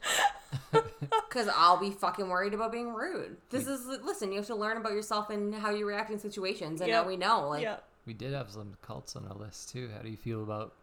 Because 1.30 1.48
I'll 1.56 1.78
be 1.80 1.90
fucking 1.90 2.28
worried 2.28 2.54
about 2.54 2.72
being 2.72 2.94
rude. 2.94 3.38
This 3.50 3.66
is, 3.66 3.86
listen, 4.04 4.32
you 4.32 4.38
have 4.38 4.48
to 4.48 4.56
learn 4.56 4.78
about 4.78 4.92
yourself 4.92 5.30
and 5.30 5.56
how 5.56 5.72
you 5.72 5.88
react 5.88 6.12
in 6.12 6.20
situations. 6.20 6.82
And 6.82 6.92
now 6.92 7.08
we 7.08 7.18
know. 7.18 7.48
Like, 7.50 7.64
yeah. 7.64 7.78
We 8.06 8.14
did 8.14 8.34
have 8.34 8.52
some 8.52 8.76
cults 8.82 9.16
on 9.16 9.26
our 9.28 9.36
list 9.36 9.72
too. 9.72 9.90
How 9.96 10.02
do 10.04 10.10
you 10.10 10.18
feel 10.18 10.44
about 10.44 10.74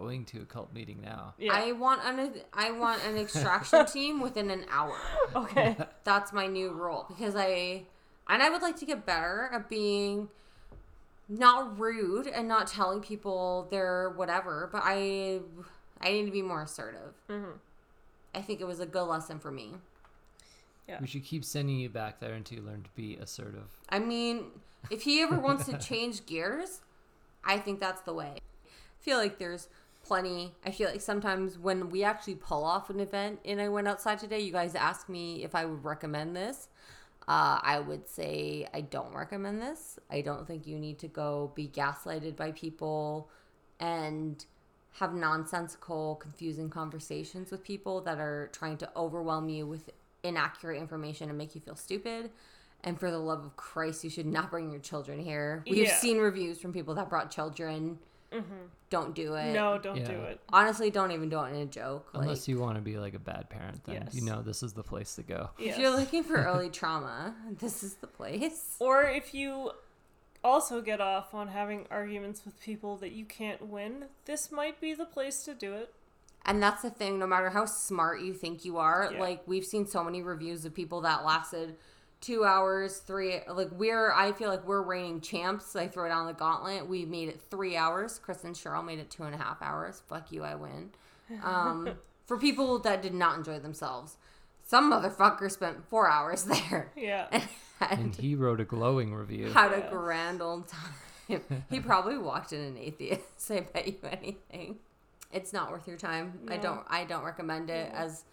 going 0.00 0.24
to 0.26 0.40
a 0.40 0.44
cult 0.44 0.72
meeting 0.72 1.00
now? 1.02 1.34
Yeah. 1.38 1.52
I 1.54 1.72
want 1.72 2.00
an 2.04 2.32
I 2.52 2.70
want 2.72 3.04
an 3.06 3.16
extraction 3.16 3.86
team 3.92 4.20
within 4.20 4.50
an 4.50 4.64
hour. 4.70 4.96
okay. 5.36 5.76
That's 6.04 6.32
my 6.32 6.46
new 6.46 6.72
rule 6.72 7.04
because 7.08 7.34
I 7.36 7.84
and 8.28 8.42
I 8.42 8.48
would 8.50 8.62
like 8.62 8.76
to 8.78 8.86
get 8.86 9.04
better 9.06 9.50
at 9.52 9.68
being 9.68 10.28
not 11.28 11.78
rude 11.78 12.26
and 12.26 12.48
not 12.48 12.66
telling 12.66 13.00
people 13.00 13.68
they're 13.70 14.10
whatever, 14.10 14.68
but 14.72 14.82
I 14.84 15.40
I 16.00 16.12
need 16.12 16.24
to 16.26 16.32
be 16.32 16.42
more 16.42 16.62
assertive. 16.62 17.14
Mhm. 17.28 17.58
I 18.34 18.40
think 18.40 18.60
it 18.60 18.66
was 18.66 18.80
a 18.80 18.86
good 18.86 19.04
lesson 19.04 19.38
for 19.38 19.50
me. 19.50 19.74
Yeah. 20.88 20.98
We 21.00 21.06
should 21.06 21.24
keep 21.24 21.44
sending 21.44 21.78
you 21.78 21.88
back 21.88 22.18
there 22.20 22.32
until 22.34 22.58
you 22.58 22.64
learn 22.64 22.82
to 22.82 22.90
be 22.96 23.16
assertive. 23.16 23.68
I 23.90 23.98
mean, 24.00 24.46
if 24.90 25.02
he 25.02 25.20
ever 25.20 25.38
wants 25.38 25.66
to 25.66 25.78
change 25.90 26.26
gears, 26.26 26.80
I 27.44 27.58
think 27.58 27.78
that's 27.80 28.02
the 28.02 28.12
way. 28.12 28.34
I 28.36 29.02
feel 29.02 29.18
like 29.18 29.38
there's 29.38 29.68
plenty. 30.02 30.54
I 30.64 30.70
feel 30.70 30.88
like 30.90 31.00
sometimes 31.00 31.58
when 31.58 31.90
we 31.90 32.02
actually 32.04 32.34
pull 32.36 32.64
off 32.64 32.90
an 32.90 33.00
event 33.00 33.40
and 33.44 33.60
I 33.60 33.68
went 33.68 33.88
outside 33.88 34.18
today, 34.18 34.40
you 34.40 34.52
guys 34.52 34.74
ask 34.74 35.08
me 35.08 35.44
if 35.44 35.54
I 35.54 35.64
would 35.64 35.84
recommend 35.84 36.34
this. 36.36 36.68
Uh, 37.28 37.60
I 37.62 37.78
would 37.78 38.08
say 38.08 38.66
I 38.74 38.80
don't 38.80 39.14
recommend 39.14 39.60
this. 39.60 39.98
I 40.10 40.20
don't 40.20 40.46
think 40.46 40.66
you 40.66 40.78
need 40.78 40.98
to 41.00 41.08
go 41.08 41.52
be 41.54 41.68
gaslighted 41.68 42.34
by 42.34 42.52
people 42.52 43.28
and 43.78 44.44
have 44.94 45.14
nonsensical, 45.14 46.16
confusing 46.16 46.68
conversations 46.70 47.50
with 47.50 47.62
people 47.62 48.00
that 48.00 48.18
are 48.18 48.50
trying 48.52 48.76
to 48.78 48.90
overwhelm 48.96 49.48
you 49.48 49.66
with 49.66 49.90
inaccurate 50.24 50.78
information 50.78 51.28
and 51.28 51.38
make 51.38 51.54
you 51.54 51.60
feel 51.60 51.76
stupid. 51.76 52.30
And 52.82 52.98
for 52.98 53.10
the 53.10 53.18
love 53.18 53.44
of 53.44 53.56
Christ, 53.56 54.02
you 54.02 54.10
should 54.10 54.26
not 54.26 54.50
bring 54.50 54.70
your 54.70 54.80
children 54.80 55.20
here. 55.20 55.62
We've 55.68 55.86
Yeah. 55.86 55.94
seen 55.96 56.18
reviews 56.18 56.58
from 56.60 56.72
people 56.72 56.94
that 56.94 57.08
brought 57.10 57.30
children. 57.30 57.98
Mm-hmm. 58.32 58.66
Don't 58.90 59.14
do 59.14 59.34
it. 59.34 59.52
No, 59.52 59.78
don't 59.78 60.04
do 60.04 60.12
it. 60.12 60.40
Honestly, 60.52 60.90
don't 60.90 61.12
even 61.12 61.28
do 61.28 61.40
it 61.44 61.50
in 61.50 61.56
a 61.56 61.66
joke. 61.66 62.08
Like, 62.12 62.24
Unless 62.24 62.48
you 62.48 62.58
want 62.58 62.76
to 62.76 62.80
be 62.82 62.96
like 62.98 63.14
a 63.14 63.18
bad 63.18 63.48
parent, 63.50 63.84
then 63.84 64.02
Yes. 64.06 64.14
you 64.14 64.22
know 64.22 64.42
this 64.42 64.62
is 64.62 64.72
the 64.72 64.82
place 64.82 65.14
to 65.16 65.22
go. 65.22 65.50
if 65.58 65.78
you're 65.78 65.90
looking 65.96 66.22
for 66.24 66.36
early 66.36 66.70
trauma, 66.70 67.34
this 67.58 67.82
is 67.82 67.94
the 67.94 68.06
place. 68.06 68.76
Or 68.80 69.04
if 69.04 69.32
you 69.34 69.72
also 70.42 70.80
get 70.80 71.00
off 71.00 71.34
on 71.34 71.48
having 71.48 71.86
arguments 71.90 72.44
with 72.44 72.58
people 72.60 72.96
that 72.98 73.12
you 73.12 73.24
can't 73.24 73.66
win, 73.68 74.04
this 74.24 74.50
might 74.50 74.80
be 74.80 74.94
the 74.94 75.04
place 75.04 75.42
to 75.44 75.54
do 75.54 75.74
it. 75.74 75.92
And 76.46 76.62
that's 76.62 76.80
the 76.82 76.90
thing, 76.90 77.18
no 77.18 77.26
matter 77.26 77.50
how 77.50 77.66
smart 77.66 78.22
you 78.22 78.32
think 78.32 78.64
you 78.64 78.78
are, 78.78 79.10
Yeah. 79.12 79.20
like 79.20 79.42
we've 79.46 79.64
seen 79.64 79.86
so 79.86 80.02
many 80.02 80.22
reviews 80.22 80.64
of 80.64 80.72
people 80.74 81.02
that 81.02 81.24
lasted 81.24 81.76
two 82.20 82.44
hours, 82.44 82.98
three 82.98 83.40
like 83.48 83.70
we're 83.72 84.12
I 84.12 84.32
feel 84.32 84.48
like 84.48 84.66
we're 84.66 84.82
reigning 84.82 85.20
champs. 85.20 85.74
I 85.76 85.88
throw 85.88 86.08
down 86.08 86.26
the 86.26 86.32
gauntlet. 86.34 86.88
We 86.88 87.04
made 87.04 87.28
it 87.28 87.40
three 87.50 87.76
hours. 87.76 88.18
Chris 88.18 88.44
and 88.44 88.54
Cheryl 88.54 88.84
made 88.84 88.98
it 88.98 89.10
two 89.10 89.22
and 89.24 89.34
a 89.34 89.38
half 89.38 89.60
hours. 89.62 90.02
Fuck 90.08 90.30
you, 90.32 90.42
I 90.44 90.54
win. 90.54 90.90
Um 91.42 91.90
for 92.26 92.36
people 92.38 92.78
that 92.80 93.02
did 93.02 93.14
not 93.14 93.38
enjoy 93.38 93.58
themselves. 93.58 94.16
Some 94.66 94.92
motherfucker 94.92 95.50
spent 95.50 95.84
four 95.88 96.08
hours 96.08 96.44
there 96.70 96.92
Yeah. 96.96 97.26
and 97.32 97.48
And 97.80 98.14
he 98.16 98.34
wrote 98.34 98.60
a 98.60 98.64
glowing 98.64 99.14
review. 99.14 99.50
had 99.50 99.72
a 99.72 99.78
Yeah. 99.78 99.90
grand 99.90 100.42
old 100.42 100.68
time. 100.68 101.42
he 101.70 101.80
probably 101.80 102.18
walked 102.18 102.52
in 102.52 102.60
an 102.60 102.76
atheist. 102.76 103.50
I 103.50 103.60
bet 103.60 103.86
you 103.86 103.94
anything. 104.04 104.76
It's 105.32 105.52
not 105.52 105.70
worth 105.70 105.86
your 105.88 105.96
time. 105.96 106.40
I 106.48 106.56
don't. 106.56 106.82
I 106.88 107.04
don't 107.04 107.22
recommend 107.24 107.70
it. 107.70 107.90
No. 107.92 107.98
As 107.98 108.24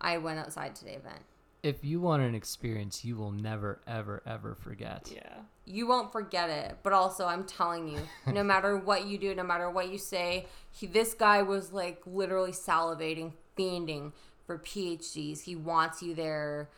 I 0.00 0.16
went 0.18 0.38
outside 0.38 0.74
today 0.74 0.94
event. 0.94 1.20
If 1.62 1.84
you 1.84 2.00
want 2.00 2.22
an 2.22 2.34
experience 2.34 3.04
you 3.04 3.16
will 3.16 3.32
never, 3.32 3.80
ever, 3.86 4.22
ever 4.26 4.54
forget. 4.54 5.10
yeah. 5.14 5.38
You 5.66 5.86
won't 5.86 6.12
forget 6.12 6.48
it. 6.48 6.78
But 6.82 6.92
also, 6.94 7.26
I'm 7.26 7.44
telling 7.44 7.88
you, 7.88 7.98
no 8.32 8.42
matter 8.42 8.76
what 8.76 9.06
you 9.06 9.18
do, 9.18 9.34
no 9.34 9.42
matter 9.42 9.68
what 9.68 9.90
you 9.90 9.98
say, 9.98 10.46
he, 10.70 10.86
this 10.86 11.14
guy 11.14 11.42
was 11.42 11.72
like 11.72 12.00
literally 12.06 12.52
salivating, 12.52 13.32
fiending 13.58 14.12
for 14.46 14.56
PhDs. 14.58 15.42
He 15.42 15.56
wants 15.56 16.02
you 16.02 16.14
there. 16.14 16.68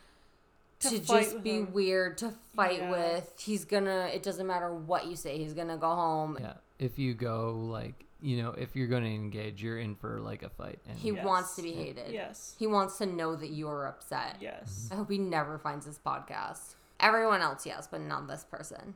To 0.81 0.89
To, 0.89 0.99
just 0.99 1.43
be 1.43 1.57
him. 1.57 1.71
weird 1.73 2.17
to 2.17 2.33
fight 2.55 2.79
Yeah. 2.79 2.89
with. 2.91 3.31
He's 3.39 3.65
gonna. 3.65 4.09
It 4.13 4.23
doesn't 4.23 4.47
matter 4.47 4.73
what 4.73 5.05
you 5.05 5.15
say. 5.15 5.37
He's 5.37 5.53
gonna 5.53 5.77
go 5.77 5.89
home. 5.93 6.37
Yeah. 6.41 6.53
If 6.79 6.97
you 6.97 7.13
go 7.13 7.51
like, 7.69 8.05
you 8.21 8.41
know, 8.41 8.51
if 8.51 8.75
you're 8.75 8.87
going 8.87 9.03
to 9.03 9.09
engage, 9.09 9.61
you're 9.63 9.79
in 9.79 9.95
for 9.95 10.19
like 10.19 10.43
a 10.43 10.49
fight. 10.49 10.79
And 10.87 10.97
He 10.97 11.09
Yes. 11.11 11.25
wants 11.25 11.55
to 11.55 11.61
be 11.63 11.71
hated. 11.73 12.13
Yes. 12.13 12.55
He 12.59 12.67
wants 12.67 12.97
to 12.99 13.05
know 13.05 13.35
that 13.35 13.49
you 13.49 13.67
are 13.67 13.87
upset. 13.87 14.37
Yes. 14.39 14.83
Mm-hmm. 14.85 14.93
I 14.93 14.97
hope 14.97 15.09
he 15.09 15.17
never 15.17 15.57
finds 15.57 15.85
this 15.85 15.99
podcast. 16.05 16.75
Everyone 16.99 17.41
else, 17.41 17.65
yes, 17.65 17.87
but 17.89 18.01
not 18.01 18.27
this 18.27 18.43
person. 18.43 18.93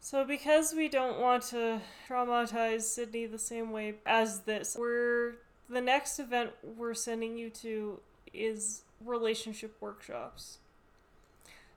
So, 0.00 0.24
because 0.24 0.74
we 0.74 0.88
don't 0.88 1.18
want 1.18 1.42
to 1.44 1.80
traumatize 2.08 2.82
Sydney 2.82 3.26
the 3.26 3.38
same 3.38 3.72
way 3.72 3.96
as 4.06 4.40
this, 4.42 4.76
we're 4.78 5.34
the 5.68 5.80
next 5.80 6.20
event 6.20 6.50
we're 6.62 6.94
sending 6.94 7.36
you 7.36 7.50
to 7.50 7.98
is 8.32 8.82
relationship 9.04 9.76
workshops. 9.80 10.58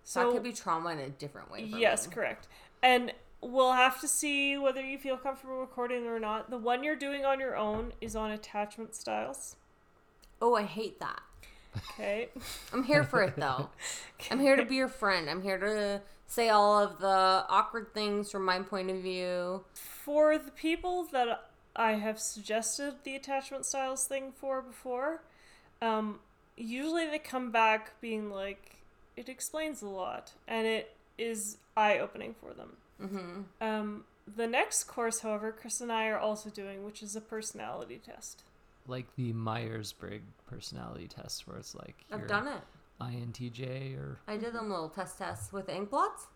So 0.03 0.23
that 0.26 0.34
could 0.34 0.44
be 0.44 0.53
trauma 0.53 0.90
in 0.91 0.99
a 0.99 1.10
different 1.10 1.49
way. 1.52 1.69
for 1.69 1.78
Yes, 1.78 2.07
me. 2.07 2.14
correct. 2.14 2.48
And 2.84 3.11
we'll 3.41 3.73
have 3.73 3.99
to 4.01 4.07
see 4.07 4.57
whether 4.57 4.81
you 4.81 4.97
feel 4.97 5.18
comfortable 5.18 5.59
recording 5.59 6.05
or 6.05 6.19
not. 6.19 6.49
The 6.49 6.57
one 6.57 6.84
you're 6.84 6.95
doing 6.95 7.26
on 7.26 7.39
your 7.39 7.55
own 7.55 7.93
is 7.99 8.15
on 8.15 8.31
attachment 8.31 8.95
styles. 8.95 9.55
Oh, 10.41 10.55
I 10.55 10.63
hate 10.63 10.99
that. 10.99 11.22
Okay. 11.77 12.30
I'm 12.73 12.84
here 12.84 13.03
for 13.03 13.23
it 13.23 13.35
though. 13.38 13.69
I'm 14.30 14.39
here 14.39 14.55
to 14.55 14.65
be 14.65 14.76
your 14.76 14.88
friend. 14.88 15.30
I'm 15.30 15.41
here 15.41 15.57
to 15.57 16.01
say 16.27 16.49
all 16.49 16.81
of 16.81 16.99
the 16.99 17.07
awkward 17.49 17.93
things 17.93 18.31
from 18.31 18.45
my 18.45 18.59
point 18.59 18.89
of 18.89 19.01
view. 19.01 19.63
For 19.73 20.38
the 20.38 20.51
people 20.51 21.05
that 21.11 21.49
I 21.76 21.93
have 21.93 22.19
suggested 22.19 22.95
the 23.03 23.15
attachment 23.15 23.65
styles 23.65 24.05
thing 24.05 24.31
for 24.35 24.61
before, 24.61 25.23
um, 25.81 26.19
usually 26.57 27.07
they 27.07 27.19
come 27.19 27.51
back 27.51 27.99
being 28.01 28.30
like, 28.30 28.77
it 29.15 29.30
explains 29.30 29.81
a 29.81 29.88
lot 29.88 30.34
and 30.47 30.68
it 30.68 30.95
is 31.18 31.57
eye 31.76 31.99
opening 31.99 32.35
for 32.39 32.53
them. 32.53 32.77
Hmm 33.07 33.41
Um, 33.60 34.06
the 34.36 34.48
next 34.48 34.86
course, 34.86 35.22
however, 35.22 35.52
Chris 35.52 35.82
and 35.82 35.91
I 35.91 36.07
are 36.07 36.19
also 36.19 36.49
doing, 36.49 36.84
which 36.86 37.02
is 37.02 37.15
a 37.15 37.22
personality 37.22 37.99
test. 38.03 38.44
Like 38.88 39.07
the 39.15 39.34
Myers 39.34 39.94
Briggs 39.94 40.26
personality 40.49 41.07
test, 41.07 41.48
where 41.48 41.57
it's 41.57 41.76
like 41.76 41.95
I've 42.11 42.28
done 42.28 42.48
it. 42.48 42.61
INTJ 42.99 43.98
or 43.98 44.19
I 44.28 44.38
did 44.38 44.53
them 44.53 44.69
little 44.69 44.90
test 44.90 45.18
tests 45.18 45.52
with 45.52 45.69
ink 45.69 45.90
blots. 45.90 46.28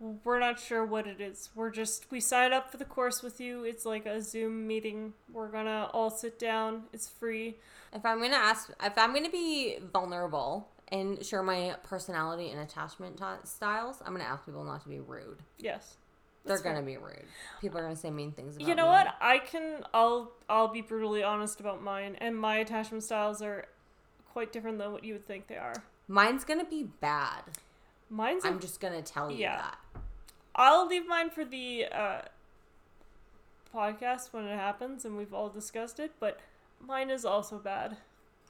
We're 0.00 0.40
not 0.40 0.58
sure 0.60 0.84
what 0.84 1.06
it 1.06 1.20
is. 1.20 1.50
We're 1.54 1.70
just 1.70 2.10
we 2.10 2.20
sign 2.20 2.52
up 2.52 2.70
for 2.70 2.76
the 2.76 2.84
course 2.84 3.22
with 3.22 3.40
you. 3.40 3.64
It's 3.64 3.86
like 3.86 4.06
a 4.06 4.20
Zoom 4.20 4.66
meeting. 4.66 5.14
We're 5.32 5.48
gonna 5.48 5.88
all 5.94 6.10
sit 6.10 6.38
down. 6.38 6.84
It's 6.92 7.08
free. 7.08 7.56
If 7.92 8.04
I'm 8.04 8.20
gonna 8.20 8.34
ask, 8.36 8.70
if 8.82 8.98
I'm 8.98 9.14
gonna 9.14 9.30
be 9.30 9.78
vulnerable 9.92 10.68
and 10.94 11.24
share 11.24 11.42
my 11.42 11.74
personality 11.82 12.50
and 12.50 12.60
attachment 12.60 13.16
t- 13.18 13.24
styles, 13.44 14.00
I'm 14.04 14.12
gonna 14.12 14.24
ask 14.24 14.44
people 14.46 14.64
not 14.64 14.82
to 14.82 14.88
be 14.88 15.00
rude. 15.00 15.38
Yes. 15.58 15.96
They're 16.44 16.58
gonna 16.60 16.82
be 16.82 16.96
rude. 16.98 17.24
People 17.60 17.78
are 17.78 17.82
gonna 17.82 17.96
say 17.96 18.10
mean 18.10 18.32
things 18.32 18.56
about 18.56 18.64
me. 18.66 18.70
You 18.70 18.76
know 18.76 18.84
me. 18.84 18.90
what? 18.92 19.14
I 19.20 19.38
can 19.38 19.82
I'll 19.92 20.32
I'll 20.48 20.68
be 20.68 20.82
brutally 20.82 21.22
honest 21.22 21.58
about 21.58 21.82
mine 21.82 22.16
and 22.20 22.36
my 22.36 22.56
attachment 22.58 23.02
styles 23.02 23.42
are 23.42 23.64
quite 24.32 24.52
different 24.52 24.78
than 24.78 24.92
what 24.92 25.04
you 25.04 25.14
would 25.14 25.26
think 25.26 25.46
they 25.48 25.56
are. 25.56 25.74
Mine's 26.06 26.44
gonna 26.44 26.64
be 26.66 26.84
bad. 27.00 27.42
Mine's 28.10 28.44
I'm 28.44 28.60
just 28.60 28.78
gonna 28.80 29.02
tell 29.02 29.30
you 29.30 29.38
Yeah. 29.38 29.56
that. 29.56 29.78
I'll 30.54 30.86
leave 30.86 31.06
mine 31.08 31.30
for 31.30 31.44
the 31.44 31.86
uh 31.86 32.20
podcast 33.74 34.32
when 34.32 34.44
it 34.44 34.54
happens 34.56 35.04
and 35.04 35.16
we've 35.16 35.34
all 35.34 35.48
discussed 35.48 35.98
it, 35.98 36.12
but 36.20 36.38
mine 36.80 37.10
is 37.10 37.24
also 37.24 37.58
bad. 37.58 37.96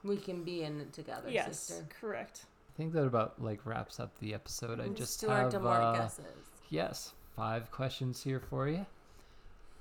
We 0.04 0.16
can 0.18 0.44
be 0.44 0.62
in 0.62 0.80
it 0.80 0.92
together, 0.92 1.30
yes, 1.30 1.58
sister. 1.58 1.86
correct. 2.00 2.44
I 2.68 2.76
think 2.76 2.92
that 2.92 3.04
about 3.06 3.40
like 3.42 3.64
wraps 3.64 3.98
up 3.98 4.18
the 4.18 4.34
episode. 4.34 4.80
I 4.80 4.88
just 4.88 5.20
do 5.20 5.28
our 5.30 5.42
have 5.42 5.50
Demar 5.52 5.80
uh, 5.80 5.92
guesses. 5.96 6.24
yes, 6.70 7.12
five 7.36 7.70
questions 7.70 8.22
here 8.22 8.40
for 8.40 8.68
you. 8.68 8.84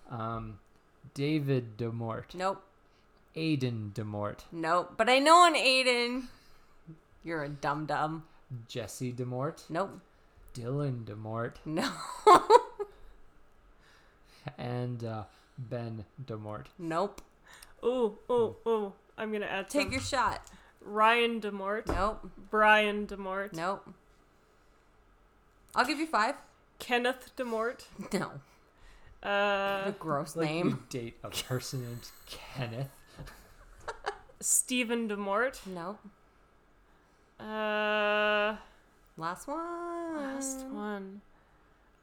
Um, 0.09 0.59
David 1.13 1.77
Demort, 1.77 2.33
Nope, 2.35 2.61
Aiden 3.35 3.91
Demort, 3.93 4.39
nope. 4.51 4.93
But 4.95 5.09
I 5.09 5.19
know 5.19 5.45
an 5.45 5.55
Aiden. 5.55 6.23
You're 7.23 7.43
a 7.43 7.49
dum 7.49 7.85
dum. 7.85 8.23
Jesse 8.67 9.11
Demort, 9.11 9.63
Nope, 9.69 9.99
Dylan 10.53 11.03
Demort, 11.05 11.53
no, 11.65 11.89
and 14.57 15.03
uh, 15.03 15.23
Ben 15.57 16.05
Demort. 16.25 16.65
nope. 16.77 17.21
Ooh, 17.83 18.17
ooh, 18.31 18.55
ooh. 18.67 18.93
I'm 19.17 19.31
gonna 19.31 19.45
add 19.45 19.69
Take 19.69 19.83
some. 19.83 19.91
your 19.93 20.01
shot. 20.01 20.41
Ryan 20.81 21.39
Demort, 21.39 21.87
Nope, 21.87 22.29
Brian 22.49 23.07
Demort, 23.07 23.53
nope. 23.53 23.87
I'll 25.75 25.85
give 25.85 25.97
you 25.99 26.07
five. 26.07 26.35
Kenneth 26.79 27.31
Demort, 27.37 27.85
No, 28.13 28.31
uh, 29.27 29.83
a 29.85 29.95
gross 29.97 30.35
Like 30.35 30.49
name. 30.49 30.67
you 30.69 30.79
date 30.89 31.15
a 31.23 31.29
person 31.29 31.83
named 31.83 32.09
Kenneth. 32.29 32.89
Stephen 34.41 35.07
Demort, 35.07 35.59
Nope. 35.65 35.99
uh, 37.39 38.55
Last 39.17 39.47
one. 39.47 40.17
last 40.17 40.65
one. 40.65 41.21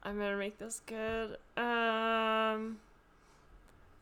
I'm 0.03 0.17
gonna 0.17 0.37
make 0.37 0.57
this 0.57 0.81
good. 0.87 1.37
Um, 1.55 2.79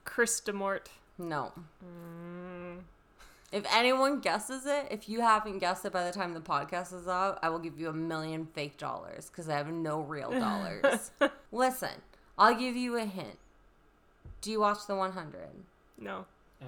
Chris 0.05 0.39
Demort. 0.39 0.85
No. 1.17 1.51
Mm, 1.83 2.77
If 3.51 3.65
anyone 3.73 4.19
guesses 4.19 4.65
it, 4.65 4.87
if 4.91 5.09
you 5.09 5.21
haven't 5.21 5.57
guessed 5.59 5.83
it 5.85 5.91
by 5.91 6.03
the 6.05 6.11
time 6.11 6.33
the 6.33 6.39
podcast 6.39 6.93
is 6.93 7.07
out, 7.07 7.39
I 7.41 7.49
will 7.49 7.59
give 7.59 7.79
you 7.79 7.89
a 7.89 7.93
million 7.93 8.45
fake 8.45 8.77
dollars 8.77 9.27
because 9.29 9.49
I 9.49 9.57
have 9.57 9.71
no 9.71 10.01
real 10.01 10.31
dollars. 10.31 11.11
Listen, 11.51 12.01
I'll 12.37 12.55
give 12.55 12.75
you 12.75 12.95
a 12.97 13.05
hint. 13.05 13.39
Do 14.41 14.51
you 14.51 14.59
watch 14.61 14.85
the 14.87 14.95
100? 14.95 15.39
no. 15.97 16.25
Eh, 16.61 16.65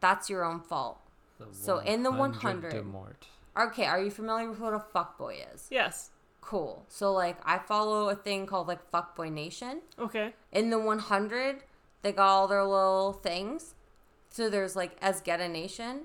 That's 0.00 0.28
your 0.28 0.44
own 0.44 0.60
fault. 0.60 0.98
the 1.38 1.46
So 1.52 1.78
in 1.78 2.02
the 2.02 2.10
100. 2.10 2.72
Demort. 2.72 3.14
Okay, 3.58 3.84
are 3.86 4.00
you 4.02 4.10
familiar 4.10 4.50
with 4.50 4.58
what 4.58 4.74
a 4.74 4.78
fuckboy 4.94 5.36
is? 5.54 5.66
Yes. 5.70 6.10
Cool. 6.40 6.84
So, 6.88 7.12
like, 7.12 7.38
I 7.44 7.58
follow 7.58 8.08
a 8.08 8.14
thing 8.14 8.46
called, 8.46 8.68
like, 8.68 8.90
Fuckboy 8.92 9.32
Nation. 9.32 9.80
Okay. 9.98 10.32
In 10.52 10.70
the 10.70 10.78
100, 10.78 11.62
they 12.02 12.12
got 12.12 12.28
all 12.28 12.46
their 12.48 12.62
little 12.62 13.12
things. 13.14 13.74
So 14.36 14.50
there's 14.50 14.76
like 14.76 15.00
Azgeda 15.00 15.50
nation. 15.50 16.02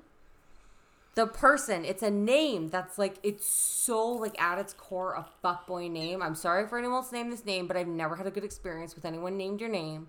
The 1.15 1.27
person, 1.27 1.83
it's 1.83 2.01
a 2.01 2.09
name 2.09 2.69
that's 2.69 2.97
like 2.97 3.17
it's 3.23 3.45
so 3.45 4.07
like 4.07 4.41
at 4.41 4.57
its 4.57 4.71
core 4.71 5.15
a 5.15 5.25
fuckboy 5.43 5.91
name. 5.91 6.21
I'm 6.21 6.35
sorry 6.35 6.65
for 6.65 6.77
anyone 6.77 6.95
else 6.95 7.11
named 7.11 7.33
this 7.33 7.43
name, 7.43 7.67
but 7.67 7.75
I've 7.75 7.89
never 7.89 8.15
had 8.15 8.25
a 8.25 8.31
good 8.31 8.45
experience 8.45 8.95
with 8.95 9.03
anyone 9.03 9.35
named 9.35 9.59
your 9.59 9.69
name. 9.69 10.07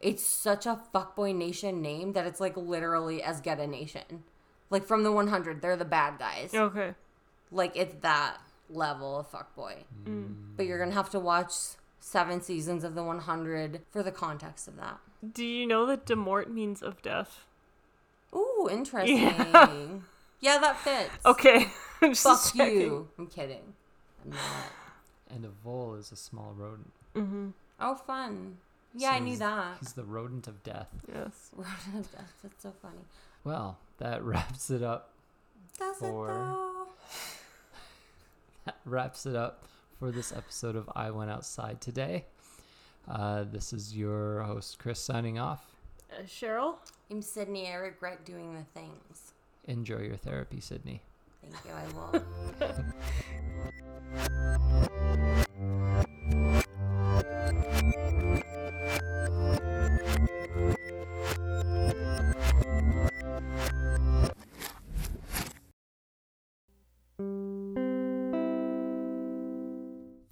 It's 0.00 0.22
such 0.22 0.66
a 0.66 0.82
fuckboy 0.94 1.34
nation 1.34 1.80
name 1.80 2.12
that 2.12 2.26
it's 2.26 2.40
like 2.40 2.58
literally 2.58 3.22
Azgeda 3.22 3.66
nation. 3.66 4.24
Like 4.68 4.84
from 4.84 5.02
the 5.02 5.10
100, 5.10 5.62
they're 5.62 5.74
the 5.74 5.86
bad 5.86 6.18
guys. 6.18 6.52
Okay. 6.52 6.92
Like 7.50 7.74
it's 7.74 7.94
that 8.02 8.36
level 8.68 9.20
of 9.20 9.32
fuckboy. 9.32 9.76
Mm. 10.04 10.34
But 10.58 10.66
you're 10.66 10.78
gonna 10.78 10.92
have 10.92 11.08
to 11.10 11.18
watch 11.18 11.54
seven 12.00 12.42
seasons 12.42 12.84
of 12.84 12.94
the 12.94 13.02
100 13.02 13.80
for 13.88 14.02
the 14.02 14.12
context 14.12 14.68
of 14.68 14.76
that. 14.76 14.98
Do 15.32 15.46
you 15.46 15.66
know 15.66 15.86
that 15.86 16.04
Demort 16.04 16.48
means 16.52 16.82
of 16.82 17.00
death? 17.00 17.46
Ooh, 18.34 18.68
interesting. 18.70 19.16
Yeah, 20.40 20.58
that 20.58 20.76
fits. 20.78 21.10
Okay. 21.24 21.66
I'm 22.00 22.10
just 22.14 22.22
Fuck 22.24 22.56
checking. 22.56 22.80
you. 22.80 23.08
I'm 23.18 23.26
kidding. 23.26 23.74
I'm 24.24 24.30
not. 24.30 24.40
And 25.34 25.44
a 25.44 25.48
vole 25.64 25.94
is 25.94 26.10
a 26.12 26.16
small 26.16 26.52
rodent. 26.56 26.92
Mm-hmm. 27.14 27.48
Oh, 27.80 27.94
fun. 27.94 28.56
Yeah, 28.94 29.10
So 29.10 29.16
I 29.16 29.18
knew 29.20 29.36
that. 29.36 29.76
He's 29.80 29.92
the 29.94 30.04
rodent 30.04 30.46
of 30.48 30.62
death. 30.62 30.88
Yes. 31.08 31.50
Rodent 31.56 32.06
of 32.06 32.12
death. 32.12 32.32
That's 32.42 32.62
so 32.62 32.72
funny. 32.82 33.04
Well, 33.44 33.78
that 33.98 34.22
wraps 34.24 34.70
it 34.70 34.82
up. 34.82 35.10
Does 35.78 35.96
For- 35.96 36.28
it 36.28 36.32
though? 36.34 36.86
That 38.66 38.76
wraps 38.84 39.26
it 39.26 39.34
up 39.34 39.64
for 39.98 40.10
this 40.10 40.32
episode 40.32 40.76
of 40.76 40.88
I 40.94 41.10
Went 41.10 41.30
Outside 41.30 41.80
today. 41.80 42.26
Uh, 43.10 43.44
this 43.50 43.72
is 43.72 43.96
your 43.96 44.42
host, 44.42 44.78
Chris, 44.78 45.00
signing 45.00 45.38
off. 45.38 45.71
Uh, 46.12 46.22
Cheryl? 46.24 46.74
I'm 47.10 47.22
Sydney. 47.22 47.68
I 47.68 47.74
regret 47.74 48.24
doing 48.24 48.54
the 48.54 48.64
things. 48.78 49.32
Enjoy 49.64 49.98
your 49.98 50.16
therapy, 50.16 50.60
Sydney. 50.60 51.02
Thank 51.40 51.54
you. 51.64 51.72
I 51.72 51.86
will. 51.94 52.22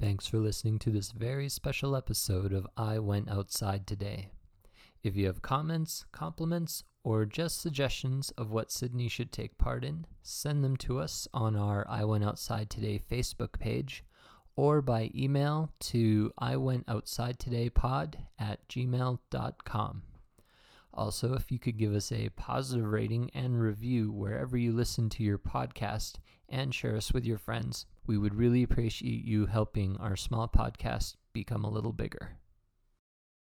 Thanks 0.00 0.26
for 0.26 0.38
listening 0.38 0.78
to 0.80 0.90
this 0.90 1.12
very 1.12 1.48
special 1.48 1.96
episode 1.96 2.52
of 2.52 2.66
I 2.76 2.98
Went 2.98 3.30
Outside 3.30 3.86
Today. 3.86 4.28
If 5.02 5.16
you 5.16 5.26
have 5.26 5.40
comments, 5.40 6.04
compliments, 6.12 6.84
or 7.02 7.24
just 7.24 7.60
suggestions 7.60 8.30
of 8.36 8.50
what 8.50 8.70
Sydney 8.70 9.08
should 9.08 9.32
take 9.32 9.56
part 9.56 9.84
in, 9.84 10.06
send 10.22 10.62
them 10.62 10.76
to 10.78 10.98
us 10.98 11.26
on 11.32 11.56
our 11.56 11.86
I 11.88 12.04
Went 12.04 12.24
Outside 12.24 12.68
Today 12.68 13.00
Facebook 13.10 13.58
page 13.58 14.04
or 14.56 14.82
by 14.82 15.10
email 15.14 15.72
to 15.80 16.32
I 16.36 16.56
Went 16.56 16.84
Outside 16.86 17.38
Today 17.38 17.70
pod 17.70 18.18
at 18.38 18.68
gmail.com. 18.68 20.02
Also, 20.92 21.34
if 21.34 21.50
you 21.50 21.58
could 21.58 21.78
give 21.78 21.94
us 21.94 22.12
a 22.12 22.28
positive 22.30 22.84
rating 22.84 23.30
and 23.32 23.58
review 23.58 24.10
wherever 24.12 24.58
you 24.58 24.72
listen 24.72 25.08
to 25.08 25.22
your 25.22 25.38
podcast 25.38 26.16
and 26.48 26.74
share 26.74 26.96
us 26.96 27.12
with 27.12 27.24
your 27.24 27.38
friends, 27.38 27.86
we 28.06 28.18
would 28.18 28.34
really 28.34 28.62
appreciate 28.62 29.24
you 29.24 29.46
helping 29.46 29.96
our 29.96 30.16
small 30.16 30.48
podcast 30.48 31.14
become 31.32 31.64
a 31.64 31.70
little 31.70 31.92
bigger. 31.92 32.39